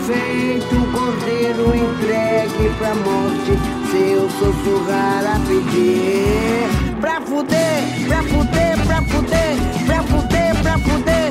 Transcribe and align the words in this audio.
Feito 0.06 0.74
um 0.74 0.92
cordeiro 0.92 1.76
entregue 1.76 2.74
pra 2.78 2.94
morte, 2.94 3.52
seu 3.90 4.30
sussurrar 4.30 5.26
a 5.26 5.38
pedir. 5.40 6.96
Pra 7.02 7.20
fuder, 7.20 8.06
pra 8.06 8.22
fuder, 8.22 8.86
pra 8.86 9.02
fuder, 9.02 9.56
pra 9.84 10.02
fuder, 10.04 10.62
pra 10.62 10.78
fuder, 10.78 11.25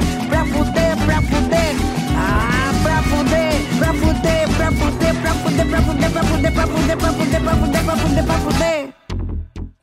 pra 3.77 3.93
fuder, 3.93 4.55
pra 4.55 4.71
fuder, 4.71 5.21
pra 5.21 5.33
fuder, 5.33 5.69
pra 5.69 5.81
fuder, 5.81 6.11
pra 6.11 6.23
fuder, 6.23 6.53
pra 6.53 6.67
fuder, 6.67 6.97
pra 6.97 7.11
fuder, 7.11 7.41
pra 7.41 7.55
fuder, 7.55 7.85
pra 7.85 7.97
fuder, 7.97 8.25
pra 8.25 8.37
fuder. 8.39 8.95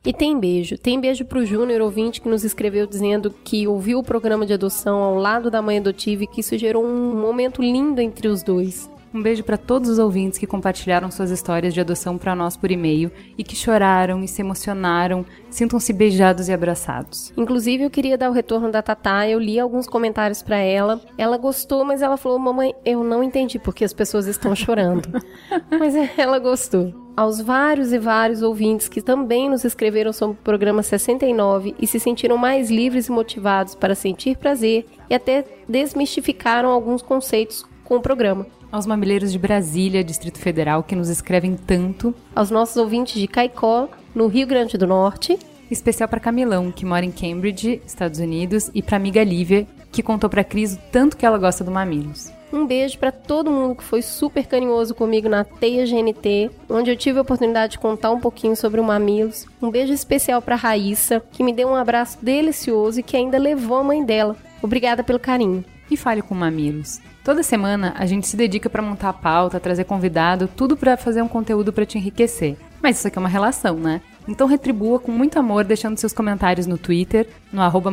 E 0.05 0.11
tem 0.11 0.37
beijo. 0.37 0.77
Tem 0.77 0.99
beijo 0.99 1.23
pro 1.23 1.45
Júnior 1.45 1.81
ouvinte 1.81 2.19
que 2.19 2.27
nos 2.27 2.43
escreveu 2.43 2.85
dizendo 2.85 3.33
que 3.43 3.67
ouviu 3.67 3.99
o 3.99 4.03
programa 4.03 4.45
de 4.45 4.53
adoção 4.53 4.97
ao 4.97 5.15
lado 5.15 5.49
da 5.49 5.61
mãe 5.61 5.77
adotiva 5.77 6.23
e 6.23 6.27
que 6.27 6.41
isso 6.41 6.57
gerou 6.57 6.83
um 6.85 7.15
momento 7.15 7.61
lindo 7.61 8.01
entre 8.01 8.27
os 8.27 8.43
dois. 8.43 8.89
Um 9.13 9.21
beijo 9.21 9.43
para 9.43 9.57
todos 9.57 9.89
os 9.89 9.99
ouvintes 9.99 10.39
que 10.39 10.47
compartilharam 10.47 11.11
suas 11.11 11.29
histórias 11.29 11.71
de 11.71 11.79
adoção 11.79 12.17
para 12.17 12.35
nós 12.35 12.57
por 12.57 12.71
e-mail 12.71 13.11
e 13.37 13.43
que 13.43 13.55
choraram 13.55 14.23
e 14.23 14.27
se 14.27 14.41
emocionaram. 14.41 15.23
Sintam-se 15.51 15.93
beijados 15.93 16.49
e 16.49 16.53
abraçados. 16.53 17.31
Inclusive, 17.37 17.83
eu 17.83 17.91
queria 17.91 18.17
dar 18.17 18.31
o 18.31 18.33
retorno 18.33 18.71
da 18.71 18.81
Tatá. 18.81 19.29
Eu 19.29 19.37
li 19.37 19.59
alguns 19.59 19.85
comentários 19.85 20.41
pra 20.41 20.57
ela. 20.57 20.99
Ela 21.15 21.37
gostou, 21.37 21.85
mas 21.85 22.01
ela 22.01 22.17
falou: 22.17 22.39
Mamãe, 22.39 22.73
eu 22.83 23.03
não 23.03 23.23
entendi 23.23 23.59
porque 23.59 23.83
as 23.83 23.93
pessoas 23.93 24.25
estão 24.25 24.55
chorando. 24.55 25.07
mas 25.79 25.93
ela 26.17 26.39
gostou. 26.39 26.91
Aos 27.15 27.39
vários 27.39 27.93
e 27.93 27.99
vários 27.99 28.41
ouvintes 28.41 28.89
que 28.89 28.99
também 28.99 29.47
nos 29.47 29.63
escreveram 29.63 30.11
sobre 30.11 30.35
o 30.35 30.43
programa 30.43 30.81
69 30.81 31.75
e 31.79 31.85
se 31.85 31.99
sentiram 31.99 32.37
mais 32.37 32.71
livres 32.71 33.05
e 33.05 33.11
motivados 33.11 33.75
para 33.75 33.93
sentir 33.93 34.35
prazer 34.37 34.87
e 35.07 35.13
até 35.13 35.45
desmistificaram 35.69 36.69
alguns 36.69 37.03
conceitos 37.03 37.63
com 37.83 37.97
o 37.97 38.01
programa. 38.01 38.47
Aos 38.73 38.87
mamileiros 38.87 39.31
de 39.31 39.37
Brasília, 39.37 40.03
Distrito 40.03 40.39
Federal, 40.39 40.81
que 40.81 40.95
nos 40.95 41.07
escrevem 41.07 41.55
tanto. 41.55 42.11
Aos 42.35 42.49
nossos 42.49 42.75
ouvintes 42.75 43.21
de 43.21 43.27
Caicó, 43.27 43.87
no 44.15 44.25
Rio 44.25 44.47
Grande 44.47 44.79
do 44.79 44.87
Norte, 44.87 45.37
Especial 45.69 46.09
para 46.09 46.19
Camilão, 46.19 46.71
que 46.71 46.83
mora 46.83 47.05
em 47.05 47.11
Cambridge, 47.11 47.83
Estados 47.85 48.19
Unidos, 48.19 48.71
e 48.73 48.81
para 48.81 48.97
amiga 48.97 49.23
Lívia, 49.23 49.67
que 49.91 50.01
contou 50.01 50.27
para 50.27 50.43
Cris 50.43 50.73
o 50.73 50.79
tanto 50.91 51.15
que 51.15 51.23
ela 51.23 51.37
gosta 51.37 51.63
do 51.63 51.69
Mamilos. 51.69 52.31
Um 52.51 52.65
beijo 52.65 52.97
pra 52.97 53.11
todo 53.11 53.51
mundo 53.51 53.75
que 53.75 53.83
foi 53.83 54.01
super 54.01 54.47
carinhoso 54.47 54.95
comigo 54.95 55.29
na 55.29 55.43
Teia 55.43 55.85
GNT, 55.85 56.49
onde 56.67 56.89
eu 56.89 56.97
tive 56.97 57.19
a 57.19 57.21
oportunidade 57.21 57.73
de 57.73 57.79
contar 57.79 58.09
um 58.09 58.19
pouquinho 58.19 58.55
sobre 58.55 58.81
o 58.81 58.83
Mamilos. 58.83 59.45
Um 59.61 59.69
beijo 59.69 59.93
especial 59.93 60.41
pra 60.41 60.55
Raíssa, 60.55 61.21
que 61.31 61.43
me 61.43 61.53
deu 61.53 61.67
um 61.67 61.75
abraço 61.75 62.17
delicioso 62.23 62.99
e 62.99 63.03
que 63.03 63.15
ainda 63.15 63.37
levou 63.37 63.77
a 63.77 63.83
mãe 63.83 64.03
dela. 64.03 64.35
Obrigada 64.63 65.03
pelo 65.03 65.19
carinho. 65.19 65.63
E 65.91 65.95
fale 65.95 66.23
com 66.23 66.33
Mamilos. 66.33 66.99
Toda 67.23 67.41
semana 67.41 67.93
a 67.97 68.05
gente 68.05 68.27
se 68.27 68.35
dedica 68.35 68.69
para 68.69 68.81
montar 68.81 69.09
a 69.09 69.13
pauta, 69.13 69.59
trazer 69.59 69.85
convidado, 69.85 70.47
tudo 70.47 70.75
para 70.75 70.97
fazer 70.97 71.21
um 71.21 71.27
conteúdo 71.27 71.71
para 71.71 71.85
te 71.85 71.97
enriquecer. 71.97 72.57
Mas 72.81 72.97
isso 72.97 73.07
aqui 73.07 73.17
é 73.17 73.21
uma 73.21 73.29
relação, 73.29 73.75
né? 73.75 74.01
Então 74.27 74.45
retribua 74.45 74.99
com 74.99 75.11
muito 75.11 75.39
amor 75.39 75.63
deixando 75.63 75.97
seus 75.97 76.11
comentários 76.11 76.67
no 76.67 76.77
Twitter, 76.77 77.29
no 77.51 77.61
arroba 77.61 77.89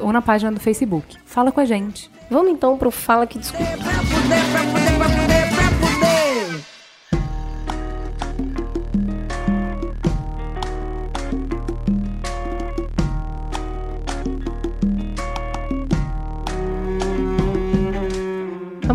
ou 0.00 0.12
na 0.12 0.22
página 0.22 0.52
do 0.52 0.60
Facebook. 0.60 1.16
Fala 1.26 1.50
com 1.50 1.60
a 1.60 1.64
gente. 1.64 2.08
Vamos 2.30 2.52
então 2.52 2.78
pro 2.78 2.92
Fala 2.92 3.26
Que 3.26 3.38
Discute. 3.38 3.64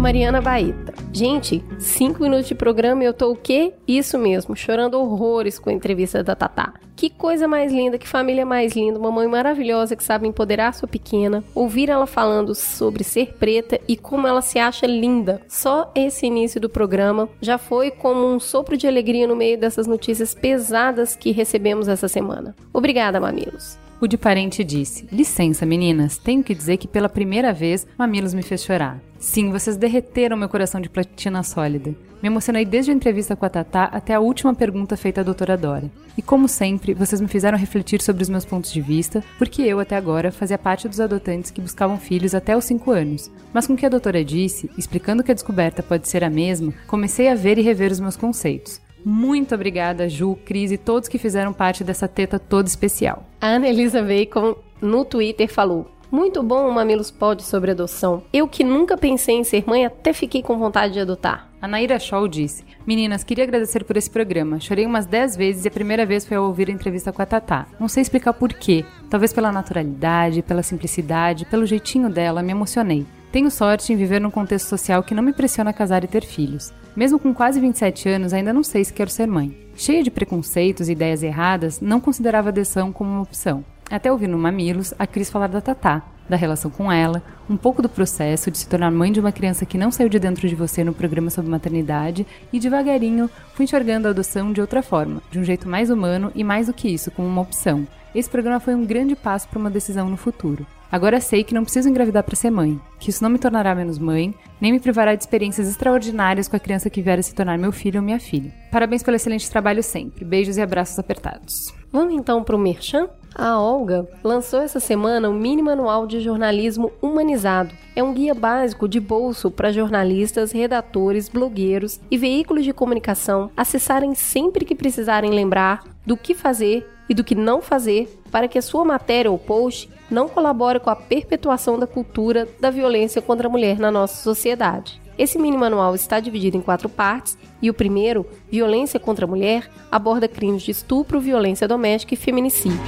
Mariana 0.02 0.42
Baeta. 0.42 0.96
Gente, 1.14 1.64
cinco 1.78 2.24
minutos 2.24 2.48
de 2.48 2.56
programa 2.56 3.04
e 3.04 3.06
eu 3.06 3.14
tô 3.14 3.32
o 3.32 3.36
quê? 3.36 3.72
Isso 3.88 4.18
mesmo, 4.18 4.56
chorando 4.56 5.00
horrores 5.00 5.60
com 5.60 5.70
a 5.70 5.74
entrevista 5.74 6.24
da 6.24 6.36
Tatá. 6.36 6.74
Que 6.96 7.08
coisa 7.08 7.48
mais 7.48 7.72
linda, 7.72 8.00
que 8.00 8.08
família 8.08 8.44
mais 8.44 8.74
linda, 8.74 8.98
uma 8.98 9.12
mãe 9.12 9.28
maravilhosa 9.28 9.96
que 9.96 10.04
sabe 10.04 10.28
empoderar 10.28 10.74
sua 10.74 10.88
pequena, 10.88 11.44
ouvir 11.54 11.88
ela 11.88 12.08
falando 12.08 12.56
sobre 12.56 13.04
ser 13.04 13.36
preta 13.36 13.80
e 13.88 13.96
como 13.96 14.28
ela 14.28 14.42
se 14.42 14.58
acha 14.58 14.88
linda. 14.88 15.40
Só 15.48 15.92
esse 15.94 16.26
início 16.26 16.60
do 16.60 16.68
programa 16.68 17.30
já 17.40 17.60
foi 17.60 17.92
como 17.92 18.26
um 18.26 18.40
sopro 18.40 18.76
de 18.76 18.88
alegria 18.88 19.28
no 19.28 19.36
meio 19.36 19.60
dessas 19.60 19.86
notícias 19.86 20.34
pesadas 20.34 21.16
que 21.16 21.32
recebemos 21.32 21.88
essa 21.88 22.08
semana. 22.08 22.56
Obrigada, 22.74 23.22
mamilos. 23.22 23.78
O 24.02 24.08
de 24.08 24.18
parente 24.18 24.64
disse: 24.64 25.08
Licença, 25.12 25.64
meninas, 25.64 26.18
tenho 26.18 26.44
que 26.44 26.56
dizer 26.56 26.78
que 26.78 26.88
pela 26.88 27.08
primeira 27.08 27.54
vez 27.54 27.86
Mamilos 27.96 28.34
me 28.34 28.42
fez 28.42 28.64
chorar. 28.64 29.00
Sim, 29.20 29.52
vocês 29.52 29.78
derreteram 29.78 30.36
meu 30.36 30.50
coração 30.50 30.82
de 30.82 30.90
platina 30.90 31.44
sólida. 31.44 31.94
Me 32.20 32.28
emocionei 32.28 32.66
desde 32.66 32.90
a 32.90 32.96
entrevista 32.96 33.36
com 33.36 33.46
a 33.46 33.50
Tatá 33.50 33.84
até 33.84 34.16
a 34.16 34.20
última 34.20 34.56
pergunta 34.56 34.98
feita 34.98 35.22
à 35.22 35.24
doutora 35.24 35.56
Dora. 35.56 35.92
E 36.18 36.22
como 36.22 36.48
sempre, 36.48 36.96
vocês 36.96 37.22
me 37.22 37.28
fizeram 37.28 37.60
refletir 37.60 38.02
sobre 38.02 38.24
os 38.24 38.30
meus 38.30 38.44
pontos 38.44 38.74
de 38.74 38.82
vista, 38.82 39.24
porque 39.38 39.62
eu, 39.62 39.80
até 39.80 39.96
agora, 39.96 40.32
fazia 40.32 40.58
parte 40.58 40.88
dos 40.88 41.00
adotantes 41.00 41.52
que 41.52 41.62
buscavam 41.62 42.00
filhos 42.00 42.34
até 42.34 42.58
os 42.58 42.66
5 42.66 42.90
anos. 42.90 43.30
Mas 43.54 43.68
com 43.68 43.74
o 43.74 43.78
que 43.78 43.86
a 43.86 43.90
doutora 43.90 44.26
disse, 44.26 44.68
explicando 44.80 45.24
que 45.24 45.30
a 45.30 45.36
descoberta 45.36 45.84
pode 45.84 46.10
ser 46.10 46.24
a 46.24 46.30
mesma, 46.30 46.74
comecei 46.88 47.28
a 47.28 47.36
ver 47.36 47.60
e 47.60 47.62
rever 47.62 47.92
os 47.92 48.00
meus 48.00 48.18
conceitos. 48.18 48.82
Muito 49.04 49.56
obrigada, 49.56 50.08
Ju, 50.08 50.38
Cris 50.46 50.72
e 50.72 50.78
todos 50.78 51.10
que 51.10 51.18
fizeram 51.18 51.54
parte 51.54 51.84
dessa 51.84 52.08
teta 52.08 52.40
toda 52.40 52.68
especial. 52.68 53.26
A 53.40 53.48
Ana 53.48 53.68
Elisa 53.68 54.02
Bacon 54.02 54.56
no 54.82 55.06
Twitter 55.06 55.52
falou: 55.52 55.90
Muito 56.12 56.42
bom 56.44 56.68
o 56.68 56.74
Mamilos 56.74 57.12
Pod 57.12 57.44
sobre 57.44 57.72
adoção. 57.72 58.24
Eu 58.32 58.48
que 58.48 58.64
nunca 58.64 58.98
pensei 58.98 59.36
em 59.36 59.44
ser 59.44 59.64
mãe, 59.68 59.86
até 59.86 60.14
fiquei 60.14 60.42
com 60.42 60.58
vontade 60.58 60.94
de 60.94 61.00
adotar. 61.00 61.50
A 61.62 61.68
Naira 61.68 62.00
Shaw 62.00 62.28
disse: 62.28 62.64
Meninas, 62.86 63.24
queria 63.24 63.44
agradecer 63.44 63.84
por 63.84 63.96
esse 63.96 64.10
programa. 64.10 64.60
Chorei 64.60 64.86
umas 64.86 65.06
10 65.06 65.38
vezes 65.38 65.66
e 65.66 65.68
a 65.68 65.72
primeira 65.72 66.06
vez 66.06 66.26
foi 66.26 66.38
ao 66.38 66.46
ouvir 66.46 66.70
a 66.70 66.74
entrevista 66.74 67.12
com 67.12 67.22
a 67.22 67.26
Tatá. 67.26 67.68
Não 67.80 67.88
sei 67.88 68.02
explicar 68.02 68.34
porquê. 68.34 68.84
Talvez 69.10 69.32
pela 69.32 69.52
naturalidade, 69.52 70.42
pela 70.42 70.64
simplicidade, 70.64 71.46
pelo 71.46 71.66
jeitinho 71.66 72.10
dela, 72.10 72.42
me 72.42 72.52
emocionei. 72.52 73.06
Tenho 73.32 73.50
sorte 73.52 73.94
em 73.94 73.96
viver 73.96 74.20
num 74.20 74.32
contexto 74.32 74.68
social 74.68 75.04
que 75.04 75.14
não 75.14 75.24
me 75.24 75.32
pressiona 75.32 75.70
a 75.70 75.74
casar 75.74 76.04
e 76.04 76.08
ter 76.08 76.26
filhos. 76.26 76.74
Mesmo 76.96 77.18
com 77.18 77.34
quase 77.34 77.60
27 77.60 78.10
anos, 78.10 78.34
ainda 78.34 78.52
não 78.52 78.64
sei 78.64 78.84
se 78.84 78.92
quero 78.92 79.10
ser 79.10 79.28
mãe. 79.28 79.56
Cheia 79.76 80.04
de 80.04 80.12
preconceitos 80.12 80.90
e 80.90 80.92
ideias 80.92 81.24
erradas, 81.24 81.80
não 81.80 82.02
considerava 82.02 82.50
a 82.50 82.52
adoção 82.52 82.92
como 82.92 83.10
uma 83.10 83.22
opção. 83.22 83.64
Até 83.90 84.12
ouvir 84.12 84.28
no 84.28 84.38
Mamilos 84.38 84.94
a 85.00 85.08
Cris 85.08 85.30
falar 85.30 85.48
da 85.48 85.62
Tatá, 85.62 86.04
da 86.30 86.36
relação 86.38 86.70
com 86.72 86.92
ela, 86.92 87.22
um 87.50 87.58
pouco 87.58 87.82
do 87.82 87.90
processo 87.90 88.50
de 88.52 88.58
se 88.58 88.68
tornar 88.68 88.92
mãe 88.92 89.12
de 89.12 89.20
uma 89.20 89.32
criança 89.32 89.66
que 89.66 89.78
não 89.78 89.92
saiu 89.92 90.10
de 90.10 90.20
dentro 90.20 90.48
de 90.48 90.56
você 90.56 90.84
no 90.84 90.94
programa 90.94 91.30
sobre 91.30 91.52
maternidade 91.52 92.26
e 92.54 92.60
devagarinho 92.60 93.30
fui 93.54 93.66
enxergando 93.66 94.08
a 94.08 94.12
adoção 94.12 94.54
de 94.54 94.62
outra 94.62 94.82
forma, 94.82 95.22
de 95.30 95.40
um 95.40 95.44
jeito 95.44 95.68
mais 95.68 95.90
humano 95.90 96.32
e 96.34 96.44
mais 96.44 96.68
do 96.68 96.74
que 96.74 96.88
isso, 96.88 97.12
como 97.12 97.28
uma 97.28 97.42
opção. 97.42 97.88
Esse 98.16 98.30
programa 98.30 98.60
foi 98.60 98.76
um 98.76 98.86
grande 98.86 99.16
passo 99.16 99.48
para 99.48 99.60
uma 99.60 99.70
decisão 99.70 100.10
no 100.10 100.18
futuro. 100.18 100.66
Agora 100.92 101.22
sei 101.22 101.44
que 101.44 101.54
não 101.54 101.64
preciso 101.64 101.88
engravidar 101.88 102.24
para 102.24 102.36
ser 102.36 102.52
mãe, 102.52 102.80
que 103.00 103.10
isso 103.10 103.24
não 103.24 103.30
me 103.30 103.40
tornará 103.40 103.74
menos 103.74 103.98
mãe, 103.98 104.36
nem 104.60 104.74
me 104.74 104.80
privará 104.80 105.16
de 105.16 105.24
experiências 105.24 105.70
extraordinárias 105.70 106.50
com 106.50 106.58
a 106.58 106.60
criança 106.60 106.90
que 106.90 107.02
vier 107.02 107.18
a 107.18 107.24
se 107.24 107.34
tornar 107.34 107.58
meu 107.58 107.72
filho 107.72 108.02
ou 108.02 108.06
minha 108.06 108.20
filha. 108.20 108.54
Parabéns 108.70 109.02
pelo 109.02 109.16
excelente 109.16 109.50
trabalho 109.50 109.82
sempre. 109.82 110.26
Beijos 110.26 110.58
e 110.58 110.62
abraços 110.62 111.00
apertados. 111.00 111.74
Vamos 111.94 112.14
então 112.14 112.44
para 112.44 112.58
o 112.58 112.60
Merchan? 112.60 113.10
A 113.34 113.58
Olga 113.58 114.06
lançou 114.22 114.60
essa 114.60 114.82
semana 114.82 115.30
o 115.30 115.34
Mini 115.34 115.62
Manual 115.62 116.06
de 116.06 116.20
Jornalismo 116.20 116.92
Humanizado. 117.02 117.74
É 117.96 118.04
um 118.04 118.14
guia 118.14 118.34
básico 118.34 118.90
de 118.90 119.00
bolso 119.00 119.50
para 119.50 119.72
jornalistas, 119.72 120.52
redatores, 120.52 121.30
blogueiros 121.30 122.02
e 122.12 122.18
veículos 122.18 122.66
de 122.66 122.74
comunicação 122.74 123.50
acessarem 123.56 124.14
sempre 124.14 124.66
que 124.66 124.76
precisarem 124.76 125.32
lembrar 125.32 125.84
do 126.06 126.18
que 126.18 126.36
fazer 126.36 126.86
e 127.08 127.14
do 127.14 127.24
que 127.24 127.36
não 127.36 127.62
fazer 127.62 128.20
para 128.30 128.48
que 128.48 128.58
a 128.58 128.62
sua 128.62 128.84
matéria 128.84 129.32
ou 129.32 129.38
post 129.38 129.90
não 130.12 130.28
colabore 130.28 130.80
com 130.80 130.90
a 130.90 130.96
perpetuação 130.96 131.80
da 131.80 131.88
cultura 131.88 132.48
da 132.60 132.70
violência 132.70 133.22
contra 133.22 133.48
a 133.48 133.50
mulher 133.50 133.80
na 133.80 133.90
nossa 133.90 134.22
sociedade. 134.22 135.02
Esse 135.18 135.38
mini 135.38 135.58
manual 135.58 135.96
está 135.96 136.20
dividido 136.20 136.58
em 136.58 136.62
quatro 136.62 136.90
partes 136.90 137.38
e 137.62 137.70
o 137.70 137.74
primeiro, 137.74 138.26
Violência 138.50 139.00
contra 139.00 139.26
a 139.26 139.28
Mulher, 139.28 139.70
aborda 139.92 140.28
crimes 140.28 140.64
de 140.64 140.72
estupro, 140.72 141.20
violência 141.20 141.68
doméstica 141.68 142.14
e 142.14 142.18
feminicídio. 142.18 142.80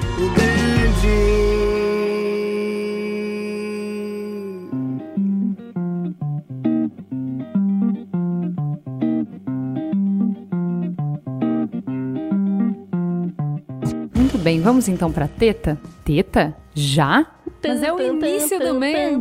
Muito 14.15 14.37
bem, 14.39 14.59
vamos 14.59 14.87
então 14.87 15.11
pra 15.11 15.27
teta? 15.27 15.77
Teta? 16.03 16.62
Já? 16.75 17.27
Mas 17.65 17.83
é 17.83 17.93
o 17.93 18.01
início 18.01 18.59
do 18.59 18.73
mês. 18.75 19.17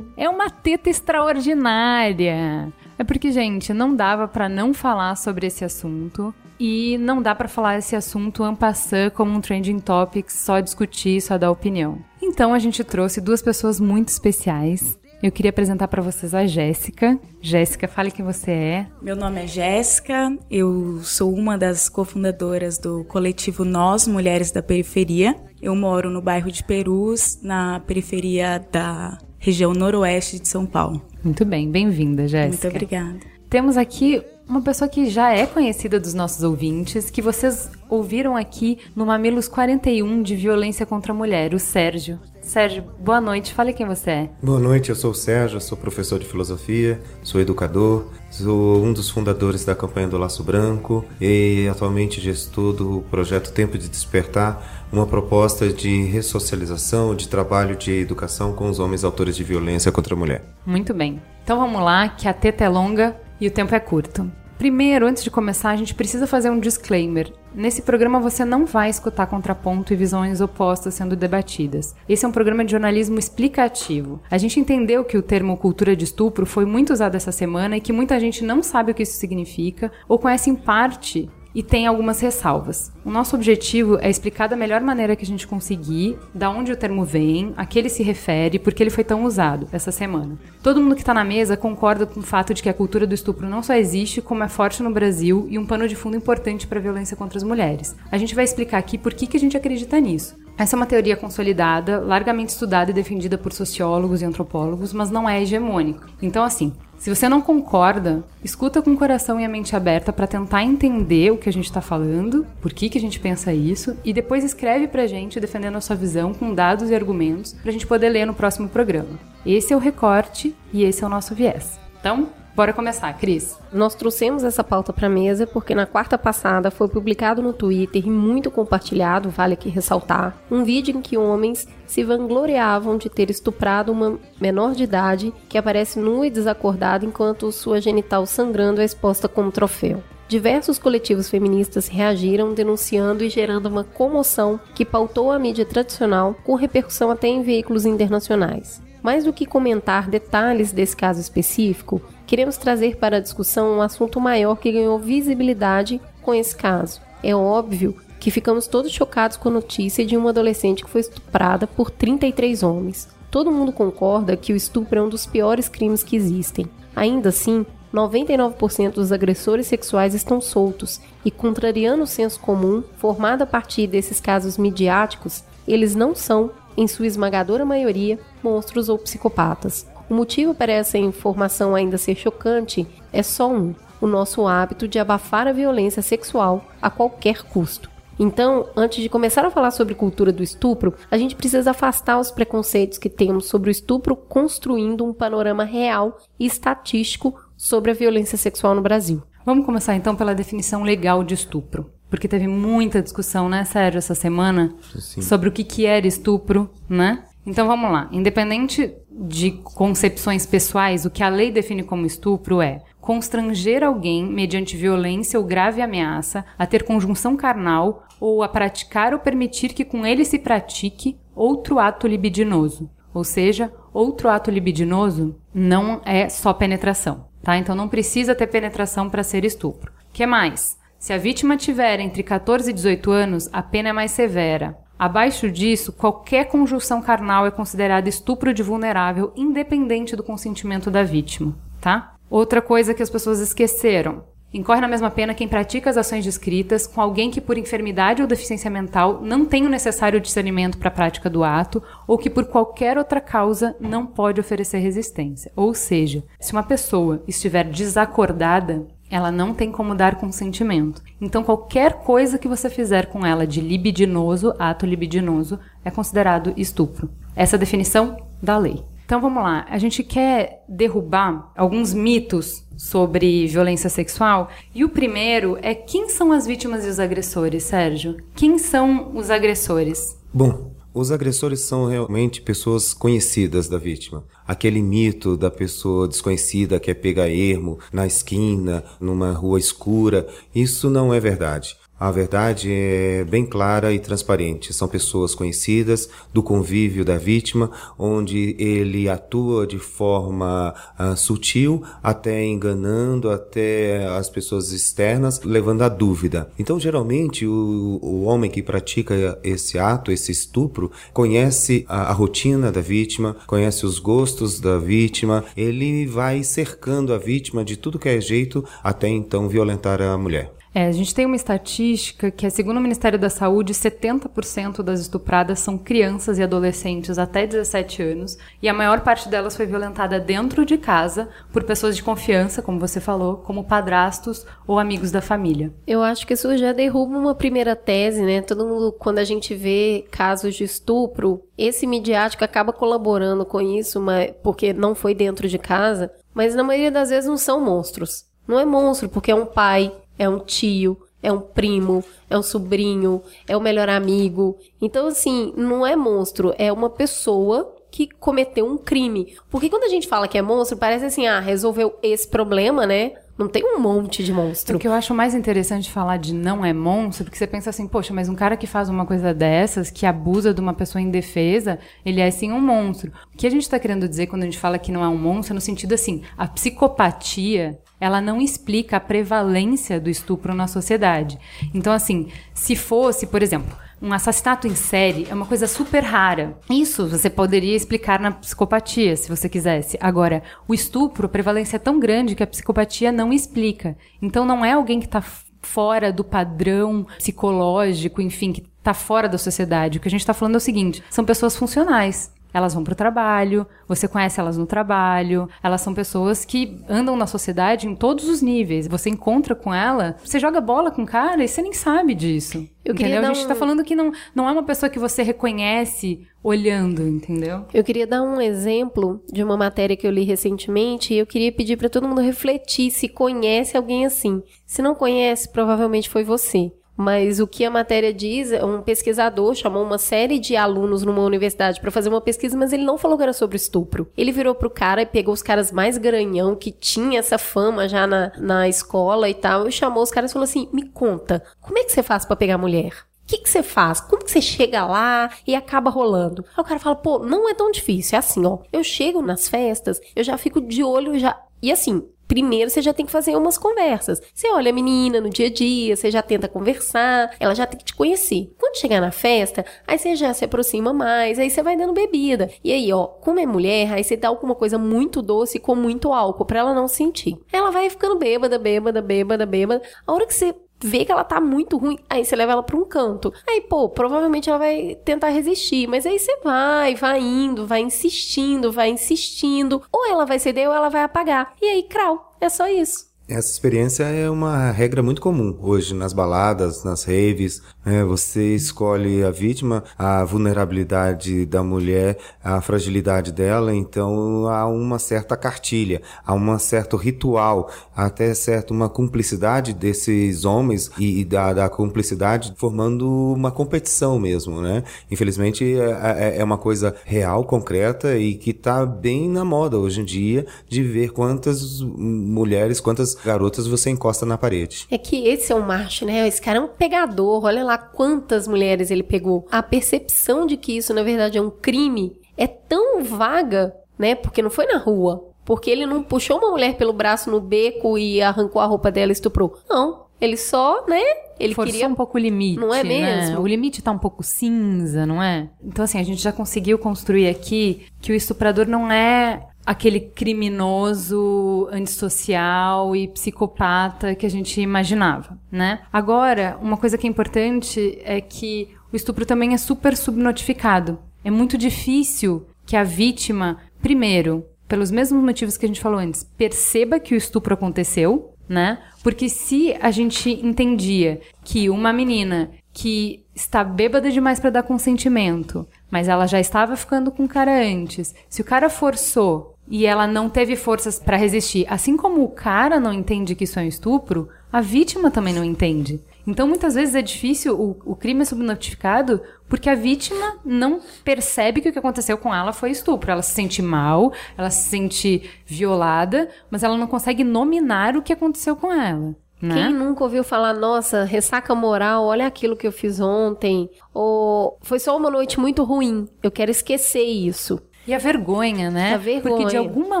É 0.16 0.28
uma 0.28 0.50
teta 0.50 0.90
extraordinária. 0.90 2.72
É 2.98 3.04
porque, 3.04 3.30
gente, 3.30 3.72
não 3.74 3.94
dava 3.94 4.26
pra 4.26 4.48
não 4.48 4.72
falar 4.72 5.16
sobre 5.16 5.46
esse 5.46 5.64
assunto 5.64 6.34
e 6.58 6.96
não 6.98 7.20
dá 7.20 7.34
pra 7.34 7.48
falar 7.48 7.78
esse 7.78 7.94
assunto 7.94 8.44
en 8.44 8.54
passant 8.54 9.12
como 9.12 9.32
um 9.32 9.40
trending 9.40 9.78
topic, 9.78 10.30
só 10.30 10.60
discutir, 10.60 11.20
só 11.20 11.36
dar 11.36 11.50
opinião. 11.50 11.98
Então 12.22 12.54
a 12.54 12.58
gente 12.58 12.82
trouxe 12.82 13.20
duas 13.20 13.42
pessoas 13.42 13.78
muito 13.78 14.08
especiais. 14.08 14.98
Eu 15.22 15.32
queria 15.32 15.50
apresentar 15.50 15.88
pra 15.88 16.02
vocês 16.02 16.34
a 16.34 16.46
Jéssica. 16.46 17.18
Jéssica, 17.40 17.88
fale 17.88 18.10
quem 18.10 18.24
você 18.24 18.50
é. 18.50 18.86
Meu 19.00 19.16
nome 19.16 19.42
é 19.42 19.46
Jéssica, 19.46 20.36
eu 20.50 21.00
sou 21.02 21.32
uma 21.32 21.56
das 21.56 21.88
cofundadoras 21.88 22.78
do 22.78 23.02
coletivo 23.04 23.64
Nós 23.64 24.06
Mulheres 24.06 24.50
da 24.50 24.62
Periferia. 24.62 25.34
Eu 25.60 25.74
moro 25.74 26.10
no 26.10 26.20
bairro 26.20 26.50
de 26.50 26.62
Perus, 26.62 27.40
na 27.42 27.80
periferia 27.80 28.64
da 28.70 29.18
região 29.38 29.72
noroeste 29.72 30.38
de 30.38 30.48
São 30.48 30.66
Paulo. 30.66 31.02
Muito 31.24 31.44
bem, 31.44 31.70
bem-vinda, 31.70 32.28
Jéssica. 32.28 32.68
Muito 32.68 32.76
obrigada. 32.76 33.36
Temos 33.48 33.76
aqui 33.76 34.22
uma 34.48 34.60
pessoa 34.60 34.88
que 34.88 35.08
já 35.08 35.32
é 35.32 35.46
conhecida 35.46 35.98
dos 35.98 36.14
nossos 36.14 36.42
ouvintes, 36.42 37.10
que 37.10 37.22
vocês 37.22 37.70
ouviram 37.88 38.36
aqui 38.36 38.78
no 38.94 39.06
Mamilos 39.06 39.48
41 39.48 40.22
de 40.22 40.36
Violência 40.36 40.84
contra 40.84 41.12
a 41.12 41.14
Mulher, 41.14 41.54
o 41.54 41.58
Sérgio. 41.58 42.20
Sérgio, 42.46 42.84
boa 43.00 43.20
noite, 43.20 43.52
fale 43.52 43.72
quem 43.72 43.84
você 43.84 44.10
é. 44.10 44.30
Boa 44.40 44.60
noite, 44.60 44.90
eu 44.90 44.94
sou 44.94 45.10
o 45.10 45.14
Sérgio, 45.14 45.60
sou 45.60 45.76
professor 45.76 46.16
de 46.16 46.24
filosofia, 46.24 47.00
sou 47.20 47.40
educador, 47.40 48.06
sou 48.30 48.84
um 48.84 48.92
dos 48.92 49.10
fundadores 49.10 49.64
da 49.64 49.74
campanha 49.74 50.06
do 50.06 50.16
Laço 50.16 50.44
Branco 50.44 51.04
e 51.20 51.66
atualmente 51.68 52.20
gesto 52.20 52.72
do 52.72 53.04
projeto 53.10 53.52
Tempo 53.52 53.76
de 53.76 53.88
Despertar, 53.88 54.86
uma 54.92 55.06
proposta 55.06 55.68
de 55.68 56.04
ressocialização, 56.04 57.16
de 57.16 57.26
trabalho 57.26 57.74
de 57.74 57.90
educação 57.90 58.52
com 58.52 58.70
os 58.70 58.78
homens 58.78 59.02
autores 59.02 59.34
de 59.34 59.42
violência 59.42 59.90
contra 59.90 60.14
a 60.14 60.16
mulher. 60.16 60.44
Muito 60.64 60.94
bem. 60.94 61.20
Então 61.42 61.58
vamos 61.58 61.82
lá, 61.82 62.08
que 62.08 62.28
a 62.28 62.32
teta 62.32 62.62
é 62.62 62.68
longa 62.68 63.16
e 63.40 63.48
o 63.48 63.50
tempo 63.50 63.74
é 63.74 63.80
curto. 63.80 64.30
Primeiro, 64.58 65.06
antes 65.06 65.22
de 65.22 65.30
começar, 65.30 65.70
a 65.70 65.76
gente 65.76 65.94
precisa 65.94 66.26
fazer 66.26 66.48
um 66.48 66.58
disclaimer. 66.58 67.30
Nesse 67.54 67.82
programa 67.82 68.18
você 68.18 68.44
não 68.44 68.64
vai 68.64 68.88
escutar 68.88 69.26
contraponto 69.26 69.92
e 69.92 69.96
visões 69.96 70.40
opostas 70.40 70.94
sendo 70.94 71.14
debatidas. 71.14 71.94
Esse 72.08 72.24
é 72.24 72.28
um 72.28 72.32
programa 72.32 72.64
de 72.64 72.70
jornalismo 72.70 73.18
explicativo. 73.18 74.20
A 74.30 74.38
gente 74.38 74.58
entendeu 74.58 75.04
que 75.04 75.18
o 75.18 75.22
termo 75.22 75.56
cultura 75.58 75.94
de 75.94 76.04
estupro 76.04 76.46
foi 76.46 76.64
muito 76.64 76.92
usado 76.92 77.16
essa 77.16 77.32
semana 77.32 77.76
e 77.76 77.80
que 77.80 77.92
muita 77.92 78.18
gente 78.18 78.42
não 78.42 78.62
sabe 78.62 78.92
o 78.92 78.94
que 78.94 79.02
isso 79.02 79.18
significa 79.18 79.92
ou 80.08 80.18
conhece 80.18 80.48
em 80.48 80.54
parte 80.54 81.30
e 81.56 81.62
tem 81.62 81.86
algumas 81.86 82.20
ressalvas. 82.20 82.92
O 83.02 83.10
nosso 83.10 83.34
objetivo 83.34 83.98
é 84.02 84.10
explicar 84.10 84.46
da 84.46 84.54
melhor 84.54 84.82
maneira 84.82 85.16
que 85.16 85.24
a 85.24 85.26
gente 85.26 85.46
conseguir, 85.46 86.18
da 86.34 86.50
onde 86.50 86.70
o 86.70 86.76
termo 86.76 87.02
vem, 87.02 87.54
a 87.56 87.64
que 87.64 87.78
ele 87.78 87.88
se 87.88 88.02
refere, 88.02 88.58
por 88.58 88.74
que 88.74 88.82
ele 88.82 88.90
foi 88.90 89.02
tão 89.02 89.24
usado 89.24 89.66
essa 89.72 89.90
semana. 89.90 90.38
Todo 90.62 90.82
mundo 90.82 90.94
que 90.94 91.00
está 91.00 91.14
na 91.14 91.24
mesa 91.24 91.56
concorda 91.56 92.04
com 92.04 92.20
o 92.20 92.22
fato 92.22 92.52
de 92.52 92.62
que 92.62 92.68
a 92.68 92.74
cultura 92.74 93.06
do 93.06 93.14
estupro 93.14 93.48
não 93.48 93.62
só 93.62 93.72
existe, 93.72 94.20
como 94.20 94.44
é 94.44 94.48
forte 94.48 94.82
no 94.82 94.92
Brasil 94.92 95.46
e 95.48 95.58
um 95.58 95.64
pano 95.64 95.88
de 95.88 95.96
fundo 95.96 96.14
importante 96.14 96.66
para 96.66 96.78
a 96.78 96.82
violência 96.82 97.16
contra 97.16 97.38
as 97.38 97.42
mulheres. 97.42 97.96
A 98.12 98.18
gente 98.18 98.34
vai 98.34 98.44
explicar 98.44 98.76
aqui 98.76 98.98
por 98.98 99.14
que, 99.14 99.26
que 99.26 99.38
a 99.38 99.40
gente 99.40 99.56
acredita 99.56 99.98
nisso. 99.98 100.36
Essa 100.58 100.74
é 100.74 100.78
uma 100.78 100.86
teoria 100.86 101.16
consolidada, 101.16 102.00
largamente 102.00 102.48
estudada 102.48 102.90
e 102.90 102.94
defendida 102.94 103.36
por 103.36 103.52
sociólogos 103.52 104.22
e 104.22 104.24
antropólogos, 104.24 104.90
mas 104.90 105.10
não 105.10 105.28
é 105.28 105.42
hegemônica. 105.42 106.08
Então, 106.22 106.42
assim, 106.42 106.72
se 106.98 107.14
você 107.14 107.28
não 107.28 107.40
concorda, 107.40 108.24
escuta 108.42 108.80
com 108.82 108.92
o 108.92 108.96
coração 108.96 109.38
e 109.38 109.44
a 109.44 109.48
mente 109.48 109.76
aberta 109.76 110.12
para 110.12 110.26
tentar 110.26 110.62
entender 110.62 111.30
o 111.30 111.36
que 111.36 111.48
a 111.48 111.52
gente 111.52 111.66
está 111.66 111.80
falando, 111.80 112.46
por 112.60 112.72
que, 112.72 112.88
que 112.88 112.98
a 112.98 113.00
gente 113.00 113.20
pensa 113.20 113.52
isso, 113.52 113.96
e 114.04 114.12
depois 114.12 114.44
escreve 114.44 114.88
pra 114.88 115.06
gente 115.06 115.38
defendendo 115.38 115.76
a 115.76 115.80
sua 115.80 115.96
visão 115.96 116.32
com 116.32 116.54
dados 116.54 116.90
e 116.90 116.94
argumentos 116.94 117.52
pra 117.62 117.72
gente 117.72 117.86
poder 117.86 118.08
ler 118.08 118.26
no 118.26 118.34
próximo 118.34 118.68
programa. 118.68 119.18
Esse 119.44 119.72
é 119.72 119.76
o 119.76 119.80
recorte 119.80 120.54
e 120.72 120.82
esse 120.84 121.04
é 121.04 121.06
o 121.06 121.10
nosso 121.10 121.34
viés. 121.34 121.78
Então, 122.00 122.28
bora 122.56 122.72
começar, 122.72 123.12
Cris. 123.12 123.58
Nós 123.70 123.94
trouxemos 123.94 124.42
essa 124.42 124.64
pauta 124.64 124.90
para 124.90 125.08
a 125.08 125.10
mesa 125.10 125.46
porque 125.46 125.74
na 125.74 125.84
quarta 125.84 126.16
passada 126.16 126.70
foi 126.70 126.88
publicado 126.88 127.42
no 127.42 127.52
Twitter 127.52 128.06
e 128.06 128.10
muito 128.10 128.50
compartilhado, 128.50 129.28
vale 129.28 129.52
aqui 129.52 129.68
ressaltar, 129.68 130.34
um 130.50 130.64
vídeo 130.64 130.96
em 130.96 131.02
que 131.02 131.18
homens 131.18 131.68
se 131.86 132.02
vangloriavam 132.02 132.96
de 132.96 133.10
ter 133.10 133.28
estuprado 133.28 133.92
uma 133.92 134.18
menor 134.40 134.74
de 134.74 134.84
idade 134.84 135.34
que 135.50 135.58
aparece 135.58 135.98
nua 135.98 136.26
e 136.26 136.30
desacordada 136.30 137.04
enquanto 137.04 137.52
sua 137.52 137.78
genital 137.78 138.24
sangrando 138.24 138.80
é 138.80 138.84
exposta 138.86 139.28
como 139.28 139.52
troféu. 139.52 140.02
Diversos 140.26 140.78
coletivos 140.78 141.28
feministas 141.28 141.86
reagiram, 141.86 142.54
denunciando 142.54 143.22
e 143.22 143.28
gerando 143.28 143.66
uma 143.66 143.84
comoção 143.84 144.58
que 144.74 144.84
pautou 144.84 145.30
a 145.30 145.38
mídia 145.38 145.66
tradicional, 145.66 146.34
com 146.42 146.54
repercussão 146.54 147.10
até 147.10 147.28
em 147.28 147.42
veículos 147.42 147.84
internacionais. 147.84 148.82
Mais 149.02 149.24
do 149.24 149.32
que 149.32 149.46
comentar 149.46 150.08
detalhes 150.08 150.72
desse 150.72 150.96
caso 150.96 151.20
específico, 151.20 152.02
queremos 152.26 152.56
trazer 152.56 152.96
para 152.96 153.18
a 153.18 153.20
discussão 153.20 153.76
um 153.76 153.82
assunto 153.82 154.20
maior 154.20 154.56
que 154.56 154.72
ganhou 154.72 154.98
visibilidade 154.98 156.00
com 156.22 156.34
esse 156.34 156.54
caso. 156.54 157.00
É 157.22 157.34
óbvio 157.34 157.96
que 158.18 158.30
ficamos 158.30 158.66
todos 158.66 158.92
chocados 158.92 159.36
com 159.36 159.48
a 159.48 159.52
notícia 159.52 160.04
de 160.04 160.16
uma 160.16 160.30
adolescente 160.30 160.84
que 160.84 160.90
foi 160.90 161.00
estuprada 161.00 161.66
por 161.66 161.90
33 161.90 162.62
homens. 162.62 163.08
Todo 163.30 163.52
mundo 163.52 163.72
concorda 163.72 164.36
que 164.36 164.52
o 164.52 164.56
estupro 164.56 164.98
é 164.98 165.02
um 165.02 165.08
dos 165.08 165.26
piores 165.26 165.68
crimes 165.68 166.02
que 166.02 166.16
existem. 166.16 166.66
Ainda 166.94 167.28
assim, 167.28 167.64
99% 167.92 168.92
dos 168.92 169.12
agressores 169.12 169.66
sexuais 169.66 170.14
estão 170.14 170.40
soltos 170.40 171.00
e, 171.24 171.30
contrariando 171.30 172.02
o 172.02 172.06
senso 172.06 172.40
comum, 172.40 172.82
formado 172.98 173.42
a 173.42 173.46
partir 173.46 173.86
desses 173.86 174.20
casos 174.20 174.58
midiáticos, 174.58 175.44
eles 175.66 175.94
não 175.94 176.14
são, 176.14 176.50
em 176.76 176.86
sua 176.86 177.06
esmagadora 177.06 177.64
maioria, 177.64 178.18
monstros 178.42 178.88
ou 178.88 178.98
psicopatas. 178.98 179.86
O 180.08 180.14
motivo 180.14 180.54
para 180.54 180.72
essa 180.72 180.98
informação 180.98 181.74
ainda 181.74 181.98
ser 181.98 182.14
chocante 182.14 182.86
é 183.12 183.22
só 183.22 183.50
um: 183.50 183.74
o 184.00 184.06
nosso 184.06 184.46
hábito 184.46 184.86
de 184.86 184.98
abafar 184.98 185.46
a 185.48 185.52
violência 185.52 186.02
sexual 186.02 186.64
a 186.80 186.88
qualquer 186.88 187.42
custo. 187.42 187.90
Então, 188.18 188.66
antes 188.74 189.02
de 189.02 189.10
começar 189.10 189.44
a 189.44 189.50
falar 189.50 189.70
sobre 189.70 189.94
cultura 189.94 190.32
do 190.32 190.42
estupro, 190.42 190.94
a 191.10 191.18
gente 191.18 191.36
precisa 191.36 191.72
afastar 191.72 192.18
os 192.18 192.30
preconceitos 192.30 192.96
que 192.96 193.10
temos 193.10 193.46
sobre 193.46 193.68
o 193.68 193.72
estupro, 193.72 194.16
construindo 194.16 195.04
um 195.04 195.12
panorama 195.12 195.64
real 195.64 196.16
e 196.40 196.46
estatístico 196.46 197.38
sobre 197.56 197.90
a 197.90 197.94
violência 197.94 198.38
sexual 198.38 198.74
no 198.74 198.80
Brasil. 198.80 199.22
Vamos 199.44 199.66
começar 199.66 199.94
então 199.94 200.16
pela 200.16 200.34
definição 200.34 200.82
legal 200.82 201.22
de 201.22 201.34
estupro. 201.34 201.90
Porque 202.08 202.28
teve 202.28 202.46
muita 202.46 203.02
discussão, 203.02 203.48
né, 203.48 203.64
Sérgio, 203.64 203.98
essa 203.98 204.14
semana 204.14 204.74
Sim. 204.98 205.20
sobre 205.20 205.48
o 205.48 205.52
que, 205.52 205.64
que 205.64 205.84
era 205.84 206.06
estupro, 206.06 206.70
né? 206.88 207.24
Então 207.44 207.66
vamos 207.66 207.90
lá. 207.90 208.08
Independente 208.12 208.92
de 209.18 209.52
concepções 209.52 210.44
pessoais, 210.44 211.06
o 211.06 211.10
que 211.10 211.22
a 211.22 211.28
lei 211.28 211.50
define 211.50 211.82
como 211.82 212.04
estupro 212.04 212.60
é 212.60 212.82
constranger 213.00 213.82
alguém 213.82 214.26
mediante 214.26 214.76
violência 214.76 215.38
ou 215.38 215.46
grave 215.46 215.80
ameaça 215.80 216.44
a 216.58 216.66
ter 216.66 216.82
conjunção 216.82 217.36
carnal 217.36 218.04
ou 218.20 218.42
a 218.42 218.48
praticar 218.48 219.12
ou 219.14 219.20
permitir 219.20 219.72
que 219.72 219.84
com 219.84 220.04
ele 220.04 220.24
se 220.24 220.38
pratique 220.38 221.16
outro 221.34 221.78
ato 221.78 222.06
libidinoso. 222.06 222.90
Ou 223.14 223.24
seja, 223.24 223.72
outro 223.94 224.28
ato 224.28 224.50
libidinoso 224.50 225.36
não 225.54 226.02
é 226.04 226.28
só 226.28 226.52
penetração, 226.52 227.28
tá? 227.42 227.56
Então 227.56 227.74
não 227.74 227.88
precisa 227.88 228.34
ter 228.34 228.48
penetração 228.48 229.08
para 229.08 229.22
ser 229.22 229.44
estupro. 229.44 229.92
Que 230.12 230.26
mais? 230.26 230.76
Se 230.98 231.12
a 231.12 231.18
vítima 231.18 231.56
tiver 231.56 232.00
entre 232.00 232.22
14 232.22 232.68
e 232.70 232.72
18 232.72 233.10
anos, 233.10 233.48
a 233.52 233.62
pena 233.62 233.90
é 233.90 233.92
mais 233.92 234.10
severa. 234.10 234.76
Abaixo 234.98 235.50
disso, 235.50 235.92
qualquer 235.92 236.46
conjunção 236.46 237.02
carnal 237.02 237.46
é 237.46 237.50
considerada 237.50 238.08
estupro 238.08 238.54
de 238.54 238.62
vulnerável, 238.62 239.30
independente 239.36 240.16
do 240.16 240.22
consentimento 240.22 240.90
da 240.90 241.02
vítima, 241.02 241.54
tá? 241.80 242.14
Outra 242.30 242.62
coisa 242.62 242.94
que 242.94 243.02
as 243.02 243.10
pessoas 243.10 243.38
esqueceram. 243.40 244.24
Incorre 244.54 244.80
na 244.80 244.88
mesma 244.88 245.10
pena 245.10 245.34
quem 245.34 245.46
pratica 245.46 245.90
as 245.90 245.98
ações 245.98 246.24
descritas 246.24 246.86
com 246.86 247.00
alguém 247.00 247.30
que, 247.30 247.42
por 247.42 247.58
enfermidade 247.58 248.22
ou 248.22 248.28
deficiência 248.28 248.70
mental, 248.70 249.20
não 249.20 249.44
tem 249.44 249.66
o 249.66 249.68
necessário 249.68 250.20
discernimento 250.20 250.78
para 250.78 250.88
a 250.88 250.92
prática 250.92 251.28
do 251.28 251.44
ato 251.44 251.82
ou 252.06 252.16
que, 252.16 252.30
por 252.30 252.46
qualquer 252.46 252.96
outra 252.96 253.20
causa, 253.20 253.76
não 253.78 254.06
pode 254.06 254.40
oferecer 254.40 254.78
resistência. 254.78 255.52
Ou 255.54 255.74
seja, 255.74 256.24
se 256.40 256.52
uma 256.52 256.62
pessoa 256.62 257.22
estiver 257.28 257.64
desacordada, 257.64 258.86
ela 259.10 259.30
não 259.30 259.54
tem 259.54 259.70
como 259.70 259.94
dar 259.94 260.16
consentimento. 260.16 261.02
Então, 261.20 261.42
qualquer 261.44 261.94
coisa 261.94 262.38
que 262.38 262.48
você 262.48 262.68
fizer 262.68 263.06
com 263.06 263.24
ela 263.24 263.46
de 263.46 263.60
libidinoso, 263.60 264.54
ato 264.58 264.86
libidinoso, 264.86 265.58
é 265.84 265.90
considerado 265.90 266.52
estupro. 266.56 267.10
Essa 267.34 267.56
é 267.56 267.58
a 267.58 267.60
definição 267.60 268.16
da 268.42 268.58
lei. 268.58 268.84
Então 269.06 269.20
vamos 269.20 269.40
lá, 269.40 269.64
a 269.70 269.78
gente 269.78 270.02
quer 270.02 270.64
derrubar 270.68 271.52
alguns 271.56 271.94
mitos 271.94 272.66
sobre 272.76 273.46
violência 273.46 273.88
sexual. 273.88 274.50
E 274.74 274.84
o 274.84 274.88
primeiro 274.88 275.56
é 275.62 275.76
quem 275.76 276.08
são 276.08 276.32
as 276.32 276.44
vítimas 276.44 276.84
e 276.84 276.88
os 276.88 276.98
agressores, 276.98 277.62
Sérgio? 277.62 278.16
Quem 278.34 278.58
são 278.58 279.16
os 279.16 279.30
agressores? 279.30 280.20
Bom, 280.34 280.72
os 280.98 281.12
agressores 281.12 281.60
são 281.60 281.84
realmente 281.84 282.40
pessoas 282.40 282.94
conhecidas 282.94 283.68
da 283.68 283.76
vítima. 283.76 284.24
Aquele 284.48 284.80
mito 284.80 285.36
da 285.36 285.50
pessoa 285.50 286.08
desconhecida 286.08 286.80
que 286.80 286.90
é 286.90 286.94
pega 286.94 287.28
ermo 287.28 287.78
na 287.92 288.06
esquina, 288.06 288.82
numa 288.98 289.30
rua 289.32 289.58
escura, 289.58 290.26
isso 290.54 290.88
não 290.88 291.12
é 291.12 291.20
verdade. 291.20 291.76
A 291.98 292.10
verdade 292.10 292.70
é 292.70 293.24
bem 293.24 293.46
clara 293.46 293.90
e 293.90 293.98
transparente. 293.98 294.74
São 294.74 294.86
pessoas 294.86 295.34
conhecidas 295.34 296.10
do 296.32 296.42
convívio 296.42 297.06
da 297.06 297.16
vítima, 297.16 297.70
onde 297.98 298.54
ele 298.58 299.08
atua 299.08 299.66
de 299.66 299.78
forma 299.78 300.74
uh, 301.00 301.16
sutil, 301.16 301.82
até 302.02 302.44
enganando 302.44 303.30
até 303.30 304.06
as 304.08 304.28
pessoas 304.28 304.72
externas, 304.72 305.40
levando 305.42 305.82
a 305.82 305.88
dúvida. 305.88 306.50
Então, 306.58 306.78
geralmente, 306.78 307.46
o, 307.46 307.98
o 308.02 308.24
homem 308.24 308.50
que 308.50 308.62
pratica 308.62 309.38
esse 309.42 309.78
ato, 309.78 310.12
esse 310.12 310.30
estupro, 310.30 310.92
conhece 311.14 311.86
a, 311.88 312.10
a 312.10 312.12
rotina 312.12 312.70
da 312.70 312.82
vítima, 312.82 313.36
conhece 313.46 313.86
os 313.86 313.98
gostos 313.98 314.60
da 314.60 314.78
vítima, 314.78 315.44
ele 315.56 316.06
vai 316.06 316.42
cercando 316.42 317.14
a 317.14 317.18
vítima 317.18 317.64
de 317.64 317.74
tudo 317.78 317.98
que 317.98 318.10
é 318.10 318.20
jeito 318.20 318.62
até 318.84 319.08
então 319.08 319.48
violentar 319.48 320.02
a 320.02 320.18
mulher. 320.18 320.55
É, 320.76 320.88
a 320.88 320.92
gente 320.92 321.14
tem 321.14 321.24
uma 321.24 321.36
estatística 321.36 322.30
que, 322.30 322.50
segundo 322.50 322.76
o 322.76 322.82
Ministério 322.82 323.18
da 323.18 323.30
Saúde, 323.30 323.72
70% 323.72 324.82
das 324.82 325.00
estupradas 325.00 325.58
são 325.58 325.78
crianças 325.78 326.38
e 326.38 326.42
adolescentes 326.42 327.18
até 327.18 327.46
17 327.46 328.02
anos, 328.02 328.36
e 328.60 328.68
a 328.68 328.74
maior 328.74 329.00
parte 329.00 329.26
delas 329.26 329.56
foi 329.56 329.64
violentada 329.64 330.20
dentro 330.20 330.66
de 330.66 330.76
casa 330.76 331.30
por 331.50 331.64
pessoas 331.64 331.96
de 331.96 332.02
confiança, 332.02 332.60
como 332.60 332.78
você 332.78 333.00
falou, 333.00 333.38
como 333.38 333.64
padrastos 333.64 334.44
ou 334.66 334.78
amigos 334.78 335.10
da 335.10 335.22
família. 335.22 335.72
Eu 335.86 336.02
acho 336.02 336.26
que 336.26 336.34
isso 336.34 336.54
já 336.58 336.74
derruba 336.74 337.16
uma 337.16 337.34
primeira 337.34 337.74
tese, 337.74 338.20
né? 338.20 338.42
Todo 338.42 338.66
mundo, 338.66 338.92
quando 338.92 339.16
a 339.16 339.24
gente 339.24 339.54
vê 339.54 340.04
casos 340.10 340.54
de 340.56 340.64
estupro, 340.64 341.42
esse 341.56 341.86
midiático 341.86 342.44
acaba 342.44 342.70
colaborando 342.70 343.46
com 343.46 343.62
isso, 343.62 343.98
mas, 343.98 344.30
porque 344.42 344.74
não 344.74 344.94
foi 344.94 345.14
dentro 345.14 345.48
de 345.48 345.56
casa, 345.56 346.12
mas 346.34 346.54
na 346.54 346.62
maioria 346.62 346.90
das 346.90 347.08
vezes 347.08 347.26
não 347.26 347.38
são 347.38 347.64
monstros. 347.64 348.26
Não 348.46 348.60
é 348.60 348.64
monstro, 348.66 349.08
porque 349.08 349.30
é 349.30 349.34
um 349.34 349.46
pai, 349.46 349.90
é 350.18 350.28
um 350.28 350.38
tio, 350.38 350.98
é 351.22 351.32
um 351.32 351.40
primo, 351.40 352.04
é 352.30 352.38
um 352.38 352.42
sobrinho, 352.42 353.22
é 353.48 353.56
o 353.56 353.60
melhor 353.60 353.88
amigo. 353.88 354.56
Então, 354.80 355.08
assim, 355.08 355.52
não 355.56 355.86
é 355.86 355.96
monstro, 355.96 356.54
é 356.56 356.72
uma 356.72 356.90
pessoa 356.90 357.74
que 357.90 358.08
cometeu 358.08 358.66
um 358.66 358.76
crime. 358.76 359.34
Porque 359.50 359.70
quando 359.70 359.84
a 359.84 359.88
gente 359.88 360.06
fala 360.06 360.28
que 360.28 360.36
é 360.36 360.42
monstro, 360.42 360.76
parece 360.76 361.06
assim, 361.06 361.26
ah, 361.26 361.40
resolveu 361.40 361.98
esse 362.02 362.28
problema, 362.28 362.86
né? 362.86 363.12
Não 363.38 363.48
tem 363.48 363.62
um 363.64 363.78
monte 363.78 364.24
de 364.24 364.32
monstro. 364.32 364.76
O 364.76 364.80
que 364.80 364.88
eu 364.88 364.92
acho 364.92 365.14
mais 365.14 365.34
interessante 365.34 365.90
falar 365.90 366.16
de 366.16 366.32
não 366.32 366.64
é 366.64 366.72
monstro, 366.72 367.24
porque 367.24 367.36
você 367.36 367.46
pensa 367.46 367.70
assim, 367.70 367.86
poxa, 367.86 368.14
mas 368.14 368.28
um 368.28 368.34
cara 368.34 368.56
que 368.56 368.66
faz 368.66 368.88
uma 368.88 369.04
coisa 369.04 369.34
dessas, 369.34 369.90
que 369.90 370.06
abusa 370.06 370.54
de 370.54 370.60
uma 370.60 370.72
pessoa 370.72 371.02
indefesa, 371.02 371.78
ele 372.04 372.20
é 372.20 372.30
sim 372.30 372.50
um 372.50 372.60
monstro. 372.60 373.12
O 373.32 373.36
que 373.36 373.46
a 373.46 373.50
gente 373.50 373.62
está 373.62 373.78
querendo 373.78 374.08
dizer 374.08 374.26
quando 374.26 374.42
a 374.42 374.46
gente 374.46 374.58
fala 374.58 374.78
que 374.78 374.92
não 374.92 375.04
é 375.04 375.08
um 375.08 375.18
monstro, 375.18 375.52
é 375.52 375.56
no 375.56 375.60
sentido 375.60 375.94
assim, 375.94 376.22
a 376.36 376.46
psicopatia 376.48 377.78
ela 378.00 378.20
não 378.20 378.40
explica 378.40 378.96
a 378.96 379.00
prevalência 379.00 380.00
do 380.00 380.10
estupro 380.10 380.54
na 380.54 380.66
sociedade. 380.66 381.38
Então, 381.74 381.92
assim, 381.92 382.28
se 382.54 382.76
fosse, 382.76 383.26
por 383.26 383.42
exemplo, 383.42 383.76
um 384.00 384.12
assassinato 384.12 384.66
em 384.66 384.74
série 384.74 385.26
é 385.28 385.34
uma 385.34 385.46
coisa 385.46 385.66
super 385.66 386.04
rara. 386.04 386.58
Isso 386.70 387.08
você 387.08 387.30
poderia 387.30 387.74
explicar 387.74 388.20
na 388.20 388.30
psicopatia, 388.30 389.16
se 389.16 389.28
você 389.28 389.48
quisesse. 389.48 389.96
Agora, 390.00 390.42
o 390.68 390.74
estupro, 390.74 391.26
a 391.26 391.30
prevalência 391.30 391.76
é 391.76 391.78
tão 391.78 391.98
grande 391.98 392.34
que 392.34 392.42
a 392.42 392.46
psicopatia 392.46 393.10
não 393.10 393.32
explica. 393.32 393.96
Então, 394.20 394.44
não 394.44 394.64
é 394.64 394.72
alguém 394.72 395.00
que 395.00 395.06
está 395.06 395.22
fora 395.62 396.12
do 396.12 396.22
padrão 396.22 397.06
psicológico, 397.18 398.20
enfim, 398.20 398.52
que 398.52 398.66
está 398.78 398.92
fora 398.94 399.28
da 399.28 399.38
sociedade. 399.38 399.98
O 399.98 400.00
que 400.00 400.08
a 400.08 400.10
gente 400.10 400.20
está 400.20 400.34
falando 400.34 400.54
é 400.54 400.58
o 400.58 400.60
seguinte: 400.60 401.02
são 401.10 401.24
pessoas 401.24 401.56
funcionais 401.56 402.35
elas 402.56 402.72
vão 402.72 402.82
para 402.82 402.94
o 402.94 402.96
trabalho, 402.96 403.66
você 403.86 404.08
conhece 404.08 404.40
elas 404.40 404.56
no 404.56 404.64
trabalho, 404.64 405.46
elas 405.62 405.82
são 405.82 405.92
pessoas 405.92 406.42
que 406.42 406.82
andam 406.88 407.14
na 407.14 407.26
sociedade 407.26 407.86
em 407.86 407.94
todos 407.94 408.30
os 408.30 408.40
níveis. 408.40 408.88
Você 408.88 409.10
encontra 409.10 409.54
com 409.54 409.74
ela, 409.74 410.16
você 410.24 410.38
joga 410.38 410.58
bola 410.58 410.90
com 410.90 411.02
o 411.02 411.06
cara 411.06 411.44
e 411.44 411.48
você 411.48 411.60
nem 411.60 411.74
sabe 411.74 412.14
disso. 412.14 412.66
Eu 412.82 412.94
entendeu? 412.94 413.20
A 413.20 413.34
gente 413.34 413.44
um... 413.44 413.48
tá 413.48 413.54
falando 413.54 413.84
que 413.84 413.94
não, 413.94 414.10
não 414.34 414.48
é 414.48 414.52
uma 414.52 414.62
pessoa 414.62 414.88
que 414.88 414.98
você 414.98 415.22
reconhece 415.22 416.26
olhando, 416.42 417.06
entendeu? 417.06 417.66
Eu 417.74 417.84
queria 417.84 418.06
dar 418.06 418.22
um 418.22 418.40
exemplo 418.40 419.22
de 419.30 419.42
uma 419.44 419.56
matéria 419.56 419.94
que 419.94 420.06
eu 420.06 420.10
li 420.10 420.22
recentemente 420.22 421.12
e 421.12 421.18
eu 421.18 421.26
queria 421.26 421.52
pedir 421.52 421.76
para 421.76 421.90
todo 421.90 422.08
mundo 422.08 422.22
refletir 422.22 422.90
se 422.90 423.06
conhece 423.06 423.76
alguém 423.76 424.06
assim. 424.06 424.42
Se 424.64 424.80
não 424.80 424.94
conhece, 424.94 425.50
provavelmente 425.50 426.08
foi 426.08 426.24
você. 426.24 426.72
Mas 426.96 427.40
o 427.40 427.46
que 427.46 427.64
a 427.64 427.70
matéria 427.70 428.12
diz, 428.12 428.50
um 428.62 428.80
pesquisador 428.80 429.54
chamou 429.54 429.84
uma 429.84 429.98
série 429.98 430.38
de 430.38 430.56
alunos 430.56 431.02
numa 431.02 431.22
universidade 431.22 431.80
para 431.80 431.90
fazer 431.90 432.08
uma 432.08 432.20
pesquisa, 432.20 432.56
mas 432.56 432.72
ele 432.72 432.84
não 432.84 432.96
falou 432.96 433.16
que 433.16 433.22
era 433.22 433.32
sobre 433.32 433.56
estupro. 433.56 434.10
Ele 434.16 434.32
virou 434.32 434.54
pro 434.54 434.70
cara 434.70 435.02
e 435.02 435.06
pegou 435.06 435.34
os 435.34 435.42
caras 435.42 435.70
mais 435.70 435.98
garanhão, 435.98 436.56
que 436.56 436.72
tinha 436.72 437.18
essa 437.18 437.36
fama 437.36 437.88
já 437.88 438.06
na, 438.06 438.32
na 438.38 438.68
escola 438.68 439.28
e 439.28 439.34
tal, 439.34 439.68
e 439.68 439.72
chamou 439.72 440.02
os 440.02 440.10
caras 440.10 440.30
e 440.30 440.32
falou 440.32 440.44
assim: 440.44 440.68
me 440.72 440.88
conta, 440.88 441.42
como 441.60 441.78
é 441.78 441.84
que 441.84 441.92
você 441.92 442.02
faz 442.02 442.24
para 442.24 442.36
pegar 442.36 442.56
mulher? 442.56 442.92
O 443.24 443.28
que, 443.28 443.38
que 443.38 443.50
você 443.50 443.60
faz? 443.60 444.00
Como 444.00 444.24
que 444.24 444.30
você 444.30 444.40
chega 444.40 444.86
lá 444.86 445.28
e 445.44 445.56
acaba 445.56 445.90
rolando? 445.90 446.44
Aí 446.56 446.62
o 446.62 446.64
cara 446.64 446.78
fala, 446.78 446.94
pô, 446.94 447.18
não 447.18 447.48
é 447.48 447.54
tão 447.54 447.72
difícil. 447.72 448.14
É 448.14 448.20
assim, 448.20 448.46
ó. 448.46 448.58
Eu 448.72 448.84
chego 448.84 449.20
nas 449.20 449.48
festas, 449.48 450.00
eu 450.14 450.22
já 450.22 450.38
fico 450.38 450.60
de 450.60 450.84
olho 450.84 451.18
já. 451.18 451.36
E 451.60 451.72
assim, 451.72 452.08
primeiro 452.26 452.70
você 452.70 452.82
já 452.82 452.92
tem 452.92 453.06
que 453.06 453.12
fazer 453.12 453.36
umas 453.36 453.58
conversas. 453.58 454.20
Você 454.34 454.48
olha 454.50 454.70
a 454.70 454.74
menina 454.74 455.20
no 455.20 455.30
dia 455.30 455.46
a 455.46 455.50
dia, 455.50 455.96
você 455.96 456.10
já 456.10 456.22
tenta 456.22 456.48
conversar, 456.48 457.34
ela 457.38 457.54
já 457.54 457.66
tem 457.66 457.78
que 457.78 457.84
te 457.84 457.94
conhecer. 457.94 458.52
Quando 458.58 458.78
chegar 458.78 459.00
na 459.00 459.10
festa, 459.10 459.64
aí 459.86 459.98
você 459.98 460.16
já 460.16 460.32
se 460.34 460.44
aproxima 460.44 460.92
mais, 460.92 461.38
aí 461.38 461.50
você 461.50 461.62
vai 461.62 461.76
dando 461.76 461.92
bebida. 461.92 462.50
E 462.62 462.72
aí, 462.72 462.92
ó, 462.92 463.06
como 463.06 463.40
é 463.40 463.46
mulher, 463.46 463.92
aí 463.92 464.04
você 464.04 464.16
dá 464.16 464.28
alguma 464.28 464.54
coisa 464.54 464.78
muito 464.78 465.22
doce 465.22 465.58
com 465.58 465.74
muito 465.74 466.12
álcool 466.12 466.44
para 466.44 466.60
ela 466.60 466.74
não 466.74 466.88
sentir. 466.88 467.38
Ela 467.52 467.70
vai 467.70 467.88
ficando 467.90 468.16
bêbada, 468.16 468.58
bêbada, 468.58 469.00
bêbada, 469.00 469.46
bêbada. 469.46 469.82
A 470.06 470.12
hora 470.12 470.26
que 470.26 470.34
você 470.34 470.54
vê 470.82 471.04
que 471.04 471.12
ela 471.12 471.24
tá 471.24 471.40
muito 471.40 471.76
ruim, 471.76 471.98
aí 472.08 472.24
você 472.24 472.36
leva 472.36 472.52
ela 472.52 472.62
para 472.62 472.76
um 472.76 472.84
canto. 472.84 473.32
Aí, 473.48 473.60
pô, 473.62 473.88
provavelmente 473.88 474.48
ela 474.48 474.58
vai 474.58 474.96
tentar 475.04 475.28
resistir, 475.28 475.86
mas 475.86 476.06
aí 476.06 476.18
você 476.18 476.36
vai, 476.42 476.94
vai 476.94 477.20
indo, 477.20 477.66
vai 477.66 477.80
insistindo, 477.80 478.72
vai 478.72 478.90
insistindo, 478.90 479.82
ou 479.92 480.06
ela 480.06 480.24
vai 480.24 480.38
ceder 480.38 480.68
ou 480.68 480.74
ela 480.74 480.88
vai 480.88 481.02
apagar. 481.02 481.54
E 481.60 481.66
aí, 481.66 481.82
crau, 481.82 482.32
é 482.40 482.48
só 482.48 482.68
isso. 482.68 483.06
Essa 483.28 483.50
experiência 483.50 484.04
é 484.04 484.30
uma 484.30 484.70
regra 484.70 485.02
muito 485.02 485.20
comum 485.20 485.58
hoje 485.60 485.92
nas 485.92 486.12
baladas, 486.12 486.84
nas 486.84 487.02
raves, 487.02 487.60
né? 487.86 488.04
Você 488.04 488.56
escolhe 488.56 489.22
a 489.22 489.30
vítima, 489.30 489.84
a 489.96 490.24
vulnerabilidade 490.24 491.46
da 491.46 491.62
mulher, 491.62 492.18
a 492.42 492.60
fragilidade 492.60 493.30
dela, 493.30 493.72
então 493.72 494.48
há 494.48 494.66
uma 494.66 494.98
certa 494.98 495.36
cartilha, 495.36 496.02
há 496.26 496.34
um 496.34 496.58
certo 496.58 496.96
ritual, 496.96 497.70
até 497.94 498.34
certo 498.34 498.72
uma 498.72 498.88
cumplicidade 498.88 499.72
desses 499.72 500.44
homens 500.44 500.90
e, 500.98 501.20
e 501.20 501.24
da, 501.24 501.52
da, 501.52 501.68
cumplicidade 501.68 502.52
formando 502.56 503.08
uma 503.32 503.52
competição 503.52 504.18
mesmo, 504.18 504.60
né? 504.60 504.82
Infelizmente 505.10 505.78
é, 505.78 506.34
é, 506.34 506.38
é 506.38 506.44
uma 506.44 506.58
coisa 506.58 506.94
real, 507.04 507.44
concreta 507.44 508.16
e 508.16 508.34
que 508.34 508.50
está 508.50 508.84
bem 508.84 509.28
na 509.28 509.44
moda 509.44 509.78
hoje 509.78 510.00
em 510.00 510.04
dia 510.04 510.46
de 510.68 510.82
ver 510.82 511.12
quantas 511.12 511.80
mulheres, 511.82 512.80
quantas 512.80 513.14
garotas 513.14 513.66
você 513.66 513.90
encosta 513.90 514.26
na 514.26 514.36
parede. 514.36 514.86
É 514.90 514.98
que 514.98 515.28
esse 515.28 515.52
é 515.52 515.54
um 515.54 515.60
macho, 515.60 516.04
né? 516.04 516.26
Esse 516.26 516.40
cara 516.40 516.58
é 516.58 516.60
um 516.60 516.68
pegador, 516.68 517.44
olha 517.44 517.62
lá 517.62 517.75
quantas 517.78 518.46
mulheres 518.46 518.90
ele 518.90 519.02
pegou. 519.02 519.46
A 519.50 519.62
percepção 519.62 520.46
de 520.46 520.56
que 520.56 520.76
isso, 520.76 520.92
na 520.94 521.02
verdade, 521.02 521.38
é 521.38 521.42
um 521.42 521.50
crime 521.50 522.18
é 522.36 522.46
tão 522.46 523.02
vaga, 523.02 523.74
né? 523.98 524.14
Porque 524.14 524.42
não 524.42 524.50
foi 524.50 524.66
na 524.66 524.78
rua. 524.78 525.24
Porque 525.44 525.70
ele 525.70 525.86
não 525.86 526.02
puxou 526.02 526.38
uma 526.38 526.50
mulher 526.50 526.76
pelo 526.76 526.92
braço 526.92 527.30
no 527.30 527.40
beco 527.40 527.96
e 527.96 528.20
arrancou 528.20 528.60
a 528.60 528.66
roupa 528.66 528.90
dela 528.90 529.12
e 529.12 529.14
estuprou. 529.14 529.58
Não. 529.68 530.06
Ele 530.20 530.36
só, 530.36 530.84
né? 530.86 531.02
Ele 531.38 531.54
Forçou 531.54 531.72
queria 531.72 531.88
um 531.88 531.94
pouco 531.94 532.16
o 532.16 532.20
limite. 532.20 532.58
Não 532.58 532.74
é 532.74 532.82
né? 532.82 533.18
mesmo? 533.18 533.40
O 533.40 533.46
limite 533.46 533.82
tá 533.82 533.90
um 533.90 533.98
pouco 533.98 534.22
cinza, 534.22 535.04
não 535.04 535.22
é? 535.22 535.48
Então, 535.62 535.84
assim, 535.84 535.98
a 535.98 536.02
gente 536.02 536.22
já 536.22 536.32
conseguiu 536.32 536.78
construir 536.78 537.28
aqui 537.28 537.86
que 538.00 538.12
o 538.12 538.14
estuprador 538.14 538.66
não 538.66 538.90
é 538.90 539.46
aquele 539.66 539.98
criminoso 539.98 541.68
antissocial 541.72 542.94
e 542.94 543.08
psicopata 543.08 544.14
que 544.14 544.24
a 544.24 544.30
gente 544.30 544.60
imaginava, 544.60 545.36
né? 545.50 545.80
Agora, 545.92 546.56
uma 546.62 546.76
coisa 546.76 546.96
que 546.96 547.06
é 547.06 547.10
importante 547.10 547.98
é 548.04 548.20
que 548.20 548.68
o 548.92 548.96
estupro 548.96 549.26
também 549.26 549.52
é 549.52 549.58
super 549.58 549.96
subnotificado. 549.96 551.00
É 551.24 551.30
muito 551.30 551.58
difícil 551.58 552.46
que 552.64 552.76
a 552.76 552.84
vítima, 552.84 553.58
primeiro, 553.82 554.46
pelos 554.68 554.92
mesmos 554.92 555.22
motivos 555.22 555.56
que 555.56 555.66
a 555.66 555.68
gente 555.68 555.80
falou 555.80 555.98
antes, 555.98 556.22
perceba 556.36 557.00
que 557.00 557.14
o 557.14 557.16
estupro 557.16 557.54
aconteceu, 557.54 558.32
né? 558.48 558.78
Porque 559.02 559.28
se 559.28 559.76
a 559.80 559.90
gente 559.90 560.30
entendia 560.30 561.20
que 561.44 561.68
uma 561.68 561.92
menina 561.92 562.50
que 562.72 563.24
está 563.34 563.64
bêbada 563.64 564.10
demais 564.10 564.38
para 564.38 564.50
dar 564.50 564.62
consentimento, 564.62 565.66
mas 565.90 566.08
ela 566.08 566.26
já 566.26 566.38
estava 566.38 566.76
ficando 566.76 567.10
com 567.10 567.24
o 567.24 567.28
cara 567.28 567.60
antes, 567.60 568.14
se 568.28 568.40
o 568.40 568.44
cara 568.44 568.68
forçou 568.68 569.55
e 569.68 569.86
ela 569.86 570.06
não 570.06 570.28
teve 570.28 570.56
forças 570.56 570.98
para 570.98 571.16
resistir, 571.16 571.66
assim 571.68 571.96
como 571.96 572.22
o 572.22 572.28
cara 572.28 572.78
não 572.78 572.92
entende 572.92 573.34
que 573.34 573.44
isso 573.44 573.58
é 573.58 573.62
um 573.62 573.68
estupro, 573.68 574.28
a 574.52 574.60
vítima 574.60 575.10
também 575.10 575.34
não 575.34 575.44
entende. 575.44 576.00
Então, 576.26 576.48
muitas 576.48 576.74
vezes 576.74 576.94
é 576.94 577.02
difícil, 577.02 577.54
o, 577.54 577.76
o 577.84 577.94
crime 577.94 578.22
é 578.22 578.24
subnotificado 578.24 579.22
porque 579.48 579.70
a 579.70 579.76
vítima 579.76 580.38
não 580.44 580.80
percebe 581.04 581.60
que 581.60 581.68
o 581.68 581.72
que 581.72 581.78
aconteceu 581.78 582.18
com 582.18 582.34
ela 582.34 582.52
foi 582.52 582.70
estupro. 582.70 583.12
Ela 583.12 583.22
se 583.22 583.32
sente 583.32 583.62
mal, 583.62 584.12
ela 584.36 584.50
se 584.50 584.68
sente 584.68 585.30
violada, 585.46 586.28
mas 586.50 586.64
ela 586.64 586.76
não 586.76 586.88
consegue 586.88 587.22
nominar 587.22 587.96
o 587.96 588.02
que 588.02 588.12
aconteceu 588.12 588.56
com 588.56 588.72
ela. 588.72 589.14
Né? 589.40 589.54
Quem 589.54 589.72
nunca 589.72 590.02
ouviu 590.02 590.24
falar, 590.24 590.54
nossa, 590.54 591.04
ressaca 591.04 591.54
moral, 591.54 592.06
olha 592.06 592.26
aquilo 592.26 592.56
que 592.56 592.66
eu 592.66 592.72
fiz 592.72 592.98
ontem, 592.98 593.70
ou 593.92 594.58
foi 594.62 594.78
só 594.78 594.96
uma 594.96 595.10
noite 595.10 595.38
muito 595.38 595.62
ruim, 595.62 596.08
eu 596.22 596.30
quero 596.30 596.50
esquecer 596.50 597.04
isso. 597.04 597.60
E 597.86 597.94
a 597.94 597.98
vergonha, 597.98 598.70
né? 598.70 598.94
A 598.94 598.96
vergonha. 598.96 599.36
Porque 599.36 599.50
de 599.50 599.56
alguma 599.56 600.00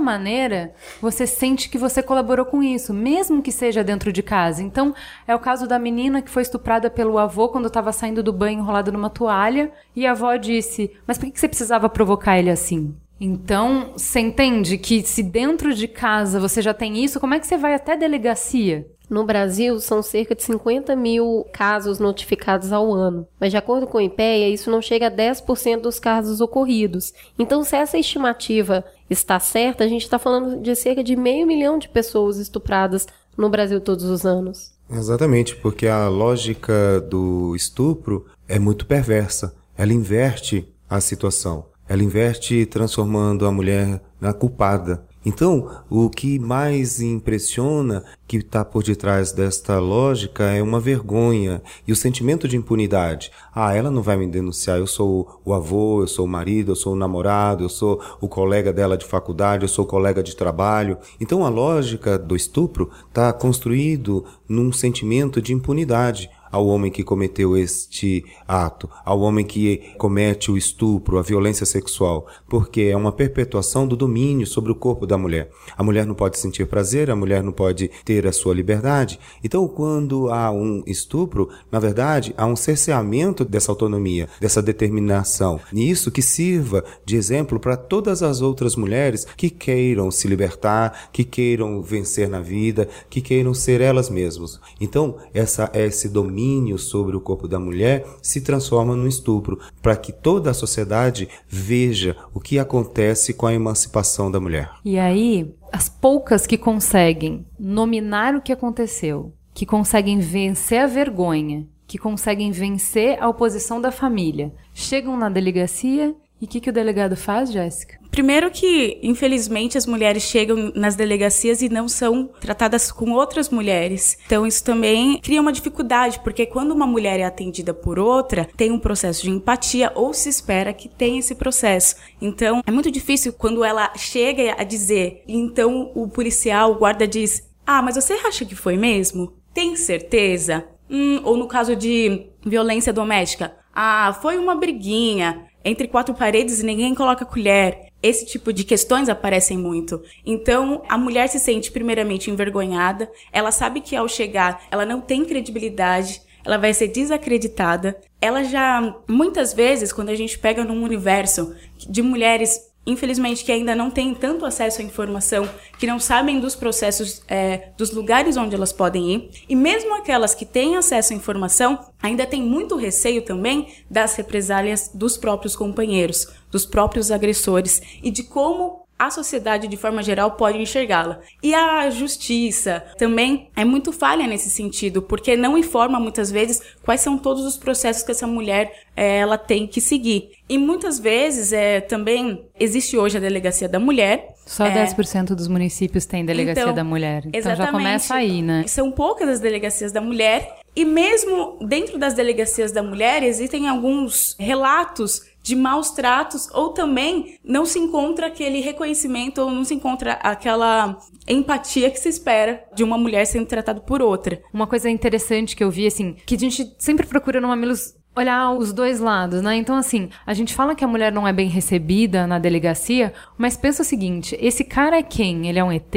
maneira 0.00 0.74
você 1.00 1.26
sente 1.26 1.68
que 1.68 1.78
você 1.78 2.02
colaborou 2.02 2.44
com 2.44 2.62
isso, 2.62 2.92
mesmo 2.92 3.42
que 3.42 3.52
seja 3.52 3.84
dentro 3.84 4.12
de 4.12 4.22
casa. 4.22 4.62
Então, 4.62 4.94
é 5.26 5.34
o 5.34 5.38
caso 5.38 5.66
da 5.66 5.78
menina 5.78 6.20
que 6.20 6.30
foi 6.30 6.42
estuprada 6.42 6.90
pelo 6.90 7.18
avô 7.18 7.48
quando 7.48 7.66
estava 7.66 7.92
saindo 7.92 8.22
do 8.22 8.32
banho 8.32 8.58
enrolada 8.58 8.90
numa 8.90 9.10
toalha, 9.10 9.70
e 9.94 10.06
a 10.06 10.12
avó 10.12 10.34
disse: 10.36 10.90
Mas 11.06 11.16
por 11.16 11.30
que 11.30 11.38
você 11.38 11.48
precisava 11.48 11.88
provocar 11.88 12.38
ele 12.38 12.50
assim? 12.50 12.94
Então, 13.18 13.92
você 13.96 14.20
entende 14.20 14.76
que 14.76 15.02
se 15.02 15.22
dentro 15.22 15.72
de 15.74 15.88
casa 15.88 16.38
você 16.38 16.60
já 16.60 16.74
tem 16.74 17.02
isso, 17.02 17.18
como 17.18 17.32
é 17.32 17.40
que 17.40 17.46
você 17.46 17.56
vai 17.56 17.74
até 17.74 17.96
delegacia? 17.96 18.86
No 19.08 19.24
Brasil, 19.24 19.78
são 19.78 20.02
cerca 20.02 20.34
de 20.34 20.42
50 20.42 20.96
mil 20.96 21.46
casos 21.52 21.98
notificados 22.00 22.72
ao 22.72 22.92
ano, 22.92 23.26
mas 23.38 23.52
de 23.52 23.56
acordo 23.56 23.86
com 23.86 23.98
o 23.98 24.00
IPEA, 24.00 24.48
isso 24.48 24.70
não 24.70 24.82
chega 24.82 25.06
a 25.06 25.10
10% 25.10 25.80
dos 25.80 26.00
casos 26.00 26.40
ocorridos. 26.40 27.12
Então, 27.38 27.62
se 27.62 27.76
essa 27.76 27.96
estimativa 27.96 28.84
está 29.08 29.38
certa, 29.38 29.84
a 29.84 29.88
gente 29.88 30.02
está 30.02 30.18
falando 30.18 30.60
de 30.60 30.74
cerca 30.74 31.04
de 31.04 31.14
meio 31.14 31.46
milhão 31.46 31.78
de 31.78 31.88
pessoas 31.88 32.38
estupradas 32.38 33.06
no 33.36 33.48
Brasil 33.48 33.80
todos 33.80 34.04
os 34.04 34.26
anos. 34.26 34.74
Exatamente, 34.90 35.54
porque 35.56 35.86
a 35.86 36.08
lógica 36.08 37.00
do 37.00 37.54
estupro 37.54 38.26
é 38.48 38.58
muito 38.58 38.86
perversa. 38.86 39.54
Ela 39.76 39.92
inverte 39.92 40.66
a 40.88 41.00
situação. 41.00 41.66
Ela 41.88 42.02
inverte 42.02 42.66
transformando 42.66 43.46
a 43.46 43.52
mulher 43.52 44.00
na 44.20 44.32
culpada. 44.32 45.04
Então, 45.28 45.68
o 45.90 46.08
que 46.08 46.38
mais 46.38 47.00
impressiona 47.00 48.04
que 48.28 48.36
está 48.36 48.64
por 48.64 48.84
detrás 48.84 49.32
desta 49.32 49.80
lógica 49.80 50.44
é 50.44 50.62
uma 50.62 50.78
vergonha 50.78 51.60
e 51.84 51.90
o 51.90 51.96
sentimento 51.96 52.46
de 52.46 52.56
impunidade. 52.56 53.32
Ah, 53.52 53.74
ela 53.74 53.90
não 53.90 54.02
vai 54.02 54.16
me 54.16 54.28
denunciar, 54.28 54.78
eu 54.78 54.86
sou 54.86 55.40
o 55.44 55.52
avô, 55.52 56.00
eu 56.00 56.06
sou 56.06 56.26
o 56.26 56.28
marido, 56.28 56.70
eu 56.70 56.76
sou 56.76 56.92
o 56.92 56.96
namorado, 56.96 57.64
eu 57.64 57.68
sou 57.68 58.00
o 58.20 58.28
colega 58.28 58.72
dela 58.72 58.96
de 58.96 59.04
faculdade, 59.04 59.64
eu 59.64 59.68
sou 59.68 59.84
o 59.84 59.88
colega 59.88 60.22
de 60.22 60.36
trabalho. 60.36 60.96
Então, 61.20 61.44
a 61.44 61.48
lógica 61.48 62.16
do 62.16 62.36
estupro 62.36 62.88
está 63.08 63.32
construído 63.32 64.24
num 64.48 64.72
sentimento 64.72 65.42
de 65.42 65.52
impunidade 65.52 66.30
ao 66.50 66.66
homem 66.66 66.90
que 66.90 67.02
cometeu 67.02 67.56
este 67.56 68.24
ato, 68.46 68.88
ao 69.04 69.20
homem 69.20 69.44
que 69.44 69.92
comete 69.98 70.50
o 70.50 70.56
estupro, 70.56 71.18
a 71.18 71.22
violência 71.22 71.66
sexual, 71.66 72.26
porque 72.48 72.82
é 72.82 72.96
uma 72.96 73.12
perpetuação 73.12 73.86
do 73.86 73.96
domínio 73.96 74.46
sobre 74.46 74.72
o 74.72 74.74
corpo 74.74 75.06
da 75.06 75.18
mulher. 75.18 75.50
A 75.76 75.82
mulher 75.82 76.06
não 76.06 76.14
pode 76.14 76.38
sentir 76.38 76.66
prazer, 76.66 77.10
a 77.10 77.16
mulher 77.16 77.42
não 77.42 77.52
pode 77.52 77.90
ter 78.04 78.26
a 78.26 78.32
sua 78.32 78.54
liberdade. 78.54 79.18
Então, 79.42 79.66
quando 79.68 80.30
há 80.30 80.50
um 80.50 80.82
estupro, 80.86 81.48
na 81.70 81.78
verdade, 81.78 82.34
há 82.36 82.46
um 82.46 82.56
cerceamento 82.56 83.44
dessa 83.44 83.72
autonomia, 83.72 84.28
dessa 84.40 84.62
determinação. 84.62 85.60
E 85.72 85.90
isso 85.90 86.10
que 86.10 86.22
sirva 86.22 86.84
de 87.04 87.16
exemplo 87.16 87.58
para 87.58 87.76
todas 87.76 88.22
as 88.22 88.40
outras 88.40 88.76
mulheres 88.76 89.26
que 89.36 89.50
queiram 89.50 90.10
se 90.10 90.28
libertar, 90.28 91.10
que 91.12 91.24
queiram 91.24 91.82
vencer 91.82 92.28
na 92.28 92.40
vida, 92.40 92.88
que 93.08 93.20
queiram 93.20 93.54
ser 93.54 93.80
elas 93.80 94.10
mesmas. 94.10 94.60
Então, 94.80 95.16
essa 95.34 95.70
esse 95.74 96.08
domínio 96.08 96.35
domínio 96.36 96.78
sobre 96.78 97.16
o 97.16 97.20
corpo 97.20 97.48
da 97.48 97.58
mulher 97.58 98.04
se 98.20 98.42
transforma 98.42 98.94
no 98.94 99.08
estupro, 99.08 99.58
para 99.80 99.96
que 99.96 100.12
toda 100.12 100.50
a 100.50 100.54
sociedade 100.54 101.28
veja 101.48 102.14
o 102.34 102.40
que 102.40 102.58
acontece 102.58 103.32
com 103.32 103.46
a 103.46 103.54
emancipação 103.54 104.30
da 104.30 104.38
mulher. 104.38 104.70
E 104.84 104.98
aí, 104.98 105.54
as 105.72 105.88
poucas 105.88 106.46
que 106.46 106.58
conseguem 106.58 107.46
nominar 107.58 108.34
o 108.34 108.42
que 108.42 108.52
aconteceu, 108.52 109.32
que 109.54 109.64
conseguem 109.64 110.18
vencer 110.18 110.80
a 110.80 110.86
vergonha, 110.86 111.66
que 111.86 111.96
conseguem 111.96 112.50
vencer 112.50 113.16
a 113.18 113.28
oposição 113.28 113.80
da 113.80 113.90
família, 113.90 114.52
chegam 114.74 115.16
na 115.16 115.30
delegacia 115.30 116.14
e 116.40 116.44
o 116.44 116.48
que, 116.48 116.60
que 116.60 116.68
o 116.68 116.72
delegado 116.72 117.16
faz, 117.16 117.50
Jéssica? 117.50 117.98
Primeiro 118.10 118.50
que, 118.50 118.98
infelizmente, 119.02 119.78
as 119.78 119.86
mulheres 119.86 120.22
chegam 120.22 120.70
nas 120.74 120.94
delegacias 120.94 121.62
e 121.62 121.68
não 121.68 121.88
são 121.88 122.30
tratadas 122.40 122.92
com 122.92 123.12
outras 123.12 123.48
mulheres. 123.48 124.18
Então, 124.26 124.46
isso 124.46 124.62
também 124.62 125.18
cria 125.20 125.40
uma 125.40 125.52
dificuldade, 125.52 126.20
porque 126.20 126.44
quando 126.44 126.72
uma 126.72 126.86
mulher 126.86 127.20
é 127.20 127.24
atendida 127.24 127.72
por 127.72 127.98
outra, 127.98 128.48
tem 128.56 128.70
um 128.70 128.78
processo 128.78 129.22
de 129.22 129.30
empatia 129.30 129.92
ou 129.94 130.12
se 130.12 130.28
espera 130.28 130.72
que 130.72 130.88
tenha 130.88 131.18
esse 131.18 131.34
processo. 131.34 131.96
Então, 132.20 132.62
é 132.66 132.70
muito 132.70 132.90
difícil 132.90 133.32
quando 133.32 133.64
ela 133.64 133.92
chega 133.96 134.56
a 134.58 134.64
dizer, 134.64 135.22
então 135.26 135.90
o 135.94 136.08
policial, 136.08 136.72
o 136.72 136.78
guarda 136.78 137.06
diz: 137.06 137.48
Ah, 137.66 137.80
mas 137.80 137.96
você 137.96 138.12
acha 138.12 138.44
que 138.44 138.54
foi 138.54 138.76
mesmo? 138.76 139.32
Tem 139.54 139.74
certeza? 139.74 140.66
Hum, 140.88 141.20
ou 141.24 141.36
no 141.36 141.48
caso 141.48 141.74
de 141.74 142.26
violência 142.44 142.92
doméstica, 142.92 143.56
ah, 143.74 144.16
foi 144.22 144.38
uma 144.38 144.54
briguinha 144.54 145.46
entre 145.66 145.88
quatro 145.88 146.14
paredes 146.14 146.60
e 146.60 146.64
ninguém 146.64 146.94
coloca 146.94 147.24
colher. 147.24 147.88
Esse 148.00 148.24
tipo 148.24 148.52
de 148.52 148.62
questões 148.62 149.08
aparecem 149.08 149.58
muito. 149.58 150.00
Então, 150.24 150.82
a 150.88 150.96
mulher 150.96 151.28
se 151.28 151.40
sente 151.40 151.72
primeiramente 151.72 152.30
envergonhada, 152.30 153.10
ela 153.32 153.50
sabe 153.50 153.80
que 153.80 153.96
ao 153.96 154.08
chegar, 154.08 154.62
ela 154.70 154.86
não 154.86 155.00
tem 155.00 155.24
credibilidade, 155.24 156.22
ela 156.44 156.56
vai 156.56 156.72
ser 156.72 156.86
desacreditada. 156.86 157.98
Ela 158.20 158.44
já, 158.44 158.96
muitas 159.08 159.52
vezes, 159.52 159.92
quando 159.92 160.10
a 160.10 160.14
gente 160.14 160.38
pega 160.38 160.62
num 160.62 160.84
universo 160.84 161.52
de 161.76 162.00
mulheres 162.00 162.60
infelizmente, 162.86 163.44
que 163.44 163.50
ainda 163.50 163.74
não 163.74 163.90
têm 163.90 164.14
tanto 164.14 164.46
acesso 164.46 164.80
à 164.80 164.84
informação, 164.84 165.48
que 165.78 165.86
não 165.86 165.98
sabem 165.98 166.38
dos 166.38 166.54
processos, 166.54 167.22
é, 167.26 167.70
dos 167.76 167.90
lugares 167.90 168.36
onde 168.36 168.54
elas 168.54 168.72
podem 168.72 169.12
ir, 169.12 169.30
e 169.48 169.56
mesmo 169.56 169.94
aquelas 169.94 170.34
que 170.34 170.46
têm 170.46 170.76
acesso 170.76 171.12
à 171.12 171.16
informação, 171.16 171.78
ainda 172.00 172.24
têm 172.24 172.42
muito 172.42 172.76
receio 172.76 173.22
também 173.22 173.68
das 173.90 174.14
represálias 174.14 174.90
dos 174.94 175.16
próprios 175.16 175.56
companheiros, 175.56 176.28
dos 176.50 176.64
próprios 176.64 177.10
agressores 177.10 177.82
e 178.02 178.10
de 178.10 178.22
como 178.22 178.85
a 178.98 179.10
sociedade 179.10 179.68
de 179.68 179.76
forma 179.76 180.02
geral 180.02 180.32
pode 180.32 180.58
enxergá-la. 180.58 181.20
E 181.42 181.54
a 181.54 181.90
justiça 181.90 182.82
também 182.96 183.50
é 183.54 183.64
muito 183.64 183.92
falha 183.92 184.26
nesse 184.26 184.48
sentido, 184.48 185.02
porque 185.02 185.36
não 185.36 185.58
informa 185.58 186.00
muitas 186.00 186.30
vezes 186.30 186.62
quais 186.82 187.00
são 187.00 187.18
todos 187.18 187.44
os 187.44 187.58
processos 187.58 188.02
que 188.02 188.10
essa 188.10 188.26
mulher 188.26 188.72
é, 188.96 189.18
ela 189.18 189.36
tem 189.36 189.66
que 189.66 189.80
seguir. 189.80 190.30
E 190.48 190.56
muitas 190.56 190.98
vezes 190.98 191.52
é, 191.52 191.80
também 191.80 192.44
existe 192.58 192.96
hoje 192.96 193.18
a 193.18 193.20
delegacia 193.20 193.68
da 193.68 193.78
mulher. 193.78 194.34
Só 194.46 194.64
é, 194.64 194.86
10% 194.86 195.34
dos 195.34 195.48
municípios 195.48 196.06
têm 196.06 196.24
delegacia 196.24 196.62
então, 196.62 196.74
da 196.74 196.84
mulher. 196.84 197.24
Então 197.32 197.54
já 197.54 197.66
começa 197.66 198.14
aí, 198.14 198.40
né? 198.40 198.64
São 198.66 198.90
poucas 198.90 199.28
as 199.28 199.40
delegacias 199.40 199.92
da 199.92 200.00
mulher. 200.00 200.60
E 200.74 200.84
mesmo 200.84 201.58
dentro 201.60 201.98
das 201.98 202.14
delegacias 202.14 202.70
da 202.70 202.82
mulher, 202.82 203.22
existem 203.22 203.66
alguns 203.66 204.36
relatos 204.38 205.22
de 205.46 205.54
maus 205.54 205.92
tratos, 205.92 206.48
ou 206.52 206.70
também 206.70 207.38
não 207.44 207.64
se 207.64 207.78
encontra 207.78 208.26
aquele 208.26 208.60
reconhecimento, 208.60 209.40
ou 209.40 209.48
não 209.48 209.64
se 209.64 209.74
encontra 209.74 210.14
aquela 210.14 210.98
empatia 211.28 211.88
que 211.88 212.00
se 212.00 212.08
espera 212.08 212.64
de 212.74 212.82
uma 212.82 212.98
mulher 212.98 213.24
sendo 213.26 213.46
tratada 213.46 213.80
por 213.80 214.02
outra. 214.02 214.42
Uma 214.52 214.66
coisa 214.66 214.90
interessante 214.90 215.54
que 215.54 215.62
eu 215.62 215.70
vi, 215.70 215.86
assim, 215.86 216.16
que 216.26 216.34
a 216.34 216.38
gente 216.38 216.74
sempre 216.80 217.06
procura 217.06 217.40
no 217.40 217.46
Mamilos 217.46 217.94
olhar 218.16 218.50
os 218.54 218.72
dois 218.72 218.98
lados, 218.98 219.40
né? 219.40 219.54
Então, 219.54 219.76
assim, 219.76 220.08
a 220.26 220.34
gente 220.34 220.52
fala 220.52 220.74
que 220.74 220.84
a 220.84 220.88
mulher 220.88 221.12
não 221.12 221.28
é 221.28 221.32
bem 221.32 221.48
recebida 221.48 222.26
na 222.26 222.40
delegacia, 222.40 223.14
mas 223.38 223.56
pensa 223.56 223.82
o 223.82 223.86
seguinte: 223.86 224.36
esse 224.40 224.64
cara 224.64 224.98
é 224.98 225.02
quem? 225.02 225.46
Ele 225.48 225.60
é 225.60 225.64
um 225.64 225.70
ET? 225.70 225.94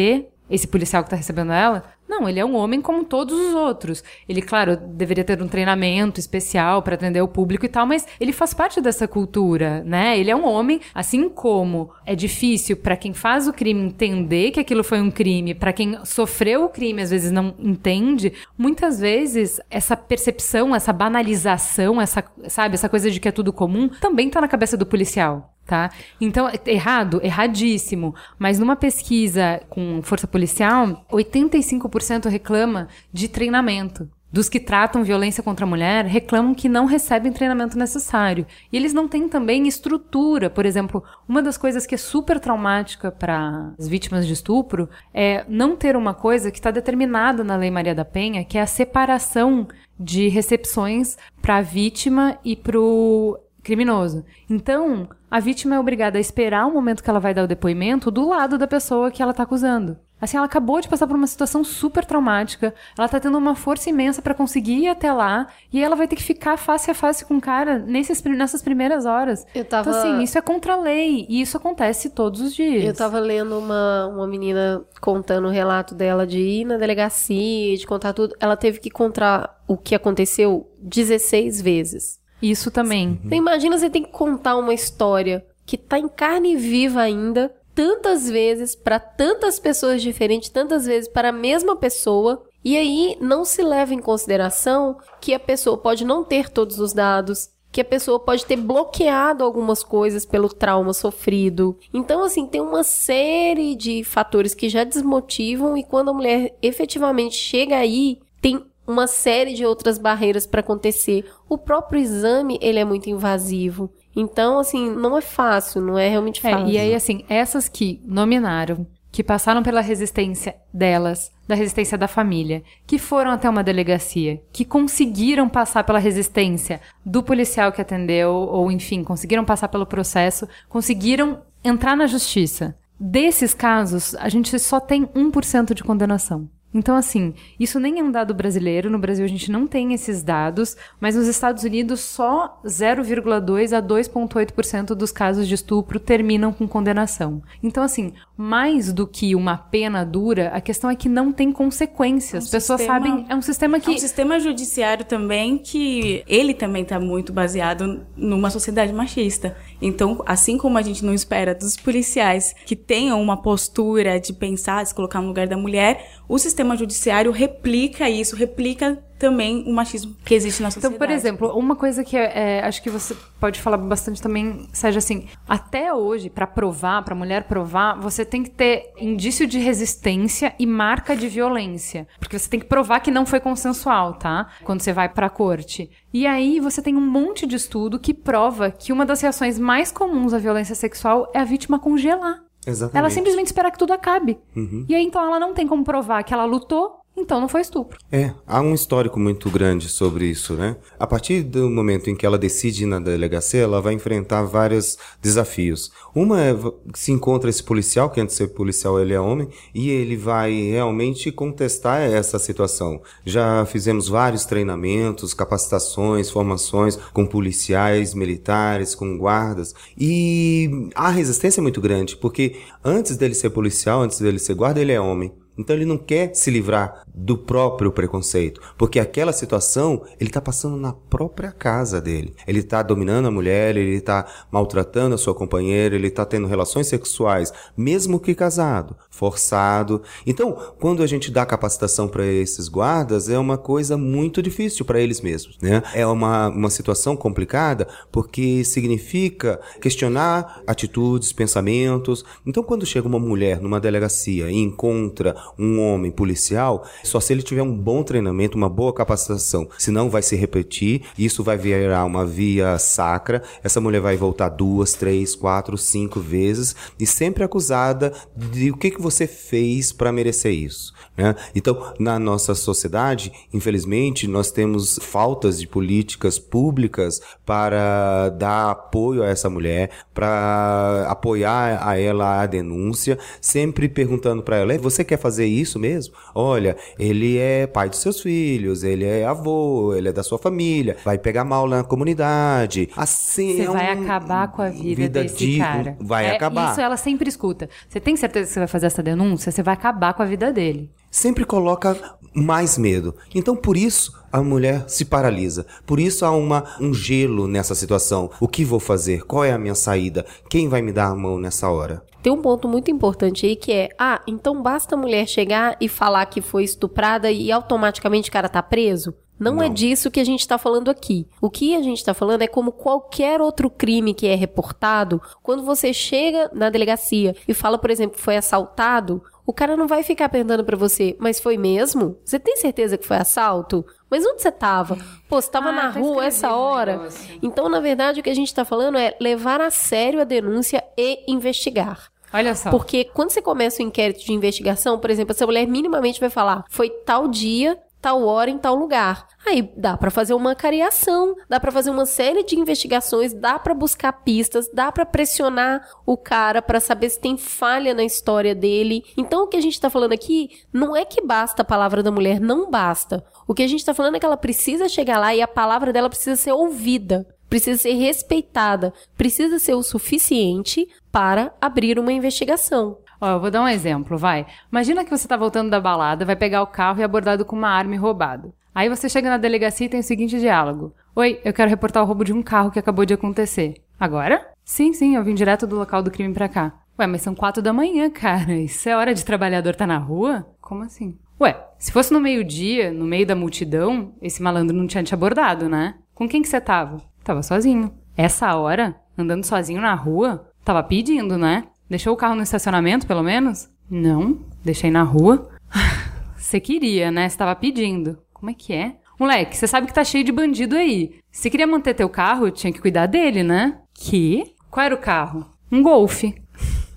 Esse 0.48 0.68
policial 0.68 1.04
que 1.04 1.10
tá 1.10 1.16
recebendo 1.16 1.52
ela? 1.52 1.84
Não, 2.10 2.28
ele 2.28 2.40
é 2.40 2.46
um 2.46 2.56
homem 2.56 2.82
como 2.82 3.04
todos 3.04 3.40
os 3.40 3.54
outros. 3.54 4.04
Ele, 4.28 4.42
claro, 4.42 4.76
deveria 4.76 5.24
ter 5.24 5.40
um 5.44 5.48
treinamento 5.48 6.20
especial 6.20 6.82
para 6.82 6.96
atender 6.96 7.22
o 7.22 7.28
público 7.28 7.68
e 7.68 7.70
tal, 7.70 7.86
mas 7.86 8.08
ele 8.20 8.34
faz 8.34 8.52
parte 8.52 8.82
dessa 8.82 9.08
cultura, 9.08 9.84
né? 9.84 10.18
Ele 10.18 10.32
é 10.32 10.36
um 10.36 10.44
homem, 10.48 10.82
assim 10.92 11.30
como 11.30 11.92
é 12.04 12.16
difícil 12.16 12.78
para 12.78 12.98
quem 12.98 13.14
faz 13.14 13.48
o 13.48 13.54
crime 13.54 13.86
entender 13.86 14.50
que 14.50 14.60
aquilo 14.60 14.84
foi 14.84 15.00
um 15.00 15.12
crime, 15.12 15.54
para 15.54 15.72
quem 15.72 16.04
sofreu 16.04 16.66
o 16.66 16.70
crime 16.70 17.04
às 17.04 17.12
vezes 17.12 17.32
não 17.32 17.54
entende, 17.60 18.34
muitas 18.58 19.00
vezes 19.00 19.62
essa 19.70 19.96
percepção, 19.96 20.76
essa 20.76 20.92
banalização, 20.92 22.02
essa, 22.02 22.24
sabe, 22.48 22.74
essa 22.74 22.90
coisa 22.90 23.12
de 23.12 23.20
que 23.20 23.28
é 23.28 23.32
tudo 23.32 23.54
comum, 23.54 23.88
também 23.88 24.32
tá 24.32 24.42
na 24.42 24.48
cabeça 24.48 24.76
do 24.76 24.86
policial 24.86 25.54
tá? 25.70 25.92
Então, 26.20 26.50
errado, 26.66 27.22
erradíssimo. 27.24 28.16
Mas 28.40 28.58
numa 28.58 28.76
pesquisa 28.76 29.62
com 29.70 30.02
força 30.02 30.28
policial, 30.28 31.06
85% 31.12 32.28
reclama 32.28 32.88
de 33.14 33.28
treinamento. 33.28 34.10
Dos 34.32 34.48
que 34.48 34.60
tratam 34.60 35.04
violência 35.04 35.42
contra 35.42 35.66
a 35.66 35.70
mulher 35.70 36.06
reclamam 36.06 36.54
que 36.54 36.70
não 36.70 36.86
recebem 36.86 37.32
treinamento 37.32 37.78
necessário. 37.78 38.46
E 38.72 38.78
eles 38.78 38.94
não 38.94 39.08
têm 39.08 39.28
também 39.28 39.68
estrutura. 39.68 40.52
Por 40.52 40.68
exemplo, 40.68 41.04
uma 41.28 41.42
das 41.42 41.58
coisas 41.58 41.86
que 41.88 41.96
é 41.96 41.98
super 41.98 42.40
traumática 42.40 43.12
para 43.12 43.72
as 43.78 43.88
vítimas 43.88 44.28
de 44.28 44.34
estupro 44.34 44.88
é 45.12 45.44
não 45.48 45.76
ter 45.76 45.96
uma 45.96 46.14
coisa 46.14 46.52
que 46.52 46.60
está 46.60 46.70
determinada 46.70 47.44
na 47.44 47.56
Lei 47.56 47.72
Maria 47.72 47.96
da 47.96 48.06
Penha, 48.06 48.44
que 48.44 48.58
é 48.58 48.62
a 48.62 48.68
separação 48.68 49.68
de 50.00 50.28
recepções 50.28 51.18
para 51.42 51.58
a 51.58 51.62
vítima 51.62 52.38
e 52.46 52.56
para 52.56 52.80
o 52.80 53.36
criminoso. 53.64 54.24
Então, 54.48 55.10
a 55.30 55.40
vítima 55.40 55.76
é 55.76 55.80
obrigada 55.80 56.18
a 56.18 56.22
esperar 56.22 56.66
o 56.66 56.74
momento 56.74 57.04
que 57.04 57.10
ela 57.10 57.20
vai 57.20 57.34
dar 57.34 57.44
o 57.44 57.48
depoimento 57.48 58.10
do 58.10 58.28
lado 58.28 58.58
da 58.58 58.68
pessoa 58.68 59.12
que 59.12 59.22
ela 59.22 59.34
tá 59.34 59.44
acusando. 59.44 59.98
Assim, 60.22 60.36
ela 60.36 60.46
acabou 60.46 60.82
de 60.82 60.90
passar 60.90 61.08
por 61.08 61.16
uma 61.16 61.28
situação 61.28 61.64
super 61.64 62.04
traumática, 62.04 62.74
ela 62.98 63.08
tá 63.08 63.20
tendo 63.20 63.38
uma 63.38 63.56
força 63.56 63.90
imensa 63.90 64.22
para 64.22 64.34
conseguir 64.34 64.80
ir 64.80 64.88
até 64.90 65.14
lá, 65.14 65.48
e 65.72 65.82
ela 65.82 65.96
vai 65.96 66.10
ter 66.10 66.18
que 66.18 66.24
ficar 66.24 66.58
face 66.58 66.92
a 66.92 66.94
face 66.94 67.24
com 67.24 67.38
o 67.38 67.42
cara 67.42 67.80
nesses, 67.80 68.22
nessas 68.24 68.62
primeiras 68.62 69.06
horas. 69.06 69.46
Eu 69.56 69.64
tava... 69.64 69.90
Então, 69.90 70.02
assim, 70.02 70.22
isso 70.22 70.38
é 70.38 70.42
contra 70.42 70.74
a 70.74 70.82
lei, 70.82 71.26
e 71.30 71.40
isso 71.42 71.56
acontece 71.56 72.10
todos 72.10 72.42
os 72.42 72.54
dias. 72.54 72.84
Eu 72.84 72.94
tava 72.94 73.18
lendo 73.20 73.58
uma, 73.58 74.08
uma 74.08 74.28
menina 74.28 74.84
contando 75.00 75.48
o 75.48 75.52
relato 75.52 75.96
dela 75.96 76.28
de 76.28 76.40
ir 76.40 76.66
na 76.66 76.76
delegacia, 76.76 77.78
de 77.78 77.88
contar 77.88 78.12
tudo. 78.12 78.36
Ela 78.42 78.58
teve 78.58 78.80
que 78.80 78.90
contar 78.90 79.64
o 79.68 79.78
que 79.78 79.96
aconteceu 79.96 80.70
16 80.80 81.62
vezes. 81.62 82.20
Isso 82.42 82.72
também. 82.72 83.20
Você 83.24 83.36
imagina 83.36 83.78
você 83.78 83.90
tem 83.90 84.04
que 84.04 84.12
contar 84.12 84.56
uma 84.56 84.74
história 84.74 85.46
que 85.66 85.78
tá 85.78 86.00
em 86.00 86.08
carne 86.08 86.56
viva 86.56 87.02
ainda, 87.02 87.54
tantas 87.76 88.30
vezes, 88.30 88.76
para 88.76 89.00
tantas 89.00 89.60
pessoas 89.60 90.02
diferentes, 90.02 90.50
tantas 90.50 90.86
vezes 90.86 91.08
para 91.08 91.30
a 91.30 91.34
mesma 91.34 91.76
pessoa. 91.76 92.44
E 92.64 92.76
aí 92.76 93.18
não 93.22 93.46
se 93.46 93.62
leva 93.62 93.94
em 93.94 94.00
consideração 94.00 94.98
que 95.22 95.34
a 95.34 95.40
pessoa 95.40 95.78
pode 95.78 96.04
não 96.04 96.24
ter 96.24 96.50
todos 96.50 96.80
os 96.80 96.92
dados, 96.92 97.50
que 97.72 97.82
a 97.82 97.86
pessoa 97.86 98.20
pode 98.20 98.46
ter 98.46 98.56
bloqueado 98.56 99.44
algumas 99.44 99.84
coisas 99.84 100.26
pelo 100.26 100.50
trauma 100.50 100.92
sofrido. 100.92 101.78
Então, 101.94 102.24
assim, 102.24 102.46
tem 102.48 102.60
uma 102.62 102.84
série 102.84 103.76
de 103.76 104.04
fatores 104.04 104.54
que 104.56 104.68
já 104.68 104.84
desmotivam 104.84 105.78
e 105.78 105.84
quando 105.84 106.10
a 106.10 106.14
mulher 106.14 106.58
efetivamente 106.62 107.36
chega 107.36 107.78
aí, 107.78 108.20
tem 108.42 108.66
uma 108.90 109.08
série 109.08 109.54
de 109.54 109.66
outras 109.66 109.98
barreiras 109.98 110.48
para 110.48 110.62
acontecer. 110.62 111.26
O 111.48 111.58
próprio 111.58 112.02
exame, 112.02 112.58
ele 112.62 112.80
é 112.80 112.86
muito 112.86 113.10
invasivo. 113.10 113.92
Então, 114.16 114.60
assim, 114.60 114.90
não 114.90 115.18
é 115.18 115.22
fácil, 115.22 115.82
não 115.82 115.98
é 115.98 116.10
realmente 116.10 116.42
fácil. 116.42 116.66
É, 116.66 116.70
e 116.72 116.78
aí, 116.78 116.96
assim, 116.96 117.24
essas 117.30 117.70
que 117.70 118.02
nominaram, 118.04 118.88
que 119.12 119.24
passaram 119.24 119.62
pela 119.62 119.82
resistência 119.82 120.56
delas, 120.74 121.32
da 121.48 121.56
resistência 121.56 121.98
da 121.98 122.08
família, 122.08 122.64
que 122.86 123.00
foram 123.00 123.32
até 123.32 123.50
uma 123.50 123.64
delegacia, 123.64 124.42
que 124.52 124.66
conseguiram 124.66 125.48
passar 125.48 125.84
pela 125.84 126.00
resistência 126.00 126.82
do 127.06 127.24
policial 127.24 127.72
que 127.72 127.82
atendeu, 127.82 128.32
ou 128.32 128.72
enfim, 128.72 129.04
conseguiram 129.04 129.46
passar 129.46 129.68
pelo 129.68 129.86
processo, 129.86 130.48
conseguiram 130.68 131.42
entrar 131.64 131.96
na 131.96 132.08
justiça. 132.08 132.76
Desses 133.00 133.54
casos, 133.54 134.14
a 134.16 134.28
gente 134.30 134.58
só 134.60 134.80
tem 134.80 135.06
1% 135.06 135.74
de 135.74 135.84
condenação. 135.84 136.50
Então, 136.74 136.96
assim, 136.96 137.34
isso 137.60 137.80
nem 137.80 138.00
é 138.00 138.04
um 138.04 138.12
dado 138.12 138.34
brasileiro. 138.34 138.90
No 138.90 139.00
Brasil 139.00 139.26
a 139.26 139.28
gente 139.28 139.52
não 139.52 139.66
tem 139.66 139.94
esses 139.94 140.22
dados, 140.22 140.78
mas 141.00 141.16
nos 141.16 141.28
Estados 141.28 141.64
Unidos 141.64 142.00
só 142.02 142.60
0,2 142.66 143.76
a 143.76 143.82
2,8% 143.82 144.94
dos 144.94 145.12
casos 145.12 145.48
de 145.48 145.56
estupro 145.56 146.00
terminam 146.00 146.54
com 146.54 146.68
condenação. 146.68 147.42
Então, 147.64 147.84
assim, 147.84 148.14
mais 148.38 148.94
do 148.94 149.08
que 149.08 149.36
uma 149.36 149.58
pena 149.58 150.06
dura, 150.06 150.50
a 150.50 150.62
questão 150.62 150.90
é 150.90 150.96
que 150.96 151.10
não 151.10 151.32
tem 151.32 151.52
consequências. 151.52 152.46
As 152.46 152.52
pessoas 152.52 152.82
sistema, 152.82 153.08
sabem. 153.08 153.26
É 153.28 153.36
um 153.36 153.42
sistema 153.42 153.80
que. 153.80 153.92
É 153.92 153.94
um 153.96 153.98
sistema 153.98 154.40
judiciário 154.40 155.06
também 155.06 155.58
que 155.58 156.24
ele 156.28 156.54
também 156.54 156.84
está 156.84 157.00
muito 157.00 157.34
baseado 157.34 158.06
numa 158.16 158.50
sociedade 158.50 158.94
machista. 158.94 159.58
Então, 159.82 160.22
assim 160.26 160.58
como 160.58 160.78
a 160.78 160.82
gente 160.82 161.06
não 161.06 161.14
espera 161.14 161.56
dos 161.56 161.78
policiais 161.78 162.56
que 162.66 162.76
tenham 162.76 163.22
uma 163.22 163.42
postura 163.42 164.20
de 164.20 164.34
pensar, 164.34 164.86
se 164.86 164.94
colocar 164.94 165.22
no 165.22 165.28
lugar 165.28 165.48
da 165.48 165.58
mulher, 165.58 166.12
o 166.28 166.38
sistema 166.38 166.76
judiciário 166.76 167.32
replica 167.32 168.10
isso, 168.10 168.36
replica 168.36 169.02
também 169.20 169.64
o 169.68 169.74
machismo 169.74 170.16
que 170.24 170.34
existe 170.34 170.64
na 170.64 170.72
sociedade. 170.72 170.96
Então, 170.96 171.08
por 171.08 171.14
exemplo, 171.14 171.50
uma 171.50 171.76
coisa 171.76 172.04
que 172.04 172.16
é, 172.18 172.64
acho 172.64 172.82
que 172.82 172.90
você 172.90 173.16
pode 173.40 173.62
falar 173.62 173.78
bastante 173.78 174.22
também, 174.22 174.68
seja 174.72 174.98
assim, 174.98 175.28
até 175.48 175.94
hoje, 175.94 176.30
para 176.30 176.48
provar, 176.48 177.04
para 177.04 177.14
mulher 177.14 177.44
provar, 177.44 178.00
você 178.00 178.24
tem 178.24 178.42
que 178.42 178.50
ter 178.50 178.94
indício 178.98 179.46
de 179.46 179.60
resistência 179.60 180.56
e 180.58 180.66
marca 180.66 181.16
de 181.16 181.28
violência. 181.28 182.08
Porque 182.18 182.40
você 182.40 182.50
tem 182.50 182.60
que 182.60 182.66
provar 182.66 183.02
que 183.02 183.12
não 183.12 183.26
foi 183.26 183.40
consensual, 183.40 184.14
tá? 184.14 184.48
Quando 184.64 184.82
você 184.82 184.94
vai 184.94 185.10
pra 185.10 185.30
corte. 185.30 185.92
E 186.14 186.26
aí 186.26 186.60
você 186.60 186.82
tem 186.82 186.96
um 186.96 187.02
monte 187.02 187.46
de 187.46 187.56
estudo 187.56 188.00
que 188.00 188.14
prova 188.14 188.72
que 188.72 188.94
uma 188.94 189.06
das 189.06 189.22
reações 189.22 189.60
mais 189.60 189.92
comuns 189.92 190.34
à 190.34 190.38
violência 190.38 190.76
sexual 190.76 191.30
é 191.34 191.40
a 191.40 191.44
vítima 191.44 191.78
congelar. 191.78 192.40
Exatamente. 192.66 192.98
Ela 192.98 193.10
simplesmente 193.10 193.48
espera 193.48 193.72
que 193.72 193.78
tudo 193.78 193.94
acabe. 193.94 194.38
Uhum. 194.56 194.86
E 194.88 194.96
aí 194.96 195.04
então 195.04 195.24
ela 195.24 195.40
não 195.40 195.54
tem 195.54 195.68
como 195.68 195.84
provar 195.84 196.24
que 196.24 196.34
ela 196.34 196.46
lutou, 196.46 196.99
então 197.16 197.40
não 197.40 197.50
foi 197.50 197.62
estupro. 197.62 198.00
É, 198.12 198.34
há 198.48 198.62
um 198.62 198.74
histórico 198.74 199.20
muito 199.20 199.50
grande 199.50 199.90
sobre 199.90 200.26
isso, 200.26 200.54
né? 200.54 200.78
A 200.98 201.06
partir 201.06 201.44
do 201.44 201.70
momento 201.70 202.10
em 202.10 202.16
que 202.16 202.26
ela 202.26 202.38
decide 202.38 202.84
ir 202.84 202.88
na 202.88 203.00
delegacia, 203.00 203.62
ela 203.62 203.82
vai 203.82 203.94
enfrentar 203.94 204.44
vários 204.44 204.98
desafios. 205.22 205.92
Uma 206.16 206.42
é 206.42 206.56
se 206.96 207.12
encontra 207.12 207.50
esse 207.50 207.64
policial, 207.64 208.10
que 208.10 208.20
antes 208.20 208.36
de 208.36 208.44
ser 208.44 208.48
policial 208.50 209.00
ele 209.00 209.14
é 209.14 209.20
homem, 209.20 209.50
e 209.76 209.90
ele 209.90 210.16
vai 210.16 210.54
realmente 210.54 211.32
contestar 211.32 212.02
essa 212.02 212.40
situação. 212.40 213.02
Já 213.26 213.66
fizemos 213.66 214.08
vários 214.08 214.46
treinamentos, 214.46 215.34
capacitações, 215.34 216.30
formações 216.30 216.96
com 217.14 217.26
policiais, 217.26 218.14
militares, 218.14 218.96
com 218.96 219.18
guardas, 219.18 219.76
e 219.98 220.90
a 220.96 221.10
resistência 221.10 221.62
é 221.62 221.64
muito 221.64 221.82
grande, 221.82 222.16
porque 222.18 222.56
antes 222.84 223.18
dele 223.18 223.36
ser 223.36 223.50
policial, 223.50 224.02
antes 224.02 224.20
dele 224.20 224.40
ser 224.40 224.56
guarda, 224.56 224.80
ele 224.82 224.92
é 224.92 225.00
homem. 225.00 225.32
Então 225.60 225.76
ele 225.76 225.84
não 225.84 225.98
quer 225.98 226.34
se 226.34 226.50
livrar 226.50 227.04
do 227.14 227.38
próprio 227.38 227.92
preconceito, 227.92 228.62
porque 228.78 228.98
aquela 228.98 229.34
situação 229.34 230.04
ele 230.18 230.30
está 230.30 230.40
passando 230.40 230.78
na 230.78 230.94
própria 230.94 231.52
casa 231.52 232.00
dele. 232.00 232.34
Ele 232.48 232.60
está 232.60 232.82
dominando 232.82 233.28
a 233.28 233.32
mulher, 233.32 233.76
ele 233.76 233.96
está 233.96 234.26
maltratando 234.50 235.16
a 235.16 235.18
sua 235.18 235.36
companheira, 235.36 235.96
ele 235.96 236.08
está 236.08 236.26
tendo 236.26 236.48
relações 236.48 236.88
sexuais, 236.88 237.52
mesmo 237.76 238.22
que 238.22 238.34
casado, 238.34 238.96
forçado. 239.10 240.02
Então, 240.26 240.54
quando 240.80 241.04
a 241.04 241.08
gente 241.08 241.30
dá 241.30 241.46
capacitação 241.46 242.08
para 242.08 242.26
esses 242.26 242.70
guardas, 242.70 243.28
é 243.28 243.38
uma 243.38 243.58
coisa 243.58 243.98
muito 243.98 244.42
difícil 244.42 244.86
para 244.86 245.02
eles 245.02 245.20
mesmos, 245.20 245.58
né? 245.62 245.84
É 245.94 246.08
uma, 246.08 246.48
uma 246.48 246.70
situação 246.70 247.18
complicada 247.18 247.86
porque 248.12 248.64
significa 248.64 249.60
questionar 249.82 250.62
atitudes, 250.66 251.34
pensamentos. 251.34 252.24
Então, 252.46 252.64
quando 252.64 252.86
chega 252.86 253.08
uma 253.08 253.20
mulher 253.20 253.60
numa 253.60 253.80
delegacia 253.80 254.50
e 254.50 254.56
encontra 254.56 255.36
um 255.58 255.80
homem 255.80 256.12
policial, 256.12 256.86
só 257.04 257.20
se 257.20 257.34
ele 257.34 257.42
tiver 257.42 257.62
um 257.62 257.76
bom 257.76 258.04
treinamento, 258.04 258.58
uma 258.58 258.70
boa 258.70 258.94
capacitação, 258.94 259.68
senão 259.78 260.10
vai 260.10 260.22
se 260.22 260.36
repetir, 260.36 261.04
isso 261.18 261.44
vai 261.44 261.58
virar 261.58 262.06
uma 262.06 262.26
via 262.26 262.78
sacra, 262.78 263.44
essa 263.64 263.82
mulher 263.82 264.02
vai 264.02 264.18
voltar 264.18 264.50
duas, 264.50 264.94
três, 264.94 265.36
quatro, 265.36 265.78
cinco 265.78 266.20
vezes 266.20 266.76
e 267.00 267.06
sempre 267.06 267.44
acusada 267.44 268.14
de 268.36 268.72
o 268.72 268.78
que, 268.78 268.92
que 268.92 269.02
você 269.02 269.28
fez 269.28 269.92
para 269.92 270.12
merecer 270.12 270.54
isso. 270.54 270.94
Né? 271.20 271.36
Então, 271.54 271.94
na 272.00 272.18
nossa 272.18 272.56
sociedade, 272.56 273.30
infelizmente, 273.54 274.26
nós 274.26 274.52
temos 274.52 274.98
faltas 275.02 275.60
de 275.60 275.68
políticas 275.68 276.40
públicas 276.40 277.20
para 277.46 278.30
dar 278.30 278.72
apoio 278.72 279.22
a 279.22 279.28
essa 279.28 279.50
mulher, 279.50 279.90
para 280.14 281.06
apoiar 281.10 281.86
a 281.86 282.00
ela 282.00 282.42
a 282.42 282.46
denúncia, 282.46 283.20
sempre 283.42 283.90
perguntando 283.90 284.42
para 284.42 284.56
ela: 284.58 284.78
você 284.78 285.04
quer 285.04 285.18
fazer 285.18 285.46
isso 285.46 285.78
mesmo? 285.78 286.14
Olha, 286.34 286.78
ele 286.98 287.38
é 287.38 287.68
pai 287.68 287.90
dos 287.90 288.00
seus 288.00 288.22
filhos, 288.22 288.84
ele 288.84 289.04
é 289.04 289.26
avô, 289.26 289.94
ele 289.94 290.08
é 290.08 290.14
da 290.14 290.24
sua 290.24 290.38
família, 290.38 290.96
vai 291.04 291.18
pegar 291.18 291.44
mal 291.44 291.68
na 291.68 291.84
comunidade. 291.84 292.90
Assim, 292.96 293.58
Você 293.58 293.64
é 293.64 293.66
vai 293.68 293.98
um- 293.98 294.04
acabar 294.04 294.48
com 294.52 294.62
a 294.62 294.70
vida, 294.70 295.02
vida 295.02 295.24
desse 295.24 295.36
de- 295.38 295.58
cara. 295.58 295.98
Vai 296.00 296.28
É, 296.28 296.36
acabar. 296.36 296.72
Isso 296.72 296.80
ela 296.82 296.96
sempre 296.96 297.28
escuta. 297.28 297.70
Você 297.90 298.00
tem 298.00 298.16
certeza 298.16 298.48
que 298.48 298.54
você 298.54 298.60
vai 298.60 298.68
fazer 298.68 298.86
essa 298.86 299.04
denúncia? 299.04 299.52
Você 299.52 299.62
vai 299.62 299.74
acabar 299.74 300.14
com 300.14 300.22
a 300.24 300.26
vida 300.26 300.54
dele. 300.54 300.90
Sempre 301.10 301.46
coloca 301.46 301.98
mais 302.34 302.78
medo. 302.78 303.16
Então, 303.34 303.56
por 303.56 303.76
isso, 303.76 304.14
a 304.32 304.42
mulher 304.42 304.86
se 304.88 305.06
paralisa. 305.06 305.66
Por 305.86 306.00
isso, 306.00 306.26
há 306.26 306.32
uma, 306.32 306.64
um 306.80 306.94
gelo 306.94 307.48
nessa 307.48 307.76
situação. 307.76 308.30
O 308.40 308.48
que 308.48 308.64
vou 308.64 308.80
fazer? 308.80 309.26
Qual 309.26 309.44
é 309.44 309.52
a 309.52 309.58
minha 309.58 309.76
saída? 309.76 310.26
Quem 310.50 310.68
vai 310.68 310.82
me 310.82 310.92
dar 310.92 311.08
a 311.08 311.16
mão 311.16 311.40
nessa 311.40 311.70
hora? 311.70 312.04
Tem 312.22 312.32
um 312.32 312.42
ponto 312.42 312.68
muito 312.68 312.92
importante 312.92 313.46
aí 313.46 313.56
que 313.56 313.72
é: 313.72 313.90
ah, 313.98 314.22
então 314.28 314.62
basta 314.62 314.96
a 314.96 314.98
mulher 314.98 315.28
chegar 315.28 315.78
e 315.80 315.88
falar 315.88 316.26
que 316.26 316.42
foi 316.42 316.64
estuprada 316.64 317.32
e 317.32 317.52
automaticamente 317.52 318.30
o 318.30 318.34
cara 318.34 318.50
tá 318.50 318.62
preso? 318.62 319.14
Não, 319.40 319.62
é 319.62 319.68
Não. 319.70 319.74
disso 319.74 320.12
que 320.12 320.20
a 320.20 320.24
gente 320.26 320.46
tá 320.46 320.58
falando 320.58 320.92
aqui. 320.92 321.26
O 321.42 321.50
que 321.50 321.74
a 321.74 321.82
gente 321.82 322.04
tá 322.04 322.14
falando 322.14 322.42
é 322.42 322.48
como 322.48 322.74
qualquer 322.74 323.40
outro 323.40 323.70
crime 323.70 324.14
que 324.14 324.28
é 324.28 324.36
reportado, 324.36 325.22
quando 325.42 325.64
você 325.64 325.94
chega 325.94 326.52
na 326.54 326.70
delegacia 326.70 327.34
e 327.48 327.54
fala, 327.54 327.78
por 327.78 327.90
exemplo, 327.90 328.18
que 328.18 328.22
foi 328.22 328.36
assaltado, 328.36 329.24
o 329.50 329.54
cara 329.54 329.76
não 329.76 329.88
vai 329.88 330.04
ficar 330.04 330.30
perguntando 330.30 330.64
pra 330.64 330.78
você, 330.78 331.16
mas 331.20 331.40
foi 331.40 331.58
mesmo? 331.58 332.20
Você 332.24 332.38
tem 332.38 332.56
certeza 332.58 333.00
que 333.00 333.08
foi 333.08 333.18
assalto? 333.18 333.84
Mas 334.08 334.24
onde 334.24 334.44
você 334.44 334.52
tava? 334.52 334.96
Pô, 335.28 335.42
você 335.42 335.50
tava 335.50 335.70
Ah, 335.70 335.72
na 335.72 335.82
tá 335.92 336.00
rua 336.00 336.24
essa 336.26 336.54
hora? 336.56 337.10
Então, 337.42 337.68
na 337.68 337.80
verdade, 337.80 338.20
o 338.20 338.24
que 338.24 338.30
a 338.30 338.36
gente 338.36 338.54
tá 338.54 338.64
falando 338.64 339.00
é 339.00 339.18
levar 339.20 339.60
a 339.60 339.72
sério 339.72 340.22
a 340.22 340.24
denúncia 340.24 340.84
e 340.96 341.24
investigar. 341.28 342.12
Olha 342.32 342.54
só. 342.54 342.70
Porque 342.70 343.06
quando 343.06 343.32
você 343.32 343.42
começa 343.42 343.82
o 343.82 343.86
inquérito 343.88 344.24
de 344.24 344.32
investigação, 344.32 345.00
por 345.00 345.10
exemplo, 345.10 345.32
essa 345.32 345.48
mulher 345.48 345.66
minimamente 345.68 346.20
vai 346.20 346.30
falar: 346.30 346.64
foi 346.70 346.92
tal 346.92 347.28
dia, 347.28 347.76
tal 348.02 348.24
hora, 348.26 348.50
em 348.50 348.58
tal 348.58 348.76
lugar. 348.76 349.28
Aí 349.46 349.72
dá 349.76 349.98
pra 349.98 350.12
fazer 350.12 350.34
uma 350.34 350.56
cariação, 350.56 351.36
dá 351.48 351.60
pra 351.60 351.72
fazer 351.72 351.90
uma 351.90 352.06
série 352.06 352.44
de 352.44 352.58
investigações, 352.58 353.34
dá 353.34 353.58
pra 353.58 353.74
buscar 353.74 354.12
pistas, 354.12 354.70
dá 354.74 354.92
pra 354.92 355.06
pressionar 355.06 355.88
o 356.06 356.18
cara 356.18 356.62
pra 356.62 356.80
saber 356.80 357.10
se 357.10 357.20
tem 357.20 357.38
falha 357.38 357.94
na 357.94 358.04
história 358.04 358.54
dele. 358.54 359.04
Então 359.18 359.44
o 359.44 359.48
que 359.48 359.58
a 359.58 359.62
gente 359.62 359.80
tá 359.80 359.90
falando 359.90 360.14
aqui 360.14 360.50
não 360.72 360.96
é 360.96 361.06
que 361.06 361.22
basta 361.22 361.62
a 361.62 361.66
palavra 361.66 362.04
da 362.04 362.12
mulher, 362.12 362.40
não 362.40 362.70
basta. 362.70 363.24
O 363.48 363.54
que 363.54 363.64
a 363.64 363.68
gente 363.68 363.86
tá 363.86 363.94
falando 363.94 364.16
é 364.16 364.20
que 364.20 364.26
ela 364.26 364.38
precisa 364.38 364.88
chegar 364.88 365.20
lá 365.20 365.34
e 365.34 365.42
a 365.42 365.48
palavra 365.48 365.92
dela 365.92 366.10
precisa 366.10 366.36
ser 366.36 366.52
ouvida 366.52 367.26
precisa 367.50 367.82
ser 367.82 367.94
respeitada, 367.94 368.94
precisa 369.18 369.58
ser 369.58 369.74
o 369.74 369.82
suficiente 369.82 370.88
para 371.12 371.52
abrir 371.60 371.98
uma 371.98 372.14
investigação. 372.14 373.00
Ó, 373.22 373.32
eu 373.32 373.40
vou 373.40 373.52
dar 373.52 373.62
um 373.62 373.68
exemplo, 373.68 374.18
vai. 374.18 374.46
Imagina 374.72 375.04
que 375.04 375.10
você 375.10 375.28
tá 375.28 375.36
voltando 375.36 375.70
da 375.70 375.80
balada, 375.80 376.26
vai 376.26 376.36
pegar 376.36 376.62
o 376.62 376.68
carro 376.68 377.00
e 377.00 377.02
é 377.02 377.06
abordado 377.06 377.44
com 377.44 377.56
uma 377.56 377.70
arma 377.70 377.96
e 377.96 377.98
roubado. 377.98 378.54
Aí 378.74 378.88
você 378.88 379.10
chega 379.10 379.30
na 379.30 379.38
delegacia 379.38 379.88
e 379.88 379.90
tem 379.90 380.00
o 380.00 380.04
seguinte 380.04 380.40
diálogo. 380.40 380.94
Oi, 381.16 381.40
eu 381.44 381.52
quero 381.52 381.70
reportar 381.70 382.02
o 382.02 382.06
roubo 382.06 382.24
de 382.24 382.32
um 382.32 382.42
carro 382.42 382.72
que 382.72 382.80
acabou 382.80 383.06
de 383.06 383.14
acontecer. 383.14 383.76
Agora? 384.00 384.48
Sim, 384.64 384.94
sim, 384.94 385.16
eu 385.16 385.24
vim 385.24 385.34
direto 385.34 385.68
do 385.68 385.76
local 385.76 386.02
do 386.02 386.12
crime 386.12 386.34
pra 386.34 386.48
cá. 386.48 386.74
Ué, 386.98 387.08
mas 387.08 387.22
são 387.22 387.36
quatro 387.36 387.62
da 387.62 387.74
manhã, 387.74 388.10
cara. 388.10 388.54
Isso 388.54 388.88
é 388.88 388.96
hora 388.96 389.14
de 389.14 389.26
trabalhador 389.26 389.76
tá 389.76 389.86
na 389.86 389.98
rua? 389.98 390.46
Como 390.62 390.84
assim? 390.84 391.18
Ué, 391.42 391.58
se 391.78 391.92
fosse 391.92 392.14
no 392.14 392.20
meio-dia, 392.20 392.92
no 392.92 393.06
meio 393.06 393.26
da 393.26 393.36
multidão, 393.36 394.14
esse 394.22 394.44
malandro 394.44 394.76
não 394.76 394.88
tinha 394.88 395.04
te 395.04 395.14
abordado, 395.14 395.68
né? 395.68 395.96
Com 396.14 396.28
quem 396.28 396.42
que 396.42 396.48
você 396.48 396.60
tava? 396.60 397.02
Tava 397.24 397.42
sozinho. 397.42 397.94
Essa 398.16 398.56
hora, 398.56 398.96
andando 399.18 399.46
sozinho 399.46 399.82
na 399.82 399.94
rua, 399.94 400.50
tava 400.64 400.84
pedindo, 400.84 401.38
né? 401.38 401.64
Deixou 401.90 402.14
o 402.14 402.18
carro 402.18 402.36
no 402.36 402.44
estacionamento, 402.44 403.08
pelo 403.08 403.24
menos? 403.24 403.68
Não, 403.90 404.40
deixei 404.64 404.92
na 404.92 405.02
rua. 405.02 405.50
Você 406.38 406.60
queria, 406.60 407.10
né? 407.12 407.28
Você 407.28 407.38
tava 407.38 407.56
pedindo. 407.56 408.20
Como 408.34 408.52
é 408.52 408.54
que 408.54 408.74
é? 408.74 408.96
Moleque, 409.20 409.58
você 409.58 409.68
sabe 409.68 409.86
que 409.86 409.94
tá 409.94 410.02
cheio 410.02 410.24
de 410.24 410.32
bandido 410.32 410.78
aí. 410.78 411.20
Se 411.30 411.50
queria 411.50 411.68
manter 411.68 411.94
teu 411.94 412.08
carro, 412.08 412.50
tinha 412.50 412.72
que 412.72 412.80
cuidar 412.80 413.06
dele, 413.06 413.44
né? 413.44 413.80
Que? 413.94 414.56
Qual 414.72 414.86
era 414.86 414.96
o 414.96 415.00
carro? 415.00 415.46
Um 415.70 415.84
golfe. 415.84 416.42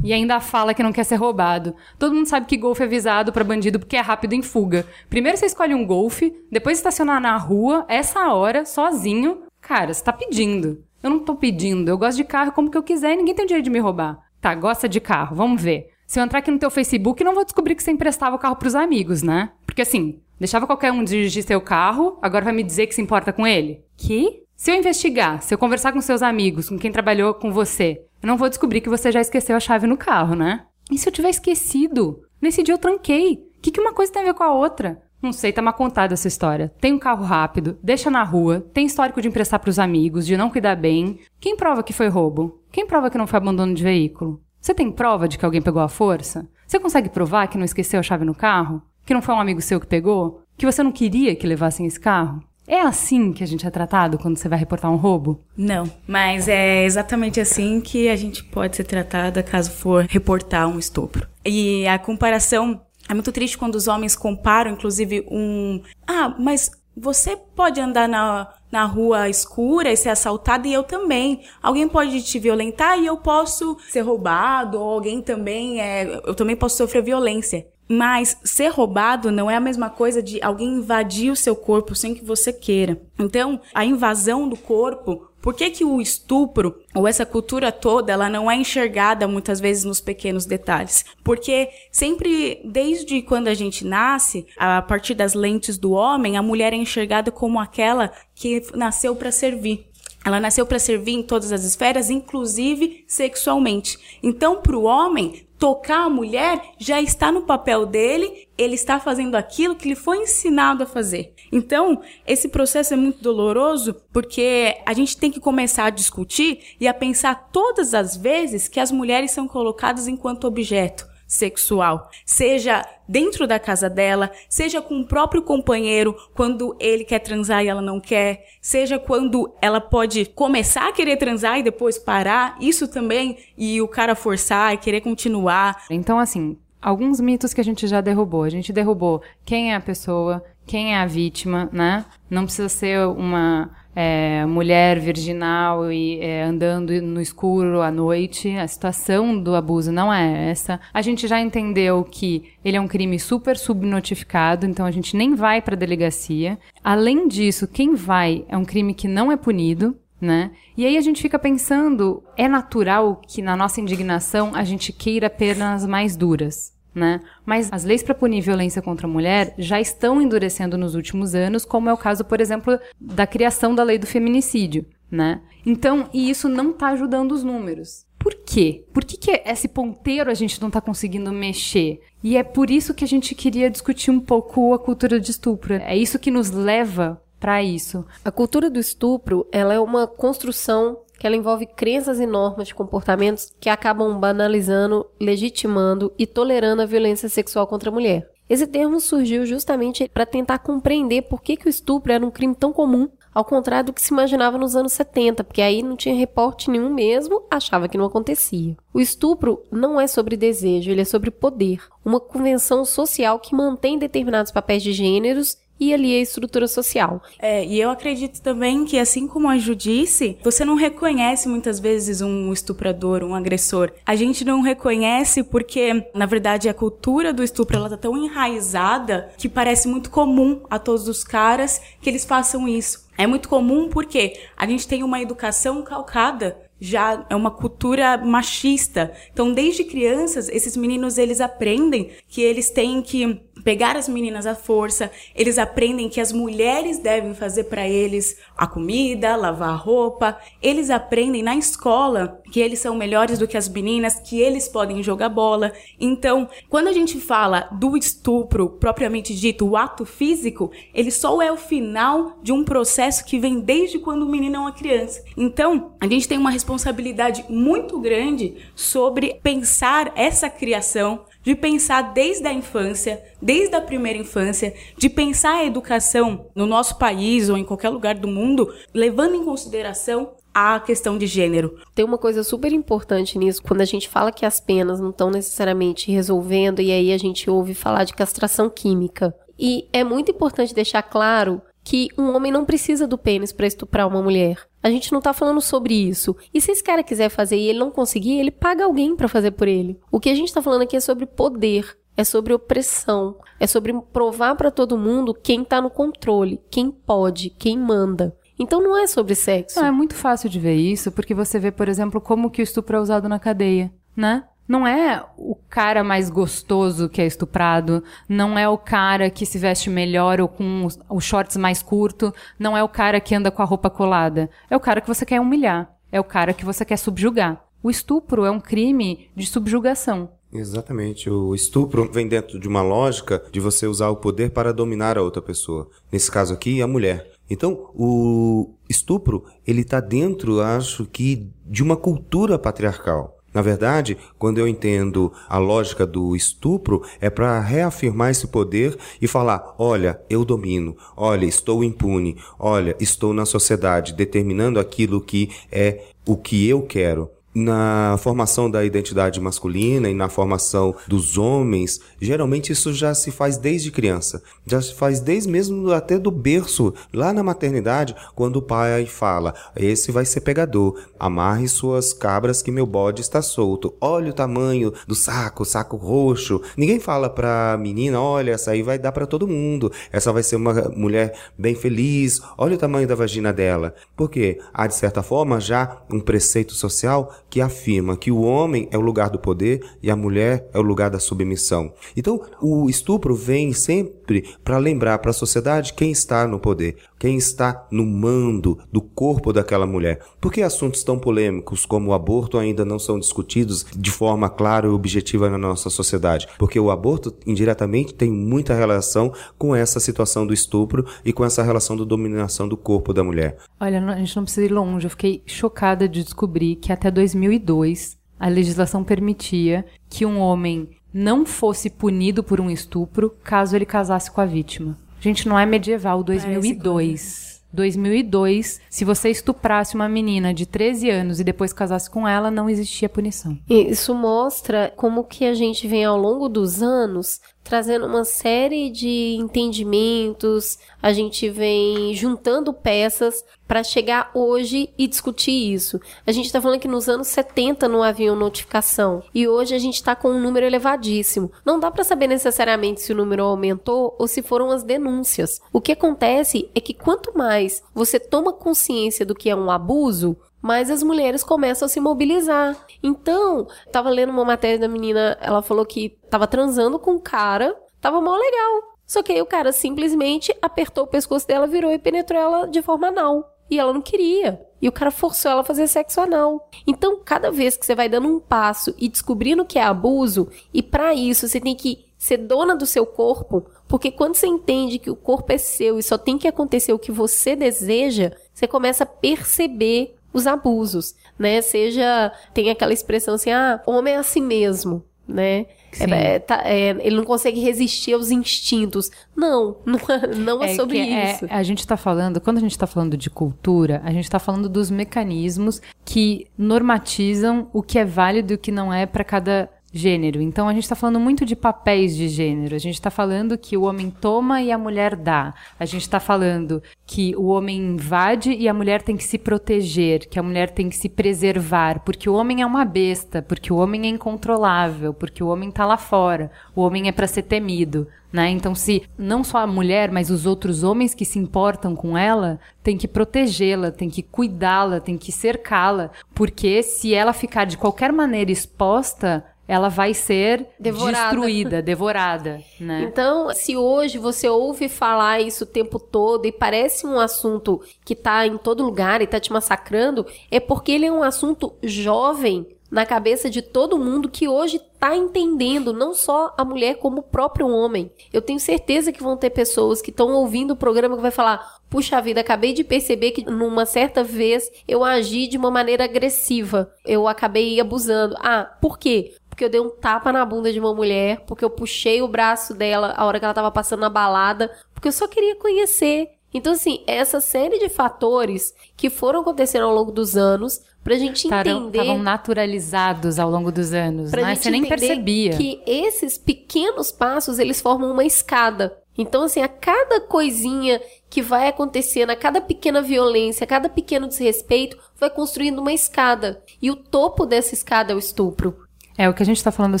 E 0.02 0.14
ainda 0.14 0.40
fala 0.40 0.72
que 0.72 0.82
não 0.82 0.92
quer 0.92 1.04
ser 1.04 1.16
roubado. 1.16 1.74
Todo 1.98 2.14
mundo 2.14 2.26
sabe 2.26 2.46
que 2.46 2.56
golfe 2.56 2.82
é 2.82 2.86
visado 2.86 3.32
pra 3.32 3.44
bandido 3.44 3.78
porque 3.78 3.96
é 3.96 4.00
rápido 4.00 4.32
em 4.32 4.40
fuga. 4.40 4.86
Primeiro 5.10 5.36
você 5.36 5.44
escolhe 5.44 5.74
um 5.74 5.86
golfe, 5.86 6.34
depois 6.50 6.78
estacionar 6.78 7.20
na 7.20 7.36
rua, 7.36 7.84
essa 7.86 8.32
hora, 8.32 8.64
sozinho. 8.64 9.42
Cara, 9.60 9.92
você 9.92 10.02
tá 10.02 10.12
pedindo. 10.12 10.82
Eu 11.02 11.10
não 11.10 11.18
tô 11.18 11.34
pedindo. 11.34 11.90
Eu 11.90 11.98
gosto 11.98 12.16
de 12.16 12.24
carro 12.24 12.52
como 12.52 12.70
que 12.70 12.78
eu 12.78 12.82
quiser 12.82 13.12
e 13.12 13.16
ninguém 13.16 13.34
tem 13.34 13.46
direito 13.46 13.64
de 13.66 13.70
me 13.70 13.78
roubar. 13.78 14.25
Tá, 14.40 14.54
gosta 14.54 14.88
de 14.88 15.00
carro, 15.00 15.36
vamos 15.36 15.62
ver. 15.62 15.90
Se 16.06 16.20
eu 16.20 16.24
entrar 16.24 16.38
aqui 16.38 16.50
no 16.50 16.58
teu 16.58 16.70
Facebook, 16.70 17.24
não 17.24 17.34
vou 17.34 17.44
descobrir 17.44 17.74
que 17.74 17.82
você 17.82 17.90
emprestava 17.90 18.36
o 18.36 18.38
carro 18.38 18.56
pros 18.56 18.74
amigos, 18.74 19.22
né? 19.22 19.50
Porque 19.66 19.82
assim, 19.82 20.20
deixava 20.38 20.66
qualquer 20.66 20.92
um 20.92 21.02
dirigir 21.02 21.42
seu 21.42 21.60
carro, 21.60 22.18
agora 22.22 22.44
vai 22.44 22.54
me 22.54 22.62
dizer 22.62 22.86
que 22.86 22.94
se 22.94 23.02
importa 23.02 23.32
com 23.32 23.46
ele? 23.46 23.82
Que? 23.96 24.42
Se 24.54 24.70
eu 24.70 24.74
investigar, 24.74 25.42
se 25.42 25.52
eu 25.52 25.58
conversar 25.58 25.92
com 25.92 26.00
seus 26.00 26.22
amigos, 26.22 26.68
com 26.68 26.78
quem 26.78 26.92
trabalhou 26.92 27.34
com 27.34 27.52
você, 27.52 28.02
eu 28.22 28.26
não 28.26 28.36
vou 28.36 28.48
descobrir 28.48 28.80
que 28.80 28.88
você 28.88 29.12
já 29.12 29.20
esqueceu 29.20 29.56
a 29.56 29.60
chave 29.60 29.86
no 29.86 29.96
carro, 29.96 30.34
né? 30.34 30.64
E 30.90 30.96
se 30.96 31.08
eu 31.08 31.12
tiver 31.12 31.30
esquecido? 31.30 32.22
Nesse 32.40 32.62
dia 32.62 32.74
eu 32.74 32.78
tranquei. 32.78 33.44
O 33.58 33.60
que, 33.60 33.70
que 33.70 33.80
uma 33.80 33.92
coisa 33.92 34.12
tem 34.12 34.22
a 34.22 34.26
ver 34.26 34.34
com 34.34 34.44
a 34.44 34.52
outra? 34.52 35.02
Não 35.22 35.32
sei, 35.32 35.52
tá 35.52 35.62
mal 35.62 35.74
contada 35.74 36.14
essa 36.14 36.28
história. 36.28 36.72
Tem 36.80 36.92
um 36.92 36.98
carro 36.98 37.24
rápido, 37.24 37.78
deixa 37.82 38.10
na 38.10 38.22
rua, 38.22 38.60
tem 38.72 38.86
histórico 38.86 39.20
de 39.20 39.28
emprestar 39.28 39.60
pros 39.60 39.78
amigos, 39.78 40.26
de 40.26 40.36
não 40.36 40.50
cuidar 40.50 40.76
bem. 40.76 41.18
Quem 41.40 41.56
prova 41.56 41.82
que 41.82 41.92
foi 41.92 42.08
roubo? 42.08 42.62
Quem 42.70 42.86
prova 42.86 43.10
que 43.10 43.18
não 43.18 43.26
foi 43.26 43.38
abandono 43.38 43.74
de 43.74 43.82
veículo? 43.82 44.40
Você 44.60 44.74
tem 44.74 44.90
prova 44.90 45.28
de 45.28 45.38
que 45.38 45.44
alguém 45.44 45.62
pegou 45.62 45.80
a 45.82 45.88
força? 45.88 46.48
Você 46.66 46.78
consegue 46.78 47.08
provar 47.08 47.46
que 47.46 47.56
não 47.56 47.64
esqueceu 47.64 48.00
a 48.00 48.02
chave 48.02 48.24
no 48.24 48.34
carro? 48.34 48.82
Que 49.04 49.14
não 49.14 49.22
foi 49.22 49.34
um 49.34 49.40
amigo 49.40 49.60
seu 49.60 49.80
que 49.80 49.86
pegou? 49.86 50.42
Que 50.56 50.66
você 50.66 50.82
não 50.82 50.90
queria 50.90 51.36
que 51.36 51.46
levassem 51.46 51.86
esse 51.86 52.00
carro? 52.00 52.42
É 52.66 52.80
assim 52.80 53.32
que 53.32 53.44
a 53.44 53.46
gente 53.46 53.64
é 53.64 53.70
tratado 53.70 54.18
quando 54.18 54.36
você 54.36 54.48
vai 54.48 54.58
reportar 54.58 54.90
um 54.90 54.96
roubo? 54.96 55.40
Não, 55.56 55.88
mas 56.06 56.48
é 56.48 56.84
exatamente 56.84 57.40
assim 57.40 57.80
que 57.80 58.08
a 58.08 58.16
gente 58.16 58.42
pode 58.42 58.74
ser 58.74 58.82
tratada 58.82 59.42
caso 59.42 59.70
for 59.70 60.04
reportar 60.08 60.68
um 60.68 60.78
estupro. 60.78 61.28
E 61.44 61.86
a 61.86 61.96
comparação 61.96 62.80
é 63.08 63.14
muito 63.14 63.32
triste 63.32 63.56
quando 63.56 63.74
os 63.76 63.88
homens 63.88 64.16
comparam, 64.16 64.72
inclusive, 64.72 65.26
um. 65.30 65.80
Ah, 66.06 66.34
mas 66.38 66.70
você 66.96 67.36
pode 67.36 67.80
andar 67.80 68.08
na, 68.08 68.52
na 68.72 68.84
rua 68.84 69.28
escura 69.28 69.92
e 69.92 69.96
ser 69.96 70.08
assaltado 70.08 70.66
e 70.66 70.72
eu 70.72 70.82
também. 70.82 71.42
Alguém 71.62 71.86
pode 71.86 72.22
te 72.22 72.38
violentar 72.38 72.98
e 72.98 73.06
eu 73.06 73.18
posso 73.18 73.76
ser 73.88 74.00
roubado, 74.00 74.80
ou 74.80 74.94
alguém 74.94 75.20
também 75.20 75.80
é. 75.80 76.20
Eu 76.24 76.34
também 76.34 76.56
posso 76.56 76.76
sofrer 76.76 77.02
violência. 77.02 77.66
Mas 77.88 78.36
ser 78.42 78.68
roubado 78.68 79.30
não 79.30 79.48
é 79.48 79.54
a 79.54 79.60
mesma 79.60 79.88
coisa 79.88 80.20
de 80.20 80.42
alguém 80.42 80.78
invadir 80.78 81.30
o 81.30 81.36
seu 81.36 81.54
corpo 81.54 81.94
sem 81.94 82.14
que 82.14 82.24
você 82.24 82.52
queira. 82.52 83.00
Então, 83.16 83.60
a 83.72 83.84
invasão 83.84 84.48
do 84.48 84.56
corpo, 84.56 85.28
por 85.46 85.54
que, 85.54 85.70
que 85.70 85.84
o 85.84 86.00
estupro 86.00 86.80
ou 86.92 87.06
essa 87.06 87.24
cultura 87.24 87.70
toda 87.70 88.12
ela 88.12 88.28
não 88.28 88.50
é 88.50 88.56
enxergada 88.56 89.28
muitas 89.28 89.60
vezes 89.60 89.84
nos 89.84 90.00
pequenos 90.00 90.44
detalhes? 90.44 91.04
Porque 91.22 91.68
sempre, 91.92 92.60
desde 92.64 93.22
quando 93.22 93.46
a 93.46 93.54
gente 93.54 93.86
nasce, 93.86 94.44
a 94.56 94.82
partir 94.82 95.14
das 95.14 95.34
lentes 95.34 95.78
do 95.78 95.92
homem, 95.92 96.36
a 96.36 96.42
mulher 96.42 96.72
é 96.72 96.76
enxergada 96.76 97.30
como 97.30 97.60
aquela 97.60 98.10
que 98.34 98.60
nasceu 98.74 99.14
para 99.14 99.30
servir. 99.30 99.86
Ela 100.24 100.40
nasceu 100.40 100.66
para 100.66 100.80
servir 100.80 101.12
em 101.12 101.22
todas 101.22 101.52
as 101.52 101.62
esferas, 101.62 102.10
inclusive 102.10 103.04
sexualmente. 103.06 104.00
Então, 104.24 104.60
para 104.60 104.76
o 104.76 104.82
homem, 104.82 105.46
tocar 105.56 106.06
a 106.06 106.10
mulher 106.10 106.60
já 106.76 107.00
está 107.00 107.30
no 107.30 107.42
papel 107.42 107.86
dele, 107.86 108.48
ele 108.58 108.74
está 108.74 108.98
fazendo 108.98 109.36
aquilo 109.36 109.76
que 109.76 109.86
ele 109.86 109.94
foi 109.94 110.18
ensinado 110.18 110.82
a 110.82 110.86
fazer. 110.86 111.35
Então, 111.50 112.02
esse 112.26 112.48
processo 112.48 112.94
é 112.94 112.96
muito 112.96 113.22
doloroso 113.22 113.94
porque 114.12 114.76
a 114.84 114.92
gente 114.92 115.16
tem 115.16 115.30
que 115.30 115.40
começar 115.40 115.86
a 115.86 115.90
discutir 115.90 116.76
e 116.80 116.86
a 116.88 116.94
pensar 116.94 117.48
todas 117.52 117.94
as 117.94 118.16
vezes 118.16 118.68
que 118.68 118.80
as 118.80 118.90
mulheres 118.90 119.30
são 119.30 119.46
colocadas 119.46 120.08
enquanto 120.08 120.46
objeto 120.46 121.06
sexual, 121.26 122.08
seja 122.24 122.86
dentro 123.08 123.46
da 123.46 123.58
casa 123.58 123.90
dela, 123.90 124.30
seja 124.48 124.80
com 124.80 125.00
o 125.00 125.06
próprio 125.06 125.42
companheiro 125.42 126.16
quando 126.34 126.76
ele 126.78 127.04
quer 127.04 127.18
transar 127.18 127.64
e 127.64 127.68
ela 127.68 127.82
não 127.82 128.00
quer, 128.00 128.46
seja 128.60 128.98
quando 128.98 129.52
ela 129.60 129.80
pode 129.80 130.24
começar 130.26 130.88
a 130.88 130.92
querer 130.92 131.16
transar 131.16 131.58
e 131.58 131.62
depois 131.62 131.98
parar, 131.98 132.56
isso 132.60 132.86
também 132.86 133.38
e 133.58 133.82
o 133.82 133.88
cara 133.88 134.14
forçar 134.14 134.74
e 134.74 134.78
querer 134.78 135.00
continuar. 135.00 135.84
Então 135.90 136.18
assim, 136.18 136.56
alguns 136.80 137.20
mitos 137.20 137.52
que 137.52 137.60
a 137.60 137.64
gente 137.64 137.86
já 137.86 138.00
derrubou. 138.00 138.44
A 138.44 138.50
gente 138.50 138.72
derrubou 138.72 139.20
quem 139.44 139.72
é 139.72 139.76
a 139.76 139.80
pessoa, 139.80 140.44
quem 140.66 140.94
é 140.94 140.98
a 140.98 141.06
vítima, 141.06 141.68
né? 141.72 142.04
Não 142.28 142.44
precisa 142.44 142.68
ser 142.68 143.06
uma 143.06 143.70
é, 143.94 144.44
mulher 144.44 145.00
virginal 145.00 145.90
e 145.90 146.20
é, 146.20 146.42
andando 146.42 147.00
no 147.00 147.20
escuro 147.20 147.80
à 147.80 147.90
noite. 147.90 148.54
A 148.56 148.68
situação 148.68 149.40
do 149.40 149.54
abuso 149.54 149.90
não 149.90 150.12
é 150.12 150.50
essa. 150.50 150.78
A 150.92 151.00
gente 151.00 151.26
já 151.26 151.40
entendeu 151.40 152.04
que 152.04 152.52
ele 152.62 152.76
é 152.76 152.80
um 152.80 152.88
crime 152.88 153.18
super 153.18 153.56
subnotificado, 153.56 154.66
então 154.66 154.84
a 154.84 154.90
gente 154.90 155.16
nem 155.16 155.34
vai 155.34 155.62
para 155.62 155.74
a 155.74 155.78
delegacia. 155.78 156.58
Além 156.84 157.26
disso, 157.26 157.66
quem 157.66 157.94
vai 157.94 158.44
é 158.48 158.56
um 158.56 158.64
crime 158.64 158.92
que 158.92 159.08
não 159.08 159.32
é 159.32 159.36
punido. 159.36 159.96
Né? 160.18 160.52
E 160.74 160.86
aí 160.86 160.96
a 160.96 161.00
gente 161.02 161.20
fica 161.20 161.38
pensando, 161.38 162.24
é 162.38 162.48
natural 162.48 163.20
que 163.28 163.42
na 163.42 163.54
nossa 163.54 163.82
indignação 163.82 164.52
a 164.54 164.64
gente 164.64 164.90
queira 164.90 165.28
penas 165.28 165.84
mais 165.84 166.16
duras 166.16 166.74
né? 166.96 167.20
Mas 167.44 167.68
as 167.70 167.84
leis 167.84 168.02
para 168.02 168.14
punir 168.14 168.40
violência 168.40 168.80
contra 168.80 169.06
a 169.06 169.10
mulher 169.10 169.54
já 169.58 169.78
estão 169.78 170.20
endurecendo 170.20 170.78
nos 170.78 170.94
últimos 170.94 171.34
anos, 171.34 171.66
como 171.66 171.90
é 171.90 171.92
o 171.92 171.98
caso, 171.98 172.24
por 172.24 172.40
exemplo, 172.40 172.80
da 172.98 173.26
criação 173.26 173.74
da 173.74 173.82
lei 173.82 173.98
do 173.98 174.06
feminicídio, 174.06 174.86
né? 175.10 175.42
Então, 175.64 176.08
e 176.14 176.30
isso 176.30 176.48
não 176.48 176.70
está 176.70 176.88
ajudando 176.88 177.32
os 177.32 177.44
números. 177.44 178.06
Por 178.18 178.34
quê? 178.46 178.82
Por 178.94 179.04
que, 179.04 179.18
que 179.18 179.42
esse 179.44 179.68
ponteiro 179.68 180.30
a 180.30 180.34
gente 180.34 180.58
não 180.58 180.68
está 180.68 180.80
conseguindo 180.80 181.30
mexer? 181.30 182.00
E 182.24 182.36
é 182.36 182.42
por 182.42 182.70
isso 182.70 182.94
que 182.94 183.04
a 183.04 183.08
gente 183.08 183.34
queria 183.34 183.70
discutir 183.70 184.10
um 184.10 184.18
pouco 184.18 184.72
a 184.72 184.78
cultura 184.78 185.20
de 185.20 185.30
estupro. 185.30 185.74
É 185.74 185.94
isso 185.94 186.18
que 186.18 186.30
nos 186.30 186.50
leva 186.50 187.22
para 187.38 187.62
isso. 187.62 188.06
A 188.24 188.30
cultura 188.30 188.70
do 188.70 188.80
estupro, 188.80 189.46
ela 189.52 189.74
é 189.74 189.78
uma 189.78 190.06
construção 190.06 190.98
que 191.18 191.26
ela 191.26 191.36
envolve 191.36 191.66
crenças 191.66 192.20
e 192.20 192.26
normas 192.26 192.68
de 192.68 192.74
comportamentos 192.74 193.52
que 193.60 193.68
acabam 193.68 194.18
banalizando, 194.18 195.06
legitimando 195.20 196.12
e 196.18 196.26
tolerando 196.26 196.82
a 196.82 196.86
violência 196.86 197.28
sexual 197.28 197.66
contra 197.66 197.90
a 197.90 197.92
mulher. 197.92 198.30
Esse 198.48 198.66
termo 198.66 199.00
surgiu 199.00 199.44
justamente 199.44 200.08
para 200.08 200.24
tentar 200.24 200.60
compreender 200.60 201.22
por 201.22 201.42
que, 201.42 201.56
que 201.56 201.66
o 201.66 201.68
estupro 201.68 202.12
era 202.12 202.24
um 202.24 202.30
crime 202.30 202.54
tão 202.54 202.72
comum, 202.72 203.08
ao 203.34 203.44
contrário 203.44 203.86
do 203.86 203.92
que 203.92 204.00
se 204.00 204.12
imaginava 204.12 204.56
nos 204.56 204.76
anos 204.76 204.92
70, 204.92 205.42
porque 205.42 205.60
aí 205.60 205.82
não 205.82 205.96
tinha 205.96 206.14
reporte 206.14 206.70
nenhum 206.70 206.88
mesmo, 206.88 207.42
achava 207.50 207.88
que 207.88 207.98
não 207.98 208.06
acontecia. 208.06 208.76
O 208.94 209.00
estupro 209.00 209.62
não 209.70 210.00
é 210.00 210.06
sobre 210.06 210.36
desejo, 210.36 210.90
ele 210.90 211.00
é 211.00 211.04
sobre 211.04 211.30
poder, 211.30 211.82
uma 212.04 212.20
convenção 212.20 212.84
social 212.84 213.40
que 213.40 213.54
mantém 213.54 213.98
determinados 213.98 214.52
papéis 214.52 214.82
de 214.82 214.92
gêneros 214.92 215.58
e 215.78 215.92
ali 215.92 216.16
a 216.16 216.20
estrutura 216.20 216.66
social. 216.66 217.22
É, 217.38 217.64
e 217.64 217.80
eu 217.80 217.90
acredito 217.90 218.40
também 218.40 218.84
que, 218.84 218.98
assim 218.98 219.26
como 219.26 219.48
a 219.48 219.58
Ju 219.58 219.74
disse, 219.74 220.38
você 220.42 220.64
não 220.64 220.74
reconhece 220.74 221.48
muitas 221.48 221.78
vezes 221.78 222.20
um 222.20 222.52
estuprador, 222.52 223.22
um 223.22 223.34
agressor. 223.34 223.92
A 224.04 224.16
gente 224.16 224.44
não 224.44 224.60
reconhece 224.60 225.42
porque, 225.42 226.06
na 226.14 226.26
verdade, 226.26 226.68
a 226.68 226.74
cultura 226.74 227.32
do 227.32 227.42
estupro 227.42 227.76
ela 227.76 227.90
tá 227.90 227.96
tão 227.96 228.16
enraizada 228.16 229.30
que 229.36 229.48
parece 229.48 229.88
muito 229.88 230.10
comum 230.10 230.62
a 230.70 230.78
todos 230.78 231.08
os 231.08 231.22
caras 231.22 231.80
que 232.00 232.08
eles 232.08 232.24
façam 232.24 232.66
isso. 232.66 233.06
É 233.18 233.26
muito 233.26 233.48
comum 233.48 233.88
porque 233.88 234.38
a 234.56 234.66
gente 234.66 234.86
tem 234.86 235.02
uma 235.02 235.20
educação 235.20 235.82
calcada 235.82 236.56
já 236.78 237.26
é 237.30 237.34
uma 237.34 237.50
cultura 237.50 238.18
machista. 238.18 239.12
Então, 239.32 239.52
desde 239.52 239.84
crianças, 239.84 240.48
esses 240.48 240.76
meninos 240.76 241.18
eles 241.18 241.40
aprendem 241.40 242.10
que 242.28 242.42
eles 242.42 242.70
têm 242.70 243.00
que 243.00 243.40
pegar 243.66 243.96
as 243.96 244.08
meninas 244.08 244.46
à 244.46 244.54
força, 244.54 245.10
eles 245.34 245.58
aprendem 245.58 246.08
que 246.08 246.20
as 246.20 246.30
mulheres 246.30 247.00
devem 247.00 247.34
fazer 247.34 247.64
para 247.64 247.88
eles 247.88 248.38
a 248.56 248.64
comida, 248.64 249.34
lavar 249.34 249.70
a 249.70 249.74
roupa. 249.74 250.38
Eles 250.62 250.88
aprendem 250.88 251.42
na 251.42 251.56
escola 251.56 252.40
que 252.52 252.60
eles 252.60 252.78
são 252.78 252.94
melhores 252.94 253.40
do 253.40 253.48
que 253.48 253.56
as 253.56 253.68
meninas, 253.68 254.20
que 254.20 254.40
eles 254.40 254.68
podem 254.68 255.02
jogar 255.02 255.30
bola. 255.30 255.72
Então, 255.98 256.48
quando 256.68 256.86
a 256.86 256.92
gente 256.92 257.18
fala 257.18 257.68
do 257.72 257.96
estupro 257.96 258.70
propriamente 258.70 259.34
dito, 259.34 259.66
o 259.66 259.76
ato 259.76 260.06
físico, 260.06 260.70
ele 260.94 261.10
só 261.10 261.42
é 261.42 261.50
o 261.50 261.56
final 261.56 262.38
de 262.40 262.52
um 262.52 262.62
processo 262.62 263.24
que 263.24 263.36
vem 263.36 263.58
desde 263.58 263.98
quando 263.98 264.22
o 264.22 264.30
menino 264.30 264.54
é 264.54 264.60
uma 264.60 264.72
criança. 264.72 265.24
Então, 265.36 265.90
a 266.00 266.06
gente 266.06 266.28
tem 266.28 266.38
uma 266.38 266.50
responsabilidade 266.50 267.44
muito 267.48 267.98
grande 267.98 268.58
sobre 268.76 269.40
pensar 269.42 270.12
essa 270.14 270.48
criação, 270.48 271.24
de 271.46 271.54
pensar 271.54 272.12
desde 272.12 272.44
a 272.48 272.52
infância, 272.52 273.22
desde 273.40 273.76
a 273.76 273.80
primeira 273.80 274.18
infância, 274.18 274.74
de 274.98 275.08
pensar 275.08 275.58
a 275.58 275.64
educação 275.64 276.46
no 276.56 276.66
nosso 276.66 276.98
país 276.98 277.48
ou 277.48 277.56
em 277.56 277.62
qualquer 277.62 277.90
lugar 277.90 278.16
do 278.16 278.26
mundo, 278.26 278.74
levando 278.92 279.36
em 279.36 279.44
consideração 279.44 280.32
a 280.52 280.80
questão 280.80 281.16
de 281.16 281.24
gênero. 281.28 281.78
Tem 281.94 282.04
uma 282.04 282.18
coisa 282.18 282.42
super 282.42 282.72
importante 282.72 283.38
nisso, 283.38 283.62
quando 283.62 283.80
a 283.80 283.84
gente 283.84 284.08
fala 284.08 284.32
que 284.32 284.44
as 284.44 284.58
penas 284.58 284.98
não 284.98 285.10
estão 285.10 285.30
necessariamente 285.30 286.10
resolvendo, 286.10 286.80
e 286.80 286.90
aí 286.90 287.12
a 287.12 287.18
gente 287.18 287.48
ouve 287.48 287.74
falar 287.74 288.02
de 288.02 288.14
castração 288.14 288.68
química. 288.68 289.32
E 289.56 289.86
é 289.92 290.02
muito 290.02 290.32
importante 290.32 290.74
deixar 290.74 291.02
claro 291.02 291.62
que 291.84 292.08
um 292.18 292.34
homem 292.34 292.50
não 292.50 292.64
precisa 292.64 293.06
do 293.06 293.16
pênis 293.16 293.52
para 293.52 293.68
estuprar 293.68 294.08
uma 294.08 294.20
mulher. 294.20 294.58
A 294.86 294.90
gente 294.90 295.10
não 295.10 295.20
tá 295.20 295.32
falando 295.32 295.60
sobre 295.60 295.94
isso. 295.94 296.36
E 296.54 296.60
se 296.60 296.70
esse 296.70 296.80
cara 296.80 297.02
quiser 297.02 297.28
fazer 297.28 297.56
e 297.56 297.68
ele 297.68 297.80
não 297.80 297.90
conseguir, 297.90 298.38
ele 298.38 298.52
paga 298.52 298.84
alguém 298.84 299.16
para 299.16 299.26
fazer 299.26 299.50
por 299.50 299.66
ele. 299.66 299.98
O 300.12 300.20
que 300.20 300.30
a 300.30 300.34
gente 300.36 300.54
tá 300.54 300.62
falando 300.62 300.82
aqui 300.82 300.94
é 300.94 301.00
sobre 301.00 301.26
poder, 301.26 301.98
é 302.16 302.22
sobre 302.22 302.54
opressão, 302.54 303.36
é 303.58 303.66
sobre 303.66 303.92
provar 304.12 304.54
para 304.54 304.70
todo 304.70 304.96
mundo 304.96 305.34
quem 305.34 305.64
tá 305.64 305.80
no 305.82 305.90
controle, 305.90 306.60
quem 306.70 306.88
pode, 306.88 307.50
quem 307.50 307.76
manda. 307.76 308.32
Então 308.56 308.80
não 308.80 308.96
é 308.96 309.08
sobre 309.08 309.34
sexo. 309.34 309.80
Não, 309.80 309.88
é 309.88 309.90
muito 309.90 310.14
fácil 310.14 310.48
de 310.48 310.60
ver 310.60 310.76
isso, 310.76 311.10
porque 311.10 311.34
você 311.34 311.58
vê, 311.58 311.72
por 311.72 311.88
exemplo, 311.88 312.20
como 312.20 312.48
que 312.48 312.62
o 312.62 312.64
estupro 312.64 312.96
é 312.96 313.00
usado 313.00 313.28
na 313.28 313.40
cadeia, 313.40 313.92
né? 314.16 314.44
Não 314.68 314.86
é 314.86 315.24
o 315.36 315.54
cara 315.68 316.02
mais 316.02 316.28
gostoso 316.28 317.08
que 317.08 317.20
é 317.20 317.26
estuprado, 317.26 318.02
não 318.28 318.58
é 318.58 318.68
o 318.68 318.76
cara 318.76 319.30
que 319.30 319.46
se 319.46 319.58
veste 319.58 319.88
melhor 319.88 320.40
ou 320.40 320.48
com 320.48 320.86
os, 321.08 321.24
shorts 321.24 321.56
mais 321.56 321.82
curto, 321.82 322.34
não 322.58 322.76
é 322.76 322.82
o 322.82 322.88
cara 322.88 323.20
que 323.20 323.34
anda 323.34 323.50
com 323.50 323.62
a 323.62 323.66
roupa 323.66 323.88
colada. 323.88 324.50
É 324.68 324.76
o 324.76 324.80
cara 324.80 325.00
que 325.00 325.08
você 325.08 325.24
quer 325.24 325.40
humilhar, 325.40 325.94
é 326.10 326.18
o 326.18 326.24
cara 326.24 326.52
que 326.52 326.64
você 326.64 326.84
quer 326.84 326.96
subjugar. 326.96 327.64
O 327.82 327.90
estupro 327.90 328.44
é 328.44 328.50
um 328.50 328.58
crime 328.58 329.30
de 329.36 329.46
subjugação. 329.46 330.28
Exatamente. 330.52 331.28
O 331.30 331.54
estupro 331.54 332.10
vem 332.10 332.26
dentro 332.26 332.58
de 332.58 332.66
uma 332.66 332.82
lógica 332.82 333.44
de 333.52 333.60
você 333.60 333.86
usar 333.86 334.08
o 334.08 334.16
poder 334.16 334.50
para 334.50 334.72
dominar 334.72 335.18
a 335.18 335.22
outra 335.22 335.42
pessoa. 335.42 335.88
Nesse 336.10 336.30
caso 336.30 336.54
aqui, 336.54 336.80
a 336.80 336.86
mulher. 336.86 337.30
Então, 337.48 337.90
o 337.94 338.70
estupro, 338.88 339.44
ele 339.66 339.82
está 339.82 340.00
dentro, 340.00 340.60
acho 340.60 341.04
que, 341.06 341.48
de 341.64 341.82
uma 341.82 341.96
cultura 341.96 342.58
patriarcal. 342.58 343.35
Na 343.56 343.62
verdade, 343.62 344.18
quando 344.38 344.58
eu 344.58 344.68
entendo 344.68 345.32
a 345.48 345.56
lógica 345.56 346.06
do 346.06 346.36
estupro, 346.36 347.02
é 347.18 347.30
para 347.30 347.58
reafirmar 347.58 348.30
esse 348.30 348.46
poder 348.46 348.98
e 349.18 349.26
falar: 349.26 349.74
olha, 349.78 350.20
eu 350.28 350.44
domino, 350.44 350.94
olha, 351.16 351.46
estou 351.46 351.82
impune, 351.82 352.36
olha, 352.58 352.94
estou 353.00 353.32
na 353.32 353.46
sociedade, 353.46 354.12
determinando 354.12 354.78
aquilo 354.78 355.22
que 355.22 355.48
é 355.72 356.02
o 356.26 356.36
que 356.36 356.68
eu 356.68 356.82
quero 356.82 357.30
na 357.56 358.18
formação 358.18 358.70
da 358.70 358.84
identidade 358.84 359.40
masculina 359.40 360.10
e 360.10 360.14
na 360.14 360.28
formação 360.28 360.94
dos 361.08 361.38
homens, 361.38 361.98
geralmente 362.20 362.70
isso 362.70 362.92
já 362.92 363.14
se 363.14 363.30
faz 363.30 363.56
desde 363.56 363.90
criança. 363.90 364.42
Já 364.66 364.82
se 364.82 364.94
faz 364.94 365.20
desde 365.20 365.48
mesmo 365.48 365.90
até 365.90 366.18
do 366.18 366.30
berço, 366.30 366.92
lá 367.14 367.32
na 367.32 367.42
maternidade, 367.42 368.14
quando 368.34 368.56
o 368.56 368.62
pai 368.62 369.06
fala: 369.06 369.54
Esse 369.74 370.12
vai 370.12 370.26
ser 370.26 370.42
pegador, 370.42 371.00
amarre 371.18 371.66
suas 371.66 372.12
cabras 372.12 372.60
que 372.60 372.70
meu 372.70 372.84
bode 372.84 373.22
está 373.22 373.40
solto. 373.40 373.94
Olha 374.02 374.32
o 374.32 374.34
tamanho 374.34 374.92
do 375.06 375.14
saco, 375.14 375.64
saco 375.64 375.96
roxo. 375.96 376.60
Ninguém 376.76 377.00
fala 377.00 377.30
pra 377.30 377.78
menina: 377.80 378.20
Olha, 378.20 378.52
essa 378.52 378.72
aí 378.72 378.82
vai 378.82 378.98
dar 378.98 379.12
para 379.12 379.26
todo 379.26 379.48
mundo, 379.48 379.90
essa 380.12 380.30
vai 380.30 380.42
ser 380.42 380.56
uma 380.56 380.74
mulher 380.94 381.34
bem 381.56 381.74
feliz, 381.74 382.38
olha 382.58 382.74
o 382.74 382.78
tamanho 382.78 383.08
da 383.08 383.14
vagina 383.14 383.50
dela. 383.50 383.94
Porque 384.14 384.60
há, 384.74 384.86
de 384.86 384.94
certa 384.94 385.22
forma, 385.22 385.58
já 385.58 386.02
um 386.12 386.20
preceito 386.20 386.74
social 386.74 387.32
que 387.48 387.60
afirma 387.60 388.16
que 388.16 388.30
o 388.30 388.40
homem 388.40 388.88
é 388.90 388.98
o 388.98 389.00
lugar 389.00 389.30
do 389.30 389.38
poder 389.38 389.80
e 390.02 390.10
a 390.10 390.16
mulher 390.16 390.68
é 390.72 390.78
o 390.78 390.82
lugar 390.82 391.10
da 391.10 391.18
submissão. 391.18 391.92
Então, 392.16 392.40
o 392.60 392.88
estupro 392.90 393.34
vem 393.34 393.72
sempre 393.72 394.25
sempre 394.26 394.56
para 394.64 394.78
lembrar 394.78 395.18
para 395.18 395.30
a 395.30 395.34
sociedade 395.34 395.94
quem 395.94 396.10
está 396.10 396.46
no 396.46 396.58
poder, 396.58 396.96
quem 397.18 397.36
está 397.36 397.86
no 397.90 398.04
mando 398.04 398.78
do 398.92 399.00
corpo 399.00 399.52
daquela 399.52 399.86
mulher. 399.86 400.20
Por 400.40 400.52
que 400.52 400.62
assuntos 400.62 401.04
tão 401.04 401.18
polêmicos 401.18 401.86
como 401.86 402.10
o 402.10 402.12
aborto 402.12 402.58
ainda 402.58 402.84
não 402.84 402.98
são 402.98 403.18
discutidos 403.18 403.86
de 403.96 404.10
forma 404.10 404.50
clara 404.50 404.86
e 404.86 404.90
objetiva 404.90 405.48
na 405.48 405.56
nossa 405.56 405.88
sociedade? 405.88 406.48
Porque 406.58 406.78
o 406.80 406.90
aborto 406.90 407.34
indiretamente 407.46 408.14
tem 408.14 408.30
muita 408.30 408.74
relação 408.74 409.32
com 409.56 409.74
essa 409.74 410.00
situação 410.00 410.46
do 410.46 410.52
estupro 410.52 411.06
e 411.24 411.32
com 411.32 411.44
essa 411.44 411.62
relação 411.62 411.96
da 411.96 412.04
dominação 412.04 412.68
do 412.68 412.76
corpo 412.76 413.14
da 413.14 413.22
mulher. 413.22 413.56
Olha, 413.80 414.04
a 414.04 414.16
gente 414.16 414.36
não 414.36 414.42
precisa 414.42 414.66
ir 414.66 414.72
longe. 414.72 415.06
Eu 415.06 415.10
fiquei 415.10 415.42
chocada 415.46 416.08
de 416.08 416.24
descobrir 416.24 416.76
que 416.76 416.92
até 416.92 417.10
2002 417.10 418.16
a 418.38 418.48
legislação 418.48 419.02
permitia 419.02 419.86
que 420.10 420.26
um 420.26 420.38
homem 420.38 420.88
não 421.16 421.46
fosse 421.46 421.88
punido 421.88 422.42
por 422.44 422.60
um 422.60 422.70
estupro 422.70 423.34
caso 423.42 423.74
ele 423.74 423.86
casasse 423.86 424.30
com 424.30 424.42
a 424.42 424.44
vítima. 424.44 424.98
Gente, 425.18 425.48
não 425.48 425.58
é 425.58 425.64
medieval, 425.64 426.22
2002. 426.22 427.56
2002, 427.72 428.80
se 428.88 429.04
você 429.04 429.30
estuprasse 429.30 429.94
uma 429.94 430.08
menina 430.08 430.52
de 430.52 430.66
13 430.66 431.10
anos 431.10 431.40
e 431.40 431.44
depois 431.44 431.72
casasse 431.72 432.10
com 432.10 432.28
ela, 432.28 432.50
não 432.50 432.68
existia 432.68 433.08
punição. 433.08 433.58
Isso 433.68 434.14
mostra 434.14 434.92
como 434.94 435.24
que 435.24 435.46
a 435.46 435.54
gente 435.54 435.88
vem 435.88 436.04
ao 436.04 436.16
longo 436.18 436.48
dos 436.48 436.82
anos 436.82 437.40
trazendo 437.66 438.06
uma 438.06 438.24
série 438.24 438.88
de 438.90 439.36
entendimentos, 439.40 440.78
a 441.02 441.12
gente 441.12 441.50
vem 441.50 442.14
juntando 442.14 442.72
peças 442.72 443.44
para 443.66 443.82
chegar 443.82 444.30
hoje 444.32 444.90
e 444.96 445.08
discutir 445.08 445.72
isso. 445.74 446.00
A 446.24 446.30
gente 446.30 446.46
está 446.46 446.60
falando 446.60 446.78
que 446.78 446.86
nos 446.86 447.08
anos 447.08 447.26
70 447.26 447.88
não 447.88 448.04
havia 448.04 448.32
notificação 448.34 449.22
e 449.34 449.48
hoje 449.48 449.74
a 449.74 449.78
gente 449.78 449.96
está 449.96 450.14
com 450.14 450.28
um 450.28 450.40
número 450.40 450.64
elevadíssimo. 450.64 451.50
Não 451.64 451.80
dá 451.80 451.90
para 451.90 452.04
saber 452.04 452.28
necessariamente 452.28 453.00
se 453.00 453.12
o 453.12 453.16
número 453.16 453.42
aumentou 453.42 454.14
ou 454.16 454.28
se 454.28 454.42
foram 454.42 454.70
as 454.70 454.84
denúncias. 454.84 455.60
O 455.72 455.80
que 455.80 455.90
acontece 455.90 456.70
é 456.72 456.80
que 456.80 456.94
quanto 456.94 457.36
mais 457.36 457.82
você 457.92 458.20
toma 458.20 458.52
consciência 458.52 459.26
do 459.26 459.34
que 459.34 459.50
é 459.50 459.56
um 459.56 459.70
abuso, 459.70 460.36
mais 460.66 460.90
as 460.90 461.02
mulheres 461.02 461.44
começam 461.44 461.86
a 461.86 461.88
se 461.88 462.00
mobilizar. 462.00 462.76
Então, 463.00 463.68
tava 463.92 464.10
lendo 464.10 464.30
uma 464.30 464.44
matéria 464.44 464.80
da 464.80 464.88
menina, 464.88 465.38
ela 465.40 465.62
falou 465.62 465.86
que 465.86 466.18
tava 466.28 466.46
transando 466.46 466.98
com 466.98 467.12
um 467.12 467.18
cara, 467.20 467.74
tava 468.00 468.20
mó 468.20 468.36
legal. 468.36 468.96
Só 469.06 469.22
que 469.22 469.32
aí 469.32 469.40
o 469.40 469.46
cara 469.46 469.72
simplesmente 469.72 470.52
apertou 470.60 471.04
o 471.04 471.06
pescoço 471.06 471.46
dela, 471.46 471.68
virou 471.68 471.92
e 471.92 471.98
penetrou 471.98 472.40
ela 472.40 472.66
de 472.66 472.82
forma 472.82 473.06
anal. 473.06 473.54
E 473.70 473.78
ela 473.78 473.92
não 473.92 474.02
queria. 474.02 474.60
E 474.82 474.88
o 474.88 474.92
cara 474.92 475.12
forçou 475.12 475.50
ela 475.50 475.60
a 475.60 475.64
fazer 475.64 475.86
sexo 475.86 476.20
anal. 476.20 476.68
Então, 476.84 477.20
cada 477.24 477.50
vez 477.50 477.76
que 477.76 477.86
você 477.86 477.94
vai 477.94 478.08
dando 478.08 478.28
um 478.28 478.40
passo 478.40 478.92
e 478.98 479.08
descobrindo 479.08 479.64
que 479.64 479.78
é 479.78 479.84
abuso, 479.84 480.48
e 480.74 480.82
para 480.82 481.14
isso 481.14 481.46
você 481.46 481.60
tem 481.60 481.76
que 481.76 482.04
ser 482.18 482.38
dona 482.38 482.74
do 482.74 482.86
seu 482.86 483.06
corpo, 483.06 483.64
porque 483.86 484.10
quando 484.10 484.34
você 484.34 484.46
entende 484.46 484.98
que 484.98 485.10
o 485.10 485.16
corpo 485.16 485.52
é 485.52 485.58
seu 485.58 485.98
e 485.98 486.02
só 486.02 486.18
tem 486.18 486.38
que 486.38 486.48
acontecer 486.48 486.92
o 486.92 486.98
que 486.98 487.12
você 487.12 487.54
deseja, 487.54 488.32
você 488.52 488.66
começa 488.66 489.04
a 489.04 489.06
perceber 489.06 490.16
os 490.32 490.46
abusos, 490.46 491.14
né? 491.38 491.60
Seja, 491.60 492.32
tem 492.52 492.70
aquela 492.70 492.92
expressão 492.92 493.34
assim, 493.34 493.50
ah, 493.50 493.82
homem 493.86 494.14
é 494.14 494.16
assim 494.18 494.40
mesmo, 494.40 495.04
né? 495.26 495.66
É, 495.98 496.34
é, 496.34 496.38
tá, 496.38 496.62
é, 496.64 496.90
ele 497.00 497.16
não 497.16 497.24
consegue 497.24 497.60
resistir 497.60 498.12
aos 498.12 498.30
instintos. 498.30 499.10
Não, 499.34 499.76
não, 499.86 499.98
não 500.36 500.62
é, 500.62 500.72
é 500.72 500.74
sobre 500.74 500.98
isso. 500.98 501.46
a 501.48 501.62
gente 501.62 501.80
está 501.80 501.96
falando, 501.96 502.40
quando 502.40 502.58
a 502.58 502.60
gente 502.60 502.72
está 502.72 502.86
falando 502.86 503.16
de 503.16 503.30
cultura, 503.30 504.00
a 504.04 504.12
gente 504.12 504.24
está 504.24 504.38
falando 504.38 504.68
dos 504.68 504.90
mecanismos 504.90 505.80
que 506.04 506.46
normatizam 506.56 507.68
o 507.72 507.82
que 507.82 507.98
é 507.98 508.04
válido 508.04 508.52
e 508.52 508.56
o 508.56 508.58
que 508.58 508.70
não 508.70 508.92
é 508.92 509.06
para 509.06 509.24
cada 509.24 509.70
gênero. 509.96 510.40
Então 510.40 510.68
a 510.68 510.72
gente 510.72 510.84
está 510.84 510.94
falando 510.94 511.18
muito 511.18 511.44
de 511.44 511.56
papéis 511.56 512.16
de 512.16 512.28
gênero. 512.28 512.74
A 512.74 512.78
gente 512.78 512.94
está 512.94 513.10
falando 513.10 513.58
que 513.58 513.76
o 513.76 513.82
homem 513.82 514.10
toma 514.10 514.62
e 514.62 514.70
a 514.70 514.78
mulher 514.78 515.16
dá. 515.16 515.54
A 515.78 515.84
gente 515.84 516.02
está 516.02 516.20
falando 516.20 516.82
que 517.06 517.34
o 517.36 517.46
homem 517.46 517.78
invade 517.78 518.52
e 518.52 518.68
a 518.68 518.74
mulher 518.74 519.02
tem 519.02 519.16
que 519.16 519.24
se 519.24 519.38
proteger, 519.38 520.28
que 520.28 520.38
a 520.38 520.42
mulher 520.42 520.70
tem 520.70 520.88
que 520.88 520.96
se 520.96 521.08
preservar, 521.08 522.00
porque 522.00 522.28
o 522.28 522.34
homem 522.34 522.62
é 522.62 522.66
uma 522.66 522.84
besta, 522.84 523.42
porque 523.42 523.72
o 523.72 523.76
homem 523.76 524.06
é 524.06 524.08
incontrolável, 524.08 525.14
porque 525.14 525.42
o 525.42 525.48
homem 525.48 525.68
está 525.68 525.86
lá 525.86 525.96
fora. 525.96 526.50
O 526.74 526.82
homem 526.82 527.08
é 527.08 527.12
para 527.12 527.26
ser 527.26 527.42
temido. 527.42 528.06
Né? 528.32 528.50
Então, 528.50 528.74
se 528.74 529.02
não 529.16 529.42
só 529.42 529.58
a 529.58 529.66
mulher, 529.66 530.10
mas 530.10 530.30
os 530.30 530.44
outros 530.44 530.82
homens 530.82 531.14
que 531.14 531.24
se 531.24 531.38
importam 531.38 531.96
com 531.96 532.18
ela, 532.18 532.60
tem 532.82 532.96
que 532.98 533.08
protegê-la, 533.08 533.90
tem 533.90 534.10
que 534.10 534.22
cuidá-la, 534.22 535.00
tem 535.00 535.16
que 535.16 535.32
cercá-la, 535.32 536.10
porque 536.34 536.82
se 536.82 537.14
ela 537.14 537.32
ficar 537.32 537.64
de 537.64 537.78
qualquer 537.78 538.12
maneira 538.12 538.52
exposta, 538.52 539.42
ela 539.68 539.88
vai 539.88 540.14
ser 540.14 540.66
devorada. 540.78 541.34
destruída, 541.36 541.82
devorada, 541.82 542.62
né? 542.80 543.02
Então, 543.02 543.52
se 543.52 543.76
hoje 543.76 544.18
você 544.18 544.48
ouve 544.48 544.88
falar 544.88 545.40
isso 545.40 545.64
o 545.64 545.66
tempo 545.66 545.98
todo 545.98 546.46
e 546.46 546.52
parece 546.52 547.06
um 547.06 547.18
assunto 547.18 547.80
que 548.04 548.14
tá 548.14 548.46
em 548.46 548.56
todo 548.56 548.84
lugar 548.84 549.20
e 549.20 549.26
tá 549.26 549.40
te 549.40 549.52
massacrando, 549.52 550.26
é 550.50 550.60
porque 550.60 550.92
ele 550.92 551.06
é 551.06 551.12
um 551.12 551.22
assunto 551.22 551.74
jovem 551.82 552.66
na 552.90 553.04
cabeça 553.04 553.50
de 553.50 553.62
todo 553.62 553.98
mundo 553.98 554.28
que 554.28 554.46
hoje 554.46 554.80
tá 554.98 555.16
entendendo 555.16 555.92
não 555.92 556.14
só 556.14 556.54
a 556.56 556.64
mulher 556.64 556.96
como 556.96 557.18
o 557.18 557.22
próprio 557.22 557.68
homem. 557.68 558.10
Eu 558.32 558.40
tenho 558.40 558.60
certeza 558.60 559.12
que 559.12 559.22
vão 559.22 559.36
ter 559.36 559.50
pessoas 559.50 560.00
que 560.00 560.10
estão 560.10 560.32
ouvindo 560.32 560.72
o 560.72 560.76
programa 560.76 561.16
que 561.16 561.22
vai 561.22 561.30
falar: 561.30 561.78
"Puxa 561.90 562.20
vida, 562.20 562.40
acabei 562.40 562.72
de 562.72 562.84
perceber 562.84 563.32
que 563.32 563.44
numa 563.44 563.84
certa 563.86 564.22
vez 564.22 564.70
eu 564.86 565.04
agi 565.04 565.46
de 565.48 565.56
uma 565.56 565.70
maneira 565.70 566.04
agressiva. 566.04 566.90
Eu 567.04 567.26
acabei 567.26 567.80
abusando". 567.80 568.36
Ah, 568.38 568.64
por 568.80 568.98
quê? 568.98 569.34
Porque 569.56 569.64
eu 569.64 569.70
dei 569.70 569.80
um 569.80 569.88
tapa 569.88 570.30
na 570.30 570.44
bunda 570.44 570.70
de 570.70 570.78
uma 570.78 570.92
mulher, 570.92 571.40
porque 571.46 571.64
eu 571.64 571.70
puxei 571.70 572.20
o 572.20 572.28
braço 572.28 572.74
dela 572.74 573.14
a 573.16 573.24
hora 573.24 573.38
que 573.38 573.44
ela 573.46 573.54
tava 573.54 573.70
passando 573.70 574.00
na 574.00 574.10
balada, 574.10 574.70
porque 574.92 575.08
eu 575.08 575.12
só 575.12 575.26
queria 575.26 575.56
conhecer. 575.56 576.28
Então, 576.52 576.74
assim, 576.74 577.02
essa 577.06 577.40
série 577.40 577.78
de 577.78 577.88
fatores 577.88 578.74
que 578.94 579.08
foram 579.08 579.40
acontecendo 579.40 579.86
ao 579.86 579.94
longo 579.94 580.12
dos 580.12 580.36
anos, 580.36 580.82
pra 581.02 581.16
gente 581.16 581.46
entender. 581.46 582.00
Estavam 582.00 582.22
naturalizados 582.22 583.38
ao 583.38 583.48
longo 583.48 583.72
dos 583.72 583.94
anos, 583.94 584.30
pra 584.30 584.42
né? 584.42 584.48
gente 584.54 584.64
Você 584.64 584.70
nem 584.70 584.84
percebia. 584.84 585.56
Que 585.56 585.80
esses 585.86 586.36
pequenos 586.36 587.10
passos, 587.10 587.58
eles 587.58 587.80
formam 587.80 588.10
uma 588.10 588.26
escada. 588.26 588.94
Então, 589.16 589.44
assim, 589.44 589.62
a 589.62 589.68
cada 589.68 590.20
coisinha 590.20 591.00
que 591.30 591.40
vai 591.40 591.68
acontecendo, 591.68 592.28
a 592.28 592.36
cada 592.36 592.60
pequena 592.60 593.00
violência, 593.00 593.64
a 593.64 593.66
cada 593.66 593.88
pequeno 593.88 594.28
desrespeito, 594.28 594.98
vai 595.18 595.30
construindo 595.30 595.78
uma 595.78 595.94
escada. 595.94 596.62
E 596.82 596.90
o 596.90 596.96
topo 596.96 597.46
dessa 597.46 597.72
escada 597.72 598.12
é 598.12 598.16
o 598.16 598.18
estupro. 598.18 598.85
É, 599.18 599.28
o 599.28 599.34
que 599.34 599.42
a 599.42 599.46
gente 599.46 599.56
está 599.56 599.70
falando 599.72 599.94
é 599.94 599.96
o 599.96 600.00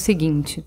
seguinte: 0.00 0.64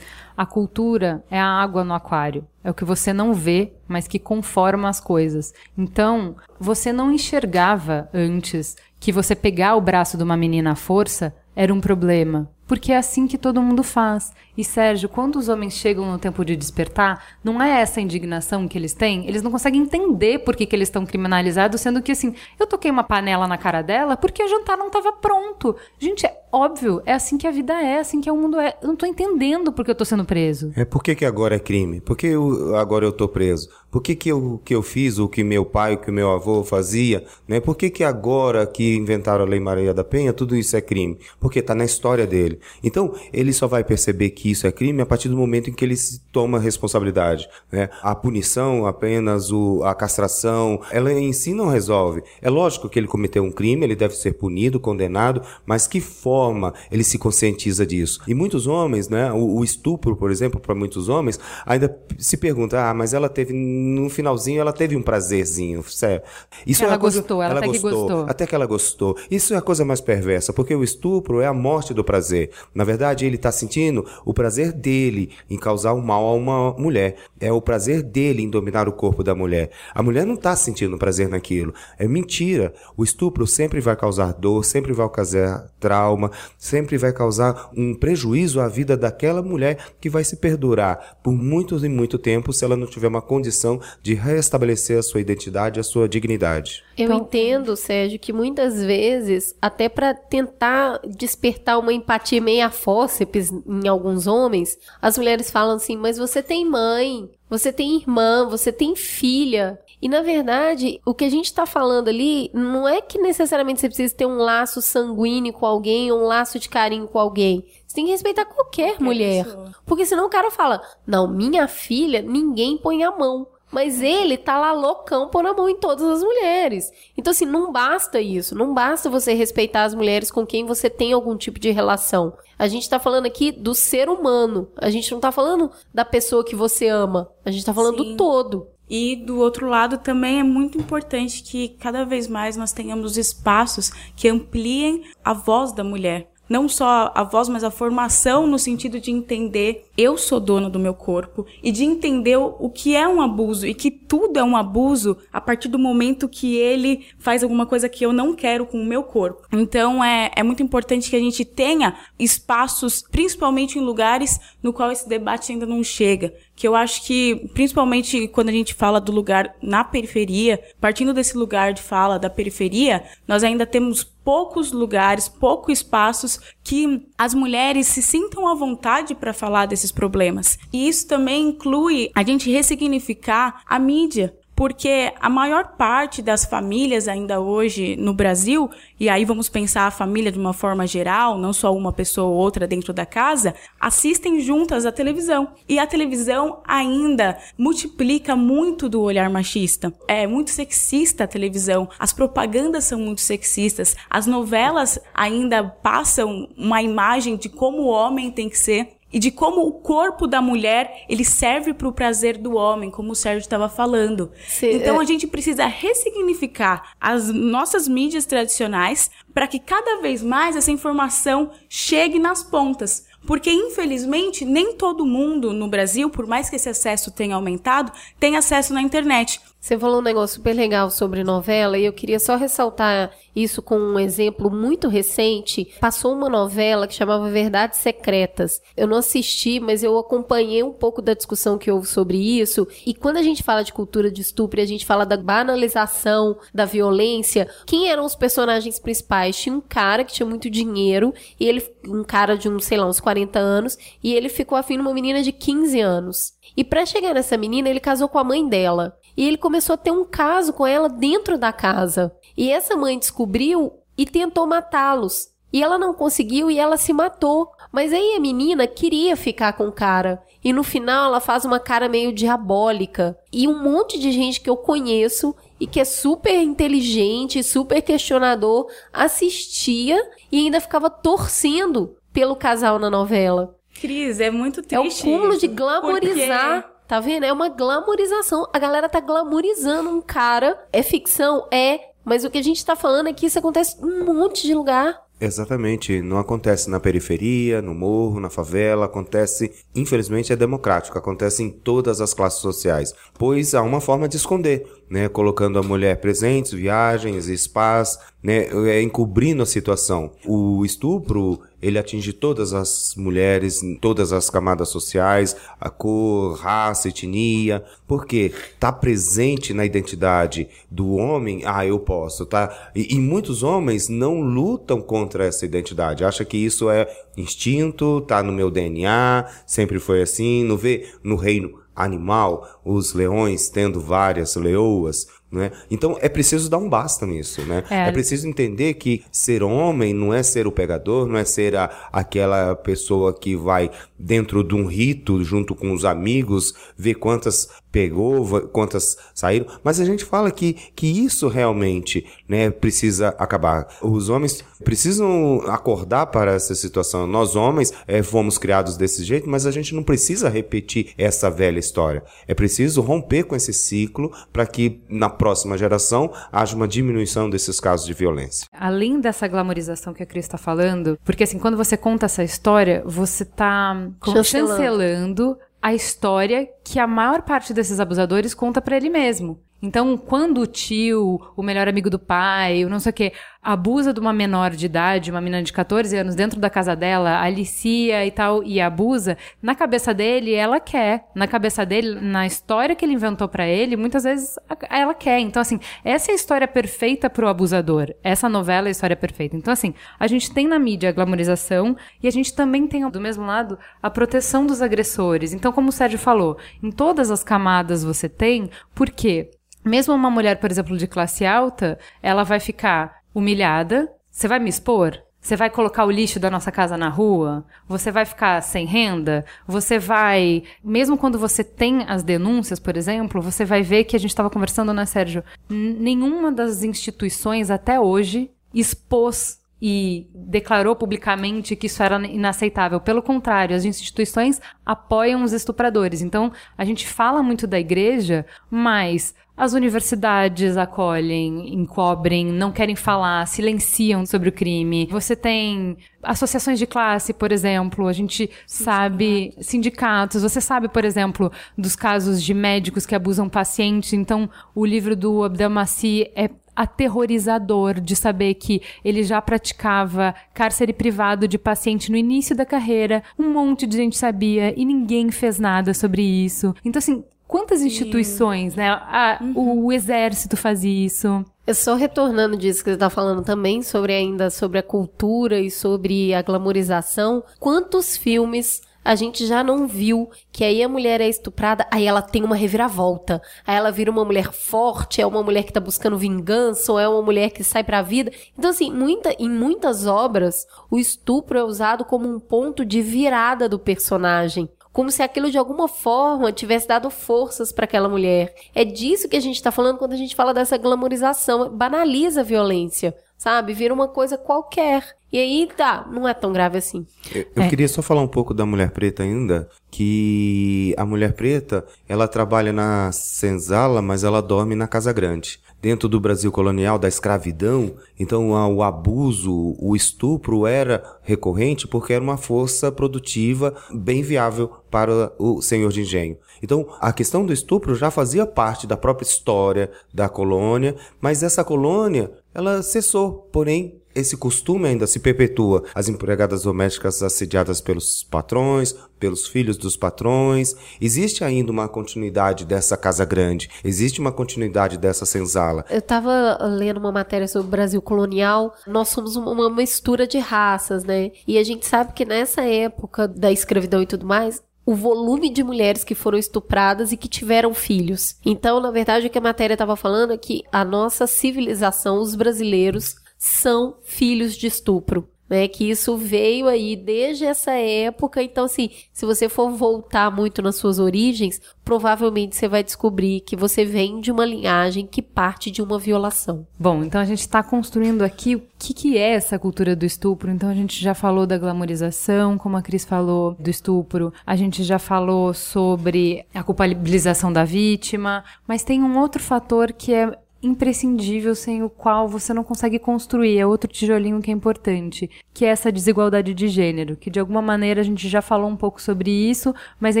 a 0.36 0.44
cultura 0.44 1.24
é 1.30 1.38
a 1.38 1.46
água 1.46 1.84
no 1.84 1.94
aquário. 1.94 2.46
É 2.62 2.70
o 2.70 2.74
que 2.74 2.84
você 2.84 3.12
não 3.12 3.32
vê, 3.32 3.72
mas 3.86 4.08
que 4.08 4.18
conforma 4.18 4.88
as 4.88 5.00
coisas. 5.00 5.54
Então, 5.76 6.36
você 6.58 6.92
não 6.92 7.12
enxergava 7.12 8.08
antes 8.12 8.76
que 8.98 9.12
você 9.12 9.34
pegar 9.34 9.76
o 9.76 9.80
braço 9.80 10.16
de 10.16 10.24
uma 10.24 10.36
menina 10.36 10.72
à 10.72 10.74
força 10.74 11.34
era 11.54 11.72
um 11.72 11.80
problema. 11.80 12.50
Porque 12.66 12.92
é 12.92 12.96
assim 12.96 13.26
que 13.26 13.38
todo 13.38 13.62
mundo 13.62 13.82
faz. 13.82 14.32
E 14.56 14.64
Sérgio, 14.64 15.08
quando 15.08 15.36
os 15.36 15.48
homens 15.48 15.74
chegam 15.74 16.10
no 16.10 16.18
tempo 16.18 16.44
de 16.44 16.54
despertar, 16.54 17.24
não 17.42 17.60
é 17.60 17.80
essa 17.80 18.00
indignação 18.00 18.68
que 18.68 18.78
eles 18.78 18.94
têm? 18.94 19.26
Eles 19.26 19.42
não 19.42 19.50
conseguem 19.50 19.82
entender 19.82 20.40
por 20.40 20.54
que, 20.54 20.64
que 20.64 20.76
eles 20.76 20.88
estão 20.88 21.04
criminalizados, 21.04 21.80
sendo 21.80 22.00
que 22.00 22.12
assim, 22.12 22.34
eu 22.58 22.66
toquei 22.66 22.90
uma 22.90 23.02
panela 23.02 23.48
na 23.48 23.58
cara 23.58 23.82
dela 23.82 24.16
porque 24.16 24.42
o 24.42 24.48
jantar 24.48 24.76
não 24.76 24.86
estava 24.86 25.12
pronto. 25.12 25.74
Gente, 25.98 26.24
é 26.24 26.40
óbvio, 26.52 27.02
é 27.04 27.12
assim 27.12 27.36
que 27.36 27.48
a 27.48 27.50
vida 27.50 27.72
é, 27.74 27.94
é 27.94 27.98
assim 27.98 28.20
que 28.20 28.30
o 28.30 28.36
mundo 28.36 28.58
é. 28.60 28.76
Eu 28.80 28.88
não 28.88 28.96
tô 28.96 29.06
entendendo 29.06 29.72
por 29.72 29.84
que 29.84 29.90
eu 29.90 29.94
tô 29.94 30.04
sendo 30.04 30.24
preso. 30.24 30.72
É 30.76 30.84
por 30.84 31.02
que, 31.02 31.14
que 31.16 31.24
agora 31.24 31.56
é 31.56 31.58
crime? 31.58 32.00
Por 32.00 32.16
que 32.16 32.28
eu, 32.28 32.76
agora 32.76 33.04
eu 33.04 33.12
tô 33.12 33.26
preso? 33.26 33.68
Por 33.90 34.00
que, 34.02 34.14
que 34.14 34.28
eu, 34.28 34.60
que 34.64 34.74
eu 34.74 34.82
fiz 34.82 35.18
o 35.18 35.28
que 35.28 35.44
meu 35.44 35.64
pai, 35.64 35.94
o 35.94 35.98
que 35.98 36.10
meu 36.10 36.30
avô 36.30 36.64
fazia? 36.64 37.24
Né? 37.46 37.60
Por 37.60 37.76
que, 37.76 37.90
que 37.90 38.02
agora 38.02 38.66
que 38.66 38.96
inventaram 38.96 39.44
a 39.44 39.48
Lei 39.48 39.60
Maria 39.60 39.94
da 39.94 40.02
Penha, 40.02 40.32
tudo 40.32 40.56
isso 40.56 40.76
é 40.76 40.80
crime? 40.80 41.18
Porque 41.38 41.62
tá 41.62 41.74
na 41.74 41.84
história 41.84 42.26
dele. 42.26 42.58
Então, 42.82 43.14
ele 43.32 43.52
só 43.52 43.66
vai 43.66 43.84
perceber 43.84 44.30
que 44.30 44.50
isso 44.50 44.66
é 44.66 44.72
crime 44.72 45.02
a 45.02 45.06
partir 45.06 45.28
do 45.28 45.36
momento 45.36 45.70
em 45.70 45.72
que 45.72 45.84
ele 45.84 45.96
se 45.96 46.20
toma 46.32 46.58
responsabilidade. 46.58 47.48
Né? 47.70 47.88
A 48.02 48.14
punição, 48.14 48.86
apenas 48.86 49.50
o, 49.50 49.82
a 49.84 49.94
castração, 49.94 50.80
ela 50.90 51.12
em 51.12 51.32
si 51.32 51.54
não 51.54 51.68
resolve. 51.68 52.22
É 52.40 52.50
lógico 52.50 52.88
que 52.88 52.98
ele 52.98 53.06
cometeu 53.06 53.42
um 53.42 53.50
crime, 53.50 53.84
ele 53.84 53.96
deve 53.96 54.14
ser 54.14 54.34
punido, 54.34 54.80
condenado, 54.80 55.42
mas 55.66 55.86
que 55.86 56.00
forma 56.00 56.74
ele 56.90 57.04
se 57.04 57.18
conscientiza 57.18 57.86
disso? 57.86 58.20
E 58.26 58.34
muitos 58.34 58.66
homens, 58.66 59.08
né, 59.08 59.32
o, 59.32 59.58
o 59.58 59.64
estupro, 59.64 60.16
por 60.16 60.30
exemplo, 60.30 60.60
para 60.60 60.74
muitos 60.74 61.08
homens, 61.08 61.38
ainda 61.66 61.96
se 62.18 62.36
pergunta, 62.36 62.88
ah, 62.88 62.94
mas 62.94 63.14
ela 63.14 63.28
teve 63.28 63.52
no 63.52 64.08
finalzinho 64.08 64.60
ela 64.60 64.72
teve 64.72 64.96
um 64.96 65.02
prazerzinho, 65.02 65.82
certo? 65.82 66.28
Isso 66.66 66.84
ela 66.84 66.94
é 66.94 66.98
gostou, 66.98 67.38
coisa, 67.38 67.44
ela, 67.44 67.52
ela 67.52 67.58
até 67.60 67.66
gostou, 67.66 67.90
que 67.90 67.96
gostou. 67.96 68.26
Até 68.28 68.46
que 68.46 68.54
ela 68.54 68.66
gostou. 68.66 69.16
Isso 69.30 69.54
é 69.54 69.56
a 69.56 69.62
coisa 69.62 69.84
mais 69.84 70.00
perversa, 70.00 70.52
porque 70.52 70.74
o 70.74 70.82
estupro 70.82 71.40
é 71.40 71.46
a 71.46 71.52
morte 71.52 71.94
do 71.94 72.04
prazer. 72.04 72.43
Você. 72.44 72.50
Na 72.74 72.84
verdade, 72.84 73.24
ele 73.24 73.36
está 73.36 73.50
sentindo 73.50 74.04
o 74.24 74.34
prazer 74.34 74.72
dele 74.72 75.30
em 75.48 75.56
causar 75.56 75.92
o 75.92 76.02
mal 76.02 76.24
a 76.26 76.34
uma 76.34 76.72
mulher. 76.72 77.16
É 77.40 77.52
o 77.52 77.60
prazer 77.60 78.02
dele 78.02 78.42
em 78.42 78.50
dominar 78.50 78.88
o 78.88 78.92
corpo 78.92 79.22
da 79.22 79.34
mulher. 79.34 79.70
A 79.94 80.02
mulher 80.02 80.26
não 80.26 80.34
está 80.34 80.54
sentindo 80.56 80.98
prazer 80.98 81.28
naquilo. 81.28 81.74
É 81.98 82.06
mentira. 82.06 82.74
O 82.96 83.04
estupro 83.04 83.46
sempre 83.46 83.80
vai 83.80 83.96
causar 83.96 84.32
dor, 84.32 84.64
sempre 84.64 84.92
vai 84.92 85.08
causar 85.08 85.70
trauma, 85.78 86.30
sempre 86.58 86.96
vai 86.98 87.12
causar 87.12 87.70
um 87.76 87.94
prejuízo 87.94 88.60
à 88.60 88.68
vida 88.68 88.96
daquela 88.96 89.42
mulher 89.42 89.78
que 90.00 90.08
vai 90.08 90.24
se 90.24 90.36
perdurar 90.36 91.18
por 91.22 91.32
muito 91.32 91.74
e 91.84 91.88
muito 91.88 92.18
tempo 92.18 92.52
se 92.52 92.64
ela 92.64 92.76
não 92.76 92.86
tiver 92.86 93.08
uma 93.08 93.22
condição 93.22 93.80
de 94.02 94.14
restabelecer 94.14 94.98
a 94.98 95.02
sua 95.02 95.20
identidade, 95.20 95.80
a 95.80 95.82
sua 95.82 96.08
dignidade. 96.08 96.82
Eu 96.96 97.06
então, 97.06 97.18
entendo, 97.18 97.76
Sérgio, 97.76 98.18
que 98.18 98.32
muitas 98.32 98.82
vezes, 98.82 99.54
até 99.60 99.88
para 99.88 100.14
tentar 100.14 101.00
despertar 101.06 101.78
uma 101.78 101.92
empatia 101.92 102.33
meia 102.40 102.70
fósseis 102.70 103.50
em 103.50 103.88
alguns 103.88 104.26
homens, 104.26 104.78
as 105.00 105.16
mulheres 105.18 105.50
falam 105.50 105.76
assim: 105.76 105.96
mas 105.96 106.18
você 106.18 106.42
tem 106.42 106.64
mãe, 106.64 107.30
você 107.48 107.72
tem 107.72 107.96
irmã, 107.96 108.48
você 108.48 108.72
tem 108.72 108.96
filha. 108.96 109.78
E 110.00 110.08
na 110.08 110.20
verdade, 110.20 111.00
o 111.06 111.14
que 111.14 111.24
a 111.24 111.30
gente 111.30 111.46
está 111.46 111.64
falando 111.64 112.08
ali 112.08 112.50
não 112.52 112.86
é 112.86 113.00
que 113.00 113.18
necessariamente 113.18 113.80
você 113.80 113.88
precisa 113.88 114.14
ter 114.14 114.26
um 114.26 114.36
laço 114.36 114.82
sanguíneo 114.82 115.52
com 115.52 115.64
alguém 115.64 116.12
ou 116.12 116.20
um 116.20 116.26
laço 116.26 116.58
de 116.58 116.68
carinho 116.68 117.08
com 117.08 117.18
alguém. 117.18 117.64
Você 117.86 117.94
tem 117.94 118.04
que 118.04 118.10
respeitar 118.10 118.44
qualquer, 118.44 119.00
mulher. 119.00 119.46
Porque 119.86 120.04
senão 120.04 120.26
o 120.26 120.30
cara 120.30 120.50
fala: 120.50 120.82
não, 121.06 121.26
minha 121.26 121.66
filha, 121.68 122.20
ninguém 122.20 122.76
põe 122.76 123.02
a 123.02 123.10
mão. 123.10 123.46
Mas 123.74 124.00
ele 124.00 124.38
tá 124.38 124.56
lá 124.56 124.70
loucão 124.70 125.28
pondo 125.28 125.48
a 125.48 125.52
mão 125.52 125.68
em 125.68 125.76
todas 125.76 126.04
as 126.08 126.22
mulheres. 126.22 126.92
Então, 127.18 127.32
assim, 127.32 127.44
não 127.44 127.72
basta 127.72 128.20
isso. 128.20 128.54
Não 128.54 128.72
basta 128.72 129.10
você 129.10 129.34
respeitar 129.34 129.82
as 129.82 129.94
mulheres 129.96 130.30
com 130.30 130.46
quem 130.46 130.64
você 130.64 130.88
tem 130.88 131.12
algum 131.12 131.36
tipo 131.36 131.58
de 131.58 131.72
relação. 131.72 132.34
A 132.56 132.68
gente 132.68 132.88
tá 132.88 133.00
falando 133.00 133.26
aqui 133.26 133.50
do 133.50 133.74
ser 133.74 134.08
humano. 134.08 134.70
A 134.76 134.90
gente 134.90 135.10
não 135.10 135.18
tá 135.18 135.32
falando 135.32 135.72
da 135.92 136.04
pessoa 136.04 136.44
que 136.44 136.54
você 136.54 136.86
ama. 136.86 137.28
A 137.44 137.50
gente 137.50 137.66
tá 137.66 137.74
falando 137.74 138.04
Sim. 138.04 138.10
do 138.12 138.16
todo. 138.16 138.68
E 138.88 139.16
do 139.16 139.40
outro 139.40 139.66
lado 139.66 139.98
também 139.98 140.38
é 140.38 140.44
muito 140.44 140.78
importante 140.78 141.42
que 141.42 141.70
cada 141.70 142.04
vez 142.04 142.28
mais 142.28 142.56
nós 142.56 142.72
tenhamos 142.72 143.16
espaços 143.16 143.90
que 144.14 144.28
ampliem 144.28 145.02
a 145.24 145.32
voz 145.32 145.72
da 145.72 145.82
mulher 145.82 146.30
não 146.48 146.68
só 146.68 147.12
a 147.14 147.22
voz, 147.22 147.48
mas 147.48 147.64
a 147.64 147.70
formação 147.70 148.46
no 148.46 148.58
sentido 148.58 149.00
de 149.00 149.10
entender 149.10 149.86
eu 149.96 150.18
sou 150.18 150.40
dono 150.40 150.68
do 150.68 150.78
meu 150.78 150.92
corpo 150.92 151.46
e 151.62 151.70
de 151.70 151.84
entender 151.84 152.36
o 152.36 152.68
que 152.68 152.96
é 152.96 153.06
um 153.06 153.20
abuso 153.20 153.66
e 153.66 153.72
que 153.72 153.90
tudo 153.90 154.38
é 154.38 154.44
um 154.44 154.56
abuso 154.56 155.16
a 155.32 155.40
partir 155.40 155.68
do 155.68 155.78
momento 155.78 156.28
que 156.28 156.56
ele 156.56 157.06
faz 157.18 157.42
alguma 157.42 157.64
coisa 157.64 157.88
que 157.88 158.04
eu 158.04 158.12
não 158.12 158.34
quero 158.34 158.66
com 158.66 158.80
o 158.80 158.84
meu 158.84 159.04
corpo. 159.04 159.46
Então 159.52 160.02
é, 160.02 160.32
é 160.34 160.42
muito 160.42 160.62
importante 160.62 161.08
que 161.08 161.16
a 161.16 161.20
gente 161.20 161.44
tenha 161.44 161.96
espaços, 162.18 163.02
principalmente 163.02 163.78
em 163.78 163.82
lugares 163.82 164.40
no 164.62 164.72
qual 164.72 164.90
esse 164.90 165.08
debate 165.08 165.52
ainda 165.52 165.66
não 165.66 165.82
chega. 165.84 166.34
Que 166.56 166.66
eu 166.66 166.74
acho 166.74 167.04
que, 167.04 167.48
principalmente 167.52 168.28
quando 168.28 168.48
a 168.48 168.52
gente 168.52 168.74
fala 168.74 169.00
do 169.00 169.12
lugar 169.12 169.54
na 169.62 169.84
periferia, 169.84 170.60
partindo 170.80 171.12
desse 171.12 171.36
lugar 171.36 171.72
de 171.72 171.82
fala 171.82 172.18
da 172.18 172.30
periferia, 172.30 173.04
nós 173.26 173.44
ainda 173.44 173.66
temos 173.66 174.13
poucos 174.24 174.72
lugares, 174.72 175.28
poucos 175.28 175.78
espaços 175.78 176.40
que 176.62 177.06
as 177.16 177.34
mulheres 177.34 177.86
se 177.86 178.02
sintam 178.02 178.48
à 178.48 178.54
vontade 178.54 179.14
para 179.14 179.34
falar 179.34 179.66
desses 179.66 179.92
problemas. 179.92 180.58
E 180.72 180.88
isso 180.88 181.06
também 181.06 181.48
inclui 181.48 182.10
a 182.14 182.24
gente 182.24 182.50
ressignificar 182.50 183.62
a 183.66 183.78
mídia 183.78 184.34
porque 184.54 185.12
a 185.20 185.28
maior 185.28 185.76
parte 185.76 186.22
das 186.22 186.44
famílias 186.44 187.08
ainda 187.08 187.40
hoje 187.40 187.96
no 187.96 188.14
Brasil, 188.14 188.70
e 188.98 189.08
aí 189.08 189.24
vamos 189.24 189.48
pensar 189.48 189.86
a 189.86 189.90
família 189.90 190.30
de 190.30 190.38
uma 190.38 190.52
forma 190.52 190.86
geral, 190.86 191.36
não 191.36 191.52
só 191.52 191.74
uma 191.74 191.92
pessoa 191.92 192.28
ou 192.28 192.36
outra 192.36 192.66
dentro 192.66 192.92
da 192.92 193.04
casa, 193.04 193.54
assistem 193.80 194.40
juntas 194.40 194.86
a 194.86 194.92
televisão. 194.92 195.48
E 195.68 195.78
a 195.78 195.86
televisão 195.86 196.60
ainda 196.66 197.38
multiplica 197.58 198.36
muito 198.36 198.88
do 198.88 199.02
olhar 199.02 199.28
machista. 199.28 199.92
É 200.06 200.26
muito 200.26 200.50
sexista 200.50 201.24
a 201.24 201.28
televisão, 201.28 201.88
as 201.98 202.12
propagandas 202.12 202.84
são 202.84 202.98
muito 202.98 203.20
sexistas, 203.20 203.96
as 204.08 204.26
novelas 204.26 204.98
ainda 205.12 205.64
passam 205.64 206.48
uma 206.56 206.82
imagem 206.82 207.36
de 207.36 207.48
como 207.48 207.82
o 207.82 207.88
homem 207.88 208.30
tem 208.30 208.48
que 208.48 208.58
ser 208.58 208.94
e 209.14 209.18
de 209.20 209.30
como 209.30 209.64
o 209.64 209.72
corpo 209.72 210.26
da 210.26 210.42
mulher 210.42 211.04
ele 211.08 211.24
serve 211.24 211.72
para 211.72 211.86
o 211.86 211.92
prazer 211.92 212.36
do 212.36 212.56
homem, 212.56 212.90
como 212.90 213.12
o 213.12 213.14
Sérgio 213.14 213.38
estava 213.38 213.68
falando. 213.68 214.32
Sim, 214.48 214.72
então 214.72 214.96
é... 214.96 215.02
a 215.02 215.04
gente 215.04 215.24
precisa 215.28 215.66
ressignificar 215.66 216.94
as 217.00 217.28
nossas 217.28 217.86
mídias 217.86 218.26
tradicionais 218.26 219.12
para 219.32 219.46
que 219.46 219.60
cada 219.60 220.00
vez 220.00 220.20
mais 220.20 220.56
essa 220.56 220.72
informação 220.72 221.52
chegue 221.68 222.18
nas 222.18 222.42
pontas. 222.42 223.06
Porque, 223.24 223.50
infelizmente, 223.50 224.44
nem 224.44 224.74
todo 224.74 225.06
mundo 225.06 225.52
no 225.52 225.68
Brasil, 225.68 226.10
por 226.10 226.26
mais 226.26 226.50
que 226.50 226.56
esse 226.56 226.68
acesso 226.68 227.10
tenha 227.10 227.36
aumentado, 227.36 227.92
tem 228.20 228.36
acesso 228.36 228.74
na 228.74 228.82
internet. 228.82 229.40
Você 229.64 229.78
falou 229.78 230.00
um 230.00 230.02
negócio 230.02 230.36
super 230.36 230.54
legal 230.54 230.90
sobre 230.90 231.24
novela 231.24 231.78
e 231.78 231.86
eu 231.86 231.92
queria 231.94 232.20
só 232.20 232.36
ressaltar 232.36 233.10
isso 233.34 233.62
com 233.62 233.78
um 233.78 233.98
exemplo 233.98 234.50
muito 234.50 234.88
recente. 234.88 235.72
Passou 235.80 236.12
uma 236.12 236.28
novela 236.28 236.86
que 236.86 236.92
chamava 236.92 237.30
Verdades 237.30 237.78
Secretas. 237.78 238.60
Eu 238.76 238.86
não 238.86 238.98
assisti, 238.98 239.58
mas 239.58 239.82
eu 239.82 239.96
acompanhei 239.96 240.62
um 240.62 240.70
pouco 240.70 241.00
da 241.00 241.14
discussão 241.14 241.56
que 241.56 241.70
houve 241.70 241.86
sobre 241.86 242.18
isso. 242.18 242.68
E 242.84 242.92
quando 242.92 243.16
a 243.16 243.22
gente 243.22 243.42
fala 243.42 243.64
de 243.64 243.72
cultura 243.72 244.10
de 244.10 244.20
estupro, 244.20 244.60
a 244.60 244.66
gente 244.66 244.84
fala 244.84 245.06
da 245.06 245.16
banalização 245.16 246.36
da 246.52 246.66
violência. 246.66 247.48
Quem 247.64 247.88
eram 247.88 248.04
os 248.04 248.14
personagens 248.14 248.78
principais? 248.78 249.34
Tinha 249.34 249.56
um 249.56 249.62
cara 249.62 250.04
que 250.04 250.12
tinha 250.12 250.28
muito 250.28 250.50
dinheiro 250.50 251.14
e 251.40 251.48
ele, 251.48 251.66
um 251.88 252.04
cara 252.04 252.36
de 252.36 252.50
uns, 252.50 252.66
sei 252.66 252.76
lá, 252.76 252.86
uns 252.86 253.00
40 253.00 253.38
anos, 253.38 253.78
e 254.02 254.12
ele 254.12 254.28
ficou 254.28 254.58
afim 254.58 254.76
numa 254.76 254.92
menina 254.92 255.22
de 255.22 255.32
15 255.32 255.80
anos. 255.80 256.34
E 256.54 256.62
para 256.62 256.84
chegar 256.84 257.14
nessa 257.14 257.38
menina, 257.38 257.70
ele 257.70 257.80
casou 257.80 258.10
com 258.10 258.18
a 258.18 258.24
mãe 258.24 258.46
dela. 258.46 258.94
E 259.16 259.26
ele 259.26 259.36
começou 259.36 259.74
a 259.74 259.78
ter 259.78 259.90
um 259.90 260.04
caso 260.04 260.52
com 260.52 260.66
ela 260.66 260.88
dentro 260.88 261.38
da 261.38 261.52
casa. 261.52 262.14
E 262.36 262.50
essa 262.50 262.76
mãe 262.76 262.98
descobriu 262.98 263.72
e 263.96 264.04
tentou 264.04 264.46
matá-los. 264.46 265.32
E 265.52 265.62
ela 265.62 265.78
não 265.78 265.94
conseguiu 265.94 266.50
e 266.50 266.58
ela 266.58 266.76
se 266.76 266.92
matou. 266.92 267.52
Mas 267.70 267.92
aí 267.92 268.14
a 268.16 268.20
menina 268.20 268.66
queria 268.66 269.16
ficar 269.16 269.52
com 269.52 269.68
o 269.68 269.72
cara. 269.72 270.20
E 270.42 270.52
no 270.52 270.64
final 270.64 271.06
ela 271.06 271.20
faz 271.20 271.44
uma 271.44 271.60
cara 271.60 271.88
meio 271.88 272.12
diabólica. 272.12 273.16
E 273.32 273.46
um 273.46 273.62
monte 273.62 273.98
de 273.98 274.10
gente 274.10 274.40
que 274.40 274.50
eu 274.50 274.56
conheço 274.56 275.34
e 275.60 275.66
que 275.66 275.78
é 275.78 275.84
super 275.84 276.42
inteligente, 276.42 277.42
super 277.42 277.80
questionador, 277.80 278.66
assistia 278.92 280.00
e 280.30 280.38
ainda 280.38 280.60
ficava 280.60 280.90
torcendo 280.90 281.96
pelo 282.12 282.34
casal 282.34 282.78
na 282.78 282.90
novela. 282.90 283.56
Cris, 283.80 284.20
é 284.20 284.30
muito 284.30 284.62
triste. 284.62 284.74
É 284.74 284.80
o 284.80 285.18
cúmulo 285.18 285.38
de 285.38 285.48
glamorizar. 285.48 286.73
Tá 286.86 287.00
vendo? 287.00 287.24
É 287.24 287.32
uma 287.32 287.48
glamorização. 287.48 288.48
A 288.52 288.58
galera 288.58 288.88
tá 288.88 289.00
glamorizando 289.00 289.90
um 289.90 290.00
cara. 290.00 290.58
É 290.72 290.82
ficção? 290.82 291.46
É. 291.50 291.80
Mas 292.04 292.24
o 292.24 292.30
que 292.30 292.38
a 292.38 292.42
gente 292.42 292.64
tá 292.64 292.76
falando 292.76 293.08
é 293.08 293.12
que 293.12 293.26
isso 293.26 293.38
acontece 293.38 293.78
em 293.80 294.02
um 294.02 294.14
monte 294.14 294.46
de 294.46 294.54
lugar. 294.54 295.04
Exatamente, 295.20 296.02
não 296.02 296.18
acontece 296.18 296.68
na 296.68 296.80
periferia, 296.80 297.62
no 297.62 297.72
morro, 297.72 298.18
na 298.18 298.28
favela, 298.28 298.84
acontece, 298.84 299.52
infelizmente 299.74 300.32
é 300.32 300.36
democrático, 300.36 300.98
acontece 300.98 301.42
em 301.42 301.50
todas 301.50 302.00
as 302.00 302.12
classes 302.12 302.40
sociais, 302.40 302.92
pois 303.16 303.54
há 303.54 303.62
uma 303.62 303.80
forma 303.80 304.08
de 304.08 304.16
esconder, 304.16 304.66
né, 304.88 305.08
colocando 305.08 305.58
a 305.58 305.62
mulher 305.62 306.00
presentes, 306.00 306.52
viagens, 306.52 307.26
spas, 307.40 307.98
né, 308.22 308.48
é, 308.68 308.82
encobrindo 308.82 309.42
a 309.42 309.46
situação. 309.46 310.12
O 310.24 310.64
estupro, 310.64 311.40
ele 311.60 311.78
atinge 311.78 312.12
todas 312.12 312.52
as 312.52 312.94
mulheres, 312.96 313.60
todas 313.80 314.12
as 314.12 314.30
camadas 314.30 314.68
sociais, 314.68 315.36
a 315.60 315.68
cor, 315.68 316.38
raça, 316.38 316.88
etnia, 316.88 317.64
porque 317.86 318.32
tá 318.58 318.70
presente 318.70 319.52
na 319.52 319.64
identidade 319.64 320.48
do 320.70 320.94
homem, 320.94 321.42
ah, 321.44 321.66
eu 321.66 321.78
posso, 321.78 322.24
tá? 322.24 322.70
E, 322.74 322.94
e 322.94 322.98
muitos 322.98 323.42
homens 323.42 323.88
não 323.88 324.20
lutam 324.20 324.80
contra 324.80 325.26
essa 325.26 325.44
identidade, 325.44 326.04
acha 326.04 326.24
que 326.24 326.36
isso 326.36 326.70
é 326.70 326.88
instinto, 327.16 328.00
tá 328.02 328.22
no 328.22 328.32
meu 328.32 328.50
DNA, 328.50 329.26
sempre 329.46 329.78
foi 329.78 330.02
assim, 330.02 330.44
não 330.44 330.56
vê 330.56 330.86
no 331.02 331.16
reino 331.16 331.63
animal, 331.74 332.60
os 332.64 332.92
leões 332.94 333.48
tendo 333.48 333.80
várias 333.80 334.36
leoas, 334.36 335.06
né? 335.30 335.50
Então 335.70 335.98
é 336.00 336.08
preciso 336.08 336.48
dar 336.48 336.58
um 336.58 336.68
basta 336.68 337.04
nisso, 337.04 337.42
né? 337.42 337.64
É. 337.68 337.88
é. 337.88 337.92
preciso 337.92 338.28
entender 338.28 338.74
que 338.74 339.04
ser 339.10 339.42
homem 339.42 339.92
não 339.92 340.14
é 340.14 340.22
ser 340.22 340.46
o 340.46 340.52
pegador, 340.52 341.08
não 341.08 341.18
é 341.18 341.24
ser 341.24 341.56
a, 341.56 341.70
aquela 341.92 342.54
pessoa 342.54 343.12
que 343.12 343.34
vai 343.34 343.70
dentro 343.98 344.44
de 344.44 344.54
um 344.54 344.66
rito 344.66 345.24
junto 345.24 345.54
com 345.54 345.72
os 345.72 345.84
amigos 345.84 346.54
ver 346.76 346.94
quantas 346.94 347.48
pegou, 347.74 348.40
quantas 348.50 348.96
saíram, 349.12 349.46
mas 349.64 349.80
a 349.80 349.84
gente 349.84 350.04
fala 350.04 350.30
que, 350.30 350.52
que 350.76 350.86
isso 350.86 351.26
realmente 351.26 352.06
né, 352.28 352.48
precisa 352.48 353.08
acabar. 353.18 353.66
Os 353.82 354.08
homens 354.08 354.44
precisam 354.62 355.42
acordar 355.48 356.06
para 356.06 356.34
essa 356.34 356.54
situação. 356.54 357.04
Nós, 357.04 357.34
homens, 357.34 357.72
é, 357.88 358.00
fomos 358.00 358.38
criados 358.38 358.76
desse 358.76 359.02
jeito, 359.02 359.28
mas 359.28 359.44
a 359.44 359.50
gente 359.50 359.74
não 359.74 359.82
precisa 359.82 360.28
repetir 360.28 360.94
essa 360.96 361.28
velha 361.28 361.58
história. 361.58 362.04
É 362.28 362.32
preciso 362.32 362.80
romper 362.80 363.24
com 363.24 363.34
esse 363.34 363.52
ciclo 363.52 364.12
para 364.32 364.46
que 364.46 364.80
na 364.88 365.10
próxima 365.10 365.58
geração 365.58 366.12
haja 366.30 366.54
uma 366.54 366.68
diminuição 366.68 367.28
desses 367.28 367.58
casos 367.58 367.84
de 367.86 367.92
violência. 367.92 368.46
Além 368.52 369.00
dessa 369.00 369.26
glamorização 369.26 369.92
que 369.92 370.02
a 370.02 370.06
Cris 370.06 370.26
está 370.26 370.38
falando, 370.38 370.96
porque 371.04 371.24
assim, 371.24 371.40
quando 371.40 371.56
você 371.56 371.76
conta 371.76 372.06
essa 372.06 372.22
história, 372.22 372.84
você 372.86 373.24
está 373.24 373.90
Chancelando. 374.04 374.24
chancelando 374.24 375.38
a 375.60 375.74
história 375.74 376.46
que 376.64 376.78
a 376.78 376.86
maior 376.86 377.22
parte 377.22 377.52
desses 377.52 377.78
abusadores 377.78 378.34
conta 378.34 378.60
para 378.60 378.76
ele 378.76 378.88
mesmo. 378.88 379.38
Então, 379.64 379.96
quando 379.96 380.42
o 380.42 380.46
tio, 380.46 381.20
o 381.34 381.42
melhor 381.42 381.66
amigo 381.68 381.88
do 381.88 381.98
pai, 381.98 382.64
o 382.66 382.68
não 382.68 382.78
sei 382.78 382.90
o 382.90 382.92
quê, 382.92 383.12
abusa 383.42 383.92
de 383.94 384.00
uma 384.00 384.12
menor 384.12 384.50
de 384.50 384.66
idade, 384.66 385.10
uma 385.10 385.20
menina 385.20 385.42
de 385.42 385.52
14 385.52 385.96
anos, 385.96 386.14
dentro 386.14 386.38
da 386.38 386.50
casa 386.50 386.74
dela, 386.76 387.20
alicia 387.20 388.04
e 388.04 388.10
tal, 388.10 388.42
e 388.42 388.60
abusa, 388.60 389.16
na 389.42 389.54
cabeça 389.54 389.94
dele, 389.94 390.34
ela 390.34 390.60
quer. 390.60 391.06
Na 391.14 391.26
cabeça 391.26 391.64
dele, 391.64 391.98
na 392.00 392.26
história 392.26 392.74
que 392.74 392.84
ele 392.84 392.92
inventou 392.92 393.26
pra 393.26 393.46
ele, 393.46 393.74
muitas 393.74 394.04
vezes 394.04 394.38
ela 394.68 394.92
quer. 394.92 395.20
Então, 395.20 395.40
assim, 395.40 395.58
essa 395.82 396.10
é 396.10 396.12
a 396.12 396.16
história 396.16 396.48
perfeita 396.48 397.08
pro 397.08 397.28
abusador. 397.28 397.94
Essa 398.02 398.28
novela 398.28 398.68
é 398.68 398.70
a 398.70 398.72
história 398.72 398.96
perfeita. 398.96 399.34
Então, 399.34 399.52
assim, 399.52 399.72
a 399.98 400.06
gente 400.06 400.32
tem 400.32 400.46
na 400.46 400.58
mídia 400.58 400.90
a 400.90 400.92
glamorização 400.92 401.76
e 402.02 402.08
a 402.08 402.10
gente 402.10 402.34
também 402.34 402.66
tem, 402.66 402.86
do 402.90 403.00
mesmo 403.00 403.24
lado, 403.24 403.58
a 403.82 403.88
proteção 403.88 404.46
dos 404.46 404.60
agressores. 404.60 405.32
Então, 405.32 405.52
como 405.52 405.70
o 405.70 405.72
Sérgio 405.72 405.98
falou, 405.98 406.36
em 406.62 406.70
todas 406.70 407.10
as 407.10 407.22
camadas 407.22 407.84
você 407.84 408.08
tem, 408.08 408.50
por 408.74 408.90
quê? 408.90 409.30
Mesmo 409.64 409.94
uma 409.94 410.10
mulher, 410.10 410.38
por 410.38 410.50
exemplo, 410.50 410.76
de 410.76 410.86
classe 410.86 411.24
alta, 411.24 411.78
ela 412.02 412.22
vai 412.22 412.38
ficar 412.38 413.00
humilhada. 413.14 413.90
Você 414.10 414.28
vai 414.28 414.38
me 414.38 414.50
expor? 414.50 415.02
Você 415.24 415.36
vai 415.36 415.48
colocar 415.48 415.86
o 415.86 415.90
lixo 415.90 416.20
da 416.20 416.30
nossa 416.30 416.52
casa 416.52 416.76
na 416.76 416.90
rua? 416.90 417.46
Você 417.66 417.90
vai 417.90 418.04
ficar 418.04 418.42
sem 418.42 418.66
renda? 418.66 419.24
Você 419.46 419.78
vai. 419.78 420.42
Mesmo 420.62 420.98
quando 420.98 421.18
você 421.18 421.42
tem 421.42 421.82
as 421.88 422.02
denúncias, 422.02 422.60
por 422.60 422.76
exemplo, 422.76 423.22
você 423.22 423.42
vai 423.42 423.62
ver 423.62 423.84
que 423.84 423.96
a 423.96 423.98
gente 423.98 424.10
estava 424.10 424.28
conversando, 424.28 424.74
né, 424.74 424.84
Sérgio? 424.84 425.24
Nenhuma 425.48 426.30
das 426.30 426.62
instituições 426.62 427.50
até 427.50 427.80
hoje 427.80 428.30
expôs 428.52 429.40
e 429.60 430.08
declarou 430.14 430.76
publicamente 430.76 431.56
que 431.56 431.66
isso 431.66 431.82
era 431.82 431.96
inaceitável. 432.06 432.80
Pelo 432.80 433.02
contrário, 433.02 433.56
as 433.56 433.64
instituições 433.64 434.40
apoiam 434.64 435.22
os 435.22 435.32
estupradores. 435.32 436.02
Então, 436.02 436.32
a 436.56 436.64
gente 436.64 436.86
fala 436.86 437.22
muito 437.22 437.46
da 437.46 437.58
igreja, 437.58 438.26
mas 438.50 439.14
as 439.36 439.52
universidades 439.52 440.56
acolhem, 440.56 441.52
encobrem, 441.52 442.26
não 442.26 442.52
querem 442.52 442.76
falar, 442.76 443.26
silenciam 443.26 444.06
sobre 444.06 444.28
o 444.28 444.32
crime. 444.32 444.86
Você 444.90 445.16
tem 445.16 445.76
associações 446.02 446.58
de 446.58 446.66
classe, 446.66 447.12
por 447.12 447.32
exemplo, 447.32 447.88
a 447.88 447.92
gente 447.92 448.30
sabe 448.46 449.34
sindicatos. 449.40 450.22
Você 450.22 450.40
sabe, 450.40 450.68
por 450.68 450.84
exemplo, 450.84 451.32
dos 451.58 451.74
casos 451.74 452.22
de 452.22 452.32
médicos 452.32 452.86
que 452.86 452.94
abusam 452.94 453.28
pacientes. 453.28 453.92
Então, 453.92 454.30
o 454.54 454.64
livro 454.64 454.94
do 454.94 455.24
Abdelmaci 455.24 456.08
é 456.14 456.30
aterrorizador 456.54 457.80
de 457.80 457.96
saber 457.96 458.34
que 458.34 458.62
ele 458.84 459.02
já 459.02 459.20
praticava 459.20 460.14
cárcere 460.32 460.72
privado 460.72 461.26
de 461.26 461.38
paciente 461.38 461.90
no 461.90 461.96
início 461.96 462.34
da 462.36 462.44
carreira, 462.46 463.02
um 463.18 463.30
monte 463.32 463.66
de 463.66 463.76
gente 463.76 463.96
sabia 463.96 464.52
e 464.58 464.64
ninguém 464.64 465.10
fez 465.10 465.38
nada 465.38 465.74
sobre 465.74 466.02
isso. 466.02 466.54
Então, 466.64 466.78
assim, 466.78 467.04
quantas 467.26 467.62
instituições, 467.62 468.54
né? 468.54 468.68
A- 468.70 469.18
o, 469.34 469.66
o 469.66 469.72
exército 469.72 470.36
fazia 470.36 470.86
isso. 470.86 471.24
Eu 471.46 471.54
só 471.54 471.74
retornando 471.74 472.36
disso 472.36 472.64
que 472.64 472.70
você 472.70 472.76
tá 472.76 472.88
falando 472.88 473.22
também, 473.22 473.62
sobre 473.62 473.92
ainda 473.92 474.30
sobre 474.30 474.58
a 474.58 474.62
cultura 474.62 475.38
e 475.40 475.50
sobre 475.50 476.14
a 476.14 476.22
glamorização, 476.22 477.22
quantos 477.38 477.96
filmes 477.96 478.62
a 478.84 478.94
gente 478.94 479.26
já 479.26 479.42
não 479.42 479.66
viu 479.66 480.10
que 480.30 480.44
aí 480.44 480.62
a 480.62 480.68
mulher 480.68 481.00
é 481.00 481.08
estuprada, 481.08 481.66
aí 481.70 481.86
ela 481.86 482.02
tem 482.02 482.22
uma 482.22 482.36
reviravolta. 482.36 483.22
Aí 483.46 483.56
ela 483.56 483.70
vira 483.70 483.90
uma 483.90 484.04
mulher 484.04 484.30
forte, 484.32 485.00
é 485.00 485.06
uma 485.06 485.22
mulher 485.22 485.44
que 485.44 485.52
tá 485.52 485.60
buscando 485.60 485.96
vingança, 485.96 486.70
ou 486.70 486.78
é 486.78 486.88
uma 486.88 487.02
mulher 487.02 487.30
que 487.30 487.42
sai 487.42 487.64
pra 487.64 487.80
vida. 487.80 488.12
Então, 488.38 488.50
assim, 488.50 488.70
muita, 488.70 489.14
em 489.18 489.30
muitas 489.30 489.86
obras, 489.86 490.46
o 490.70 490.78
estupro 490.78 491.38
é 491.38 491.42
usado 491.42 491.84
como 491.84 492.08
um 492.08 492.20
ponto 492.20 492.64
de 492.64 492.82
virada 492.82 493.48
do 493.48 493.58
personagem 493.58 494.48
como 494.74 494.90
se 494.90 495.04
aquilo 495.04 495.30
de 495.30 495.38
alguma 495.38 495.68
forma 495.68 496.32
tivesse 496.32 496.66
dado 496.66 496.90
forças 496.90 497.52
para 497.52 497.64
aquela 497.64 497.88
mulher. 497.88 498.34
É 498.52 498.64
disso 498.64 499.08
que 499.08 499.16
a 499.16 499.20
gente 499.20 499.40
tá 499.40 499.52
falando 499.52 499.78
quando 499.78 499.92
a 499.92 499.96
gente 499.96 500.16
fala 500.16 500.34
dessa 500.34 500.58
glamorização, 500.58 501.48
banaliza 501.48 502.22
a 502.22 502.24
violência, 502.24 502.92
sabe? 503.16 503.52
Vira 503.54 503.72
uma 503.74 503.88
coisa 503.88 504.16
qualquer. 504.18 504.96
E 505.12 505.18
aí, 505.18 505.48
tá, 505.56 505.86
não 505.92 506.08
é 506.08 506.12
tão 506.14 506.32
grave 506.32 506.58
assim. 506.58 506.84
Eu, 507.14 507.24
eu 507.36 507.48
queria 507.48 507.68
só 507.68 507.80
falar 507.82 508.00
um 508.02 508.08
pouco 508.08 508.34
da 508.34 508.44
mulher 508.44 508.70
preta 508.72 509.02
ainda, 509.04 509.48
que 509.70 510.74
a 510.76 510.84
mulher 510.84 511.12
preta, 511.12 511.64
ela 511.88 512.08
trabalha 512.08 512.52
na 512.52 512.90
senzala, 512.92 513.80
mas 513.80 514.02
ela 514.04 514.20
dorme 514.20 514.54
na 514.54 514.66
casa 514.66 514.92
grande. 514.92 515.40
Dentro 515.62 515.88
do 515.88 515.98
Brasil 515.98 516.30
colonial, 516.30 516.78
da 516.78 516.88
escravidão, 516.88 517.74
então 517.98 518.34
a- 518.36 518.46
o 518.48 518.62
abuso, 518.62 519.54
o 519.58 519.74
estupro 519.74 520.46
era 520.46 520.82
recorrente 521.02 521.66
porque 521.66 521.92
era 521.94 522.04
uma 522.04 522.18
força 522.18 522.70
produtiva 522.70 523.54
bem 523.72 524.02
viável 524.02 524.50
para 524.70 525.12
o 525.18 525.40
senhor 525.40 525.72
de 525.72 525.80
engenho. 525.82 526.18
Então, 526.42 526.66
a 526.80 526.92
questão 526.92 527.24
do 527.24 527.32
estupro 527.32 527.74
já 527.74 527.90
fazia 527.90 528.26
parte 528.26 528.66
da 528.66 528.76
própria 528.76 529.06
história 529.06 529.70
da 529.92 530.08
colônia, 530.08 530.74
mas 531.00 531.22
essa 531.22 531.42
colônia, 531.42 532.10
ela 532.34 532.62
cessou, 532.62 533.28
porém 533.32 533.80
esse 533.94 534.16
costume 534.16 534.68
ainda 534.68 534.86
se 534.86 534.98
perpetua. 534.98 535.64
As 535.74 535.88
empregadas 535.88 536.42
domésticas 536.42 537.02
assediadas 537.02 537.60
pelos 537.60 538.02
patrões, 538.02 538.74
pelos 538.98 539.26
filhos 539.26 539.56
dos 539.56 539.76
patrões. 539.76 540.54
Existe 540.80 541.22
ainda 541.22 541.52
uma 541.52 541.68
continuidade 541.68 542.44
dessa 542.44 542.76
casa 542.76 543.04
grande. 543.04 543.48
Existe 543.62 544.00
uma 544.00 544.10
continuidade 544.10 544.76
dessa 544.76 545.06
senzala. 545.06 545.64
Eu 545.70 545.80
tava 545.80 546.38
lendo 546.42 546.78
uma 546.78 546.90
matéria 546.90 547.28
sobre 547.28 547.46
o 547.46 547.50
Brasil 547.50 547.80
colonial. 547.80 548.54
Nós 548.66 548.88
somos 548.88 549.14
uma 549.14 549.48
mistura 549.48 550.06
de 550.06 550.18
raças, 550.18 550.82
né? 550.84 551.12
E 551.26 551.38
a 551.38 551.44
gente 551.44 551.64
sabe 551.66 551.92
que 551.92 552.04
nessa 552.04 552.42
época 552.42 553.06
da 553.06 553.30
escravidão 553.30 553.80
e 553.80 553.86
tudo 553.86 554.04
mais, 554.04 554.42
o 554.66 554.74
volume 554.74 555.30
de 555.30 555.42
mulheres 555.42 555.84
que 555.84 555.94
foram 555.94 556.18
estupradas 556.18 556.92
e 556.92 556.96
que 556.96 557.08
tiveram 557.08 557.52
filhos. 557.52 558.16
Então, 558.24 558.60
na 558.60 558.70
verdade, 558.70 559.06
o 559.06 559.10
que 559.10 559.18
a 559.18 559.20
matéria 559.20 559.54
estava 559.54 559.76
falando 559.76 560.12
é 560.12 560.16
que 560.16 560.42
a 560.50 560.64
nossa 560.64 561.06
civilização, 561.06 562.00
os 562.00 562.14
brasileiros, 562.14 562.96
são 563.18 563.78
filhos 563.82 564.36
de 564.36 564.46
estupro. 564.46 565.08
Né, 565.34 565.48
que 565.48 565.68
isso 565.68 565.96
veio 565.96 566.46
aí 566.46 566.76
desde 566.76 567.24
essa 567.24 567.50
época. 567.50 568.22
Então, 568.22 568.44
assim, 568.44 568.70
se 568.92 569.04
você 569.04 569.28
for 569.28 569.50
voltar 569.50 570.08
muito 570.08 570.40
nas 570.40 570.54
suas 570.54 570.78
origens, 570.78 571.40
provavelmente 571.64 572.36
você 572.36 572.46
vai 572.46 572.62
descobrir 572.62 573.18
que 573.18 573.34
você 573.34 573.64
vem 573.64 574.00
de 574.00 574.12
uma 574.12 574.24
linhagem 574.24 574.86
que 574.86 575.02
parte 575.02 575.50
de 575.50 575.60
uma 575.60 575.76
violação. 575.76 576.46
Bom, 576.56 576.84
então 576.84 577.00
a 577.00 577.04
gente 577.04 577.18
está 577.18 577.42
construindo 577.42 578.02
aqui 578.02 578.36
o 578.36 578.42
que, 578.56 578.72
que 578.72 578.96
é 578.96 579.14
essa 579.14 579.36
cultura 579.36 579.74
do 579.74 579.84
estupro. 579.84 580.30
Então 580.30 580.48
a 580.48 580.54
gente 580.54 580.80
já 580.80 580.94
falou 580.94 581.26
da 581.26 581.36
glamorização, 581.36 582.38
como 582.38 582.56
a 582.56 582.62
Cris 582.62 582.84
falou, 582.84 583.34
do 583.34 583.50
estupro. 583.50 584.12
A 584.24 584.36
gente 584.36 584.62
já 584.62 584.78
falou 584.78 585.34
sobre 585.34 586.24
a 586.32 586.44
culpabilização 586.44 587.32
da 587.32 587.44
vítima. 587.44 588.22
Mas 588.46 588.62
tem 588.62 588.84
um 588.84 589.00
outro 589.00 589.20
fator 589.20 589.72
que 589.72 589.92
é 589.92 590.16
imprescindível 590.46 591.34
sem 591.34 591.62
o 591.62 591.70
qual 591.70 592.08
você 592.08 592.32
não 592.32 592.44
consegue 592.44 592.78
construir. 592.78 593.38
É 593.38 593.46
outro 593.46 593.70
tijolinho 593.70 594.20
que 594.20 594.30
é 594.30 594.34
importante, 594.34 595.10
que 595.32 595.44
é 595.44 595.48
essa 595.48 595.72
desigualdade 595.72 596.34
de 596.34 596.48
gênero, 596.48 596.96
que 596.96 597.10
de 597.10 597.20
alguma 597.20 597.42
maneira 597.42 597.80
a 597.80 597.84
gente 597.84 598.08
já 598.08 598.22
falou 598.22 598.48
um 598.48 598.56
pouco 598.56 598.80
sobre 598.80 599.10
isso, 599.10 599.54
mas 599.80 599.96
é 599.96 600.00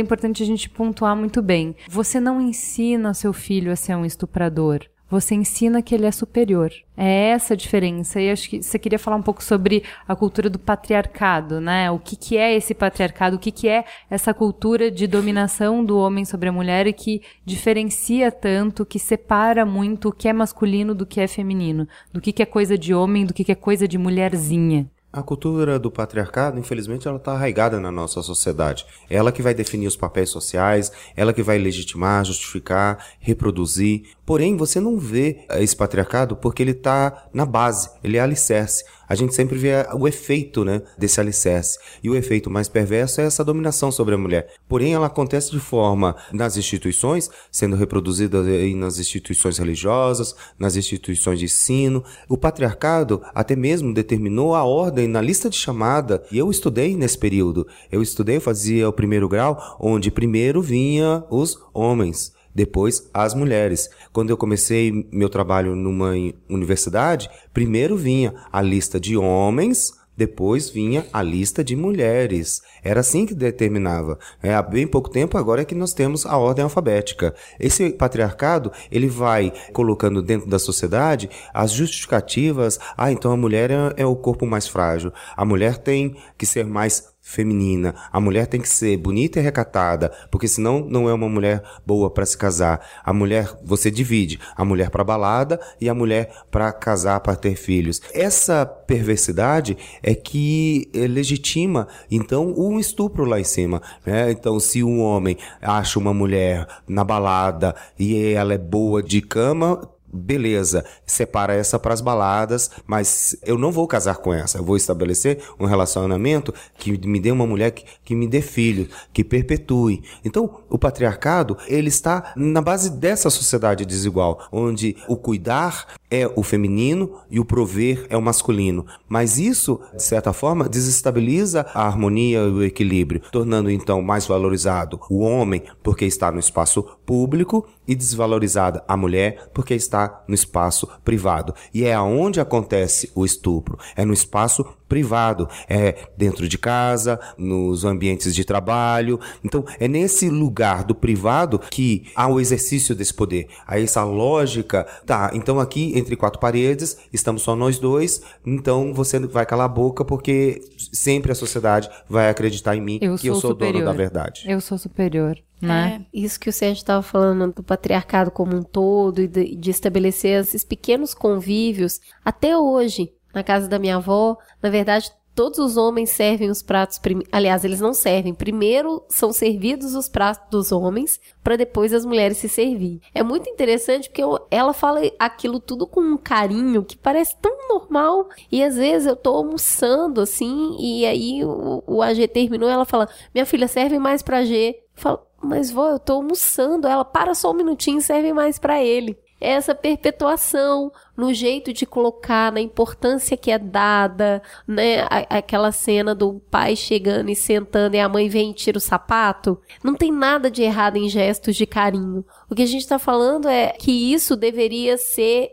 importante 0.00 0.42
a 0.42 0.46
gente 0.46 0.68
pontuar 0.68 1.16
muito 1.16 1.42
bem. 1.42 1.74
Você 1.88 2.20
não 2.20 2.40
ensina 2.40 3.14
seu 3.14 3.32
filho 3.32 3.72
a 3.72 3.76
ser 3.76 3.96
um 3.96 4.04
estuprador. 4.04 4.80
Você 5.14 5.36
ensina 5.36 5.80
que 5.80 5.94
ele 5.94 6.06
é 6.06 6.10
superior. 6.10 6.72
É 6.96 7.28
essa 7.28 7.54
a 7.54 7.56
diferença. 7.56 8.20
E 8.20 8.32
acho 8.32 8.50
que 8.50 8.60
você 8.60 8.76
queria 8.80 8.98
falar 8.98 9.16
um 9.16 9.22
pouco 9.22 9.44
sobre 9.44 9.84
a 10.08 10.16
cultura 10.16 10.50
do 10.50 10.58
patriarcado, 10.58 11.60
né? 11.60 11.88
O 11.88 12.00
que, 12.00 12.16
que 12.16 12.36
é 12.36 12.52
esse 12.52 12.74
patriarcado? 12.74 13.36
O 13.36 13.38
que, 13.38 13.52
que 13.52 13.68
é 13.68 13.84
essa 14.10 14.34
cultura 14.34 14.90
de 14.90 15.06
dominação 15.06 15.84
do 15.84 15.96
homem 15.96 16.24
sobre 16.24 16.48
a 16.48 16.52
mulher 16.52 16.88
e 16.88 16.92
que 16.92 17.22
diferencia 17.44 18.32
tanto, 18.32 18.84
que 18.84 18.98
separa 18.98 19.64
muito 19.64 20.08
o 20.08 20.12
que 20.12 20.26
é 20.26 20.32
masculino 20.32 20.96
do 20.96 21.06
que 21.06 21.20
é 21.20 21.28
feminino, 21.28 21.86
do 22.12 22.20
que, 22.20 22.32
que 22.32 22.42
é 22.42 22.46
coisa 22.46 22.76
de 22.76 22.92
homem, 22.92 23.24
do 23.24 23.32
que, 23.32 23.44
que 23.44 23.52
é 23.52 23.54
coisa 23.54 23.86
de 23.86 23.96
mulherzinha. 23.96 24.90
A 25.16 25.22
cultura 25.22 25.78
do 25.78 25.92
patriarcado, 25.92 26.58
infelizmente, 26.58 27.06
ela 27.06 27.18
está 27.18 27.34
arraigada 27.34 27.78
na 27.78 27.92
nossa 27.92 28.20
sociedade. 28.20 28.84
Ela 29.08 29.30
que 29.30 29.42
vai 29.42 29.54
definir 29.54 29.86
os 29.86 29.94
papéis 29.94 30.28
sociais, 30.28 30.90
ela 31.14 31.32
que 31.32 31.40
vai 31.40 31.56
legitimar, 31.56 32.24
justificar, 32.24 32.98
reproduzir. 33.20 34.06
Porém, 34.26 34.56
você 34.56 34.80
não 34.80 34.98
vê 34.98 35.46
esse 35.50 35.76
patriarcado 35.76 36.34
porque 36.34 36.64
ele 36.64 36.72
está 36.72 37.28
na 37.32 37.46
base, 37.46 37.90
ele 38.02 38.16
é 38.16 38.20
alicerce. 38.20 38.82
A 39.08 39.14
gente 39.14 39.34
sempre 39.34 39.58
vê 39.58 39.86
o 39.94 40.06
efeito 40.06 40.64
né, 40.64 40.82
desse 40.98 41.20
alicerce. 41.20 41.78
E 42.02 42.10
o 42.10 42.16
efeito 42.16 42.50
mais 42.50 42.68
perverso 42.68 43.20
é 43.20 43.24
essa 43.24 43.44
dominação 43.44 43.90
sobre 43.90 44.14
a 44.14 44.18
mulher. 44.18 44.52
Porém, 44.68 44.94
ela 44.94 45.06
acontece 45.06 45.50
de 45.50 45.60
forma 45.60 46.16
nas 46.32 46.56
instituições, 46.56 47.30
sendo 47.50 47.76
reproduzida 47.76 48.42
nas 48.76 48.98
instituições 48.98 49.58
religiosas, 49.58 50.34
nas 50.58 50.76
instituições 50.76 51.38
de 51.38 51.46
ensino. 51.46 52.04
O 52.28 52.36
patriarcado 52.36 53.22
até 53.34 53.56
mesmo 53.56 53.94
determinou 53.94 54.54
a 54.54 54.64
ordem 54.64 55.08
na 55.08 55.20
lista 55.20 55.48
de 55.48 55.56
chamada. 55.56 56.22
E 56.30 56.38
eu 56.38 56.50
estudei 56.50 56.96
nesse 56.96 57.18
período. 57.18 57.66
Eu 57.90 58.02
estudei, 58.02 58.40
fazia 58.40 58.88
o 58.88 58.92
primeiro 58.92 59.28
grau, 59.28 59.76
onde 59.80 60.10
primeiro 60.10 60.60
vinha 60.60 61.24
os 61.30 61.58
homens 61.72 62.33
depois 62.54 63.08
as 63.12 63.34
mulheres. 63.34 63.88
Quando 64.12 64.30
eu 64.30 64.36
comecei 64.36 65.08
meu 65.12 65.28
trabalho 65.28 65.74
numa 65.74 66.12
universidade, 66.48 67.28
primeiro 67.52 67.96
vinha 67.96 68.34
a 68.52 68.62
lista 68.62 69.00
de 69.00 69.16
homens, 69.16 69.92
depois 70.16 70.70
vinha 70.70 71.06
a 71.12 71.22
lista 71.22 71.64
de 71.64 71.74
mulheres. 71.74 72.62
Era 72.82 73.00
assim 73.00 73.26
que 73.26 73.34
determinava. 73.34 74.18
É, 74.42 74.54
há 74.54 74.62
bem 74.62 74.86
pouco 74.86 75.10
tempo 75.10 75.36
agora 75.36 75.62
é 75.62 75.64
que 75.64 75.74
nós 75.74 75.92
temos 75.92 76.24
a 76.24 76.36
ordem 76.36 76.62
alfabética. 76.62 77.34
Esse 77.58 77.90
patriarcado, 77.90 78.70
ele 78.90 79.08
vai 79.08 79.52
colocando 79.72 80.22
dentro 80.22 80.48
da 80.48 80.58
sociedade 80.58 81.28
as 81.52 81.72
justificativas. 81.72 82.78
Ah, 82.96 83.10
então 83.10 83.32
a 83.32 83.36
mulher 83.36 83.70
é, 83.70 83.76
é 83.96 84.06
o 84.06 84.16
corpo 84.16 84.46
mais 84.46 84.68
frágil. 84.68 85.12
A 85.36 85.44
mulher 85.44 85.78
tem 85.78 86.16
que 86.38 86.46
ser 86.46 86.64
mais 86.64 87.13
feminina. 87.24 87.94
A 88.12 88.20
mulher 88.20 88.46
tem 88.46 88.60
que 88.60 88.68
ser 88.68 88.98
bonita 88.98 89.40
e 89.40 89.42
recatada, 89.42 90.12
porque 90.30 90.46
senão 90.46 90.86
não 90.86 91.08
é 91.08 91.14
uma 91.14 91.28
mulher 91.28 91.62
boa 91.84 92.10
para 92.10 92.26
se 92.26 92.36
casar. 92.36 92.86
A 93.02 93.14
mulher, 93.14 93.50
você 93.64 93.90
divide 93.90 94.38
a 94.54 94.62
mulher 94.62 94.90
para 94.90 95.02
balada 95.02 95.58
e 95.80 95.88
a 95.88 95.94
mulher 95.94 96.30
para 96.50 96.70
casar, 96.70 97.18
para 97.20 97.34
ter 97.34 97.56
filhos. 97.56 98.02
Essa 98.12 98.66
perversidade 98.66 99.76
é 100.02 100.14
que 100.14 100.90
legitima, 100.94 101.88
então, 102.10 102.54
um 102.56 102.78
estupro 102.78 103.24
lá 103.24 103.40
em 103.40 103.44
cima. 103.44 103.80
Né? 104.04 104.30
Então, 104.30 104.60
se 104.60 104.84
um 104.84 105.00
homem 105.00 105.38
acha 105.62 105.98
uma 105.98 106.12
mulher 106.12 106.68
na 106.86 107.02
balada 107.02 107.74
e 107.98 108.34
ela 108.34 108.52
é 108.52 108.58
boa 108.58 109.02
de 109.02 109.22
cama, 109.22 109.93
beleza, 110.14 110.84
separa 111.04 111.54
essa 111.54 111.78
para 111.78 111.92
as 111.92 112.00
baladas, 112.00 112.70
mas 112.86 113.36
eu 113.44 113.58
não 113.58 113.72
vou 113.72 113.86
casar 113.86 114.18
com 114.18 114.32
essa. 114.32 114.58
Eu 114.58 114.64
vou 114.64 114.76
estabelecer 114.76 115.42
um 115.58 115.66
relacionamento 115.66 116.54
que 116.78 116.96
me 117.06 117.20
dê 117.20 117.30
uma 117.30 117.46
mulher 117.46 117.72
que, 117.72 117.84
que 118.04 118.14
me 118.14 118.26
dê 118.26 118.40
filho, 118.40 118.88
que 119.12 119.24
perpetue. 119.24 120.02
Então, 120.24 120.60
o 120.70 120.78
patriarcado, 120.78 121.56
ele 121.66 121.88
está 121.88 122.32
na 122.36 122.60
base 122.60 122.90
dessa 122.90 123.28
sociedade 123.28 123.84
desigual, 123.84 124.46
onde 124.52 124.96
o 125.08 125.16
cuidar 125.16 125.86
é 126.10 126.30
o 126.36 126.42
feminino 126.42 127.18
e 127.28 127.40
o 127.40 127.44
prover 127.44 128.06
é 128.08 128.16
o 128.16 128.22
masculino. 128.22 128.86
Mas 129.08 129.38
isso, 129.38 129.80
de 129.96 130.02
certa 130.02 130.32
forma, 130.32 130.68
desestabiliza 130.68 131.66
a 131.74 131.86
harmonia 131.86 132.38
e 132.38 132.50
o 132.50 132.62
equilíbrio, 132.62 133.20
tornando 133.32 133.70
então 133.70 134.00
mais 134.00 134.26
valorizado 134.26 135.00
o 135.10 135.20
homem 135.20 135.62
porque 135.82 136.04
está 136.04 136.30
no 136.30 136.38
espaço 136.38 136.84
público 137.04 137.66
e 137.86 137.94
desvalorizada 137.94 138.84
a 138.86 138.96
mulher 138.96 139.50
porque 139.52 139.74
está 139.74 140.03
no 140.26 140.34
espaço 140.34 140.88
privado. 141.04 141.54
E 141.72 141.84
é 141.84 141.94
aonde 141.94 142.40
acontece 142.40 143.10
o 143.14 143.24
estupro, 143.24 143.78
é 143.96 144.04
no 144.04 144.12
espaço 144.12 144.64
privado, 144.88 145.48
é 145.68 146.08
dentro 146.16 146.48
de 146.48 146.58
casa, 146.58 147.18
nos 147.36 147.84
ambientes 147.84 148.34
de 148.34 148.44
trabalho. 148.44 149.18
Então, 149.42 149.64
é 149.78 149.88
nesse 149.88 150.28
lugar 150.28 150.84
do 150.84 150.94
privado 150.94 151.58
que 151.58 152.06
há 152.14 152.28
o 152.28 152.40
exercício 152.40 152.94
desse 152.94 153.14
poder. 153.14 153.48
Aí 153.66 153.82
essa 153.82 154.04
lógica, 154.04 154.86
tá, 155.06 155.30
então 155.34 155.58
aqui 155.58 155.92
entre 155.96 156.16
quatro 156.16 156.40
paredes, 156.40 156.98
estamos 157.12 157.42
só 157.42 157.56
nós 157.56 157.78
dois, 157.78 158.22
então 158.44 158.92
você 158.92 159.18
vai 159.20 159.46
calar 159.46 159.66
a 159.66 159.68
boca 159.68 160.04
porque 160.04 160.60
sempre 160.92 161.32
a 161.32 161.34
sociedade 161.34 161.88
vai 162.08 162.28
acreditar 162.28 162.76
em 162.76 162.80
mim 162.80 162.98
eu 163.00 163.16
que 163.16 163.26
eu 163.26 163.34
sou 163.34 163.52
superior. 163.52 163.74
dono 163.74 163.84
da 163.86 163.92
verdade. 163.92 164.44
Eu 164.46 164.60
sou 164.60 164.78
superior. 164.78 165.38
Né? 165.60 166.04
É, 166.12 166.18
isso 166.18 166.38
que 166.38 166.48
o 166.48 166.52
Sérgio 166.52 166.80
estava 166.80 167.02
falando 167.02 167.52
do 167.52 167.62
patriarcado 167.62 168.30
como 168.30 168.54
um 168.54 168.62
todo 168.62 169.22
e 169.22 169.28
de, 169.28 169.56
de 169.56 169.70
estabelecer 169.70 170.40
esses 170.40 170.64
pequenos 170.64 171.14
convívios. 171.14 172.00
Até 172.24 172.56
hoje, 172.58 173.12
na 173.34 173.42
casa 173.42 173.68
da 173.68 173.78
minha 173.78 173.96
avó, 173.96 174.36
na 174.62 174.70
verdade, 174.70 175.10
todos 175.34 175.58
os 175.58 175.76
homens 175.76 176.10
servem 176.10 176.48
os 176.48 176.62
pratos. 176.62 176.98
Prim... 176.98 177.22
Aliás, 177.32 177.64
eles 177.64 177.80
não 177.80 177.92
servem. 177.92 178.32
Primeiro 178.32 179.02
são 179.08 179.32
servidos 179.32 179.94
os 179.94 180.08
pratos 180.08 180.48
dos 180.50 180.72
homens, 180.72 181.20
para 181.42 181.56
depois 181.56 181.92
as 181.92 182.04
mulheres 182.04 182.38
se 182.38 182.48
servir. 182.48 183.00
É 183.14 183.22
muito 183.22 183.48
interessante 183.50 184.08
porque 184.08 184.22
eu, 184.22 184.38
ela 184.50 184.72
fala 184.72 185.00
aquilo 185.18 185.58
tudo 185.58 185.86
com 185.86 186.00
um 186.00 186.16
carinho 186.16 186.84
que 186.84 186.96
parece 186.96 187.36
tão 187.40 187.68
normal. 187.68 188.28
E 188.50 188.62
às 188.62 188.76
vezes 188.76 189.06
eu 189.06 189.16
tô 189.16 189.30
almoçando 189.34 190.20
assim, 190.20 190.76
e 190.78 191.04
aí 191.04 191.44
o, 191.44 191.82
o 191.86 192.02
AG 192.02 192.28
terminou. 192.28 192.68
Ela 192.68 192.84
fala: 192.84 193.08
Minha 193.34 193.46
filha, 193.46 193.68
serve 193.68 193.98
mais 193.98 194.22
pra 194.22 194.44
G. 194.44 194.76
Eu 194.96 195.02
falo, 195.02 195.20
mas 195.42 195.70
vó, 195.70 195.90
eu 195.90 195.98
tô 195.98 196.14
almoçando. 196.14 196.86
Ela 196.86 197.04
para 197.04 197.34
só 197.34 197.50
um 197.50 197.54
minutinho 197.54 198.00
serve 198.00 198.32
mais 198.32 198.58
para 198.58 198.82
ele. 198.82 199.18
Essa 199.40 199.74
perpetuação 199.74 200.90
no 201.16 201.32
jeito 201.32 201.72
de 201.72 201.86
colocar, 201.86 202.52
na 202.52 202.60
importância 202.60 203.36
que 203.36 203.50
é 203.50 203.58
dada, 203.58 204.42
né? 204.66 205.06
aquela 205.30 205.72
cena 205.72 206.14
do 206.14 206.40
pai 206.50 206.76
chegando 206.76 207.30
e 207.30 207.36
sentando 207.36 207.96
e 207.96 208.00
a 208.00 208.08
mãe 208.08 208.28
vem 208.28 208.50
e 208.50 208.54
tira 208.54 208.78
o 208.78 208.80
sapato. 208.80 209.60
Não 209.82 209.94
tem 209.94 210.12
nada 210.12 210.50
de 210.50 210.62
errado 210.62 210.96
em 210.96 211.08
gestos 211.08 211.56
de 211.56 211.66
carinho. 211.66 212.24
O 212.50 212.54
que 212.54 212.62
a 212.62 212.66
gente 212.66 212.82
está 212.82 212.98
falando 212.98 213.48
é 213.48 213.68
que 213.70 214.12
isso 214.12 214.36
deveria 214.36 214.96
ser 214.96 215.50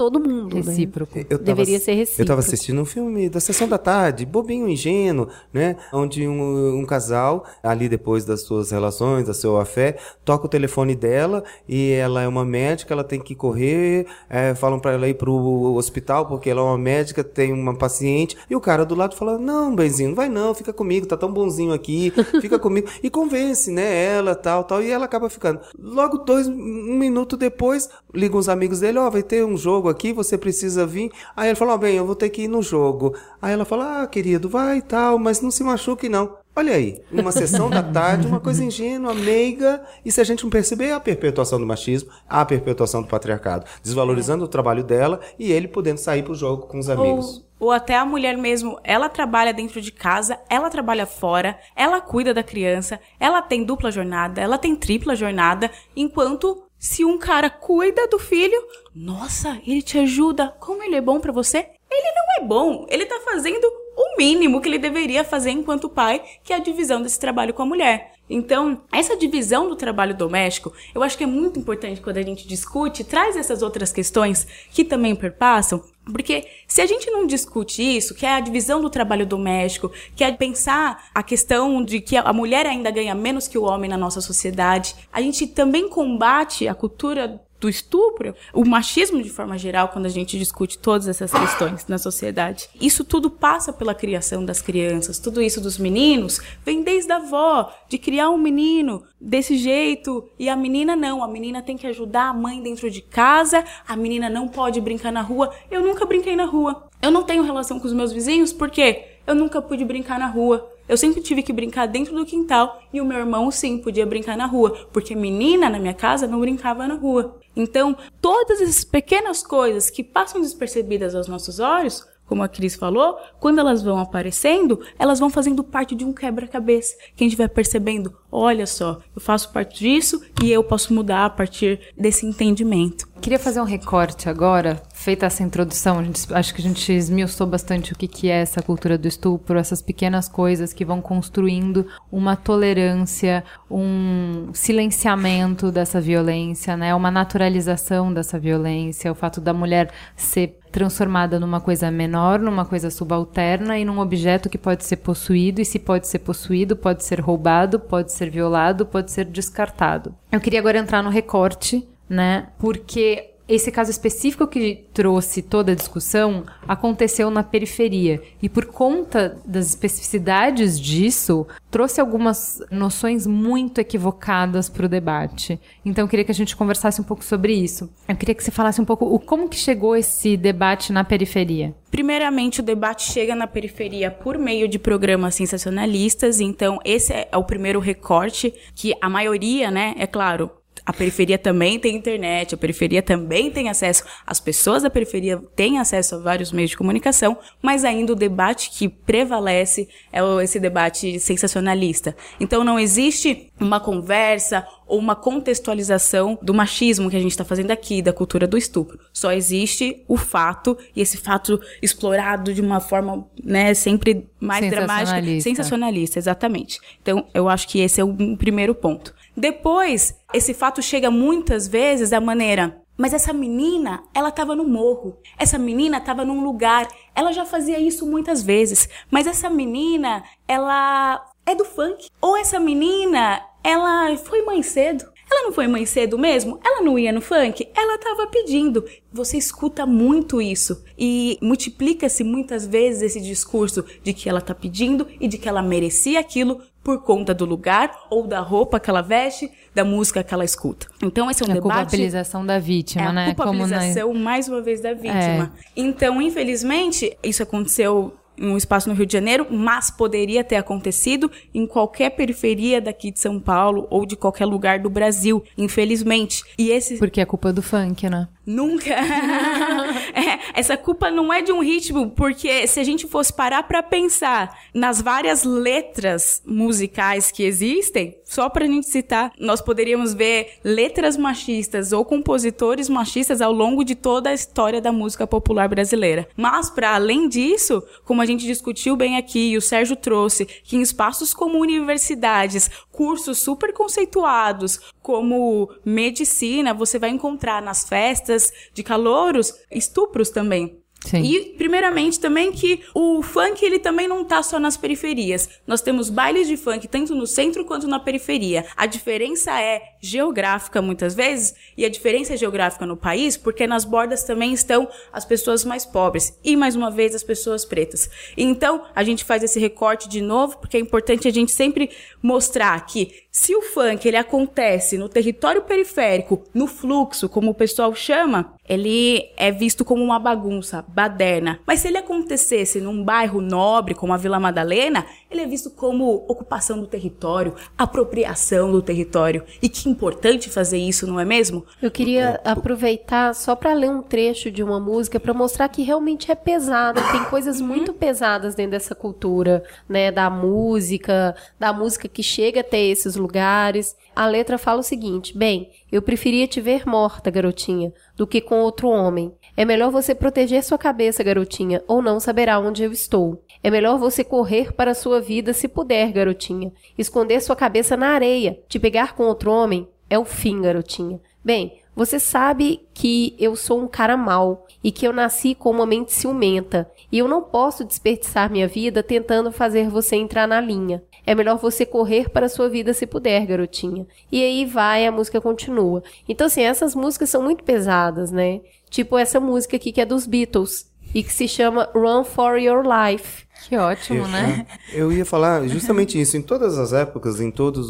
todo 0.00 0.18
mundo. 0.18 0.54
né? 0.56 0.62
Recíproco. 0.62 1.18
Eu 1.18 1.24
tava- 1.24 1.42
Deveria 1.42 1.78
ser 1.78 1.92
recíproco. 1.92 2.22
Eu 2.22 2.24
estava 2.24 2.40
assistindo 2.40 2.80
um 2.80 2.86
filme 2.86 3.28
da 3.28 3.38
Sessão 3.38 3.68
da 3.68 3.76
Tarde, 3.76 4.24
bobinho, 4.24 4.66
ingênuo, 4.66 5.28
né? 5.52 5.76
Onde 5.92 6.26
um, 6.26 6.78
um 6.78 6.86
casal, 6.86 7.44
ali 7.62 7.86
depois 7.86 8.24
das 8.24 8.40
suas 8.40 8.70
relações, 8.70 9.26
da 9.26 9.34
sua 9.34 9.66
fé, 9.66 9.98
toca 10.24 10.46
o 10.46 10.48
telefone 10.48 10.94
dela 10.94 11.44
e 11.68 11.90
ela 11.92 12.22
é 12.22 12.26
uma 12.28 12.46
médica, 12.46 12.94
ela 12.94 13.04
tem 13.04 13.20
que 13.20 13.34
correr, 13.34 14.06
é, 14.30 14.54
falam 14.54 14.80
para 14.80 14.92
ela 14.94 15.06
ir 15.06 15.14
pro 15.14 15.34
hospital 15.74 16.24
porque 16.24 16.48
ela 16.48 16.62
é 16.62 16.64
uma 16.64 16.78
médica, 16.78 17.22
tem 17.22 17.52
uma 17.52 17.74
paciente, 17.76 18.38
e 18.48 18.56
o 18.56 18.60
cara 18.60 18.86
do 18.86 18.94
lado 18.94 19.14
fala, 19.14 19.36
não, 19.36 19.76
benzinho, 19.76 20.08
não 20.08 20.16
vai 20.16 20.30
não, 20.30 20.54
fica 20.54 20.72
comigo, 20.72 21.04
tá 21.06 21.16
tão 21.18 21.30
bonzinho 21.30 21.74
aqui, 21.74 22.10
fica 22.40 22.58
comigo. 22.58 22.88
E 23.02 23.10
convence, 23.10 23.70
né, 23.70 24.04
ela, 24.16 24.34
tal, 24.34 24.64
tal, 24.64 24.82
e 24.82 24.90
ela 24.90 25.04
acaba 25.04 25.28
ficando. 25.28 25.60
Logo, 25.78 26.16
dois, 26.18 26.48
um 26.48 26.96
minuto 26.96 27.36
depois, 27.36 27.90
ligam 28.14 28.38
os 28.40 28.48
amigos 28.48 28.80
dele, 28.80 28.98
ó, 28.98 29.10
vai 29.10 29.22
ter 29.22 29.44
um 29.44 29.58
jogo 29.58 29.89
aqui, 29.90 30.12
você 30.12 30.38
precisa 30.38 30.86
vir. 30.86 31.10
Aí 31.36 31.48
ele 31.48 31.56
falou, 31.56 31.74
ó, 31.74 31.78
bem, 31.78 31.96
eu 31.96 32.06
vou 32.06 32.14
ter 32.14 32.30
que 32.30 32.42
ir 32.42 32.48
no 32.48 32.62
jogo. 32.62 33.14
Aí 33.40 33.52
ela 33.52 33.64
fala, 33.64 34.02
ah, 34.02 34.06
querido, 34.06 34.48
vai 34.48 34.78
e 34.78 34.82
tal, 34.82 35.18
mas 35.18 35.40
não 35.40 35.50
se 35.50 35.62
machuque 35.62 36.08
não. 36.08 36.38
Olha 36.54 36.74
aí, 36.74 37.00
uma 37.12 37.30
sessão 37.30 37.70
da 37.70 37.80
tarde, 37.82 38.26
uma 38.26 38.40
coisa 38.40 38.64
ingênua, 38.64 39.14
meiga, 39.14 39.82
e 40.04 40.10
se 40.10 40.20
a 40.20 40.24
gente 40.24 40.42
não 40.42 40.50
perceber, 40.50 40.86
é 40.86 40.92
a 40.92 41.00
perpetuação 41.00 41.60
do 41.60 41.66
machismo, 41.66 42.10
a 42.28 42.44
perpetuação 42.44 43.02
do 43.02 43.08
patriarcado, 43.08 43.64
desvalorizando 43.82 44.44
o 44.44 44.48
trabalho 44.48 44.82
dela 44.82 45.20
e 45.38 45.52
ele 45.52 45.68
podendo 45.68 45.98
sair 45.98 46.24
pro 46.24 46.34
jogo 46.34 46.66
com 46.66 46.78
os 46.78 46.90
amigos. 46.90 47.46
Ou, 47.58 47.68
ou 47.68 47.72
até 47.72 47.96
a 47.96 48.04
mulher 48.04 48.36
mesmo, 48.36 48.78
ela 48.82 49.08
trabalha 49.08 49.54
dentro 49.54 49.80
de 49.80 49.92
casa, 49.92 50.38
ela 50.50 50.68
trabalha 50.68 51.06
fora, 51.06 51.56
ela 51.76 52.00
cuida 52.00 52.34
da 52.34 52.42
criança, 52.42 52.98
ela 53.18 53.40
tem 53.40 53.64
dupla 53.64 53.92
jornada, 53.92 54.40
ela 54.40 54.58
tem 54.58 54.74
tripla 54.74 55.14
jornada, 55.14 55.70
enquanto 55.96 56.64
se 56.80 57.04
um 57.04 57.18
cara 57.18 57.50
cuida 57.50 58.08
do 58.08 58.18
filho, 58.18 58.58
nossa, 58.94 59.60
ele 59.66 59.82
te 59.82 59.98
ajuda, 59.98 60.48
como 60.58 60.82
ele 60.82 60.96
é 60.96 61.00
bom 61.00 61.20
pra 61.20 61.30
você? 61.30 61.58
Ele 61.90 62.14
não 62.14 62.42
é 62.42 62.48
bom, 62.48 62.86
ele 62.88 63.04
tá 63.04 63.20
fazendo 63.22 63.66
o 63.94 64.16
mínimo 64.16 64.62
que 64.62 64.68
ele 64.68 64.78
deveria 64.78 65.22
fazer 65.22 65.50
enquanto 65.50 65.90
pai, 65.90 66.24
que 66.42 66.54
é 66.54 66.56
a 66.56 66.60
divisão 66.60 67.02
desse 67.02 67.20
trabalho 67.20 67.52
com 67.52 67.62
a 67.62 67.66
mulher. 67.66 68.14
Então, 68.30 68.80
essa 68.92 69.16
divisão 69.16 69.68
do 69.68 69.74
trabalho 69.74 70.16
doméstico, 70.16 70.72
eu 70.94 71.02
acho 71.02 71.18
que 71.18 71.24
é 71.24 71.26
muito 71.26 71.58
importante 71.58 72.00
quando 72.00 72.18
a 72.18 72.22
gente 72.22 72.46
discute, 72.46 73.02
traz 73.02 73.36
essas 73.36 73.60
outras 73.60 73.92
questões 73.92 74.46
que 74.70 74.84
também 74.84 75.16
perpassam, 75.16 75.82
porque 76.12 76.46
se 76.68 76.80
a 76.80 76.86
gente 76.86 77.10
não 77.10 77.26
discute 77.26 77.82
isso, 77.82 78.14
que 78.14 78.24
é 78.24 78.34
a 78.34 78.40
divisão 78.40 78.80
do 78.80 78.88
trabalho 78.88 79.26
doméstico, 79.26 79.90
que 80.14 80.22
é 80.22 80.30
pensar 80.30 81.08
a 81.12 81.22
questão 81.24 81.84
de 81.84 82.00
que 82.00 82.16
a 82.16 82.32
mulher 82.32 82.66
ainda 82.66 82.90
ganha 82.90 83.14
menos 83.16 83.48
que 83.48 83.58
o 83.58 83.64
homem 83.64 83.90
na 83.90 83.96
nossa 83.96 84.20
sociedade, 84.20 84.94
a 85.12 85.20
gente 85.20 85.48
também 85.48 85.88
combate 85.88 86.68
a 86.68 86.74
cultura 86.74 87.40
do 87.60 87.68
estupro, 87.68 88.34
o 88.54 88.64
machismo 88.64 89.22
de 89.22 89.28
forma 89.28 89.58
geral, 89.58 89.88
quando 89.88 90.06
a 90.06 90.10
gente 90.10 90.38
discute 90.38 90.78
todas 90.78 91.06
essas 91.06 91.30
questões 91.30 91.86
na 91.86 91.98
sociedade. 91.98 92.68
Isso 92.80 93.04
tudo 93.04 93.30
passa 93.30 93.72
pela 93.72 93.94
criação 93.94 94.44
das 94.44 94.62
crianças, 94.62 95.18
tudo 95.18 95.42
isso 95.42 95.60
dos 95.60 95.76
meninos 95.76 96.40
vem 96.64 96.82
desde 96.82 97.12
a 97.12 97.16
avó, 97.16 97.72
de 97.88 97.98
criar 97.98 98.30
um 98.30 98.38
menino 98.38 99.02
desse 99.20 99.58
jeito, 99.58 100.28
e 100.38 100.48
a 100.48 100.56
menina 100.56 100.96
não, 100.96 101.22
a 101.22 101.28
menina 101.28 101.60
tem 101.60 101.76
que 101.76 101.86
ajudar 101.86 102.30
a 102.30 102.34
mãe 102.34 102.62
dentro 102.62 102.90
de 102.90 103.02
casa, 103.02 103.62
a 103.86 103.94
menina 103.94 104.30
não 104.30 104.48
pode 104.48 104.80
brincar 104.80 105.12
na 105.12 105.20
rua. 105.20 105.54
Eu 105.70 105.82
nunca 105.82 106.06
brinquei 106.06 106.34
na 106.34 106.46
rua. 106.46 106.88
Eu 107.02 107.10
não 107.10 107.22
tenho 107.22 107.42
relação 107.42 107.78
com 107.78 107.86
os 107.86 107.92
meus 107.92 108.12
vizinhos 108.12 108.52
porque 108.52 109.04
eu 109.26 109.34
nunca 109.34 109.60
pude 109.60 109.84
brincar 109.84 110.18
na 110.18 110.26
rua. 110.26 110.70
Eu 110.90 110.96
sempre 110.96 111.20
tive 111.22 111.40
que 111.40 111.52
brincar 111.52 111.86
dentro 111.86 112.16
do 112.16 112.26
quintal 112.26 112.82
e 112.92 113.00
o 113.00 113.04
meu 113.04 113.16
irmão 113.16 113.48
sim 113.52 113.78
podia 113.78 114.04
brincar 114.04 114.36
na 114.36 114.44
rua, 114.44 114.88
porque 114.92 115.14
menina 115.14 115.70
na 115.70 115.78
minha 115.78 115.94
casa 115.94 116.26
não 116.26 116.40
brincava 116.40 116.84
na 116.88 116.94
rua. 116.94 117.38
Então, 117.54 117.96
todas 118.20 118.60
essas 118.60 118.82
pequenas 118.82 119.40
coisas 119.40 119.88
que 119.88 120.02
passam 120.02 120.40
despercebidas 120.40 121.14
aos 121.14 121.28
nossos 121.28 121.60
olhos 121.60 122.04
como 122.26 122.44
a 122.44 122.48
Cris 122.48 122.76
falou, 122.76 123.18
quando 123.40 123.58
elas 123.58 123.82
vão 123.82 123.98
aparecendo, 123.98 124.80
elas 124.96 125.18
vão 125.18 125.28
fazendo 125.28 125.64
parte 125.64 125.96
de 125.96 126.04
um 126.04 126.12
quebra-cabeça. 126.12 126.94
Que 127.16 127.24
a 127.24 127.28
gente 127.28 127.36
vai 127.36 127.48
percebendo, 127.48 128.16
olha 128.30 128.68
só, 128.68 129.00
eu 129.12 129.20
faço 129.20 129.52
parte 129.52 129.80
disso 129.80 130.22
e 130.40 130.48
eu 130.48 130.62
posso 130.62 130.94
mudar 130.94 131.24
a 131.24 131.30
partir 131.30 131.80
desse 131.98 132.24
entendimento. 132.24 133.08
Queria 133.20 133.38
fazer 133.38 133.60
um 133.60 133.64
recorte 133.64 134.28
agora, 134.28 134.80
feita 135.00 135.24
essa 135.24 135.42
introdução, 135.42 136.04
gente, 136.04 136.32
acho 136.34 136.54
que 136.54 136.60
a 136.60 136.64
gente 136.64 136.92
esmiuçou 136.92 137.46
bastante 137.46 137.90
o 137.90 137.96
que, 137.96 138.06
que 138.06 138.28
é 138.28 138.42
essa 138.42 138.60
cultura 138.60 138.98
do 138.98 139.08
estupro, 139.08 139.58
essas 139.58 139.80
pequenas 139.80 140.28
coisas 140.28 140.74
que 140.74 140.84
vão 140.84 141.00
construindo 141.00 141.86
uma 142.12 142.36
tolerância, 142.36 143.42
um 143.70 144.50
silenciamento 144.52 145.72
dessa 145.72 146.02
violência, 146.02 146.76
né? 146.76 146.94
uma 146.94 147.10
naturalização 147.10 148.12
dessa 148.12 148.38
violência, 148.38 149.10
o 149.10 149.14
fato 149.14 149.40
da 149.40 149.54
mulher 149.54 149.90
ser 150.14 150.58
transformada 150.70 151.40
numa 151.40 151.62
coisa 151.62 151.90
menor, 151.90 152.38
numa 152.38 152.66
coisa 152.66 152.90
subalterna 152.90 153.78
e 153.78 153.86
num 153.86 154.00
objeto 154.00 154.50
que 154.50 154.58
pode 154.58 154.84
ser 154.84 154.96
possuído, 154.96 155.62
e 155.62 155.64
se 155.64 155.78
pode 155.78 156.06
ser 156.08 156.18
possuído, 156.18 156.76
pode 156.76 157.04
ser 157.04 157.20
roubado, 157.20 157.80
pode 157.80 158.12
ser 158.12 158.28
violado, 158.28 158.84
pode 158.84 159.10
ser 159.10 159.24
descartado. 159.24 160.14
Eu 160.30 160.40
queria 160.40 160.60
agora 160.60 160.76
entrar 160.76 161.02
no 161.02 161.08
recorte 161.08 161.88
né? 162.10 162.48
Porque 162.58 163.29
esse 163.50 163.72
caso 163.72 163.90
específico 163.90 164.46
que 164.46 164.84
trouxe 164.94 165.42
toda 165.42 165.72
a 165.72 165.74
discussão 165.74 166.44
aconteceu 166.68 167.30
na 167.30 167.42
periferia. 167.42 168.22
E 168.40 168.48
por 168.48 168.66
conta 168.66 169.36
das 169.44 169.66
especificidades 169.66 170.78
disso, 170.78 171.46
trouxe 171.68 172.00
algumas 172.00 172.62
noções 172.70 173.26
muito 173.26 173.80
equivocadas 173.80 174.68
para 174.68 174.86
o 174.86 174.88
debate. 174.88 175.58
Então 175.84 176.04
eu 176.04 176.08
queria 176.08 176.24
que 176.24 176.30
a 176.30 176.34
gente 176.34 176.54
conversasse 176.54 177.00
um 177.00 177.04
pouco 177.04 177.24
sobre 177.24 177.52
isso. 177.52 177.90
Eu 178.08 178.14
queria 178.14 178.34
que 178.34 178.44
você 178.44 178.52
falasse 178.52 178.80
um 178.80 178.84
pouco 178.84 179.04
o 179.04 179.18
como 179.18 179.48
que 179.48 179.56
chegou 179.56 179.96
esse 179.96 180.36
debate 180.36 180.92
na 180.92 181.02
periferia. 181.02 181.74
Primeiramente, 181.90 182.60
o 182.60 182.62
debate 182.62 183.02
chega 183.02 183.34
na 183.34 183.48
periferia 183.48 184.12
por 184.12 184.38
meio 184.38 184.68
de 184.68 184.78
programas 184.78 185.34
sensacionalistas, 185.34 186.40
então 186.40 186.78
esse 186.84 187.12
é 187.12 187.28
o 187.36 187.42
primeiro 187.42 187.80
recorte 187.80 188.54
que 188.76 188.94
a 189.00 189.08
maioria, 189.08 189.72
né, 189.72 189.94
é 189.98 190.06
claro, 190.06 190.52
a 190.90 190.92
periferia 190.92 191.38
também 191.38 191.78
tem 191.78 191.94
internet, 191.94 192.52
a 192.52 192.58
periferia 192.58 193.00
também 193.00 193.48
tem 193.48 193.68
acesso, 193.68 194.02
as 194.26 194.40
pessoas 194.40 194.82
da 194.82 194.90
periferia 194.90 195.40
têm 195.54 195.78
acesso 195.78 196.16
a 196.16 196.18
vários 196.18 196.50
meios 196.50 196.70
de 196.70 196.76
comunicação, 196.76 197.38
mas 197.62 197.84
ainda 197.84 198.12
o 198.12 198.16
debate 198.16 198.70
que 198.70 198.88
prevalece 198.88 199.88
é 200.12 200.18
esse 200.42 200.58
debate 200.58 201.20
sensacionalista. 201.20 202.16
Então 202.40 202.64
não 202.64 202.76
existe 202.76 203.52
uma 203.60 203.78
conversa 203.78 204.66
ou 204.84 204.98
uma 204.98 205.14
contextualização 205.14 206.36
do 206.42 206.52
machismo 206.52 207.08
que 207.08 207.16
a 207.16 207.20
gente 207.20 207.30
está 207.30 207.44
fazendo 207.44 207.70
aqui, 207.70 208.02
da 208.02 208.12
cultura 208.12 208.48
do 208.48 208.58
estupro. 208.58 208.98
Só 209.12 209.30
existe 209.30 210.02
o 210.08 210.16
fato, 210.16 210.76
e 210.96 211.00
esse 211.00 211.16
fato 211.16 211.60
explorado 211.80 212.52
de 212.52 212.60
uma 212.60 212.80
forma, 212.80 213.24
né, 213.44 213.72
sempre 213.74 214.28
mais 214.40 214.68
dramática. 214.68 215.40
Sensacionalista, 215.40 216.18
exatamente. 216.18 216.80
Então, 217.00 217.24
eu 217.32 217.48
acho 217.48 217.68
que 217.68 217.78
esse 217.78 218.00
é 218.00 218.04
o 218.04 218.36
primeiro 218.36 218.74
ponto. 218.74 219.14
Depois, 219.40 220.14
esse 220.32 220.54
fato 220.54 220.82
chega 220.82 221.10
muitas 221.10 221.66
vezes 221.66 222.10
da 222.10 222.20
maneira 222.20 222.80
mas 223.00 223.14
essa 223.14 223.32
menina, 223.32 224.04
ela 224.12 224.28
estava 224.28 224.54
no 224.54 224.62
morro. 224.62 225.16
Essa 225.38 225.56
menina 225.56 225.96
estava 225.96 226.22
num 226.22 226.44
lugar. 226.44 226.86
Ela 227.14 227.32
já 227.32 227.46
fazia 227.46 227.78
isso 227.78 228.06
muitas 228.06 228.42
vezes. 228.42 228.86
Mas 229.10 229.26
essa 229.26 229.48
menina, 229.48 230.22
ela 230.46 231.24
é 231.46 231.54
do 231.54 231.64
funk. 231.64 232.10
Ou 232.20 232.36
essa 232.36 232.60
menina, 232.60 233.42
ela 233.64 234.14
foi 234.18 234.42
mãe 234.44 234.62
cedo. 234.62 235.10
Ela 235.30 235.44
não 235.44 235.52
foi 235.52 235.68
mãe 235.68 235.86
cedo 235.86 236.18
mesmo? 236.18 236.58
Ela 236.64 236.82
não 236.82 236.98
ia 236.98 237.12
no 237.12 237.20
funk? 237.20 237.68
Ela 237.74 237.94
estava 237.94 238.26
pedindo. 238.26 238.84
Você 239.12 239.36
escuta 239.36 239.86
muito 239.86 240.42
isso. 240.42 240.84
E 240.98 241.38
multiplica-se 241.40 242.24
muitas 242.24 242.66
vezes 242.66 243.02
esse 243.02 243.20
discurso 243.20 243.84
de 244.02 244.12
que 244.12 244.28
ela 244.28 244.40
está 244.40 244.54
pedindo 244.54 245.06
e 245.20 245.28
de 245.28 245.38
que 245.38 245.48
ela 245.48 245.62
merecia 245.62 246.18
aquilo 246.18 246.60
por 246.82 247.02
conta 247.02 247.34
do 247.34 247.44
lugar 247.44 248.06
ou 248.10 248.26
da 248.26 248.40
roupa 248.40 248.80
que 248.80 248.88
ela 248.88 249.02
veste, 249.02 249.50
da 249.74 249.84
música 249.84 250.24
que 250.24 250.32
ela 250.32 250.44
escuta. 250.44 250.86
Então 251.02 251.30
esse 251.30 251.42
é 251.42 251.46
um 251.46 251.50
a 251.50 251.54
debate. 251.54 251.72
A 251.72 251.80
culpabilização 251.82 252.44
da 252.44 252.58
vítima, 252.58 253.10
é 253.10 253.12
né? 253.12 253.22
A 253.24 253.34
culpabilização, 253.34 254.08
Como 254.08 254.20
mais 254.20 254.48
uma 254.48 254.62
vez, 254.62 254.80
da 254.80 254.94
vítima. 254.94 255.52
É. 255.56 255.62
Então, 255.76 256.20
infelizmente, 256.20 257.16
isso 257.22 257.42
aconteceu 257.42 258.14
um 258.40 258.56
espaço 258.56 258.88
no 258.88 258.94
Rio 258.94 259.06
de 259.06 259.12
Janeiro, 259.12 259.46
mas 259.50 259.90
poderia 259.90 260.42
ter 260.42 260.56
acontecido 260.56 261.30
em 261.52 261.66
qualquer 261.66 262.10
periferia 262.10 262.80
daqui 262.80 263.10
de 263.10 263.20
São 263.20 263.38
Paulo 263.38 263.86
ou 263.90 264.06
de 264.06 264.16
qualquer 264.16 264.46
lugar 264.46 264.78
do 264.78 264.88
Brasil, 264.88 265.44
infelizmente. 265.58 266.42
E 266.58 266.70
esse 266.70 266.98
porque 266.98 267.20
é 267.20 267.24
culpa 267.24 267.52
do 267.52 267.62
funk, 267.62 268.08
né? 268.08 268.28
Nunca. 268.50 268.90
é, 270.12 270.58
essa 270.58 270.76
culpa 270.76 271.08
não 271.08 271.32
é 271.32 271.40
de 271.40 271.52
um 271.52 271.62
ritmo, 271.62 272.10
porque 272.10 272.66
se 272.66 272.80
a 272.80 272.84
gente 272.84 273.06
fosse 273.06 273.32
parar 273.32 273.62
para 273.62 273.80
pensar 273.80 274.58
nas 274.74 275.00
várias 275.00 275.44
letras 275.44 276.42
musicais 276.44 277.30
que 277.30 277.44
existem, 277.44 278.18
só 278.24 278.48
pra 278.48 278.66
gente 278.66 278.88
citar, 278.88 279.32
nós 279.38 279.60
poderíamos 279.60 280.12
ver 280.14 280.58
letras 280.64 281.16
machistas 281.16 281.92
ou 281.92 282.04
compositores 282.04 282.88
machistas 282.88 283.40
ao 283.40 283.52
longo 283.52 283.84
de 283.84 283.94
toda 283.94 284.30
a 284.30 284.34
história 284.34 284.80
da 284.80 284.90
música 284.90 285.28
popular 285.28 285.68
brasileira. 285.68 286.28
Mas 286.36 286.68
para 286.68 286.96
além 286.96 287.28
disso, 287.28 287.80
como 288.04 288.20
a 288.20 288.26
gente 288.26 288.44
discutiu 288.44 288.96
bem 288.96 289.16
aqui 289.16 289.50
e 289.52 289.56
o 289.56 289.62
Sérgio 289.62 289.94
trouxe, 289.94 290.44
que 290.44 290.76
em 290.76 290.82
espaços 290.82 291.32
como 291.32 291.60
universidades, 291.60 292.68
cursos 292.90 293.38
super 293.38 293.72
conceituados, 293.72 294.80
como 295.02 295.70
medicina, 295.84 296.74
você 296.74 296.98
vai 296.98 297.10
encontrar 297.10 297.62
nas 297.62 297.84
festas 297.84 298.52
de 298.72 298.82
calouros 298.82 299.54
estupros 299.70 300.30
também. 300.30 300.80
Sim. 301.06 301.22
E, 301.22 301.40
primeiramente, 301.56 302.20
também 302.20 302.52
que 302.52 302.82
o 302.94 303.22
funk, 303.22 303.64
ele 303.64 303.78
também 303.78 304.06
não 304.06 304.24
tá 304.24 304.42
só 304.42 304.58
nas 304.58 304.76
periferias. 304.76 305.48
Nós 305.66 305.80
temos 305.80 306.10
bailes 306.10 306.46
de 306.46 306.56
funk 306.56 306.86
tanto 306.88 307.14
no 307.14 307.26
centro 307.26 307.64
quanto 307.64 307.88
na 307.88 307.98
periferia. 307.98 308.66
A 308.76 308.86
diferença 308.86 309.60
é 309.60 309.80
geográfica, 310.00 310.82
muitas 310.82 311.14
vezes, 311.14 311.54
e 311.76 311.84
a 311.84 311.88
diferença 311.88 312.34
é 312.34 312.36
geográfica 312.36 312.84
no 312.84 312.96
país, 312.96 313.36
porque 313.36 313.66
nas 313.66 313.84
bordas 313.84 314.24
também 314.24 314.52
estão 314.52 314.88
as 315.12 315.24
pessoas 315.24 315.64
mais 315.64 315.86
pobres. 315.86 316.38
E, 316.44 316.54
mais 316.54 316.76
uma 316.76 316.90
vez, 316.90 317.14
as 317.14 317.22
pessoas 317.22 317.64
pretas. 317.64 318.10
Então, 318.36 318.84
a 318.94 319.02
gente 319.02 319.24
faz 319.24 319.42
esse 319.42 319.58
recorte 319.58 320.08
de 320.08 320.20
novo, 320.20 320.58
porque 320.58 320.76
é 320.76 320.80
importante 320.80 321.26
a 321.26 321.32
gente 321.32 321.52
sempre 321.52 321.90
mostrar 322.22 322.78
que 322.84 323.24
se 323.30 323.54
o 323.54 323.62
funk 323.62 324.08
ele 324.08 324.16
acontece 324.16 324.98
no 324.98 325.08
território 325.08 325.62
periférico, 325.62 326.42
no 326.52 326.66
fluxo, 326.66 327.28
como 327.28 327.52
o 327.52 327.54
pessoal 327.54 327.94
chama, 327.94 328.54
ele 328.68 329.30
é 329.36 329.52
visto 329.52 329.84
como 329.84 330.02
uma 330.02 330.18
bagunça, 330.18 330.84
baderna. 330.88 331.60
Mas 331.64 331.80
se 331.80 331.88
ele 331.88 331.98
acontecesse 331.98 332.80
num 332.80 333.04
bairro 333.04 333.40
nobre, 333.40 333.94
como 333.94 334.12
a 334.12 334.16
Vila 334.16 334.40
Madalena, 334.40 335.06
ele 335.30 335.42
é 335.42 335.46
visto 335.46 335.70
como 335.70 336.24
ocupação 336.28 336.80
do 336.80 336.86
território, 336.86 337.54
apropriação 337.78 338.72
do 338.72 338.82
território. 338.82 339.44
E 339.62 339.68
que 339.68 339.88
importante 339.88 340.50
fazer 340.50 340.78
isso, 340.78 341.06
não 341.06 341.20
é 341.20 341.24
mesmo? 341.24 341.64
Eu 341.80 341.90
queria 341.90 342.40
aproveitar 342.44 343.32
só 343.34 343.54
para 343.54 343.72
ler 343.72 343.90
um 343.90 344.02
trecho 344.02 344.50
de 344.50 344.62
uma 344.62 344.80
música 344.80 345.20
para 345.20 345.32
mostrar 345.32 345.68
que 345.68 345.82
realmente 345.82 346.32
é 346.32 346.34
pesada, 346.34 347.00
tem 347.12 347.24
coisas 347.24 347.60
uhum. 347.60 347.66
muito 347.66 347.92
pesadas 347.92 348.56
dentro 348.56 348.72
dessa 348.72 348.94
cultura, 348.94 349.62
né, 349.88 350.10
da 350.10 350.28
música, 350.28 351.36
da 351.58 351.72
música 351.72 352.08
que 352.08 352.22
chega 352.22 352.60
até 352.60 352.80
esses 352.80 353.19
lugares. 353.20 353.96
A 354.16 354.26
letra 354.26 354.58
fala 354.58 354.80
o 354.80 354.84
seguinte: 354.84 355.36
Bem, 355.36 355.70
eu 355.92 356.02
preferia 356.02 356.46
te 356.46 356.60
ver 356.60 356.86
morta, 356.86 357.30
garotinha, 357.30 357.92
do 358.16 358.26
que 358.26 358.40
com 358.40 358.60
outro 358.60 358.88
homem. 358.88 359.32
É 359.56 359.64
melhor 359.64 359.90
você 359.90 360.14
proteger 360.14 360.64
sua 360.64 360.78
cabeça, 360.78 361.22
garotinha, 361.22 361.82
ou 361.86 362.00
não 362.00 362.18
saberá 362.18 362.58
onde 362.58 362.82
eu 362.82 362.92
estou. 362.92 363.44
É 363.62 363.70
melhor 363.70 363.98
você 363.98 364.24
correr 364.24 364.72
para 364.72 364.92
a 364.92 364.94
sua 364.94 365.20
vida 365.20 365.52
se 365.52 365.68
puder, 365.68 366.10
garotinha. 366.12 366.72
Esconder 366.96 367.40
sua 367.40 367.54
cabeça 367.54 367.96
na 367.96 368.08
areia. 368.08 368.58
Te 368.68 368.78
pegar 368.78 369.14
com 369.14 369.24
outro 369.24 369.52
homem 369.52 369.86
é 370.08 370.18
o 370.18 370.24
fim, 370.24 370.62
garotinha. 370.62 371.20
Bem, 371.44 371.80
você 371.94 372.18
sabe 372.18 372.86
que 372.94 373.34
eu 373.38 373.54
sou 373.56 373.80
um 373.80 373.88
cara 373.88 374.16
mau 374.16 374.66
e 374.82 374.90
que 374.90 375.06
eu 375.06 375.12
nasci 375.12 375.54
com 375.54 375.70
uma 375.70 375.84
mente 375.84 376.12
ciumenta 376.12 376.90
e 377.12 377.18
eu 377.18 377.28
não 377.28 377.42
posso 377.42 377.84
desperdiçar 377.84 378.50
minha 378.50 378.66
vida 378.66 379.02
tentando 379.02 379.52
fazer 379.52 379.88
você 379.88 380.16
entrar 380.16 380.48
na 380.48 380.60
linha. 380.60 381.02
É 381.30 381.34
melhor 381.36 381.58
você 381.58 381.86
correr 381.86 382.28
para 382.28 382.46
a 382.46 382.48
sua 382.48 382.68
vida 382.68 382.92
se 382.92 383.06
puder, 383.06 383.46
garotinha. 383.46 384.04
E 384.32 384.42
aí 384.42 384.66
vai, 384.66 385.06
a 385.06 385.12
música 385.12 385.40
continua. 385.40 386.02
Então, 386.28 386.48
assim, 386.48 386.62
essas 386.62 386.92
músicas 386.92 387.30
são 387.30 387.40
muito 387.40 387.62
pesadas, 387.62 388.32
né? 388.32 388.60
Tipo 388.90 389.16
essa 389.16 389.38
música 389.38 389.76
aqui 389.76 389.92
que 389.92 390.00
é 390.00 390.04
dos 390.04 390.26
Beatles 390.26 390.90
e 391.14 391.22
que 391.22 391.32
se 391.32 391.46
chama 391.46 391.88
Run 391.94 392.24
for 392.24 392.58
Your 392.58 392.82
Life. 392.84 393.44
Que 393.68 393.76
ótimo, 393.76 394.26
né? 394.26 394.66
Eu 394.92 395.12
ia 395.12 395.24
falar 395.24 395.68
justamente 395.68 396.20
isso. 396.20 396.36
Em 396.36 396.42
todas 396.42 396.76
as 396.76 396.92
épocas, 396.92 397.40
em 397.40 397.52
todas 397.52 397.86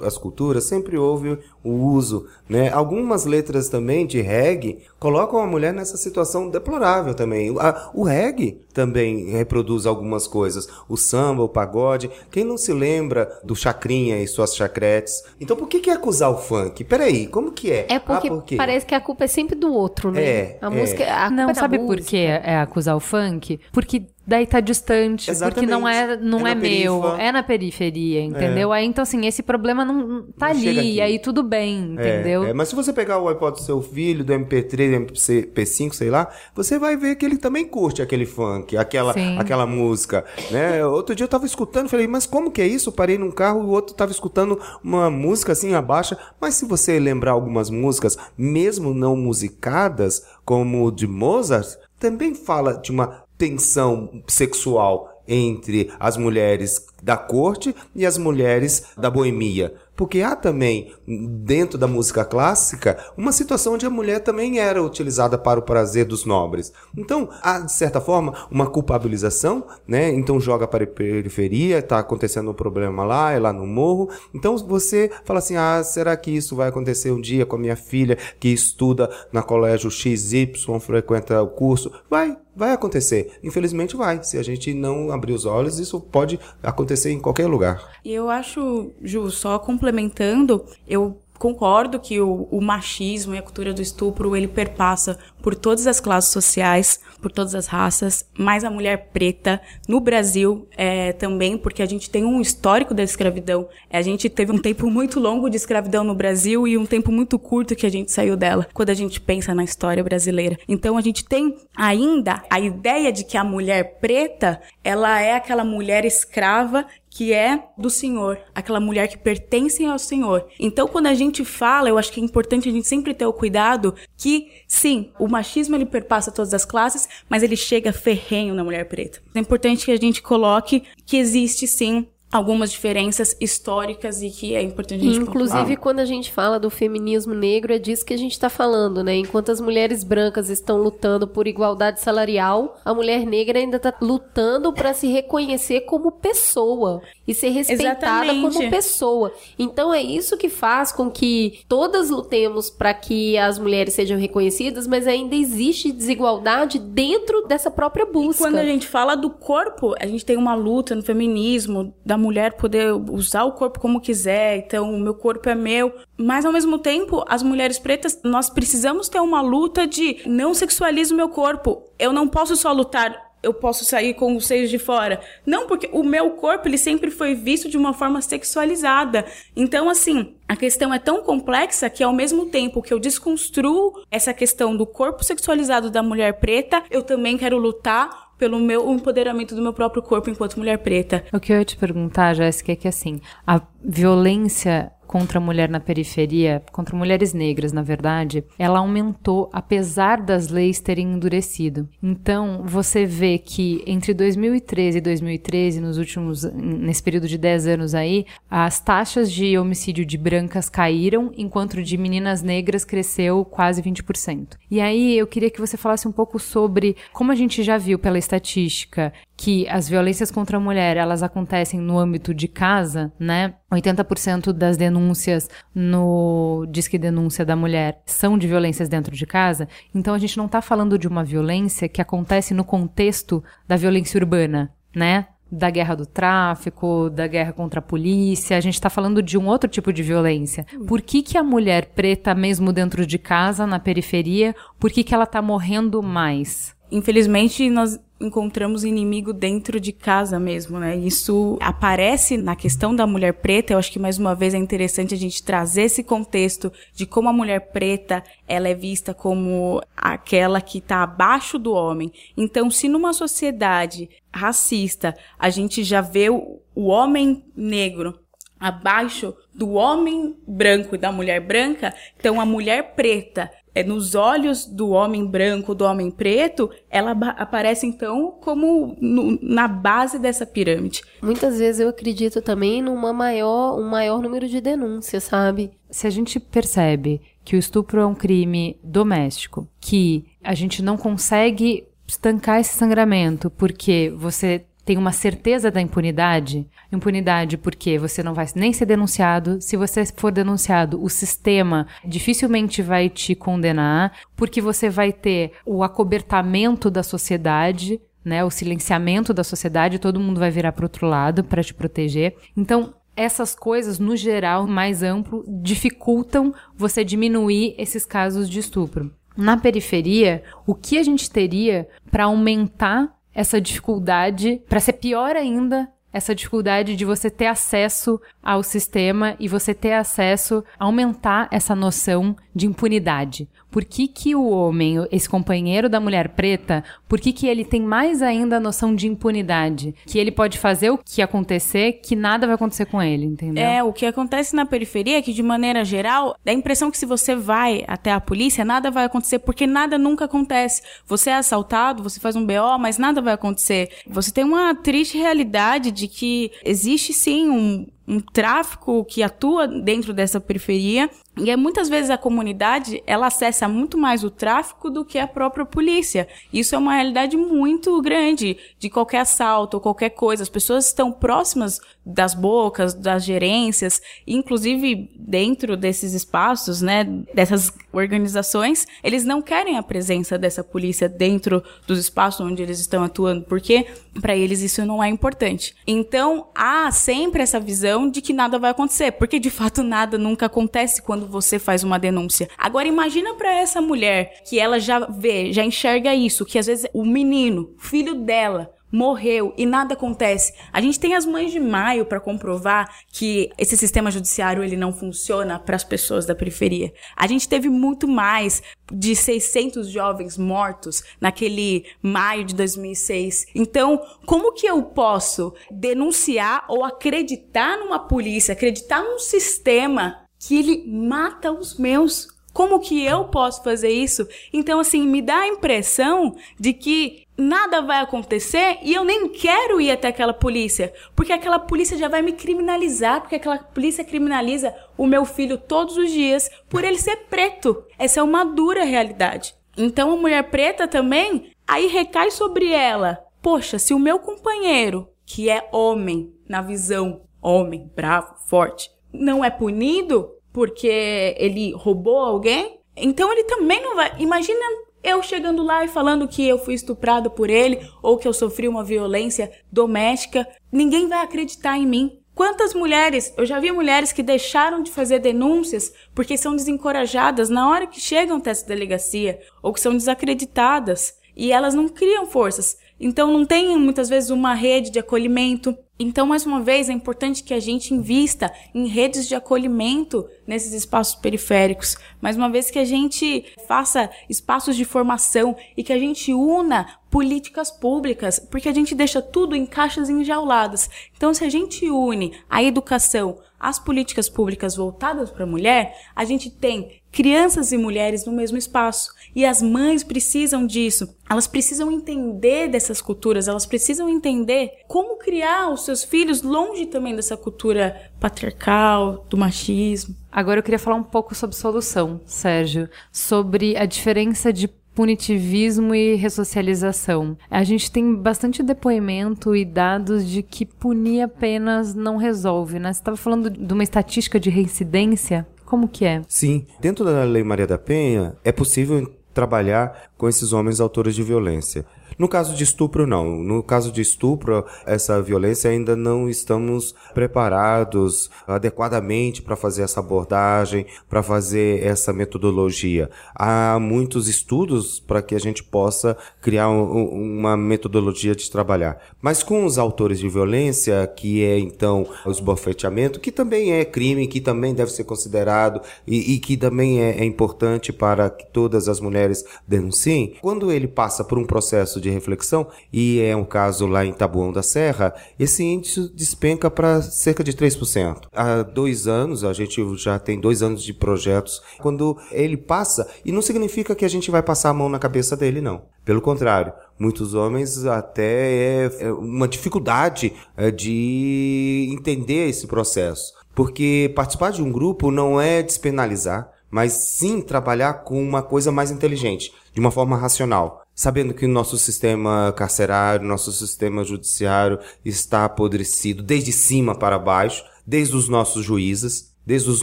as 0.00 0.16
culturas, 0.16 0.62
sempre 0.62 0.96
houve 0.96 1.36
o 1.66 1.86
uso, 1.92 2.26
né? 2.48 2.70
Algumas 2.70 3.24
letras 3.24 3.68
também 3.68 4.06
de 4.06 4.20
reggae 4.20 4.78
colocam 4.98 5.38
a 5.40 5.46
mulher 5.46 5.72
nessa 5.72 5.96
situação 5.96 6.48
deplorável 6.48 7.14
também. 7.14 7.54
A- 7.58 7.90
O 7.94 8.04
reggae 8.04 8.60
também 8.72 9.30
reproduz 9.30 9.86
algumas 9.86 10.26
coisas. 10.26 10.68
O 10.88 10.96
samba, 10.96 11.42
o 11.42 11.48
pagode. 11.48 12.10
Quem 12.30 12.44
não 12.44 12.56
se 12.58 12.72
lembra 12.72 13.40
do 13.42 13.56
Chacrinha 13.56 14.18
e 14.22 14.26
suas 14.28 14.54
chacretes? 14.54 15.22
Então 15.40 15.56
por 15.56 15.66
que 15.68 15.80
que 15.80 15.90
acusar 15.90 16.30
o 16.30 16.36
funk? 16.38 16.84
Peraí, 16.84 17.26
como 17.26 17.52
que 17.52 17.70
é? 17.72 17.86
É 17.88 17.98
porque 17.98 18.28
Ah, 18.28 18.30
por 18.30 18.44
quê? 18.44 18.56
parece 18.56 18.84
que 18.86 18.94
a 18.94 19.00
culpa 19.00 19.24
é 19.24 19.28
sempre 19.28 19.54
do 19.56 19.72
outro, 19.72 20.10
né? 20.10 20.22
É, 20.24 20.58
a 20.60 20.66
é. 20.66 20.70
música, 20.70 21.04
a 21.04 21.08
culpa 21.08 21.26
é 21.26 21.30
Não, 21.30 21.46
da 21.48 21.54
sabe 21.54 21.78
por 21.78 21.86
música. 21.96 22.04
que 22.10 22.16
é 22.18 22.58
acusar 22.58 22.96
o 22.96 23.00
funk? 23.00 23.58
Porque 23.72 24.04
daí 24.26 24.44
tá 24.46 24.58
distante, 24.60 25.30
porque 25.36 25.64
não 25.66 25.86
é, 25.88 26.16
não 26.16 26.44
É 26.46 26.50
é, 26.50 26.54
meu, 26.54 27.00
perifa. 27.00 27.22
é 27.22 27.32
na 27.32 27.42
periferia, 27.44 28.20
entendeu? 28.20 28.72
Aí 28.72 28.84
então 28.84 29.02
assim, 29.02 29.24
esse 29.26 29.42
problema 29.42 29.84
não 29.84 30.22
tá 30.36 30.48
Não 30.48 30.56
ali, 30.56 31.00
aí 31.00 31.18
tudo 31.20 31.42
bem, 31.44 31.55
É, 31.56 31.66
entendeu? 31.66 32.44
é, 32.44 32.52
mas 32.52 32.68
se 32.68 32.74
você 32.74 32.92
pegar 32.92 33.18
o 33.18 33.28
iPod 33.28 33.58
do 33.58 33.64
seu 33.64 33.80
filho, 33.82 34.24
do 34.24 34.32
MP3, 34.32 35.06
do 35.06 35.14
MP5, 35.14 35.94
sei 35.94 36.10
lá, 36.10 36.30
você 36.54 36.78
vai 36.78 36.96
ver 36.96 37.16
que 37.16 37.24
ele 37.24 37.38
também 37.38 37.66
curte 37.66 38.02
aquele 38.02 38.26
funk, 38.26 38.76
aquela, 38.76 39.12
Sim. 39.12 39.38
aquela 39.38 39.66
música, 39.66 40.24
né? 40.50 40.84
Outro 40.86 41.14
dia 41.14 41.24
eu 41.24 41.28
tava 41.28 41.46
escutando, 41.46 41.88
falei, 41.88 42.06
mas 42.06 42.26
como 42.26 42.50
que 42.50 42.60
é 42.60 42.66
isso? 42.66 42.88
Eu 42.88 42.92
parei 42.92 43.18
num 43.18 43.30
carro 43.30 43.62
e 43.62 43.64
o 43.64 43.70
outro 43.70 43.94
tava 43.94 44.12
escutando 44.12 44.60
uma 44.82 45.10
música 45.10 45.52
assim, 45.52 45.74
abaixa. 45.74 46.18
Mas 46.40 46.54
se 46.54 46.64
você 46.64 46.98
lembrar 46.98 47.32
algumas 47.32 47.70
músicas, 47.70 48.16
mesmo 48.36 48.94
não 48.94 49.16
musicadas, 49.16 50.24
como 50.44 50.90
de 50.90 51.06
Mozart, 51.06 51.76
também 51.98 52.34
fala 52.34 52.74
de 52.74 52.90
uma 52.90 53.24
tensão 53.38 54.22
sexual 54.26 55.22
entre 55.28 55.92
as 55.98 56.16
mulheres 56.16 56.86
da 57.02 57.16
corte 57.16 57.74
e 57.94 58.06
as 58.06 58.16
mulheres 58.16 58.84
da 58.96 59.10
boemia. 59.10 59.74
Porque 59.96 60.20
há 60.20 60.36
também, 60.36 60.92
dentro 61.06 61.78
da 61.78 61.86
música 61.86 62.24
clássica, 62.24 62.98
uma 63.16 63.32
situação 63.32 63.74
onde 63.74 63.86
a 63.86 63.90
mulher 63.90 64.20
também 64.20 64.58
era 64.58 64.82
utilizada 64.82 65.38
para 65.38 65.58
o 65.58 65.62
prazer 65.62 66.04
dos 66.04 66.24
nobres. 66.24 66.72
Então, 66.96 67.28
há, 67.42 67.60
de 67.60 67.72
certa 67.72 68.00
forma, 68.00 68.46
uma 68.50 68.66
culpabilização, 68.66 69.66
né? 69.88 70.10
Então 70.10 70.38
joga 70.38 70.68
para 70.68 70.84
a 70.84 70.86
periferia, 70.86 71.78
está 71.78 71.98
acontecendo 71.98 72.50
um 72.50 72.54
problema 72.54 73.04
lá, 73.04 73.32
é 73.32 73.38
lá 73.38 73.52
no 73.52 73.66
morro. 73.66 74.10
Então 74.34 74.56
você 74.58 75.10
fala 75.24 75.38
assim: 75.38 75.56
ah, 75.56 75.82
será 75.82 76.16
que 76.16 76.30
isso 76.30 76.54
vai 76.54 76.68
acontecer 76.68 77.10
um 77.10 77.20
dia 77.20 77.46
com 77.46 77.56
a 77.56 77.58
minha 77.58 77.76
filha 77.76 78.18
que 78.38 78.48
estuda 78.48 79.10
na 79.32 79.42
colégio 79.42 79.90
XY, 79.90 80.52
frequenta 80.80 81.42
o 81.42 81.48
curso? 81.48 81.90
Vai, 82.10 82.36
vai 82.56 82.72
acontecer. 82.72 83.38
Infelizmente 83.42 83.94
vai. 83.94 84.22
Se 84.22 84.38
a 84.38 84.42
gente 84.42 84.72
não 84.72 85.12
abrir 85.12 85.34
os 85.34 85.44
olhos, 85.44 85.78
isso 85.78 86.00
pode 86.00 86.40
acontecer 86.62 87.10
em 87.10 87.20
qualquer 87.20 87.46
lugar. 87.46 87.92
E 88.04 88.12
eu 88.12 88.30
acho, 88.30 88.90
Ju, 89.02 89.30
só 89.30 89.58
complementando, 89.58 90.64
eu 90.88 91.20
concordo 91.38 92.00
que 92.00 92.20
o, 92.20 92.48
o 92.50 92.60
machismo 92.60 93.34
e 93.34 93.38
a 93.38 93.42
cultura 93.42 93.72
do 93.72 93.82
estupro, 93.82 94.36
ele 94.36 94.48
perpassa 94.48 95.18
por 95.42 95.54
todas 95.54 95.86
as 95.86 96.00
classes 96.00 96.32
sociais, 96.32 97.00
por 97.20 97.30
todas 97.30 97.54
as 97.54 97.66
raças, 97.66 98.28
mas 98.36 98.64
a 98.64 98.70
mulher 98.70 99.10
preta 99.12 99.60
no 99.88 100.00
Brasil 100.00 100.68
é, 100.76 101.12
também, 101.12 101.56
porque 101.56 101.82
a 101.82 101.86
gente 101.86 102.10
tem 102.10 102.24
um 102.24 102.40
histórico 102.40 102.92
da 102.92 103.02
escravidão. 103.02 103.68
A 103.90 104.02
gente 104.02 104.28
teve 104.28 104.52
um 104.52 104.58
tempo 104.58 104.90
muito 104.90 105.20
longo 105.20 105.48
de 105.48 105.56
escravidão 105.56 106.04
no 106.04 106.14
Brasil 106.14 106.66
e 106.66 106.76
um 106.76 106.86
tempo 106.86 107.12
muito 107.12 107.38
curto 107.38 107.76
que 107.76 107.86
a 107.86 107.90
gente 107.90 108.10
saiu 108.10 108.36
dela, 108.36 108.66
quando 108.74 108.90
a 108.90 108.94
gente 108.94 109.20
pensa 109.20 109.54
na 109.54 109.64
história 109.64 110.02
brasileira. 110.02 110.58
Então 110.68 110.96
a 110.96 111.00
gente 111.00 111.24
tem 111.24 111.56
ainda 111.76 112.42
a 112.50 112.58
ideia 112.58 113.12
de 113.12 113.24
que 113.24 113.36
a 113.36 113.44
mulher 113.44 113.98
preta, 114.00 114.60
ela 114.82 115.20
é 115.20 115.34
aquela 115.34 115.64
mulher 115.64 116.04
escrava 116.04 116.86
que 117.16 117.32
é 117.32 117.70
do 117.78 117.88
Senhor, 117.88 118.38
aquela 118.54 118.78
mulher 118.78 119.08
que 119.08 119.16
pertence 119.16 119.82
ao 119.86 119.98
Senhor. 119.98 120.46
Então, 120.60 120.86
quando 120.86 121.06
a 121.06 121.14
gente 121.14 121.46
fala, 121.46 121.88
eu 121.88 121.96
acho 121.96 122.12
que 122.12 122.20
é 122.20 122.22
importante 122.22 122.68
a 122.68 122.72
gente 122.72 122.86
sempre 122.86 123.14
ter 123.14 123.24
o 123.24 123.32
cuidado 123.32 123.94
que, 124.18 124.50
sim, 124.68 125.10
o 125.18 125.26
machismo 125.26 125.74
ele 125.74 125.86
perpassa 125.86 126.30
todas 126.30 126.52
as 126.52 126.66
classes, 126.66 127.08
mas 127.26 127.42
ele 127.42 127.56
chega 127.56 127.90
ferrenho 127.90 128.54
na 128.54 128.62
mulher 128.62 128.86
preta. 128.86 129.22
É 129.34 129.38
importante 129.38 129.86
que 129.86 129.92
a 129.92 129.96
gente 129.96 130.20
coloque 130.20 130.82
que 131.06 131.16
existe, 131.16 131.66
sim, 131.66 132.06
algumas 132.36 132.70
diferenças 132.70 133.36
históricas 133.40 134.22
e 134.22 134.30
que 134.30 134.54
é 134.54 134.62
importante 134.62 135.00
a 135.00 135.04
gente 135.12 135.22
Inclusive, 135.22 135.58
pontuar. 135.60 135.80
quando 135.80 136.00
a 136.00 136.04
gente 136.04 136.30
fala 136.32 136.58
do 136.60 136.70
feminismo 136.70 137.34
negro, 137.34 137.72
é 137.72 137.78
disso 137.78 138.04
que 138.04 138.14
a 138.14 138.18
gente 138.18 138.32
está 138.32 138.48
falando, 138.48 139.02
né? 139.02 139.16
Enquanto 139.16 139.50
as 139.50 139.60
mulheres 139.60 140.04
brancas 140.04 140.48
estão 140.48 140.78
lutando 140.78 141.26
por 141.26 141.46
igualdade 141.46 142.00
salarial, 142.00 142.76
a 142.84 142.94
mulher 142.94 143.26
negra 143.26 143.58
ainda 143.58 143.76
está 143.76 143.92
lutando 144.00 144.72
para 144.72 144.94
se 144.94 145.08
reconhecer 145.08 145.82
como 145.82 146.12
pessoa 146.12 147.02
e 147.26 147.34
ser 147.34 147.48
respeitada 147.50 148.26
Exatamente. 148.26 148.54
como 148.54 148.70
pessoa. 148.70 149.32
Então, 149.58 149.92
é 149.92 150.02
isso 150.02 150.36
que 150.36 150.48
faz 150.48 150.92
com 150.92 151.10
que 151.10 151.60
todas 151.68 152.10
lutemos 152.10 152.70
para 152.70 152.94
que 152.94 153.36
as 153.36 153.58
mulheres 153.58 153.94
sejam 153.94 154.18
reconhecidas, 154.18 154.86
mas 154.86 155.06
ainda 155.06 155.34
existe 155.34 155.90
desigualdade 155.90 156.78
dentro 156.78 157.46
dessa 157.46 157.70
própria 157.70 158.06
busca. 158.06 158.44
Quando 158.44 158.58
a 158.58 158.64
gente 158.64 158.86
fala 158.86 159.14
do 159.14 159.30
corpo, 159.30 159.94
a 160.00 160.06
gente 160.06 160.24
tem 160.24 160.36
uma 160.36 160.54
luta 160.54 160.94
no 160.94 161.02
feminismo 161.02 161.92
da 162.04 162.16
mulher 162.16 162.54
poder 162.54 162.92
usar 162.92 163.44
o 163.44 163.52
corpo 163.52 163.80
como 163.80 164.00
quiser, 164.00 164.58
então 164.58 164.92
o 164.92 164.98
meu 164.98 165.14
corpo 165.14 165.48
é 165.48 165.54
meu. 165.54 165.92
Mas 166.16 166.44
ao 166.44 166.52
mesmo 166.52 166.78
tempo, 166.78 167.24
as 167.28 167.42
mulheres 167.42 167.78
pretas, 167.78 168.20
nós 168.24 168.48
precisamos 168.48 169.08
ter 169.08 169.20
uma 169.20 169.40
luta 169.40 169.86
de 169.86 170.18
não 170.26 170.54
sexualizo 170.54 171.14
o 171.14 171.16
meu 171.16 171.28
corpo. 171.28 171.82
Eu 171.98 172.12
não 172.12 172.28
posso 172.28 172.56
só 172.56 172.72
lutar 172.72 173.25
eu 173.42 173.54
posso 173.54 173.84
sair 173.84 174.14
com 174.14 174.34
os 174.36 174.46
seios 174.46 174.70
de 174.70 174.78
fora. 174.78 175.20
Não, 175.44 175.66
porque 175.66 175.88
o 175.92 176.02
meu 176.02 176.30
corpo, 176.30 176.68
ele 176.68 176.78
sempre 176.78 177.10
foi 177.10 177.34
visto 177.34 177.68
de 177.68 177.76
uma 177.76 177.92
forma 177.92 178.20
sexualizada. 178.20 179.24
Então, 179.54 179.88
assim, 179.88 180.34
a 180.48 180.56
questão 180.56 180.92
é 180.92 180.98
tão 180.98 181.22
complexa 181.22 181.88
que 181.88 182.02
ao 182.02 182.12
mesmo 182.12 182.46
tempo 182.46 182.82
que 182.82 182.92
eu 182.92 182.98
desconstruo 182.98 183.92
essa 184.10 184.34
questão 184.34 184.76
do 184.76 184.86
corpo 184.86 185.24
sexualizado 185.24 185.90
da 185.90 186.02
mulher 186.02 186.34
preta, 186.34 186.82
eu 186.90 187.02
também 187.02 187.36
quero 187.36 187.56
lutar 187.56 188.26
pelo 188.38 188.58
meu 188.58 188.92
empoderamento 188.92 189.54
do 189.54 189.62
meu 189.62 189.72
próprio 189.72 190.02
corpo 190.02 190.30
enquanto 190.30 190.58
mulher 190.58 190.78
preta. 190.78 191.24
O 191.32 191.40
que 191.40 191.52
eu 191.52 191.58
ia 191.58 191.64
te 191.64 191.76
perguntar, 191.76 192.34
Jéssica, 192.34 192.72
é 192.72 192.76
que 192.76 192.88
assim, 192.88 193.20
a 193.46 193.60
violência 193.82 194.92
contra 195.06 195.38
a 195.38 195.40
mulher 195.40 195.68
na 195.68 195.80
periferia, 195.80 196.62
contra 196.72 196.96
mulheres 196.96 197.32
negras, 197.32 197.72
na 197.72 197.82
verdade, 197.82 198.44
ela 198.58 198.78
aumentou 198.78 199.48
apesar 199.52 200.20
das 200.20 200.48
leis 200.48 200.80
terem 200.80 201.12
endurecido. 201.12 201.88
Então, 202.02 202.62
você 202.64 203.04
vê 203.04 203.38
que 203.38 203.82
entre 203.86 204.12
2013 204.12 204.98
e 204.98 205.00
2013, 205.00 205.80
nos 205.80 205.98
últimos 205.98 206.44
nesse 206.52 207.02
período 207.02 207.28
de 207.28 207.38
10 207.38 207.66
anos 207.66 207.94
aí, 207.94 208.26
as 208.50 208.80
taxas 208.80 209.30
de 209.30 209.56
homicídio 209.58 210.04
de 210.04 210.18
brancas 210.18 210.68
caíram, 210.68 211.32
enquanto 211.36 211.82
de 211.82 211.96
meninas 211.96 212.42
negras 212.42 212.84
cresceu 212.84 213.44
quase 213.44 213.82
20%. 213.82 214.56
E 214.70 214.80
aí 214.80 215.16
eu 215.16 215.26
queria 215.26 215.50
que 215.50 215.60
você 215.60 215.76
falasse 215.76 216.08
um 216.08 216.12
pouco 216.12 216.38
sobre 216.38 216.96
como 217.12 217.32
a 217.32 217.34
gente 217.34 217.62
já 217.62 217.78
viu 217.78 217.98
pela 217.98 218.18
estatística 218.18 219.12
que 219.36 219.68
as 219.68 219.88
violências 219.88 220.30
contra 220.30 220.56
a 220.56 220.60
mulher, 220.60 220.96
elas 220.96 221.22
acontecem 221.22 221.78
no 221.78 221.98
âmbito 221.98 222.32
de 222.32 222.48
casa, 222.48 223.12
né? 223.18 223.54
80% 223.76 224.52
das 224.52 224.76
denúncias 224.76 225.48
no 225.74 226.66
Disque 226.70 226.98
Denúncia 226.98 227.44
da 227.44 227.56
Mulher 227.56 228.02
são 228.04 228.36
de 228.36 228.46
violências 228.46 228.88
dentro 228.88 229.14
de 229.14 229.26
casa. 229.26 229.68
Então 229.94 230.14
a 230.14 230.18
gente 230.18 230.36
não 230.36 230.48
tá 230.48 230.60
falando 230.60 230.98
de 230.98 231.06
uma 231.08 231.24
violência 231.24 231.88
que 231.88 232.02
acontece 232.02 232.54
no 232.54 232.64
contexto 232.64 233.42
da 233.66 233.76
violência 233.76 234.18
urbana, 234.18 234.72
né? 234.94 235.26
Da 235.50 235.70
guerra 235.70 235.94
do 235.94 236.04
tráfico, 236.04 237.08
da 237.08 237.26
guerra 237.26 237.52
contra 237.52 237.78
a 237.78 237.82
polícia, 237.82 238.56
a 238.56 238.60
gente 238.60 238.80
tá 238.80 238.90
falando 238.90 239.22
de 239.22 239.38
um 239.38 239.46
outro 239.46 239.70
tipo 239.70 239.92
de 239.92 240.02
violência. 240.02 240.66
Por 240.88 241.00
que 241.00 241.22
que 241.22 241.38
a 241.38 241.42
mulher 241.42 241.92
preta, 241.94 242.34
mesmo 242.34 242.72
dentro 242.72 243.06
de 243.06 243.16
casa, 243.16 243.64
na 243.64 243.78
periferia, 243.78 244.56
por 244.78 244.90
que 244.90 245.04
que 245.04 245.14
ela 245.14 245.26
tá 245.26 245.40
morrendo 245.40 246.02
mais? 246.02 246.74
Infelizmente, 246.90 247.68
nós 247.70 247.98
encontramos 248.20 248.84
inimigo 248.84 249.32
dentro 249.32 249.78
de 249.78 249.92
casa 249.92 250.38
mesmo, 250.38 250.78
né? 250.78 250.96
Isso 250.96 251.58
aparece 251.60 252.36
na 252.36 252.56
questão 252.56 252.94
da 252.94 253.06
mulher 253.06 253.34
preta. 253.34 253.72
Eu 253.72 253.78
acho 253.78 253.92
que 253.92 253.98
mais 253.98 254.18
uma 254.18 254.34
vez 254.34 254.54
é 254.54 254.58
interessante 254.58 255.14
a 255.14 255.18
gente 255.18 255.42
trazer 255.42 255.82
esse 255.82 256.02
contexto 256.02 256.72
de 256.94 257.04
como 257.04 257.28
a 257.28 257.32
mulher 257.32 257.72
preta 257.72 258.22
ela 258.48 258.68
é 258.68 258.74
vista 258.74 259.12
como 259.12 259.82
aquela 259.96 260.60
que 260.60 260.78
está 260.78 261.02
abaixo 261.02 261.58
do 261.58 261.72
homem. 261.72 262.10
Então, 262.36 262.70
se 262.70 262.88
numa 262.88 263.12
sociedade 263.12 264.08
racista 264.32 265.14
a 265.38 265.50
gente 265.50 265.84
já 265.84 266.00
vê 266.00 266.30
o, 266.30 266.60
o 266.74 266.86
homem 266.86 267.44
negro 267.54 268.18
abaixo 268.58 269.34
do 269.56 269.72
homem 269.72 270.36
branco 270.46 270.94
e 270.94 270.98
da 270.98 271.10
mulher 271.10 271.40
branca, 271.40 271.94
então 272.18 272.40
a 272.40 272.44
mulher 272.44 272.94
preta 272.94 273.50
é, 273.76 273.82
nos 273.82 274.14
olhos 274.14 274.64
do 274.64 274.88
homem 274.90 275.26
branco, 275.26 275.74
do 275.74 275.84
homem 275.84 276.10
preto, 276.10 276.70
ela 276.88 277.12
aparece 277.36 277.86
então 277.86 278.34
como 278.40 278.96
no, 278.98 279.38
na 279.42 279.68
base 279.68 280.18
dessa 280.18 280.46
pirâmide. 280.46 281.02
Muitas 281.20 281.58
vezes 281.58 281.80
eu 281.80 281.90
acredito 281.90 282.40
também 282.40 282.80
numa 282.80 283.12
maior, 283.12 283.78
um 283.78 283.86
maior 283.86 284.22
número 284.22 284.48
de 284.48 284.62
denúncias, 284.62 285.24
sabe? 285.24 285.72
Se 285.90 286.06
a 286.06 286.10
gente 286.10 286.40
percebe 286.40 287.20
que 287.44 287.54
o 287.54 287.58
estupro 287.58 288.00
é 288.00 288.06
um 288.06 288.14
crime 288.14 288.80
doméstico, 288.82 289.68
que 289.78 290.24
a 290.42 290.54
gente 290.54 290.82
não 290.82 290.96
consegue 290.96 291.86
estancar 292.06 292.60
esse 292.60 292.74
sangramento 292.74 293.50
porque 293.50 294.10
você 294.16 294.64
tem 294.86 294.96
uma 294.96 295.10
certeza 295.10 295.68
da 295.68 295.80
impunidade. 295.80 296.64
Impunidade 296.92 297.58
porque 297.58 297.98
você 297.98 298.22
não 298.22 298.32
vai 298.32 298.46
nem 298.54 298.72
ser 298.72 298.86
denunciado. 298.86 299.60
Se 299.60 299.76
você 299.76 300.06
for 300.06 300.30
denunciado, 300.30 301.02
o 301.02 301.10
sistema 301.10 301.88
dificilmente 302.04 302.80
vai 302.82 303.10
te 303.10 303.34
condenar, 303.34 304.12
porque 304.36 304.60
você 304.60 304.88
vai 304.88 305.12
ter 305.12 305.54
o 305.66 305.82
acobertamento 305.82 306.88
da 306.88 307.02
sociedade. 307.02 308.00
Né, 308.24 308.42
o 308.42 308.50
silenciamento 308.50 309.32
da 309.32 309.44
sociedade, 309.44 310.00
todo 310.00 310.18
mundo 310.18 310.40
vai 310.40 310.50
virar 310.50 310.72
para 310.72 310.84
outro 310.84 311.06
lado 311.06 311.44
para 311.44 311.62
te 311.62 311.72
proteger. 311.72 312.34
Então, 312.56 312.92
essas 313.14 313.54
coisas, 313.54 314.00
no 314.00 314.16
geral, 314.16 314.66
mais 314.66 315.00
amplo, 315.00 315.44
dificultam 315.46 316.52
você 316.76 317.04
diminuir 317.04 317.76
esses 317.78 318.04
casos 318.04 318.50
de 318.50 318.58
estupro. 318.58 319.12
Na 319.36 319.56
periferia, 319.56 320.42
o 320.66 320.74
que 320.74 320.98
a 320.98 321.04
gente 321.04 321.30
teria 321.30 321.88
para 322.10 322.24
aumentar 322.24 323.15
essa 323.36 323.60
dificuldade, 323.60 324.62
para 324.66 324.80
ser 324.80 324.94
pior 324.94 325.36
ainda, 325.36 325.86
essa 326.10 326.34
dificuldade 326.34 326.96
de 326.96 327.04
você 327.04 327.28
ter 327.28 327.46
acesso 327.46 328.18
ao 328.42 328.62
sistema 328.62 329.36
e 329.38 329.46
você 329.46 329.74
ter 329.74 329.92
acesso 329.92 330.64
a 330.78 330.86
aumentar 330.86 331.46
essa 331.52 331.74
noção 331.74 332.34
de 332.56 332.66
impunidade. 332.66 333.46
Por 333.70 333.84
que, 333.84 334.08
que 334.08 334.34
o 334.34 334.48
homem, 334.48 335.06
esse 335.12 335.28
companheiro 335.28 335.90
da 335.90 336.00
mulher 336.00 336.30
preta, 336.30 336.82
por 337.06 337.20
que, 337.20 337.30
que 337.30 337.46
ele 337.46 337.66
tem 337.66 337.82
mais 337.82 338.22
ainda 338.22 338.56
a 338.56 338.60
noção 338.60 338.94
de 338.94 339.06
impunidade? 339.06 339.94
Que 340.06 340.18
ele 340.18 340.30
pode 340.32 340.58
fazer 340.58 340.88
o 340.88 340.96
que 340.96 341.20
acontecer, 341.20 342.00
que 342.02 342.16
nada 342.16 342.46
vai 342.46 342.54
acontecer 342.54 342.86
com 342.86 343.02
ele, 343.02 343.26
entendeu? 343.26 343.62
É, 343.62 343.84
o 343.84 343.92
que 343.92 344.06
acontece 344.06 344.56
na 344.56 344.64
periferia 344.64 345.18
é 345.18 345.22
que, 345.22 345.34
de 345.34 345.42
maneira 345.42 345.84
geral, 345.84 346.34
dá 346.42 346.50
a 346.50 346.54
impressão 346.54 346.90
que 346.90 346.96
se 346.96 347.04
você 347.04 347.36
vai 347.36 347.84
até 347.86 348.10
a 348.10 348.20
polícia, 348.22 348.64
nada 348.64 348.90
vai 348.90 349.04
acontecer, 349.04 349.40
porque 349.40 349.66
nada 349.66 349.98
nunca 349.98 350.24
acontece. 350.24 350.80
Você 351.06 351.28
é 351.28 351.34
assaltado, 351.34 352.02
você 352.02 352.18
faz 352.18 352.36
um 352.36 352.46
BO, 352.46 352.78
mas 352.80 352.96
nada 352.96 353.20
vai 353.20 353.34
acontecer. 353.34 353.90
Você 354.08 354.32
tem 354.32 354.44
uma 354.44 354.74
triste 354.74 355.18
realidade 355.18 355.90
de 355.90 356.08
que 356.08 356.50
existe 356.64 357.12
sim 357.12 357.50
um, 357.50 357.86
um 358.06 358.20
tráfico 358.20 359.04
que 359.04 359.22
atua 359.22 359.66
dentro 359.66 360.12
dessa 360.12 360.40
periferia 360.40 361.10
e 361.38 361.50
é, 361.50 361.56
muitas 361.56 361.88
vezes 361.88 362.08
a 362.10 362.16
comunidade 362.16 363.02
ela 363.06 363.26
acessa 363.26 363.68
muito 363.68 363.98
mais 363.98 364.24
o 364.24 364.30
tráfico 364.30 364.88
do 364.88 365.04
que 365.04 365.18
a 365.18 365.26
própria 365.26 365.66
polícia. 365.66 366.26
Isso 366.50 366.74
é 366.74 366.78
uma 366.78 366.94
realidade 366.94 367.36
muito 367.36 368.00
grande 368.00 368.56
de 368.78 368.88
qualquer 368.88 369.18
assalto 369.18 369.76
ou 369.76 369.80
qualquer 369.80 370.10
coisa. 370.10 370.42
As 370.42 370.48
pessoas 370.48 370.86
estão 370.86 371.12
próximas 371.12 371.78
das 372.06 372.32
bocas, 372.32 372.94
das 372.94 373.24
gerências, 373.24 374.00
inclusive 374.26 375.10
dentro 375.18 375.76
desses 375.76 376.14
espaços, 376.14 376.80
né, 376.80 377.04
dessas 377.34 377.72
organizações, 377.92 378.86
eles 379.02 379.24
não 379.24 379.42
querem 379.42 379.76
a 379.76 379.82
presença 379.82 380.38
dessa 380.38 380.62
polícia 380.62 381.08
dentro 381.08 381.62
dos 381.86 381.98
espaços 381.98 382.46
onde 382.46 382.62
eles 382.62 382.78
estão 382.78 383.02
atuando, 383.02 383.44
porque 383.44 383.86
para 384.20 384.36
eles 384.36 384.60
isso 384.60 384.84
não 384.86 385.02
é 385.02 385.08
importante. 385.08 385.74
Então, 385.86 386.48
há 386.54 386.90
sempre 386.92 387.42
essa 387.42 387.58
visão 387.58 387.95
de 388.10 388.20
que 388.20 388.32
nada 388.32 388.58
vai 388.58 388.70
acontecer, 388.70 389.12
porque 389.12 389.38
de 389.38 389.50
fato 389.50 389.82
nada 389.82 390.18
nunca 390.18 390.46
acontece 390.46 391.00
quando 391.00 391.26
você 391.26 391.58
faz 391.58 391.82
uma 391.82 391.98
denúncia. 391.98 392.48
Agora 392.58 392.86
imagina 392.86 393.34
para 393.34 393.54
essa 393.54 393.80
mulher 393.80 394.42
que 394.46 394.58
ela 394.58 394.78
já 394.78 395.00
vê, 395.00 395.52
já 395.52 395.64
enxerga 395.64 396.14
isso, 396.14 396.44
que 396.44 396.58
às 396.58 396.66
vezes 396.66 396.86
o 396.92 397.04
menino, 397.04 397.74
filho 397.78 398.14
dela, 398.14 398.75
morreu 398.90 399.52
e 399.56 399.66
nada 399.66 399.94
acontece. 399.94 400.54
A 400.72 400.80
gente 400.80 400.98
tem 400.98 401.14
as 401.14 401.26
mães 401.26 401.52
de 401.52 401.60
maio 401.60 402.06
para 402.06 402.20
comprovar 402.20 402.94
que 403.12 403.50
esse 403.58 403.76
sistema 403.76 404.10
judiciário 404.10 404.62
ele 404.62 404.76
não 404.76 404.92
funciona 404.92 405.58
para 405.58 405.76
as 405.76 405.84
pessoas 405.84 406.26
da 406.26 406.34
periferia. 406.34 406.92
A 407.16 407.26
gente 407.26 407.48
teve 407.48 407.68
muito 407.68 408.06
mais 408.06 408.62
de 408.92 409.16
600 409.16 409.88
jovens 409.88 410.38
mortos 410.38 411.02
naquele 411.20 411.86
maio 412.02 412.44
de 412.44 412.54
2006. 412.54 413.46
Então, 413.54 414.00
como 414.24 414.52
que 414.52 414.66
eu 414.66 414.82
posso 414.82 415.52
denunciar 415.70 416.64
ou 416.68 416.84
acreditar 416.84 417.78
numa 417.78 417.98
polícia, 417.98 418.52
acreditar 418.52 419.02
num 419.02 419.18
sistema 419.18 420.26
que 420.38 420.58
ele 420.58 420.84
mata 420.86 421.50
os 421.50 421.78
meus? 421.78 422.28
Como 422.52 422.80
que 422.80 423.04
eu 423.04 423.24
posso 423.24 423.62
fazer 423.62 423.90
isso? 423.90 424.26
Então, 424.50 424.80
assim, 424.80 425.06
me 425.06 425.20
dá 425.20 425.40
a 425.40 425.48
impressão 425.48 426.34
de 426.58 426.72
que 426.72 427.25
nada 427.36 427.82
vai 427.82 428.00
acontecer 428.00 428.78
e 428.82 428.94
eu 428.94 429.04
nem 429.04 429.28
quero 429.28 429.80
ir 429.80 429.90
até 429.90 430.08
aquela 430.08 430.32
polícia, 430.32 430.92
porque 431.14 431.32
aquela 431.32 431.58
polícia 431.58 431.96
já 431.96 432.08
vai 432.08 432.22
me 432.22 432.32
criminalizar, 432.32 433.20
porque 433.20 433.36
aquela 433.36 433.58
polícia 433.58 434.04
criminaliza 434.04 434.74
o 434.96 435.06
meu 435.06 435.24
filho 435.24 435.58
todos 435.58 435.96
os 435.96 436.10
dias 436.10 436.50
por 436.68 436.84
ele 436.84 436.98
ser 436.98 437.16
preto. 437.28 437.84
Essa 437.98 438.20
é 438.20 438.22
uma 438.22 438.44
dura 438.44 438.84
realidade. 438.84 439.54
Então, 439.76 440.10
a 440.10 440.16
mulher 440.16 440.42
preta 440.44 440.88
também, 440.88 441.52
aí 441.66 441.86
recai 441.86 442.30
sobre 442.30 442.72
ela. 442.72 443.22
Poxa, 443.42 443.78
se 443.78 443.92
o 443.92 443.98
meu 443.98 444.18
companheiro, 444.18 445.08
que 445.26 445.50
é 445.50 445.68
homem, 445.70 446.32
na 446.48 446.62
visão 446.62 447.22
homem, 447.42 447.90
bravo, 447.94 448.34
forte, 448.46 448.90
não 449.12 449.44
é 449.44 449.50
punido, 449.50 450.32
porque 450.52 451.34
ele 451.38 451.72
roubou 451.72 452.18
alguém, 452.18 452.80
então 452.96 453.30
ele 453.30 453.44
também 453.44 453.82
não 453.82 453.94
vai. 453.94 454.12
Imagina 454.18 454.64
eu 455.02 455.22
chegando 455.22 455.62
lá 455.62 455.84
e 455.84 455.88
falando 455.88 456.28
que 456.28 456.46
eu 456.46 456.58
fui 456.58 456.74
estuprado 456.74 457.30
por 457.30 457.48
ele 457.48 457.80
ou 458.02 458.18
que 458.18 458.26
eu 458.26 458.32
sofri 458.32 458.66
uma 458.68 458.84
violência 458.84 459.50
doméstica. 459.70 460.46
Ninguém 460.70 461.08
vai 461.08 461.22
acreditar 461.22 461.78
em 461.78 461.86
mim. 461.86 462.20
Quantas 462.34 462.74
mulheres, 462.74 463.32
eu 463.36 463.46
já 463.46 463.58
vi 463.58 463.72
mulheres 463.72 464.12
que 464.12 464.22
deixaram 464.22 464.82
de 464.82 464.90
fazer 464.90 465.20
denúncias 465.20 465.90
porque 466.14 466.36
são 466.36 466.54
desencorajadas 466.54 467.48
na 467.48 467.70
hora 467.70 467.86
que 467.86 467.98
chegam 467.98 468.36
até 468.36 468.50
essa 468.50 468.66
delegacia 468.66 469.40
ou 469.62 469.72
que 469.72 469.80
são 469.80 469.92
desacreditadas 469.92 471.14
e 471.34 471.50
elas 471.50 471.74
não 471.74 471.88
criam 471.88 472.26
forças. 472.26 472.76
Então 472.98 473.30
não 473.30 473.44
tem 473.44 473.76
muitas 473.78 474.08
vezes 474.08 474.30
uma 474.30 474.54
rede 474.54 474.90
de 474.90 474.98
acolhimento. 474.98 475.76
Então, 475.98 476.26
mais 476.26 476.44
uma 476.44 476.60
vez, 476.60 476.90
é 476.90 476.92
importante 476.92 477.42
que 477.42 477.54
a 477.54 477.60
gente 477.60 477.94
invista 477.94 478.52
em 478.74 478.86
redes 478.86 479.26
de 479.26 479.34
acolhimento 479.34 480.28
nesses 480.46 480.74
espaços 480.74 481.14
periféricos. 481.14 481.96
Mais 482.20 482.36
uma 482.36 482.50
vez 482.50 482.70
que 482.70 482.78
a 482.78 482.84
gente 482.84 483.46
faça 483.66 484.10
espaços 484.28 484.76
de 484.76 484.84
formação 484.84 485.56
e 485.74 485.82
que 485.82 485.94
a 485.94 485.98
gente 485.98 486.34
una 486.34 486.98
políticas 487.10 487.70
públicas, 487.70 488.38
porque 488.38 488.68
a 488.68 488.74
gente 488.74 488.94
deixa 488.94 489.22
tudo 489.22 489.56
em 489.56 489.64
caixas 489.64 490.10
enjauladas. 490.10 490.90
Então, 491.16 491.32
se 491.32 491.44
a 491.44 491.48
gente 491.48 491.88
une 491.88 492.34
a 492.48 492.62
educação 492.62 493.38
às 493.58 493.78
políticas 493.78 494.28
públicas 494.28 494.76
voltadas 494.76 495.30
para 495.30 495.44
a 495.44 495.46
mulher, 495.46 495.96
a 496.14 496.26
gente 496.26 496.50
tem 496.50 497.00
crianças 497.10 497.72
e 497.72 497.78
mulheres 497.78 498.26
no 498.26 498.32
mesmo 498.32 498.58
espaço. 498.58 499.14
E 499.36 499.44
as 499.44 499.60
mães 499.60 500.02
precisam 500.02 500.66
disso. 500.66 501.14
Elas 501.28 501.46
precisam 501.46 501.92
entender 501.92 502.68
dessas 502.68 503.02
culturas, 503.02 503.48
elas 503.48 503.66
precisam 503.66 504.08
entender 504.08 504.70
como 504.88 505.18
criar 505.18 505.70
os 505.70 505.84
seus 505.84 506.02
filhos 506.02 506.40
longe 506.40 506.86
também 506.86 507.14
dessa 507.14 507.36
cultura 507.36 508.10
patriarcal, 508.18 509.26
do 509.28 509.36
machismo. 509.36 510.16
Agora 510.32 510.60
eu 510.60 510.62
queria 510.62 510.78
falar 510.78 510.96
um 510.96 511.02
pouco 511.02 511.34
sobre 511.34 511.54
solução, 511.54 512.18
Sérgio, 512.24 512.88
sobre 513.12 513.76
a 513.76 513.84
diferença 513.84 514.50
de 514.50 514.68
punitivismo 514.94 515.94
e 515.94 516.14
ressocialização. 516.14 517.36
A 517.50 517.62
gente 517.62 517.92
tem 517.92 518.14
bastante 518.14 518.62
depoimento 518.62 519.54
e 519.54 519.66
dados 519.66 520.26
de 520.26 520.42
que 520.42 520.64
punir 520.64 521.20
apenas 521.20 521.94
não 521.94 522.16
resolve, 522.16 522.78
né? 522.78 522.90
Você 522.90 523.00
estava 523.00 523.18
falando 523.18 523.50
de 523.50 523.74
uma 523.74 523.82
estatística 523.82 524.40
de 524.40 524.48
reincidência. 524.48 525.46
Como 525.66 525.86
que 525.86 526.06
é? 526.06 526.22
Sim, 526.26 526.64
dentro 526.80 527.04
da 527.04 527.24
Lei 527.24 527.44
Maria 527.44 527.66
da 527.66 527.76
Penha 527.76 528.34
é 528.42 528.50
possível 528.52 529.12
trabalhar 529.36 530.10
com 530.16 530.26
esses 530.26 530.54
homens 530.54 530.80
autores 530.80 531.14
de 531.14 531.22
violência. 531.22 531.84
No 532.18 532.28
caso 532.28 532.54
de 532.54 532.64
estupro, 532.64 533.06
não. 533.06 533.42
No 533.42 533.62
caso 533.62 533.92
de 533.92 534.00
estupro, 534.00 534.64
essa 534.86 535.20
violência 535.20 535.70
ainda 535.70 535.94
não 535.94 536.28
estamos 536.28 536.94
preparados 537.12 538.30
adequadamente 538.46 539.42
para 539.42 539.56
fazer 539.56 539.82
essa 539.82 540.00
abordagem, 540.00 540.86
para 541.08 541.22
fazer 541.22 541.84
essa 541.84 542.12
metodologia. 542.12 543.10
Há 543.34 543.78
muitos 543.78 544.28
estudos 544.28 544.98
para 544.98 545.20
que 545.20 545.34
a 545.34 545.38
gente 545.38 545.62
possa 545.62 546.16
criar 546.40 546.70
um, 546.70 547.36
uma 547.38 547.56
metodologia 547.56 548.34
de 548.34 548.50
trabalhar. 548.50 548.98
Mas 549.20 549.42
com 549.42 549.64
os 549.64 549.78
autores 549.78 550.18
de 550.18 550.28
violência, 550.28 551.06
que 551.06 551.44
é 551.44 551.58
então 551.58 552.06
o 552.24 552.30
esbofeteamento, 552.30 553.20
que 553.20 553.30
também 553.30 553.72
é 553.72 553.84
crime, 553.84 554.26
que 554.26 554.40
também 554.40 554.74
deve 554.74 554.90
ser 554.90 555.04
considerado 555.04 555.80
e, 556.06 556.34
e 556.34 556.38
que 556.38 556.56
também 556.56 557.02
é, 557.02 557.20
é 557.20 557.24
importante 557.24 557.92
para 557.92 558.30
que 558.30 558.46
todas 558.46 558.88
as 558.88 559.00
mulheres 559.00 559.44
denunciem, 559.66 560.34
quando 560.40 560.72
ele 560.72 560.88
passa 560.88 561.22
por 561.22 561.38
um 561.38 561.44
processo 561.44 562.00
de 562.00 562.05
de 562.06 562.14
reflexão, 562.14 562.68
e 562.92 563.20
é 563.20 563.36
um 563.36 563.44
caso 563.44 563.86
lá 563.86 564.04
em 564.04 564.12
Tabuão 564.12 564.52
da 564.52 564.62
Serra, 564.62 565.14
esse 565.38 565.62
índice 565.64 566.10
despenca 566.14 566.70
para 566.70 567.02
cerca 567.02 567.42
de 567.42 567.52
3%. 567.52 568.28
Há 568.32 568.62
dois 568.62 569.06
anos, 569.06 569.44
a 569.44 569.52
gente 569.52 569.82
já 569.96 570.18
tem 570.18 570.40
dois 570.40 570.62
anos 570.62 570.82
de 570.82 570.94
projetos, 570.94 571.60
quando 571.80 572.16
ele 572.30 572.56
passa, 572.56 573.08
e 573.24 573.32
não 573.32 573.42
significa 573.42 573.94
que 573.94 574.04
a 574.04 574.08
gente 574.08 574.30
vai 574.30 574.42
passar 574.42 574.70
a 574.70 574.74
mão 574.74 574.88
na 574.88 574.98
cabeça 574.98 575.36
dele, 575.36 575.60
não. 575.60 575.82
Pelo 576.04 576.20
contrário, 576.20 576.72
muitos 576.98 577.34
homens 577.34 577.84
até 577.84 578.22
é, 578.22 578.90
é 579.00 579.12
uma 579.12 579.48
dificuldade 579.48 580.32
é, 580.56 580.70
de 580.70 581.88
entender 581.90 582.48
esse 582.48 582.66
processo. 582.66 583.34
Porque 583.54 584.12
participar 584.14 584.52
de 584.52 584.62
um 584.62 584.70
grupo 584.70 585.10
não 585.10 585.40
é 585.40 585.62
despenalizar, 585.62 586.52
mas 586.70 586.92
sim 586.92 587.40
trabalhar 587.40 588.04
com 588.04 588.22
uma 588.22 588.42
coisa 588.42 588.70
mais 588.70 588.90
inteligente, 588.90 589.52
de 589.72 589.80
uma 589.80 589.90
forma 589.90 590.16
racional. 590.16 590.85
Sabendo 590.96 591.34
que 591.34 591.44
o 591.44 591.48
nosso 591.48 591.76
sistema 591.76 592.52
carcerário, 592.56 593.28
nosso 593.28 593.52
sistema 593.52 594.02
judiciário 594.02 594.78
está 595.04 595.44
apodrecido 595.44 596.22
desde 596.22 596.50
cima 596.50 596.94
para 596.94 597.18
baixo, 597.18 597.62
desde 597.86 598.16
os 598.16 598.30
nossos 598.30 598.64
juízes, 598.64 599.34
desde 599.44 599.68
os 599.68 599.82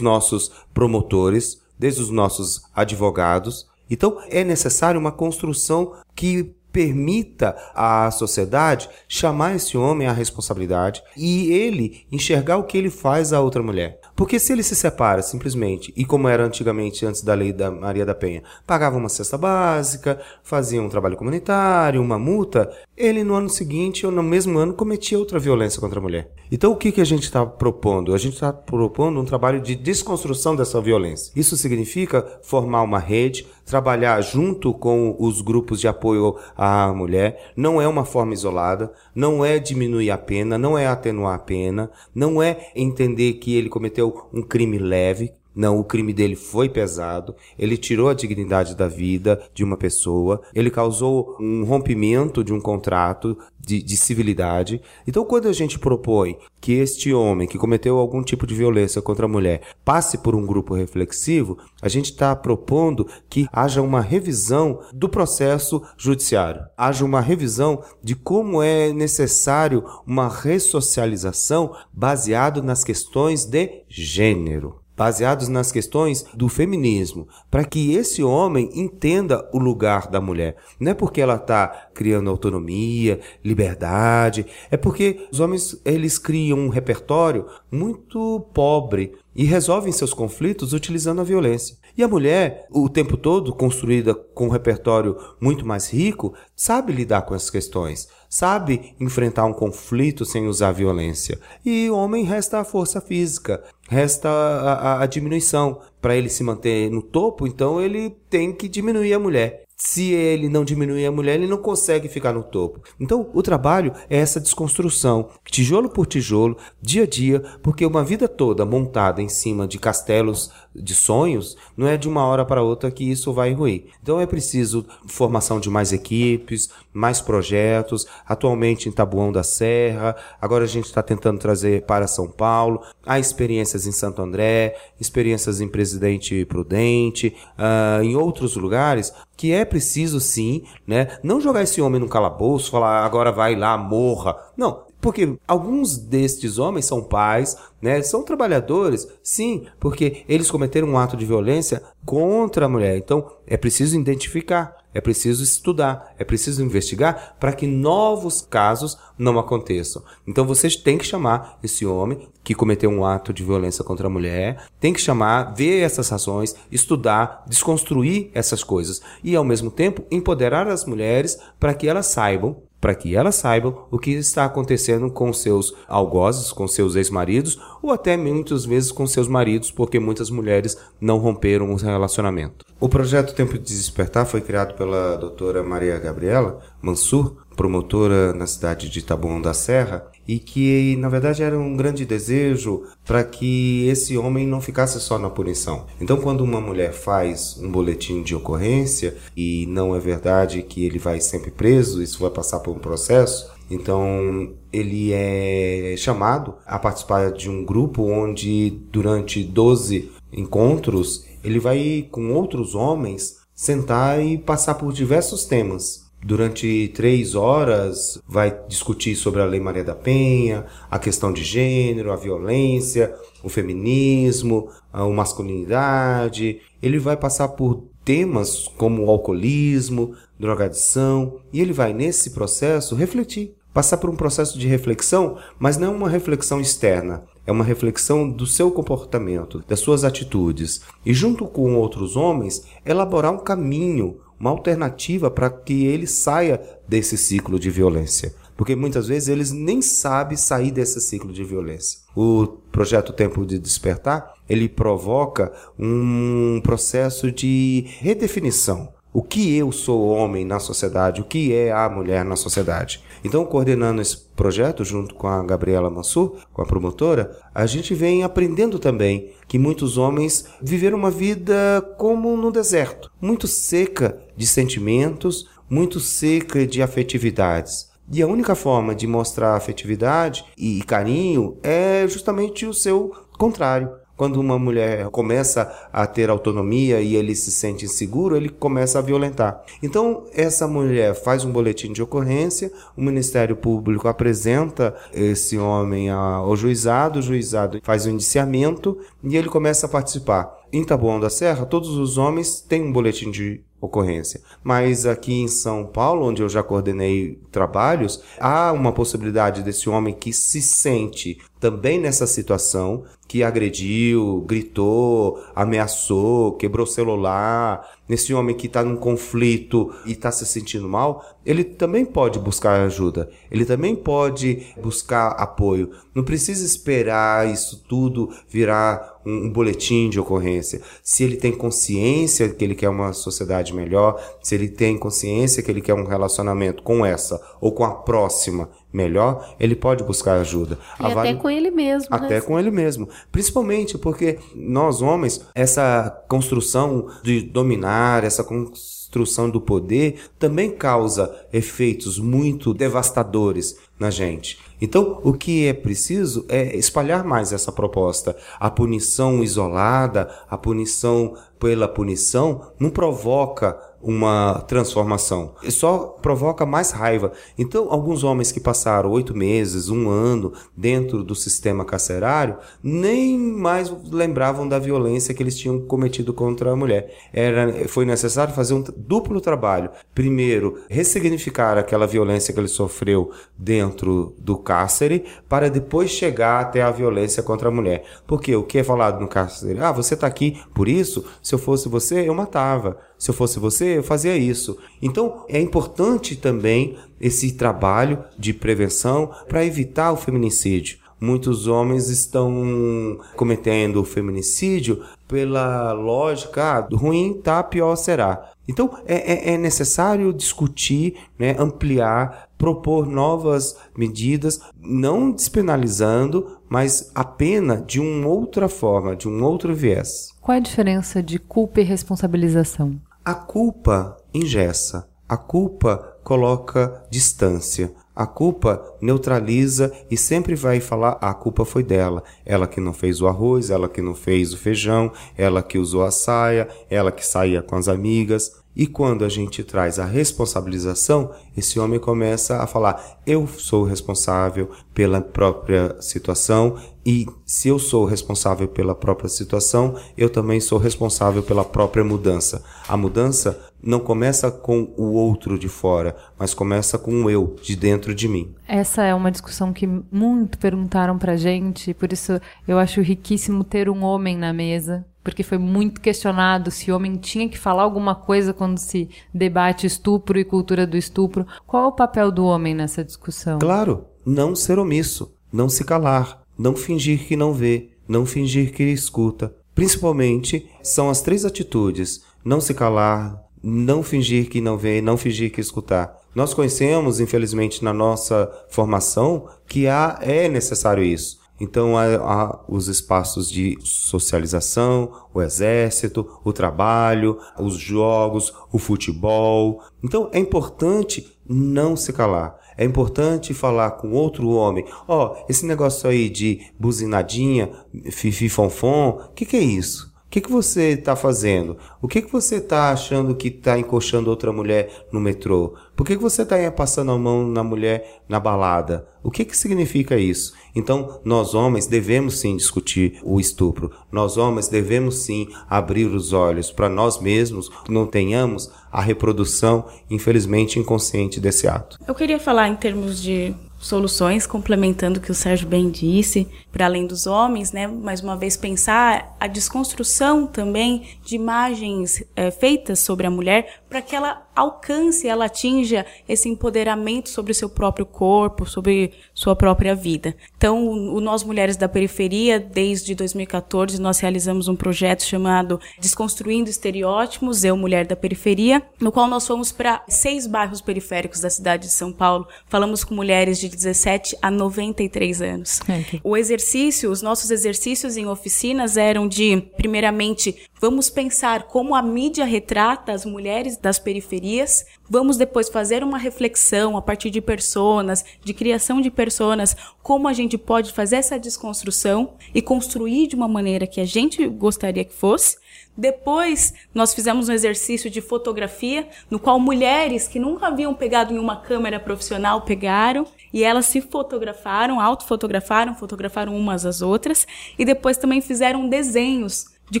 nossos 0.00 0.50
promotores, 0.74 1.62
desde 1.78 2.02
os 2.02 2.10
nossos 2.10 2.62
advogados. 2.74 3.66
Então 3.88 4.20
é 4.28 4.42
necessário 4.42 5.00
uma 5.00 5.12
construção 5.12 5.94
que 6.16 6.52
permita 6.72 7.56
à 7.72 8.10
sociedade 8.10 8.90
chamar 9.06 9.54
esse 9.54 9.76
homem 9.76 10.08
à 10.08 10.12
responsabilidade 10.12 11.00
e 11.16 11.52
ele 11.52 12.04
enxergar 12.10 12.56
o 12.56 12.64
que 12.64 12.76
ele 12.76 12.90
faz 12.90 13.32
à 13.32 13.40
outra 13.40 13.62
mulher. 13.62 14.00
Porque 14.16 14.38
se 14.38 14.52
ele 14.52 14.62
se 14.62 14.76
separa 14.76 15.22
simplesmente, 15.22 15.92
e 15.96 16.04
como 16.04 16.28
era 16.28 16.44
antigamente 16.44 17.04
antes 17.04 17.22
da 17.22 17.34
lei 17.34 17.52
da 17.52 17.70
Maria 17.70 18.06
da 18.06 18.14
Penha, 18.14 18.42
pagava 18.66 18.96
uma 18.96 19.08
cesta 19.08 19.36
básica, 19.36 20.20
fazia 20.42 20.80
um 20.80 20.88
trabalho 20.88 21.16
comunitário, 21.16 22.00
uma 22.00 22.18
multa, 22.18 22.70
ele 22.96 23.24
no 23.24 23.34
ano 23.34 23.48
seguinte 23.48 24.06
ou 24.06 24.12
no 24.12 24.22
mesmo 24.22 24.56
ano 24.58 24.72
cometia 24.72 25.18
outra 25.18 25.38
violência 25.38 25.80
contra 25.80 25.98
a 25.98 26.02
mulher. 26.02 26.30
Então 26.50 26.70
o 26.70 26.76
que, 26.76 26.92
que 26.92 27.00
a 27.00 27.04
gente 27.04 27.24
está 27.24 27.44
propondo? 27.44 28.14
A 28.14 28.18
gente 28.18 28.34
está 28.34 28.52
propondo 28.52 29.20
um 29.20 29.24
trabalho 29.24 29.60
de 29.60 29.74
desconstrução 29.74 30.54
dessa 30.54 30.80
violência. 30.80 31.32
Isso 31.34 31.56
significa 31.56 32.38
formar 32.42 32.82
uma 32.82 33.00
rede, 33.00 33.46
trabalhar 33.66 34.20
junto 34.20 34.72
com 34.72 35.16
os 35.18 35.40
grupos 35.40 35.80
de 35.80 35.88
apoio 35.88 36.36
à 36.56 36.92
mulher. 36.92 37.52
Não 37.56 37.82
é 37.82 37.88
uma 37.88 38.04
forma 38.04 38.34
isolada, 38.34 38.92
não 39.14 39.44
é 39.44 39.58
diminuir 39.58 40.10
a 40.10 40.18
pena, 40.18 40.58
não 40.58 40.76
é 40.76 40.86
atenuar 40.86 41.34
a 41.34 41.38
pena, 41.38 41.90
não 42.14 42.42
é 42.42 42.70
entender 42.74 43.34
que 43.34 43.54
ele 43.54 43.68
cometeu 43.68 44.28
um 44.32 44.42
crime 44.42 44.78
leve, 44.78 45.32
não, 45.54 45.78
o 45.78 45.84
crime 45.84 46.12
dele 46.12 46.34
foi 46.34 46.68
pesado, 46.68 47.34
ele 47.56 47.76
tirou 47.76 48.08
a 48.08 48.14
dignidade 48.14 48.74
da 48.74 48.88
vida 48.88 49.40
de 49.54 49.62
uma 49.62 49.76
pessoa, 49.76 50.42
ele 50.54 50.70
causou 50.70 51.36
um 51.40 51.64
rompimento 51.64 52.42
de 52.42 52.52
um 52.52 52.60
contrato 52.60 53.38
de, 53.60 53.82
de, 53.82 53.96
civilidade. 53.96 54.80
Então, 55.06 55.24
quando 55.24 55.48
a 55.48 55.52
gente 55.52 55.78
propõe 55.78 56.36
que 56.60 56.72
este 56.72 57.14
homem 57.14 57.48
que 57.48 57.56
cometeu 57.56 57.98
algum 57.98 58.22
tipo 58.22 58.46
de 58.46 58.54
violência 58.54 59.00
contra 59.00 59.26
a 59.26 59.28
mulher 59.28 59.62
passe 59.84 60.18
por 60.18 60.34
um 60.34 60.44
grupo 60.44 60.74
reflexivo, 60.74 61.56
a 61.80 61.88
gente 61.88 62.10
está 62.10 62.34
propondo 62.34 63.06
que 63.30 63.46
haja 63.52 63.80
uma 63.80 64.00
revisão 64.00 64.80
do 64.92 65.08
processo 65.08 65.82
judiciário, 65.96 66.64
haja 66.76 67.04
uma 67.04 67.20
revisão 67.20 67.82
de 68.02 68.14
como 68.14 68.62
é 68.62 68.92
necessário 68.92 69.84
uma 70.06 70.28
ressocialização 70.28 71.74
baseado 71.92 72.62
nas 72.62 72.84
questões 72.84 73.44
de 73.46 73.84
gênero 73.88 74.83
baseados 74.96 75.48
nas 75.48 75.72
questões 75.72 76.24
do 76.34 76.48
feminismo, 76.48 77.28
para 77.50 77.64
que 77.64 77.94
esse 77.94 78.22
homem 78.22 78.70
entenda 78.74 79.48
o 79.52 79.58
lugar 79.58 80.08
da 80.08 80.20
mulher. 80.20 80.56
Não 80.78 80.92
é 80.92 80.94
porque 80.94 81.20
ela 81.20 81.36
está 81.36 81.88
criando 81.92 82.30
autonomia, 82.30 83.20
liberdade, 83.44 84.46
é 84.70 84.76
porque 84.76 85.26
os 85.32 85.40
homens 85.40 85.80
eles 85.84 86.18
criam 86.18 86.58
um 86.58 86.68
repertório 86.68 87.46
muito 87.70 88.40
pobre 88.52 89.12
e 89.34 89.44
resolvem 89.44 89.92
seus 89.92 90.14
conflitos 90.14 90.72
utilizando 90.72 91.20
a 91.20 91.24
violência. 91.24 91.76
E 91.96 92.02
a 92.02 92.08
mulher, 92.08 92.66
o 92.70 92.88
tempo 92.88 93.16
todo 93.16 93.54
construída 93.54 94.14
com 94.14 94.46
um 94.46 94.50
repertório 94.50 95.16
muito 95.40 95.64
mais 95.64 95.92
rico, 95.92 96.34
sabe 96.56 96.92
lidar 96.92 97.22
com 97.22 97.34
essas 97.34 97.50
questões, 97.50 98.08
sabe 98.28 98.96
enfrentar 98.98 99.44
um 99.44 99.52
conflito 99.52 100.24
sem 100.24 100.48
usar 100.48 100.72
violência. 100.72 101.38
E 101.64 101.88
o 101.88 101.96
homem 101.96 102.24
resta 102.24 102.58
a 102.58 102.64
força 102.64 103.00
física, 103.00 103.62
resta 103.88 104.28
a, 104.28 104.72
a, 104.72 105.02
a 105.02 105.06
diminuição. 105.06 105.80
Para 106.00 106.16
ele 106.16 106.28
se 106.28 106.42
manter 106.42 106.90
no 106.90 107.00
topo, 107.00 107.46
então 107.46 107.80
ele 107.80 108.10
tem 108.28 108.52
que 108.52 108.68
diminuir 108.68 109.14
a 109.14 109.18
mulher 109.18 109.64
se 109.76 110.12
ele 110.12 110.48
não 110.48 110.64
diminuir 110.64 111.04
a 111.04 111.12
mulher, 111.12 111.34
ele 111.34 111.46
não 111.46 111.58
consegue 111.58 112.08
ficar 112.08 112.32
no 112.32 112.42
topo. 112.42 112.80
Então, 112.98 113.28
o 113.34 113.42
trabalho 113.42 113.92
é 114.08 114.18
essa 114.18 114.40
desconstrução, 114.40 115.28
tijolo 115.44 115.88
por 115.88 116.06
tijolo, 116.06 116.56
dia 116.80 117.02
a 117.02 117.06
dia, 117.06 117.42
porque 117.62 117.84
uma 117.84 118.04
vida 118.04 118.28
toda 118.28 118.64
montada 118.64 119.20
em 119.20 119.28
cima 119.28 119.66
de 119.66 119.78
castelos 119.78 120.50
de 120.74 120.94
sonhos, 120.94 121.56
não 121.76 121.86
é 121.86 121.96
de 121.96 122.08
uma 122.08 122.24
hora 122.26 122.44
para 122.44 122.62
outra 122.62 122.90
que 122.90 123.04
isso 123.04 123.32
vai 123.32 123.52
ruir. 123.52 123.86
Então, 124.02 124.20
é 124.20 124.26
preciso 124.26 124.84
formação 125.06 125.60
de 125.60 125.70
mais 125.70 125.92
equipes, 125.92 126.68
mais 126.92 127.20
projetos. 127.20 128.06
Atualmente 128.26 128.88
em 128.88 128.92
Tabuão 128.92 129.30
da 129.30 129.42
Serra, 129.42 130.16
agora 130.40 130.64
a 130.64 130.68
gente 130.68 130.86
está 130.86 131.02
tentando 131.02 131.38
trazer 131.38 131.82
para 131.82 132.06
São 132.06 132.28
Paulo. 132.28 132.82
Há 133.06 133.18
experiências 133.18 133.86
em 133.86 133.92
Santo 133.92 134.22
André, 134.22 134.76
experiências 135.00 135.60
em 135.60 135.68
Presidente 135.68 136.44
Prudente, 136.44 137.34
uh, 137.58 138.02
em 138.02 138.16
outros 138.16 138.56
lugares 138.56 139.12
que 139.36 139.52
é 139.52 139.64
preciso 139.64 140.20
sim, 140.20 140.62
né? 140.86 141.18
Não 141.22 141.40
jogar 141.40 141.62
esse 141.62 141.80
homem 141.80 142.00
no 142.00 142.08
calabouço, 142.08 142.70
falar 142.70 143.04
agora 143.04 143.32
vai 143.32 143.56
lá, 143.56 143.76
morra. 143.76 144.36
Não, 144.56 144.84
porque 145.04 145.36
alguns 145.46 145.98
destes 145.98 146.56
homens 146.56 146.86
são 146.86 147.02
pais, 147.02 147.58
né? 147.82 148.00
São 148.00 148.22
trabalhadores, 148.22 149.06
sim, 149.22 149.66
porque 149.78 150.24
eles 150.26 150.50
cometeram 150.50 150.88
um 150.88 150.96
ato 150.96 151.14
de 151.14 151.26
violência 151.26 151.82
contra 152.06 152.64
a 152.64 152.68
mulher. 152.70 152.96
Então, 152.96 153.30
é 153.46 153.58
preciso 153.58 154.00
identificar, 154.00 154.74
é 154.94 155.02
preciso 155.02 155.44
estudar, 155.44 156.14
é 156.18 156.24
preciso 156.24 156.64
investigar 156.64 157.36
para 157.38 157.52
que 157.52 157.66
novos 157.66 158.40
casos 158.40 158.96
não 159.18 159.38
aconteçam. 159.38 160.02
Então, 160.26 160.46
vocês 160.46 160.74
têm 160.74 160.96
que 160.96 161.04
chamar 161.04 161.58
esse 161.62 161.84
homem 161.84 162.26
que 162.42 162.54
cometeu 162.54 162.88
um 162.88 163.04
ato 163.04 163.30
de 163.30 163.44
violência 163.44 163.84
contra 163.84 164.06
a 164.06 164.10
mulher, 164.10 164.64
tem 164.80 164.94
que 164.94 165.00
chamar, 165.02 165.54
ver 165.54 165.80
essas 165.80 166.08
razões, 166.08 166.56
estudar, 166.72 167.44
desconstruir 167.46 168.30
essas 168.32 168.64
coisas 168.64 169.02
e, 169.22 169.36
ao 169.36 169.44
mesmo 169.44 169.70
tempo, 169.70 170.02
empoderar 170.10 170.66
as 170.66 170.86
mulheres 170.86 171.38
para 171.60 171.74
que 171.74 171.86
elas 171.86 172.06
saibam 172.06 172.56
para 172.84 172.94
que 172.94 173.16
elas 173.16 173.36
saibam 173.36 173.86
o 173.90 173.98
que 173.98 174.10
está 174.10 174.44
acontecendo 174.44 175.10
com 175.10 175.32
seus 175.32 175.74
algozes, 175.88 176.52
com 176.52 176.68
seus 176.68 176.96
ex-maridos, 176.96 177.58
ou 177.82 177.90
até 177.90 178.14
muitas 178.14 178.66
vezes 178.66 178.92
com 178.92 179.06
seus 179.06 179.26
maridos, 179.26 179.70
porque 179.70 179.98
muitas 179.98 180.28
mulheres 180.28 180.76
não 181.00 181.16
romperam 181.16 181.72
o 181.72 181.76
relacionamento. 181.76 182.62
O 182.78 182.86
projeto 182.86 183.34
Tempo 183.34 183.54
de 183.54 183.74
Despertar 183.74 184.26
foi 184.26 184.42
criado 184.42 184.74
pela 184.74 185.16
doutora 185.16 185.62
Maria 185.62 185.98
Gabriela 185.98 186.60
Mansur, 186.82 187.38
promotora 187.56 188.34
na 188.34 188.46
cidade 188.46 188.90
de 188.90 189.02
Taboão 189.02 189.40
da 189.40 189.54
Serra, 189.54 190.04
e 190.26 190.38
que 190.38 190.96
na 190.96 191.08
verdade 191.08 191.42
era 191.42 191.58
um 191.58 191.76
grande 191.76 192.04
desejo 192.04 192.84
para 193.04 193.22
que 193.22 193.86
esse 193.88 194.16
homem 194.16 194.46
não 194.46 194.60
ficasse 194.60 195.00
só 195.00 195.18
na 195.18 195.30
punição. 195.30 195.86
Então, 196.00 196.16
quando 196.16 196.42
uma 196.42 196.60
mulher 196.60 196.92
faz 196.92 197.58
um 197.60 197.70
boletim 197.70 198.22
de 198.22 198.34
ocorrência 198.34 199.16
e 199.36 199.66
não 199.66 199.94
é 199.94 199.98
verdade 199.98 200.62
que 200.62 200.84
ele 200.84 200.98
vai 200.98 201.20
sempre 201.20 201.50
preso, 201.50 202.02
isso 202.02 202.18
vai 202.18 202.30
passar 202.30 202.60
por 202.60 202.74
um 202.74 202.78
processo, 202.78 203.52
então 203.70 204.52
ele 204.72 205.12
é 205.12 205.94
chamado 205.96 206.54
a 206.66 206.78
participar 206.78 207.32
de 207.32 207.48
um 207.48 207.64
grupo 207.64 208.02
onde 208.02 208.70
durante 208.90 209.42
12 209.42 210.10
encontros 210.32 211.24
ele 211.42 211.58
vai 211.58 212.06
com 212.10 212.32
outros 212.32 212.74
homens 212.74 213.38
sentar 213.54 214.24
e 214.24 214.36
passar 214.36 214.74
por 214.74 214.92
diversos 214.92 215.44
temas 215.44 216.03
durante 216.24 216.88
três 216.88 217.34
horas 217.34 218.18
vai 218.26 218.58
discutir 218.66 219.14
sobre 219.14 219.42
a 219.42 219.44
Lei 219.44 219.60
Maria 219.60 219.84
da 219.84 219.94
Penha, 219.94 220.64
a 220.90 220.98
questão 220.98 221.30
de 221.30 221.44
gênero, 221.44 222.10
a 222.10 222.16
violência, 222.16 223.14
o 223.42 223.50
feminismo, 223.50 224.70
a 224.90 225.06
masculinidade. 225.06 226.60
Ele 226.82 226.98
vai 226.98 227.16
passar 227.16 227.48
por 227.48 227.84
temas 228.02 228.66
como 228.78 229.04
o 229.04 229.10
alcoolismo, 229.10 230.14
drogadição, 230.38 231.40
e 231.52 231.60
ele 231.60 231.72
vai 231.72 231.92
nesse 231.92 232.30
processo 232.30 232.94
refletir, 232.94 233.54
passar 233.72 233.98
por 233.98 234.08
um 234.08 234.16
processo 234.16 234.58
de 234.58 234.66
reflexão, 234.66 235.36
mas 235.58 235.76
não 235.76 235.94
uma 235.94 236.08
reflexão 236.08 236.60
externa, 236.60 237.24
é 237.46 237.52
uma 237.52 237.64
reflexão 237.64 238.30
do 238.30 238.46
seu 238.46 238.70
comportamento, 238.70 239.62
das 239.68 239.80
suas 239.80 240.04
atitudes, 240.04 240.82
e 241.04 241.12
junto 241.12 241.46
com 241.46 241.74
outros 241.76 242.16
homens, 242.16 242.64
elaborar 242.84 243.32
um 243.32 243.38
caminho 243.38 244.18
uma 244.44 244.50
alternativa 244.50 245.30
para 245.30 245.48
que 245.48 245.86
ele 245.86 246.06
saia 246.06 246.60
desse 246.86 247.16
ciclo 247.16 247.58
de 247.58 247.70
violência. 247.70 248.34
Porque 248.54 248.76
muitas 248.76 249.08
vezes 249.08 249.30
eles 249.30 249.50
nem 249.50 249.80
sabem 249.80 250.36
sair 250.36 250.70
desse 250.70 251.00
ciclo 251.00 251.32
de 251.32 251.42
violência. 251.42 252.00
O 252.14 252.46
projeto 252.70 253.14
Tempo 253.14 253.46
de 253.46 253.58
Despertar, 253.58 254.34
ele 254.46 254.68
provoca 254.68 255.50
um 255.78 256.60
processo 256.62 257.32
de 257.32 257.86
redefinição 258.00 258.92
o 259.14 259.22
que 259.22 259.56
eu 259.56 259.70
sou 259.70 260.08
homem 260.08 260.44
na 260.44 260.58
sociedade, 260.58 261.20
o 261.20 261.24
que 261.24 261.54
é 261.54 261.70
a 261.70 261.88
mulher 261.88 262.24
na 262.24 262.34
sociedade. 262.34 263.00
Então, 263.24 263.46
coordenando 263.46 264.02
esse 264.02 264.18
projeto 264.36 264.84
junto 264.84 265.14
com 265.14 265.26
a 265.26 265.42
Gabriela 265.42 265.88
Mansur, 265.88 266.36
com 266.52 266.60
a 266.60 266.66
promotora, 266.66 267.34
a 267.54 267.64
gente 267.64 267.94
vem 267.94 268.22
aprendendo 268.22 268.78
também 268.78 269.32
que 269.48 269.58
muitos 269.58 269.96
homens 269.96 270.46
viveram 270.60 270.98
uma 270.98 271.10
vida 271.10 271.80
como 271.96 272.36
no 272.36 272.52
deserto, 272.52 273.10
muito 273.18 273.48
seca 273.48 274.20
de 274.36 274.46
sentimentos, 274.46 275.48
muito 275.70 276.00
seca 276.00 276.66
de 276.66 276.82
afetividades. 276.82 277.90
E 278.12 278.22
a 278.22 278.26
única 278.26 278.54
forma 278.54 278.94
de 278.94 279.06
mostrar 279.06 279.56
afetividade 279.56 280.44
e 280.58 280.82
carinho 280.82 281.56
é 281.62 282.06
justamente 282.06 282.66
o 282.66 282.74
seu 282.74 283.10
contrário, 283.38 283.90
Quando 284.16 284.40
uma 284.40 284.58
mulher 284.58 285.08
começa 285.10 285.72
a 285.92 286.06
ter 286.06 286.30
autonomia 286.30 287.00
e 287.00 287.16
ele 287.16 287.34
se 287.34 287.50
sente 287.50 287.84
inseguro, 287.84 288.36
ele 288.36 288.48
começa 288.48 288.98
a 288.98 289.02
violentar. 289.02 289.62
Então, 289.82 290.24
essa 290.32 290.68
mulher 290.68 291.14
faz 291.14 291.44
um 291.44 291.50
boletim 291.50 291.92
de 291.92 292.02
ocorrência, 292.02 292.70
o 292.96 293.02
Ministério 293.02 293.56
Público 293.56 294.06
apresenta 294.06 294.94
esse 295.12 295.58
homem 295.58 296.10
ao 296.10 296.54
juizado, 296.56 297.18
o 297.18 297.22
juizado 297.22 297.80
faz 297.82 298.06
o 298.06 298.10
indiciamento 298.10 298.98
e 299.22 299.36
ele 299.36 299.48
começa 299.48 299.86
a 299.86 299.88
participar. 299.88 300.63
Em 300.74 300.82
Taboão 300.82 301.20
da 301.20 301.30
Serra, 301.30 301.64
todos 301.64 301.90
os 301.90 302.18
homens 302.18 302.60
têm 302.60 302.82
um 302.82 302.92
boletim 302.92 303.30
de 303.30 303.60
ocorrência. 303.80 304.40
Mas 304.60 305.06
aqui 305.06 305.32
em 305.32 305.46
São 305.46 305.86
Paulo, 305.86 306.26
onde 306.26 306.42
eu 306.42 306.48
já 306.48 306.64
coordenei 306.64 307.38
trabalhos, 307.52 308.20
há 308.40 308.72
uma 308.72 308.90
possibilidade 308.90 309.62
desse 309.62 309.88
homem 309.88 310.12
que 310.12 310.32
se 310.32 310.60
sente 310.60 311.38
também 311.60 312.00
nessa 312.00 312.26
situação, 312.26 313.04
que 313.28 313.44
agrediu, 313.44 314.44
gritou, 314.48 315.38
ameaçou, 315.54 316.56
quebrou 316.56 316.88
celular, 316.88 317.88
nesse 318.08 318.34
homem 318.34 318.54
que 318.54 318.66
está 318.66 318.82
num 318.82 318.96
conflito 318.96 319.92
e 320.04 320.12
está 320.12 320.30
se 320.30 320.44
sentindo 320.46 320.88
mal, 320.88 321.24
ele 321.44 321.64
também 321.64 322.04
pode 322.04 322.38
buscar 322.38 322.80
ajuda, 322.80 323.30
ele 323.50 323.64
também 323.64 323.94
pode 323.94 324.66
buscar 324.80 325.28
apoio. 325.28 325.90
Não 326.14 326.22
precisa 326.22 326.64
esperar 326.64 327.50
isso 327.50 327.84
tudo 327.88 328.30
virar 328.48 329.20
um, 329.24 329.46
um 329.46 329.50
boletim 329.50 330.08
de 330.08 330.20
ocorrência. 330.20 330.80
Se 331.02 331.24
ele 331.24 331.36
tem 331.36 331.52
consciência 331.52 332.48
que 332.48 332.64
ele 332.64 332.74
quer 332.74 332.88
uma 332.88 333.12
sociedade 333.12 333.74
melhor, 333.74 334.20
se 334.42 334.54
ele 334.54 334.68
tem 334.68 334.98
consciência 334.98 335.62
que 335.62 335.70
ele 335.70 335.80
quer 335.80 335.94
um 335.94 336.06
relacionamento 336.06 336.82
com 336.82 337.04
essa 337.04 337.40
ou 337.60 337.72
com 337.72 337.84
a 337.84 337.94
próxima 337.94 338.70
melhor, 338.94 339.54
ele 339.58 339.74
pode 339.74 340.04
buscar 340.04 340.34
ajuda. 340.34 340.78
E 341.00 341.04
até 341.04 341.34
com 341.34 341.50
ele 341.50 341.70
mesmo. 341.70 342.08
Até 342.10 342.36
né? 342.36 342.40
com 342.40 342.58
ele 342.58 342.70
mesmo. 342.70 343.08
Principalmente 343.32 343.98
porque 343.98 344.38
nós 344.54 345.02
homens, 345.02 345.44
essa 345.54 346.24
construção 346.28 347.08
de 347.22 347.42
dominar, 347.42 348.22
essa 348.22 348.44
construção 348.44 349.50
do 349.50 349.60
poder, 349.60 350.20
também 350.38 350.70
causa 350.70 351.34
efeitos 351.52 352.18
muito 352.18 352.72
devastadores 352.72 353.76
na 353.98 354.10
gente. 354.10 354.58
Então, 354.80 355.20
o 355.24 355.32
que 355.32 355.66
é 355.66 355.72
preciso 355.72 356.44
é 356.48 356.76
espalhar 356.76 357.24
mais 357.24 357.52
essa 357.52 357.72
proposta. 357.72 358.36
A 358.60 358.70
punição 358.70 359.42
isolada, 359.42 360.30
a 360.48 360.58
punição 360.58 361.36
pela 361.58 361.88
punição, 361.88 362.72
não 362.78 362.90
provoca 362.90 363.78
uma 364.04 364.64
transformação. 364.68 365.54
Só 365.70 365.98
provoca 366.20 366.66
mais 366.66 366.90
raiva. 366.90 367.32
Então, 367.58 367.88
alguns 367.90 368.22
homens 368.22 368.52
que 368.52 368.60
passaram 368.60 369.10
oito 369.10 369.34
meses, 369.34 369.88
um 369.88 370.08
ano 370.08 370.52
dentro 370.76 371.24
do 371.24 371.34
sistema 371.34 371.84
carcerário, 371.84 372.56
nem 372.82 373.38
mais 373.38 373.92
lembravam 374.10 374.68
da 374.68 374.78
violência 374.78 375.34
que 375.34 375.42
eles 375.42 375.56
tinham 375.56 375.80
cometido 375.80 376.32
contra 376.34 376.70
a 376.70 376.76
mulher. 376.76 377.14
Era, 377.32 377.88
foi 377.88 378.04
necessário 378.04 378.54
fazer 378.54 378.74
um 378.74 378.84
duplo 378.96 379.40
trabalho. 379.40 379.90
Primeiro, 380.14 380.80
ressignificar 380.88 381.78
aquela 381.78 382.06
violência 382.06 382.52
que 382.52 382.60
ele 382.60 382.68
sofreu 382.68 383.30
dentro 383.56 384.34
do 384.38 384.56
cárcere, 384.56 385.24
para 385.48 385.70
depois 385.70 386.10
chegar 386.10 386.60
até 386.60 386.82
a 386.82 386.90
violência 386.90 387.42
contra 387.42 387.68
a 387.68 387.72
mulher. 387.72 388.04
Porque 388.26 388.54
o 388.54 388.62
que 388.62 388.78
é 388.78 388.84
falado 388.84 389.20
no 389.20 389.28
cárcere? 389.28 389.78
Ah, 389.80 389.92
você 389.92 390.14
está 390.14 390.26
aqui 390.26 390.60
por 390.74 390.88
isso? 390.88 391.24
Se 391.42 391.54
eu 391.54 391.58
fosse 391.58 391.88
você, 391.88 392.28
eu 392.28 392.34
matava. 392.34 392.98
Se 393.24 393.30
eu 393.30 393.34
fosse 393.34 393.58
você, 393.58 393.96
eu 393.96 394.02
fazia 394.02 394.36
isso. 394.36 394.76
Então, 395.00 395.46
é 395.48 395.58
importante 395.58 396.36
também 396.36 396.94
esse 397.18 397.52
trabalho 397.52 398.22
de 398.38 398.52
prevenção 398.52 399.30
para 399.48 399.64
evitar 399.64 400.12
o 400.12 400.16
feminicídio. 400.18 400.98
Muitos 401.18 401.66
homens 401.66 402.10
estão 402.10 403.18
cometendo 403.34 403.98
o 403.98 404.04
feminicídio 404.04 405.02
pela 405.26 405.94
lógica, 405.94 406.62
ah, 406.62 406.88
ruim 406.94 407.40
tá, 407.42 407.62
pior 407.62 407.96
será. 407.96 408.52
Então 408.68 408.90
é, 409.06 409.52
é, 409.52 409.54
é 409.54 409.56
necessário 409.56 410.30
discutir, 410.30 411.16
né, 411.38 411.56
ampliar, 411.58 412.50
propor 412.58 413.06
novas 413.06 413.74
medidas, 413.96 414.60
não 414.78 415.30
despenalizando, 415.30 416.58
mas 416.68 417.10
a 417.14 417.24
pena 417.24 417.76
de 417.76 418.00
uma 418.00 418.28
outra 418.28 418.68
forma, 418.68 419.16
de 419.16 419.26
um 419.26 419.42
outro 419.42 419.74
viés. 419.74 420.28
Qual 420.42 420.54
é 420.54 420.58
a 420.58 420.62
diferença 420.62 421.22
de 421.22 421.38
culpa 421.38 421.80
e 421.80 421.84
responsabilização? 421.84 423.00
A 423.26 423.34
culpa 423.34 424.18
engessa, 424.34 425.08
a 425.26 425.38
culpa 425.38 426.18
coloca 426.22 427.06
distância. 427.10 427.90
A 428.14 428.26
culpa 428.26 428.96
neutraliza 429.00 429.90
e 430.10 430.16
sempre 430.16 430.54
vai 430.54 430.78
falar 430.78 431.16
a 431.22 431.32
culpa 431.32 431.64
foi 431.64 431.82
dela. 431.82 432.22
Ela 432.44 432.66
que 432.66 432.82
não 432.82 432.92
fez 432.92 433.22
o 433.22 433.26
arroz, 433.26 433.70
ela 433.70 433.88
que 433.88 434.02
não 434.02 434.14
fez 434.14 434.52
o 434.52 434.58
feijão, 434.58 435.10
ela 435.38 435.62
que 435.62 435.78
usou 435.78 436.04
a 436.04 436.10
saia, 436.10 436.68
ela 436.90 437.10
que 437.10 437.26
saía 437.26 437.62
com 437.62 437.76
as 437.76 437.88
amigas. 437.88 438.62
E 438.76 438.86
quando 438.86 439.24
a 439.24 439.28
gente 439.28 439.62
traz 439.62 439.98
a 439.98 440.04
responsabilização, 440.04 441.30
esse 441.56 441.78
homem 441.78 442.00
começa 442.00 442.62
a 442.62 442.66
falar: 442.66 443.20
eu 443.26 443.46
sou 443.46 443.84
responsável 443.84 444.70
pela 444.92 445.20
própria 445.20 445.96
situação, 446.00 446.76
e 447.06 447.26
se 447.44 447.68
eu 447.68 447.78
sou 447.78 448.04
responsável 448.04 448.66
pela 448.66 448.94
própria 448.94 449.28
situação, 449.28 449.94
eu 450.16 450.28
também 450.28 450.58
sou 450.60 450.78
responsável 450.78 451.42
pela 451.42 451.64
própria 451.64 452.02
mudança. 452.02 452.64
A 452.88 452.96
mudança 452.96 453.60
não 453.82 454.00
começa 454.00 454.50
com 454.50 454.92
o 454.96 455.12
outro 455.12 455.58
de 455.58 455.68
fora, 455.68 456.16
mas 456.38 456.54
começa 456.54 456.98
com 456.98 457.24
o 457.24 457.30
eu 457.30 457.54
de 457.62 457.76
dentro 457.76 458.14
de 458.14 458.26
mim. 458.26 458.54
Essa 458.66 459.04
é 459.04 459.14
uma 459.14 459.30
discussão 459.30 459.72
que 459.72 459.86
muito 459.86 460.58
perguntaram 460.58 461.18
pra 461.18 461.36
gente, 461.36 461.92
por 461.92 462.12
isso 462.12 462.40
eu 462.66 462.78
acho 462.78 463.02
riquíssimo 463.02 463.62
ter 463.62 463.90
um 463.90 464.02
homem 464.02 464.36
na 464.36 464.52
mesa 464.52 465.04
porque 465.24 465.42
foi 465.42 465.56
muito 465.56 466.02
questionado 466.02 466.70
se 466.70 466.92
homem 466.92 467.16
tinha 467.16 467.48
que 467.48 467.58
falar 467.58 467.82
alguma 467.82 468.14
coisa 468.14 468.52
quando 468.52 468.78
se 468.78 469.08
debate 469.32 469.86
estupro 469.86 470.38
e 470.38 470.44
cultura 470.44 470.86
do 470.86 470.98
estupro. 470.98 471.46
Qual 471.66 471.84
é 471.84 471.86
o 471.86 471.92
papel 471.92 472.30
do 472.30 472.44
homem 472.44 472.74
nessa 472.74 473.02
discussão? 473.02 473.58
Claro, 473.58 474.04
não 474.24 474.54
ser 474.54 474.78
omisso, 474.78 475.34
não 475.50 475.68
se 475.68 475.82
calar, 475.82 476.42
não 476.58 476.76
fingir 476.76 477.26
que 477.26 477.34
não 477.34 477.54
vê, 477.54 477.90
não 478.06 478.26
fingir 478.26 478.72
que 478.72 478.82
escuta. 478.84 479.54
Principalmente 479.74 480.68
são 480.82 481.08
as 481.08 481.22
três 481.22 481.44
atitudes: 481.44 482.22
não 482.44 482.60
se 482.60 482.74
calar, 482.74 483.42
não 483.62 484.02
fingir 484.02 484.50
que 484.50 484.60
não 484.60 484.76
vê, 484.76 485.00
não 485.00 485.16
fingir 485.16 485.50
que 485.50 485.60
escutar. 485.60 486.14
Nós 486.34 486.52
conhecemos, 486.52 487.18
infelizmente, 487.18 487.82
na 487.82 487.92
nossa 487.92 488.50
formação, 488.68 489.48
que 489.66 489.86
há, 489.86 490.18
é 490.20 490.48
necessário 490.48 491.02
isso. 491.02 491.38
Então 491.60 491.96
há, 491.96 492.16
há, 492.16 492.64
os 492.68 492.88
espaços 492.88 493.48
de 493.48 493.78
socialização, 493.80 495.12
o 495.32 495.40
exército, 495.40 496.40
o 496.44 496.52
trabalho, 496.52 497.38
os 497.58 497.74
jogos, 497.74 498.52
o 498.72 498.78
futebol. 498.78 499.80
Então 500.02 500.28
é 500.32 500.38
importante 500.38 501.32
não 501.48 501.96
se 501.96 502.12
calar. 502.12 502.58
É 502.76 502.84
importante 502.84 503.54
falar 503.54 503.92
com 503.92 504.12
outro 504.12 504.48
homem. 504.48 504.84
Ó, 505.06 505.32
oh, 505.32 505.44
esse 505.48 505.64
negócio 505.64 506.08
aí 506.10 506.28
de 506.28 506.72
buzinadinha, 506.78 507.70
fifi 508.10 508.48
fonfon, 508.48 509.10
o 509.10 509.32
que, 509.32 509.46
que 509.46 509.56
é 509.56 509.62
isso? 509.62 510.13
Que, 510.34 510.40
que 510.40 510.50
você 510.50 510.94
está 510.94 511.14
fazendo? 511.14 511.76
O 512.02 512.08
que, 512.08 512.20
que 512.20 512.32
você 512.32 512.56
está 512.56 512.90
achando 512.90 513.36
que 513.36 513.46
está 513.46 513.78
encoxando 513.78 514.28
outra 514.28 514.52
mulher 514.52 515.06
no 515.12 515.20
metrô? 515.20 515.76
Por 515.94 516.04
que, 516.04 516.16
que 516.16 516.22
você 516.22 516.42
está 516.42 516.56
passando 516.72 517.12
a 517.12 517.16
mão 517.16 517.46
na 517.46 517.62
mulher 517.62 518.20
na 518.28 518.40
balada? 518.40 519.06
O 519.22 519.30
que, 519.30 519.44
que 519.44 519.56
significa 519.56 520.18
isso? 520.18 520.52
Então, 520.74 521.20
nós 521.24 521.54
homens 521.54 521.86
devemos 521.86 522.40
sim 522.40 522.56
discutir 522.56 523.20
o 523.22 523.38
estupro. 523.38 523.92
Nós 524.10 524.36
homens 524.36 524.66
devemos 524.66 525.18
sim 525.18 525.46
abrir 525.70 526.06
os 526.06 526.32
olhos 526.32 526.72
para 526.72 526.88
nós 526.88 527.20
mesmos, 527.20 527.70
não 527.88 528.04
tenhamos 528.04 528.72
a 528.90 529.00
reprodução, 529.00 529.84
infelizmente, 530.10 530.80
inconsciente 530.80 531.38
desse 531.38 531.68
ato. 531.68 531.96
Eu 532.08 532.14
queria 532.16 532.40
falar 532.40 532.66
em 532.66 532.74
termos 532.74 533.22
de 533.22 533.54
soluções, 533.84 534.46
complementando 534.46 535.18
o 535.18 535.22
que 535.22 535.30
o 535.30 535.34
Sérgio 535.34 535.68
bem 535.68 535.90
disse, 535.90 536.48
para 536.72 536.86
além 536.86 537.06
dos 537.06 537.26
homens, 537.26 537.72
né? 537.72 537.86
Mais 537.86 538.20
uma 538.20 538.36
vez 538.36 538.56
pensar 538.56 539.36
a 539.38 539.46
desconstrução 539.46 540.46
também 540.46 541.18
de 541.24 541.34
imagens 541.36 542.24
é, 542.34 542.50
feitas 542.50 543.00
sobre 543.00 543.26
a 543.26 543.30
mulher 543.30 543.82
para 543.88 544.00
que 544.00 544.16
ela 544.16 544.42
alcance, 544.54 545.26
ela 545.28 545.46
atinja 545.46 546.06
esse 546.28 546.48
empoderamento 546.48 547.28
sobre 547.28 547.52
o 547.52 547.54
seu 547.54 547.68
próprio 547.68 548.06
corpo, 548.06 548.66
sobre 548.66 549.12
sua 549.32 549.56
própria 549.56 549.94
vida. 549.94 550.36
Então, 550.56 550.86
o 550.86 551.20
Nós 551.20 551.42
Mulheres 551.42 551.76
da 551.76 551.88
Periferia, 551.88 552.58
desde 552.58 553.14
2014, 553.14 554.00
nós 554.00 554.18
realizamos 554.20 554.68
um 554.68 554.76
projeto 554.76 555.22
chamado 555.24 555.80
Desconstruindo 555.98 556.70
Estereótipos, 556.70 557.64
Eu 557.64 557.76
Mulher 557.76 558.06
da 558.06 558.16
Periferia, 558.16 558.82
no 559.00 559.12
qual 559.12 559.26
nós 559.26 559.46
fomos 559.46 559.72
para 559.72 560.02
seis 560.08 560.46
bairros 560.46 560.80
periféricos 560.80 561.40
da 561.40 561.50
cidade 561.50 561.86
de 561.86 561.92
São 561.92 562.12
Paulo. 562.12 562.46
Falamos 562.66 563.04
com 563.04 563.14
mulheres 563.14 563.58
de 563.58 563.68
17 563.68 564.36
a 564.40 564.50
93 564.50 565.42
anos. 565.42 565.80
É, 565.88 565.98
okay. 565.98 566.20
O 566.22 566.36
exercício, 566.36 567.10
os 567.10 567.22
nossos 567.22 567.50
exercícios 567.50 568.16
em 568.16 568.26
oficinas 568.26 568.96
eram 568.96 569.26
de, 569.26 569.62
primeiramente, 569.76 570.56
Vamos 570.86 571.08
pensar 571.08 571.62
como 571.62 571.94
a 571.94 572.02
mídia 572.02 572.44
retrata 572.44 573.10
as 573.10 573.24
mulheres 573.24 573.74
das 573.78 573.98
periferias. 573.98 574.84
Vamos 575.08 575.38
depois 575.38 575.70
fazer 575.70 576.04
uma 576.04 576.18
reflexão 576.18 576.94
a 576.94 577.00
partir 577.00 577.30
de 577.30 577.40
personas, 577.40 578.22
de 578.44 578.52
criação 578.52 579.00
de 579.00 579.10
personas, 579.10 579.74
como 580.02 580.28
a 580.28 580.34
gente 580.34 580.58
pode 580.58 580.92
fazer 580.92 581.16
essa 581.16 581.38
desconstrução 581.38 582.34
e 582.54 582.60
construir 582.60 583.28
de 583.28 583.34
uma 583.34 583.48
maneira 583.48 583.86
que 583.86 583.98
a 583.98 584.04
gente 584.04 584.46
gostaria 584.46 585.06
que 585.06 585.14
fosse. 585.14 585.56
Depois, 585.96 586.74
nós 586.94 587.14
fizemos 587.14 587.48
um 587.48 587.52
exercício 587.52 588.10
de 588.10 588.20
fotografia, 588.20 589.08
no 589.30 589.38
qual 589.38 589.58
mulheres 589.58 590.28
que 590.28 590.38
nunca 590.38 590.66
haviam 590.66 590.92
pegado 590.92 591.32
em 591.32 591.38
uma 591.38 591.56
câmera 591.56 591.98
profissional 591.98 592.60
pegaram 592.60 593.26
e 593.54 593.64
elas 593.64 593.86
se 593.86 594.02
fotografaram, 594.02 595.00
autofotografaram, 595.00 595.94
fotografaram 595.94 596.54
umas 596.54 596.84
às 596.84 597.00
outras 597.00 597.46
e 597.78 597.86
depois 597.86 598.18
também 598.18 598.42
fizeram 598.42 598.86
desenhos 598.86 599.72
de 599.94 600.00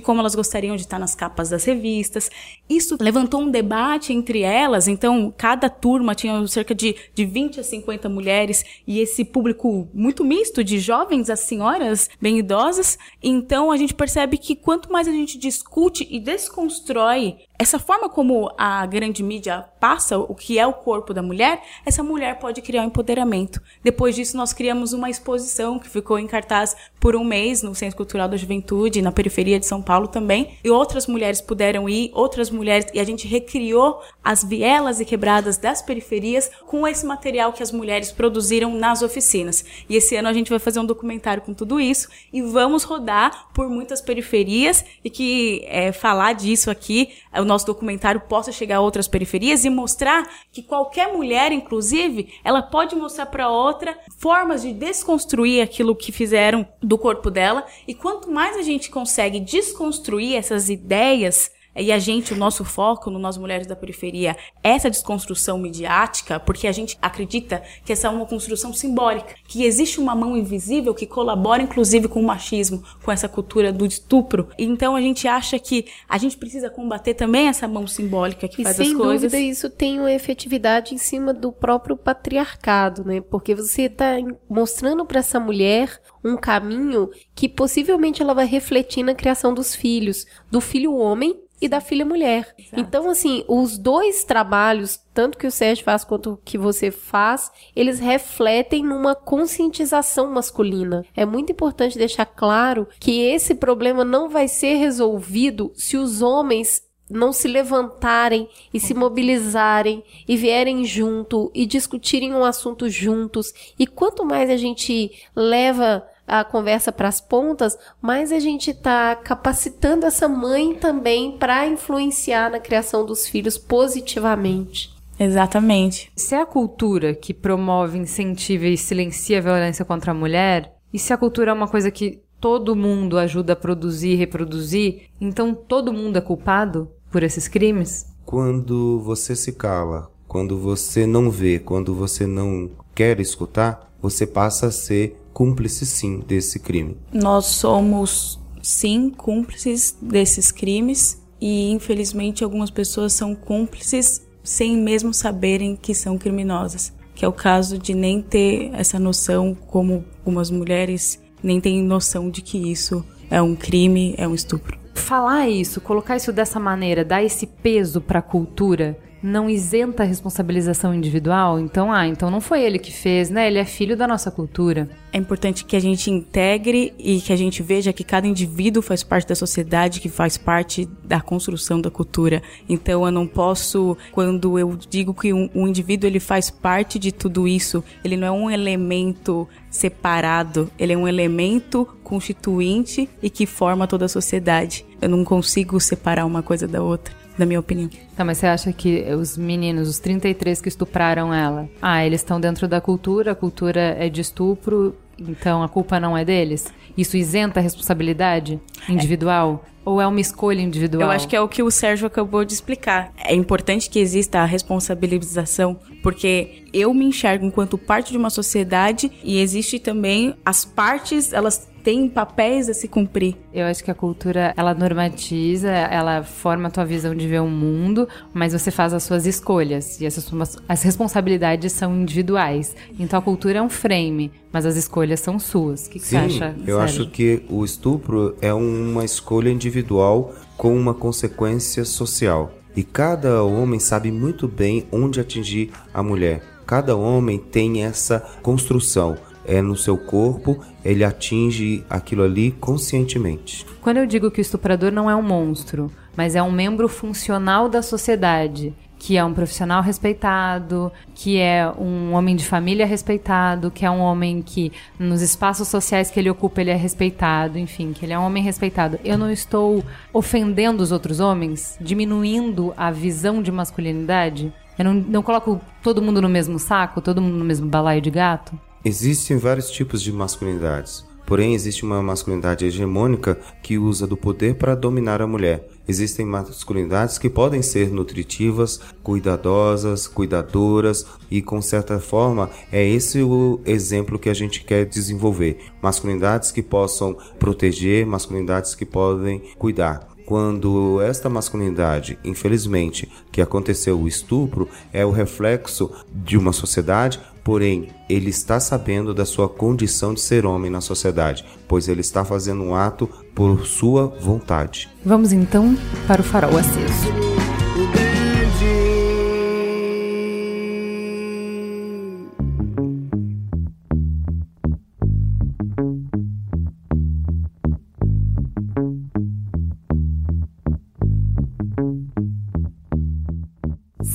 como 0.00 0.18
elas 0.18 0.34
gostariam 0.34 0.74
de 0.74 0.82
estar 0.82 0.98
nas 0.98 1.14
capas 1.14 1.50
das 1.50 1.64
revistas. 1.64 2.28
Isso 2.68 2.96
levantou 3.00 3.40
um 3.40 3.50
debate 3.50 4.12
entre 4.12 4.40
elas, 4.40 4.88
então 4.88 5.32
cada 5.36 5.70
turma 5.70 6.16
tinha 6.16 6.44
cerca 6.48 6.74
de, 6.74 6.96
de 7.14 7.24
20 7.24 7.60
a 7.60 7.62
50 7.62 8.08
mulheres 8.08 8.64
e 8.86 8.98
esse 8.98 9.24
público 9.24 9.88
muito 9.94 10.24
misto, 10.24 10.64
de 10.64 10.80
jovens 10.80 11.30
a 11.30 11.36
senhoras 11.36 12.10
bem 12.20 12.38
idosas. 12.38 12.98
Então 13.22 13.70
a 13.70 13.76
gente 13.76 13.94
percebe 13.94 14.36
que 14.36 14.56
quanto 14.56 14.90
mais 14.90 15.06
a 15.06 15.12
gente 15.12 15.38
discute 15.38 16.04
e 16.10 16.18
desconstrói 16.18 17.36
essa 17.56 17.78
forma 17.78 18.08
como 18.08 18.52
a 18.58 18.84
grande 18.84 19.22
mídia 19.22 19.64
passa 19.78 20.18
o 20.18 20.34
que 20.34 20.58
é 20.58 20.66
o 20.66 20.72
corpo 20.72 21.14
da 21.14 21.22
mulher, 21.22 21.62
essa 21.86 22.02
mulher 22.02 22.38
pode 22.40 22.60
criar 22.60 22.82
um 22.82 22.86
empoderamento. 22.86 23.62
Depois 23.82 24.16
disso, 24.16 24.36
nós 24.36 24.52
criamos 24.52 24.92
uma 24.92 25.08
exposição 25.08 25.78
que 25.78 25.88
ficou 25.88 26.18
em 26.18 26.26
cartaz 26.26 26.76
por 26.98 27.14
um 27.14 27.22
mês 27.22 27.62
no 27.62 27.74
Centro 27.74 27.96
Cultural 27.96 28.28
da 28.28 28.36
Juventude, 28.36 29.02
na 29.02 29.12
periferia 29.12 29.60
de 29.60 29.66
São 29.66 29.80
Paulo 29.80 30.08
também. 30.08 30.58
E 30.64 30.70
outras 30.70 31.06
mulheres 31.06 31.40
puderam 31.40 31.88
ir, 31.88 32.10
outras 32.12 32.50
mulheres, 32.50 32.86
e 32.92 32.98
a 32.98 33.04
gente 33.04 33.28
recriou 33.28 34.02
as 34.22 34.42
vielas 34.42 34.98
e 34.98 35.04
quebradas 35.04 35.56
das 35.56 35.80
periferias 35.80 36.50
com 36.66 36.88
esse 36.88 37.06
material 37.06 37.52
que 37.52 37.62
as 37.62 37.70
mulheres 37.70 38.10
produziram 38.10 38.74
nas 38.74 39.00
oficinas. 39.00 39.64
E 39.88 39.96
esse 39.96 40.16
ano 40.16 40.28
a 40.28 40.32
gente 40.32 40.50
vai 40.50 40.58
fazer 40.58 40.80
um 40.80 40.86
documentário 40.86 41.42
com 41.42 41.54
tudo 41.54 41.78
isso 41.78 42.08
e 42.32 42.42
vamos 42.42 42.82
rodar 42.82 43.48
por 43.54 43.68
muitas 43.68 44.00
periferias 44.00 44.84
e 45.04 45.10
que 45.10 45.62
é, 45.66 45.92
falar 45.92 46.32
disso 46.32 46.68
aqui 46.68 47.12
o 47.44 47.46
nosso 47.46 47.66
documentário 47.66 48.22
possa 48.22 48.50
chegar 48.50 48.78
a 48.78 48.80
outras 48.80 49.06
periferias 49.06 49.64
e 49.64 49.70
mostrar 49.70 50.28
que 50.50 50.62
qualquer 50.62 51.12
mulher, 51.12 51.52
inclusive, 51.52 52.34
ela 52.42 52.62
pode 52.62 52.96
mostrar 52.96 53.26
para 53.26 53.48
outra 53.48 53.96
formas 54.18 54.62
de 54.62 54.72
desconstruir 54.72 55.62
aquilo 55.62 55.94
que 55.94 56.10
fizeram 56.10 56.66
do 56.82 56.98
corpo 56.98 57.30
dela. 57.30 57.64
E 57.86 57.94
quanto 57.94 58.30
mais 58.30 58.56
a 58.56 58.62
gente 58.62 58.90
consegue 58.90 59.38
desconstruir 59.38 60.36
essas 60.36 60.68
ideias 60.68 61.50
e 61.76 61.90
a 61.90 61.98
gente, 61.98 62.32
o 62.32 62.36
nosso 62.36 62.64
foco 62.64 63.10
no 63.10 63.18
Nós 63.18 63.36
Mulheres 63.36 63.66
da 63.66 63.74
Periferia, 63.76 64.36
essa 64.62 64.90
desconstrução 64.90 65.58
midiática, 65.58 66.38
porque 66.38 66.66
a 66.66 66.72
gente 66.72 66.96
acredita 67.00 67.62
que 67.84 67.92
essa 67.92 68.06
é 68.06 68.10
uma 68.10 68.26
construção 68.26 68.72
simbólica, 68.72 69.34
que 69.48 69.64
existe 69.64 70.00
uma 70.00 70.14
mão 70.14 70.36
invisível 70.36 70.94
que 70.94 71.06
colabora 71.06 71.62
inclusive 71.62 72.08
com 72.08 72.20
o 72.20 72.26
machismo, 72.26 72.82
com 73.02 73.10
essa 73.10 73.28
cultura 73.28 73.72
do 73.72 73.84
estupro. 73.84 74.48
Então 74.58 74.94
a 74.94 75.00
gente 75.00 75.26
acha 75.26 75.58
que 75.58 75.86
a 76.08 76.18
gente 76.18 76.36
precisa 76.36 76.70
combater 76.70 77.14
também 77.14 77.48
essa 77.48 77.66
mão 77.66 77.86
simbólica 77.86 78.48
que 78.48 78.62
e 78.62 78.64
faz 78.64 78.76
sem 78.76 78.88
as 78.88 78.94
coisas. 78.94 79.32
dúvida 79.32 79.38
isso 79.38 79.68
tem 79.70 79.98
uma 79.98 80.12
efetividade 80.12 80.94
em 80.94 80.98
cima 80.98 81.32
do 81.34 81.52
próprio 81.52 81.96
patriarcado, 81.96 83.04
né? 83.04 83.20
Porque 83.20 83.54
você 83.54 83.82
está 83.82 84.16
mostrando 84.48 85.04
para 85.04 85.20
essa 85.20 85.40
mulher 85.40 86.00
um 86.24 86.36
caminho 86.36 87.10
que 87.34 87.48
possivelmente 87.48 88.22
ela 88.22 88.34
vai 88.34 88.46
refletir 88.46 89.02
na 89.02 89.14
criação 89.14 89.52
dos 89.52 89.74
filhos, 89.74 90.26
do 90.50 90.60
filho 90.60 90.94
homem 90.94 91.43
e 91.64 91.68
da 91.68 91.80
filha 91.80 92.04
mulher. 92.04 92.54
Exato. 92.58 92.78
Então, 92.78 93.08
assim, 93.08 93.42
os 93.48 93.78
dois 93.78 94.22
trabalhos, 94.22 95.00
tanto 95.14 95.38
que 95.38 95.46
o 95.46 95.50
Sérgio 95.50 95.82
faz 95.82 96.04
quanto 96.04 96.38
que 96.44 96.58
você 96.58 96.90
faz, 96.90 97.50
eles 97.74 97.98
refletem 97.98 98.84
numa 98.84 99.14
conscientização 99.14 100.30
masculina. 100.30 101.06
É 101.16 101.24
muito 101.24 101.52
importante 101.52 101.96
deixar 101.96 102.26
claro 102.26 102.86
que 103.00 103.22
esse 103.22 103.54
problema 103.54 104.04
não 104.04 104.28
vai 104.28 104.46
ser 104.46 104.74
resolvido 104.74 105.72
se 105.74 105.96
os 105.96 106.20
homens 106.20 106.82
não 107.08 107.32
se 107.32 107.48
levantarem 107.48 108.46
e 108.72 108.78
se 108.78 108.92
mobilizarem 108.92 110.04
e 110.28 110.36
vierem 110.36 110.84
junto 110.84 111.50
e 111.54 111.64
discutirem 111.64 112.34
um 112.34 112.44
assunto 112.44 112.90
juntos. 112.90 113.54
E 113.78 113.86
quanto 113.86 114.24
mais 114.24 114.50
a 114.50 114.56
gente 114.56 115.12
leva 115.34 116.06
a 116.26 116.44
conversa 116.44 116.90
para 116.90 117.08
as 117.08 117.20
pontas, 117.20 117.76
mais 118.00 118.32
a 118.32 118.38
gente 118.38 118.70
está 118.70 119.14
capacitando 119.16 120.06
essa 120.06 120.28
mãe 120.28 120.74
também 120.74 121.36
para 121.38 121.66
influenciar 121.66 122.50
na 122.50 122.58
criação 122.58 123.04
dos 123.04 123.26
filhos 123.26 123.58
positivamente. 123.58 124.92
Exatamente. 125.18 126.10
Se 126.16 126.34
é 126.34 126.40
a 126.40 126.46
cultura 126.46 127.14
que 127.14 127.32
promove, 127.32 127.98
incentiva 127.98 128.66
e 128.66 128.76
silencia 128.76 129.38
a 129.38 129.42
violência 129.42 129.84
contra 129.84 130.10
a 130.10 130.14
mulher, 130.14 130.74
e 130.92 130.98
se 130.98 131.12
a 131.12 131.16
cultura 131.16 131.50
é 131.50 131.54
uma 131.54 131.68
coisa 131.68 131.90
que 131.90 132.22
todo 132.40 132.76
mundo 132.76 133.18
ajuda 133.18 133.52
a 133.52 133.56
produzir 133.56 134.10
e 134.10 134.16
reproduzir, 134.16 135.08
então 135.20 135.54
todo 135.54 135.92
mundo 135.92 136.16
é 136.16 136.20
culpado 136.20 136.90
por 137.10 137.22
esses 137.22 137.48
crimes? 137.48 138.06
Quando 138.24 139.00
você 139.00 139.36
se 139.36 139.52
cala, 139.52 140.10
quando 140.26 140.58
você 140.58 141.06
não 141.06 141.30
vê, 141.30 141.58
quando 141.58 141.94
você 141.94 142.26
não 142.26 142.70
quer 142.94 143.20
escutar, 143.20 143.92
você 144.00 144.26
passa 144.26 144.66
a 144.66 144.70
ser 144.70 145.16
cúmplice 145.34 145.84
sim 145.84 146.20
desse 146.20 146.60
crime. 146.60 146.96
Nós 147.12 147.46
somos 147.46 148.40
sim 148.62 149.10
cúmplices 149.10 149.98
desses 150.00 150.50
crimes 150.50 151.20
e 151.40 151.70
infelizmente 151.70 152.44
algumas 152.44 152.70
pessoas 152.70 153.12
são 153.12 153.34
cúmplices 153.34 154.24
sem 154.42 154.76
mesmo 154.76 155.12
saberem 155.12 155.76
que 155.76 155.94
são 155.94 156.16
criminosas, 156.16 156.92
que 157.14 157.24
é 157.24 157.28
o 157.28 157.32
caso 157.32 157.76
de 157.76 157.92
nem 157.92 158.22
ter 158.22 158.70
essa 158.72 158.98
noção 158.98 159.54
como 159.54 160.04
algumas 160.20 160.50
mulheres 160.50 161.20
nem 161.42 161.60
têm 161.60 161.82
noção 161.82 162.30
de 162.30 162.40
que 162.40 162.56
isso 162.70 163.04
é 163.30 163.42
um 163.42 163.54
crime, 163.54 164.14
é 164.16 164.26
um 164.26 164.34
estupro. 164.34 164.78
Falar 164.94 165.48
isso, 165.48 165.80
colocar 165.80 166.16
isso 166.16 166.32
dessa 166.32 166.60
maneira, 166.60 167.04
dar 167.04 167.22
esse 167.22 167.46
peso 167.46 168.00
para 168.00 168.20
a 168.20 168.22
cultura, 168.22 168.96
não 169.24 169.48
isenta 169.48 170.02
a 170.02 170.06
responsabilização 170.06 170.94
individual? 170.94 171.58
Então, 171.58 171.90
ah, 171.90 172.06
então 172.06 172.30
não 172.30 172.40
foi 172.40 172.62
ele 172.62 172.78
que 172.78 172.92
fez, 172.92 173.30
né? 173.30 173.46
Ele 173.46 173.58
é 173.58 173.64
filho 173.64 173.96
da 173.96 174.06
nossa 174.06 174.30
cultura. 174.30 174.88
É 175.12 175.16
importante 175.16 175.64
que 175.64 175.74
a 175.74 175.80
gente 175.80 176.10
integre 176.10 176.92
e 176.98 177.20
que 177.20 177.32
a 177.32 177.36
gente 177.36 177.62
veja 177.62 177.92
que 177.92 178.04
cada 178.04 178.26
indivíduo 178.26 178.82
faz 178.82 179.02
parte 179.02 179.28
da 179.28 179.34
sociedade, 179.34 180.00
que 180.00 180.08
faz 180.08 180.36
parte 180.36 180.88
da 181.02 181.20
construção 181.20 181.80
da 181.80 181.90
cultura. 181.90 182.42
Então, 182.68 183.04
eu 183.04 183.10
não 183.10 183.26
posso, 183.26 183.96
quando 184.12 184.58
eu 184.58 184.76
digo 184.90 185.14
que 185.14 185.32
um, 185.32 185.48
um 185.54 185.66
indivíduo 185.66 186.08
ele 186.08 186.20
faz 186.20 186.50
parte 186.50 186.98
de 186.98 187.10
tudo 187.10 187.48
isso, 187.48 187.82
ele 188.04 188.16
não 188.16 188.26
é 188.26 188.30
um 188.30 188.50
elemento 188.50 189.48
separado, 189.70 190.70
ele 190.78 190.92
é 190.92 190.96
um 190.96 191.08
elemento 191.08 191.88
constituinte 192.04 193.08
e 193.22 193.30
que 193.30 193.46
forma 193.46 193.86
toda 193.86 194.04
a 194.04 194.08
sociedade. 194.08 194.84
Eu 195.00 195.08
não 195.08 195.24
consigo 195.24 195.80
separar 195.80 196.26
uma 196.26 196.42
coisa 196.42 196.68
da 196.68 196.82
outra 196.82 197.23
na 197.38 197.46
minha 197.46 197.60
opinião. 197.60 197.90
Tá, 198.16 198.24
mas 198.24 198.38
você 198.38 198.46
acha 198.46 198.72
que 198.72 199.04
os 199.14 199.36
meninos, 199.36 199.88
os 199.88 199.98
33 199.98 200.60
que 200.60 200.68
estupraram 200.68 201.32
ela, 201.32 201.68
ah, 201.80 202.04
eles 202.04 202.20
estão 202.20 202.40
dentro 202.40 202.68
da 202.68 202.80
cultura, 202.80 203.32
a 203.32 203.34
cultura 203.34 203.96
é 203.98 204.08
de 204.08 204.20
estupro, 204.20 204.96
então 205.18 205.62
a 205.62 205.68
culpa 205.68 205.98
não 206.00 206.16
é 206.16 206.24
deles? 206.24 206.72
Isso 206.96 207.16
isenta 207.16 207.60
a 207.60 207.62
responsabilidade 207.62 208.60
individual? 208.88 209.64
É. 209.70 209.74
Ou 209.84 210.00
é 210.00 210.06
uma 210.06 210.20
escolha 210.20 210.62
individual? 210.62 211.02
Eu 211.02 211.10
acho 211.10 211.28
que 211.28 211.36
é 211.36 211.40
o 211.40 211.46
que 211.46 211.62
o 211.62 211.70
Sérgio 211.70 212.06
acabou 212.06 212.42
de 212.42 212.54
explicar. 212.54 213.12
É 213.18 213.34
importante 213.34 213.90
que 213.90 213.98
exista 213.98 214.38
a 214.38 214.44
responsabilização, 214.46 215.78
porque 216.02 216.64
eu 216.72 216.94
me 216.94 217.04
enxergo 217.04 217.44
enquanto 217.44 217.76
parte 217.76 218.10
de 218.10 218.16
uma 218.16 218.30
sociedade 218.30 219.12
e 219.22 219.38
existe 219.38 219.78
também 219.78 220.34
as 220.42 220.64
partes, 220.64 221.34
elas 221.34 221.68
têm 221.84 222.08
papéis 222.08 222.70
a 222.70 222.74
se 222.74 222.88
cumprir. 222.88 223.36
Eu 223.52 223.66
acho 223.66 223.84
que 223.84 223.90
a 223.90 223.94
cultura, 223.94 224.54
ela 224.56 224.74
normatiza, 224.74 225.68
ela 225.68 226.24
forma 226.24 226.68
a 226.68 226.70
tua 226.70 226.84
visão 226.84 227.14
de 227.14 227.28
ver 227.28 227.42
o 227.42 227.46
mundo, 227.46 228.08
mas 228.32 228.54
você 228.54 228.70
faz 228.70 228.94
as 228.94 229.02
suas 229.02 229.26
escolhas. 229.26 230.00
E 230.00 230.06
essas 230.06 230.24
as 230.66 230.82
responsabilidades 230.82 231.72
são 231.72 231.94
individuais. 231.94 232.74
Então 232.98 233.18
a 233.18 233.22
cultura 233.22 233.58
é 233.58 233.62
um 233.62 233.68
frame, 233.68 234.32
mas 234.50 234.64
as 234.64 234.76
escolhas 234.76 235.20
são 235.20 235.38
suas. 235.38 235.86
O 235.86 235.90
que, 235.90 235.98
que 235.98 236.06
Sim, 236.06 236.16
você 236.16 236.44
acha? 236.44 236.56
Eu 236.66 236.80
acho 236.80 237.06
que 237.10 237.42
o 237.50 237.62
estupro 237.62 238.34
é 238.40 238.52
uma 238.52 239.04
escolha 239.04 239.50
individual 239.50 240.34
com 240.56 240.74
uma 240.74 240.94
consequência 240.94 241.84
social. 241.84 242.50
E 242.74 242.82
cada 242.82 243.42
homem 243.44 243.78
sabe 243.78 244.10
muito 244.10 244.48
bem 244.48 244.86
onde 244.90 245.20
atingir 245.20 245.70
a 245.92 246.02
mulher. 246.02 246.42
Cada 246.66 246.96
homem 246.96 247.38
tem 247.38 247.84
essa 247.84 248.20
construção 248.42 249.16
é 249.46 249.60
no 249.60 249.76
seu 249.76 249.96
corpo, 249.96 250.62
ele 250.84 251.04
atinge 251.04 251.84
aquilo 251.88 252.22
ali 252.22 252.50
conscientemente. 252.52 253.66
Quando 253.80 253.98
eu 253.98 254.06
digo 254.06 254.30
que 254.30 254.40
o 254.40 254.42
estuprador 254.42 254.90
não 254.90 255.10
é 255.10 255.14
um 255.14 255.22
monstro, 255.22 255.90
mas 256.16 256.34
é 256.34 256.42
um 256.42 256.50
membro 256.50 256.88
funcional 256.88 257.68
da 257.68 257.82
sociedade, 257.82 258.74
que 258.98 259.18
é 259.18 259.24
um 259.24 259.34
profissional 259.34 259.82
respeitado, 259.82 260.90
que 261.14 261.38
é 261.38 261.70
um 261.78 262.14
homem 262.14 262.34
de 262.34 262.44
família 262.44 262.86
respeitado, 262.86 263.70
que 263.70 263.84
é 263.84 263.90
um 263.90 264.00
homem 264.00 264.40
que 264.40 264.72
nos 264.98 265.20
espaços 265.20 265.68
sociais 265.68 266.10
que 266.10 266.18
ele 266.18 266.30
ocupa 266.30 266.62
ele 266.62 266.70
é 266.70 266.74
respeitado, 266.74 267.58
enfim, 267.58 267.92
que 267.92 268.06
ele 268.06 268.14
é 268.14 268.18
um 268.18 268.24
homem 268.24 268.42
respeitado. 268.42 268.98
Eu 269.04 269.18
não 269.18 269.30
estou 269.30 269.84
ofendendo 270.10 270.82
os 270.82 270.90
outros 270.90 271.20
homens, 271.20 271.76
diminuindo 271.80 272.72
a 272.78 272.90
visão 272.90 273.42
de 273.42 273.52
masculinidade. 273.52 274.50
Eu 274.78 274.86
não, 274.86 274.94
não 274.94 275.22
coloco 275.22 275.60
todo 275.82 276.00
mundo 276.00 276.22
no 276.22 276.28
mesmo 276.28 276.58
saco, 276.58 277.02
todo 277.02 277.20
mundo 277.20 277.36
no 277.36 277.44
mesmo 277.44 277.68
balaio 277.68 278.00
de 278.00 278.10
gato. 278.10 278.58
Existem 278.84 279.38
vários 279.38 279.70
tipos 279.70 280.02
de 280.02 280.12
masculinidades. 280.12 281.06
Porém, 281.26 281.54
existe 281.54 281.86
uma 281.86 282.02
masculinidade 282.02 282.66
hegemônica 282.66 283.38
que 283.62 283.78
usa 283.78 284.06
do 284.06 284.14
poder 284.14 284.56
para 284.56 284.74
dominar 284.74 285.22
a 285.22 285.26
mulher. 285.26 285.66
Existem 285.88 286.26
masculinidades 286.26 287.16
que 287.16 287.30
podem 287.30 287.62
ser 287.62 287.90
nutritivas, 287.90 288.78
cuidadosas, 289.02 290.06
cuidadoras 290.06 291.06
e, 291.30 291.40
com 291.40 291.62
certa 291.62 291.98
forma, 291.98 292.50
é 292.70 292.86
esse 292.86 293.22
o 293.22 293.58
exemplo 293.64 294.18
que 294.18 294.28
a 294.28 294.34
gente 294.34 294.62
quer 294.62 294.84
desenvolver. 294.84 295.60
Masculinidades 295.80 296.52
que 296.52 296.62
possam 296.62 297.16
proteger, 297.38 298.06
masculinidades 298.06 298.74
que 298.74 298.84
podem 298.84 299.40
cuidar. 299.56 300.14
Quando 300.26 301.02
esta 301.02 301.28
masculinidade, 301.28 302.18
infelizmente, 302.24 303.10
que 303.30 303.42
aconteceu 303.42 303.98
o 303.98 304.08
estupro, 304.08 304.68
é 304.92 305.04
o 305.04 305.10
reflexo 305.10 305.90
de 306.10 306.38
uma 306.38 306.52
sociedade, 306.52 307.20
porém 307.44 307.88
ele 308.08 308.30
está 308.30 308.58
sabendo 308.58 309.14
da 309.14 309.26
sua 309.26 309.48
condição 309.48 310.14
de 310.14 310.20
ser 310.20 310.46
homem 310.46 310.70
na 310.70 310.80
sociedade, 310.80 311.44
pois 311.68 311.86
ele 311.86 312.00
está 312.00 312.24
fazendo 312.24 312.62
um 312.62 312.74
ato 312.74 313.06
por 313.34 313.66
sua 313.66 314.06
vontade. 314.06 314.88
Vamos 315.04 315.32
então 315.32 315.76
para 316.06 316.22
o 316.22 316.24
farol 316.24 316.56
aceso. 316.56 317.33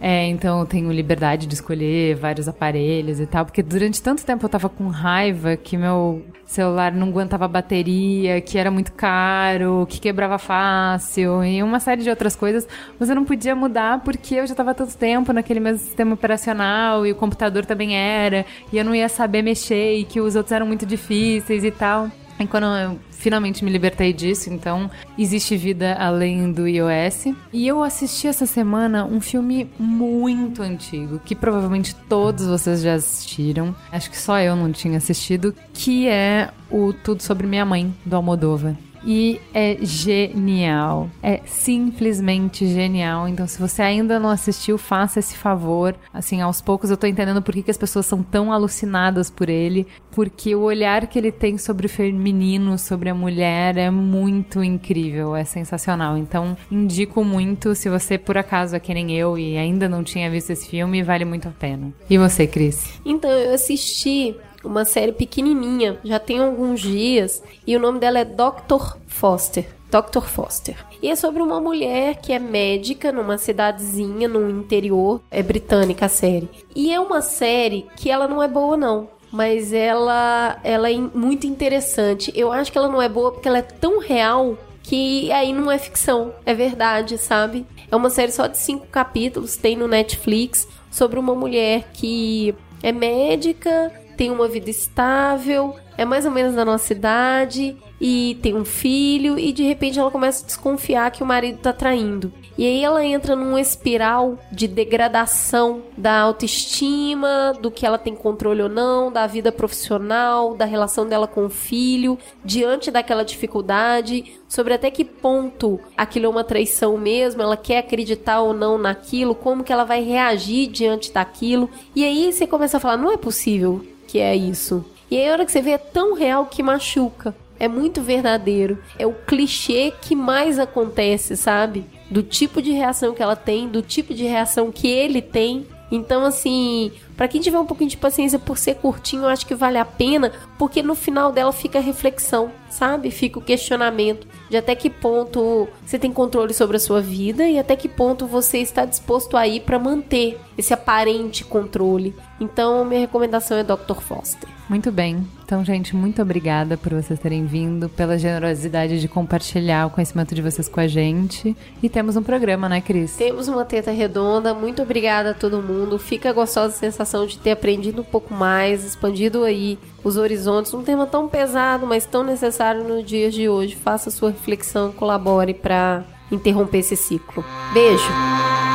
É, 0.00 0.26
então 0.26 0.60
eu 0.60 0.66
tenho 0.66 0.92
liberdade 0.92 1.46
de 1.46 1.54
escolher 1.54 2.16
vários 2.16 2.48
aparelhos 2.48 3.20
e 3.20 3.26
tal, 3.26 3.46
porque 3.46 3.62
durante 3.62 4.02
tanto 4.02 4.26
tempo 4.26 4.44
eu 4.44 4.48
tava 4.50 4.68
com 4.68 4.88
raiva 4.88 5.56
que 5.56 5.76
meu 5.76 6.22
celular 6.46 6.92
não 6.92 7.08
aguentava 7.08 7.48
bateria, 7.48 8.40
que 8.40 8.58
era 8.58 8.70
muito 8.70 8.92
caro, 8.92 9.86
que 9.88 10.00
quebrava 10.00 10.38
fácil 10.38 11.44
e 11.44 11.62
uma 11.62 11.80
série 11.80 12.02
de 12.02 12.10
outras 12.10 12.36
coisas. 12.36 12.66
Mas 12.98 13.08
eu 13.08 13.14
não 13.14 13.24
podia 13.24 13.54
mudar 13.54 14.00
porque 14.00 14.36
eu 14.36 14.46
já 14.46 14.54
tava 14.54 14.74
tanto 14.74 14.96
tempo 14.96 15.32
naquele 15.32 15.60
mesmo 15.60 15.78
sistema 15.78 16.14
operacional 16.14 17.06
e 17.06 17.12
o 17.12 17.14
computador 17.14 17.64
também 17.64 17.96
era, 17.96 18.44
e 18.72 18.78
eu 18.78 18.84
não 18.84 18.94
ia 18.94 19.08
saber 19.08 19.42
mexer 19.42 19.96
e 19.96 20.04
que 20.04 20.20
os 20.20 20.36
outros 20.36 20.52
eram 20.52 20.66
muito 20.66 20.86
difíceis 20.86 21.64
e 21.64 21.70
tal. 21.70 22.10
E 22.38 22.46
quando 22.46 22.64
eu 22.64 22.98
finalmente 23.10 23.64
me 23.64 23.70
libertei 23.70 24.12
disso, 24.12 24.50
então 24.50 24.90
existe 25.16 25.56
vida 25.56 25.94
além 25.94 26.52
do 26.52 26.66
iOS. 26.66 27.26
E 27.52 27.66
eu 27.66 27.82
assisti 27.82 28.26
essa 28.26 28.46
semana 28.46 29.04
um 29.04 29.20
filme 29.20 29.70
muito 29.78 30.62
antigo, 30.62 31.20
que 31.24 31.34
provavelmente 31.34 31.94
todos 32.08 32.46
vocês 32.46 32.82
já 32.82 32.94
assistiram. 32.94 33.74
Acho 33.90 34.10
que 34.10 34.18
só 34.18 34.38
eu 34.40 34.56
não 34.56 34.72
tinha 34.72 34.98
assistido, 34.98 35.54
que 35.72 36.08
é 36.08 36.50
o 36.70 36.92
Tudo 36.92 37.22
Sobre 37.22 37.46
Minha 37.46 37.64
Mãe, 37.64 37.94
do 38.04 38.16
Almodóvar. 38.16 38.74
E 39.04 39.40
é 39.52 39.76
genial. 39.80 41.10
É 41.22 41.40
simplesmente 41.44 42.66
genial. 42.66 43.28
Então, 43.28 43.46
se 43.46 43.58
você 43.58 43.82
ainda 43.82 44.18
não 44.18 44.30
assistiu, 44.30 44.78
faça 44.78 45.18
esse 45.18 45.36
favor. 45.36 45.94
Assim, 46.12 46.40
aos 46.40 46.60
poucos 46.60 46.90
eu 46.90 46.96
tô 46.96 47.06
entendendo 47.06 47.42
por 47.42 47.54
que, 47.54 47.62
que 47.62 47.70
as 47.70 47.76
pessoas 47.76 48.06
são 48.06 48.22
tão 48.22 48.52
alucinadas 48.52 49.30
por 49.30 49.48
ele. 49.48 49.86
Porque 50.10 50.54
o 50.54 50.62
olhar 50.62 51.06
que 51.06 51.18
ele 51.18 51.32
tem 51.32 51.58
sobre 51.58 51.86
o 51.86 51.88
feminino, 51.88 52.78
sobre 52.78 53.10
a 53.10 53.14
mulher, 53.14 53.76
é 53.76 53.90
muito 53.90 54.62
incrível. 54.62 55.36
É 55.36 55.44
sensacional. 55.44 56.16
Então, 56.16 56.56
indico 56.70 57.22
muito. 57.24 57.74
Se 57.74 57.88
você, 57.88 58.16
por 58.16 58.38
acaso, 58.38 58.74
é 58.74 58.80
que 58.80 58.94
nem 58.94 59.12
eu 59.12 59.36
e 59.38 59.56
ainda 59.56 59.88
não 59.88 60.02
tinha 60.02 60.30
visto 60.30 60.50
esse 60.50 60.66
filme, 60.68 61.02
vale 61.02 61.24
muito 61.24 61.48
a 61.48 61.50
pena. 61.50 61.92
E 62.08 62.16
você, 62.16 62.46
Cris? 62.46 63.00
Então, 63.04 63.30
eu 63.30 63.54
assisti 63.54 64.34
uma 64.64 64.84
série 64.84 65.12
pequenininha, 65.12 65.98
já 66.04 66.18
tem 66.18 66.38
alguns 66.38 66.80
dias, 66.80 67.42
e 67.66 67.76
o 67.76 67.80
nome 67.80 67.98
dela 67.98 68.18
é 68.18 68.24
Dr. 68.24 68.96
Foster. 69.06 69.66
Dr. 69.90 70.22
Foster. 70.22 70.76
E 71.00 71.08
é 71.08 71.14
sobre 71.14 71.40
uma 71.42 71.60
mulher 71.60 72.16
que 72.16 72.32
é 72.32 72.38
médica 72.38 73.12
numa 73.12 73.38
cidadezinha 73.38 74.26
no 74.26 74.50
interior, 74.50 75.20
é 75.30 75.42
britânica 75.42 76.06
a 76.06 76.08
série. 76.08 76.48
E 76.74 76.92
é 76.92 76.98
uma 76.98 77.22
série 77.22 77.86
que 77.96 78.10
ela 78.10 78.26
não 78.26 78.42
é 78.42 78.48
boa 78.48 78.76
não, 78.76 79.08
mas 79.30 79.72
ela 79.72 80.58
ela 80.64 80.90
é 80.90 80.96
muito 80.96 81.46
interessante. 81.46 82.32
Eu 82.34 82.50
acho 82.50 82.72
que 82.72 82.78
ela 82.78 82.88
não 82.88 83.00
é 83.00 83.08
boa 83.08 83.32
porque 83.32 83.46
ela 83.46 83.58
é 83.58 83.62
tão 83.62 84.00
real 84.00 84.58
que 84.82 85.30
aí 85.32 85.52
não 85.52 85.70
é 85.70 85.78
ficção, 85.78 86.32
é 86.44 86.54
verdade, 86.54 87.16
sabe? 87.16 87.64
É 87.90 87.96
uma 87.96 88.10
série 88.10 88.32
só 88.32 88.46
de 88.46 88.58
cinco 88.58 88.86
capítulos, 88.86 89.56
tem 89.56 89.76
no 89.76 89.88
Netflix, 89.88 90.68
sobre 90.90 91.18
uma 91.18 91.34
mulher 91.34 91.88
que 91.92 92.54
é 92.82 92.92
médica, 92.92 93.90
tem 94.16 94.30
uma 94.30 94.48
vida 94.48 94.70
estável, 94.70 95.76
é 95.96 96.04
mais 96.04 96.24
ou 96.24 96.30
menos 96.30 96.54
da 96.54 96.64
nossa 96.64 96.92
idade 96.92 97.76
e 98.00 98.38
tem 98.42 98.54
um 98.54 98.64
filho 98.64 99.38
e 99.38 99.52
de 99.52 99.62
repente 99.62 99.98
ela 99.98 100.10
começa 100.10 100.42
a 100.42 100.46
desconfiar 100.46 101.10
que 101.10 101.22
o 101.22 101.26
marido 101.26 101.58
tá 101.58 101.72
traindo. 101.72 102.32
E 102.56 102.66
aí 102.66 102.84
ela 102.84 103.04
entra 103.04 103.34
numa 103.34 103.60
espiral 103.60 104.38
de 104.50 104.68
degradação 104.68 105.82
da 105.96 106.20
autoestima, 106.20 107.52
do 107.60 107.70
que 107.70 107.84
ela 107.84 107.98
tem 107.98 108.14
controle 108.14 108.62
ou 108.62 108.68
não, 108.68 109.10
da 109.10 109.26
vida 109.26 109.50
profissional, 109.50 110.54
da 110.54 110.64
relação 110.64 111.06
dela 111.06 111.26
com 111.26 111.46
o 111.46 111.50
filho, 111.50 112.16
diante 112.44 112.90
daquela 112.90 113.24
dificuldade, 113.24 114.38
sobre 114.48 114.74
até 114.74 114.88
que 114.90 115.04
ponto 115.04 115.80
aquilo 115.96 116.26
é 116.26 116.28
uma 116.28 116.44
traição 116.44 116.96
mesmo, 116.96 117.42
ela 117.42 117.56
quer 117.56 117.78
acreditar 117.78 118.40
ou 118.40 118.52
não 118.52 118.78
naquilo, 118.78 119.34
como 119.34 119.64
que 119.64 119.72
ela 119.72 119.84
vai 119.84 120.02
reagir 120.02 120.68
diante 120.68 121.12
daquilo. 121.12 121.68
E 121.94 122.04
aí 122.04 122.32
você 122.32 122.46
começa 122.46 122.76
a 122.76 122.80
falar, 122.80 122.96
não 122.96 123.10
é 123.10 123.16
possível 123.16 123.84
que 124.14 124.20
é 124.20 124.36
isso. 124.36 124.84
E 125.10 125.16
aí 125.16 125.28
a 125.28 125.32
hora 125.32 125.44
que 125.44 125.50
você 125.50 125.60
vê 125.60 125.72
é 125.72 125.78
tão 125.78 126.14
real 126.14 126.46
que 126.46 126.62
machuca. 126.62 127.34
É 127.58 127.66
muito 127.66 128.00
verdadeiro. 128.00 128.78
É 128.96 129.04
o 129.04 129.12
clichê 129.12 129.92
que 130.00 130.14
mais 130.14 130.56
acontece, 130.56 131.36
sabe? 131.36 131.84
Do 132.08 132.22
tipo 132.22 132.62
de 132.62 132.70
reação 132.70 133.12
que 133.12 133.20
ela 133.20 133.34
tem, 133.34 133.66
do 133.66 133.82
tipo 133.82 134.14
de 134.14 134.22
reação 134.22 134.70
que 134.70 134.86
ele 134.86 135.20
tem. 135.20 135.66
Então, 135.94 136.24
assim, 136.24 136.90
Para 137.16 137.28
quem 137.28 137.40
tiver 137.40 137.58
um 137.58 137.66
pouquinho 137.66 137.90
de 137.90 137.96
paciência 137.96 138.38
por 138.38 138.58
ser 138.58 138.74
curtinho, 138.76 139.22
eu 139.22 139.28
acho 139.28 139.46
que 139.46 139.54
vale 139.54 139.78
a 139.78 139.84
pena, 139.84 140.32
porque 140.58 140.82
no 140.82 140.94
final 140.96 141.30
dela 141.30 141.52
fica 141.52 141.78
a 141.78 141.82
reflexão, 141.82 142.50
sabe? 142.68 143.10
Fica 143.10 143.38
o 143.38 143.42
questionamento 143.42 144.26
de 144.50 144.56
até 144.56 144.74
que 144.74 144.90
ponto 144.90 145.68
você 145.86 145.96
tem 145.96 146.12
controle 146.12 146.52
sobre 146.52 146.76
a 146.76 146.80
sua 146.80 147.00
vida 147.00 147.46
e 147.48 147.58
até 147.58 147.76
que 147.76 147.88
ponto 147.88 148.26
você 148.26 148.58
está 148.58 148.84
disposto 148.84 149.36
a 149.36 149.46
ir 149.46 149.60
para 149.60 149.78
manter 149.78 150.40
esse 150.58 150.74
aparente 150.74 151.44
controle. 151.44 152.14
Então, 152.40 152.84
minha 152.84 153.00
recomendação 153.00 153.56
é 153.56 153.62
Dr. 153.62 154.00
Foster. 154.00 154.53
Muito 154.68 154.90
bem. 154.90 155.26
Então, 155.44 155.62
gente, 155.64 155.94
muito 155.94 156.22
obrigada 156.22 156.76
por 156.76 156.94
vocês 156.94 157.20
terem 157.20 157.44
vindo, 157.44 157.88
pela 157.88 158.18
generosidade 158.18 158.98
de 158.98 159.06
compartilhar 159.06 159.86
o 159.86 159.90
conhecimento 159.90 160.34
de 160.34 160.40
vocês 160.40 160.68
com 160.68 160.80
a 160.80 160.86
gente. 160.86 161.54
E 161.82 161.88
temos 161.88 162.16
um 162.16 162.22
programa, 162.22 162.68
né, 162.68 162.80
Cris? 162.80 163.14
Temos 163.16 163.46
uma 163.46 163.64
teta 163.64 163.90
redonda. 163.90 164.54
Muito 164.54 164.82
obrigada 164.82 165.30
a 165.30 165.34
todo 165.34 165.62
mundo. 165.62 165.98
Fica 165.98 166.30
a 166.30 166.32
gostosa 166.32 166.74
sensação 166.74 167.26
de 167.26 167.38
ter 167.38 167.50
aprendido 167.50 168.00
um 168.00 168.04
pouco 168.04 168.32
mais, 168.32 168.84
expandido 168.84 169.44
aí 169.44 169.78
os 170.02 170.16
horizontes. 170.16 170.72
Um 170.72 170.82
tema 170.82 171.06
tão 171.06 171.28
pesado, 171.28 171.86
mas 171.86 172.06
tão 172.06 172.22
necessário 172.22 172.84
nos 172.84 173.04
dias 173.04 173.34
de 173.34 173.48
hoje. 173.48 173.76
Faça 173.76 174.10
sua 174.10 174.30
reflexão, 174.30 174.92
colabore 174.92 175.52
para 175.52 176.04
interromper 176.32 176.78
esse 176.78 176.96
ciclo. 176.96 177.44
Beijo! 177.74 178.73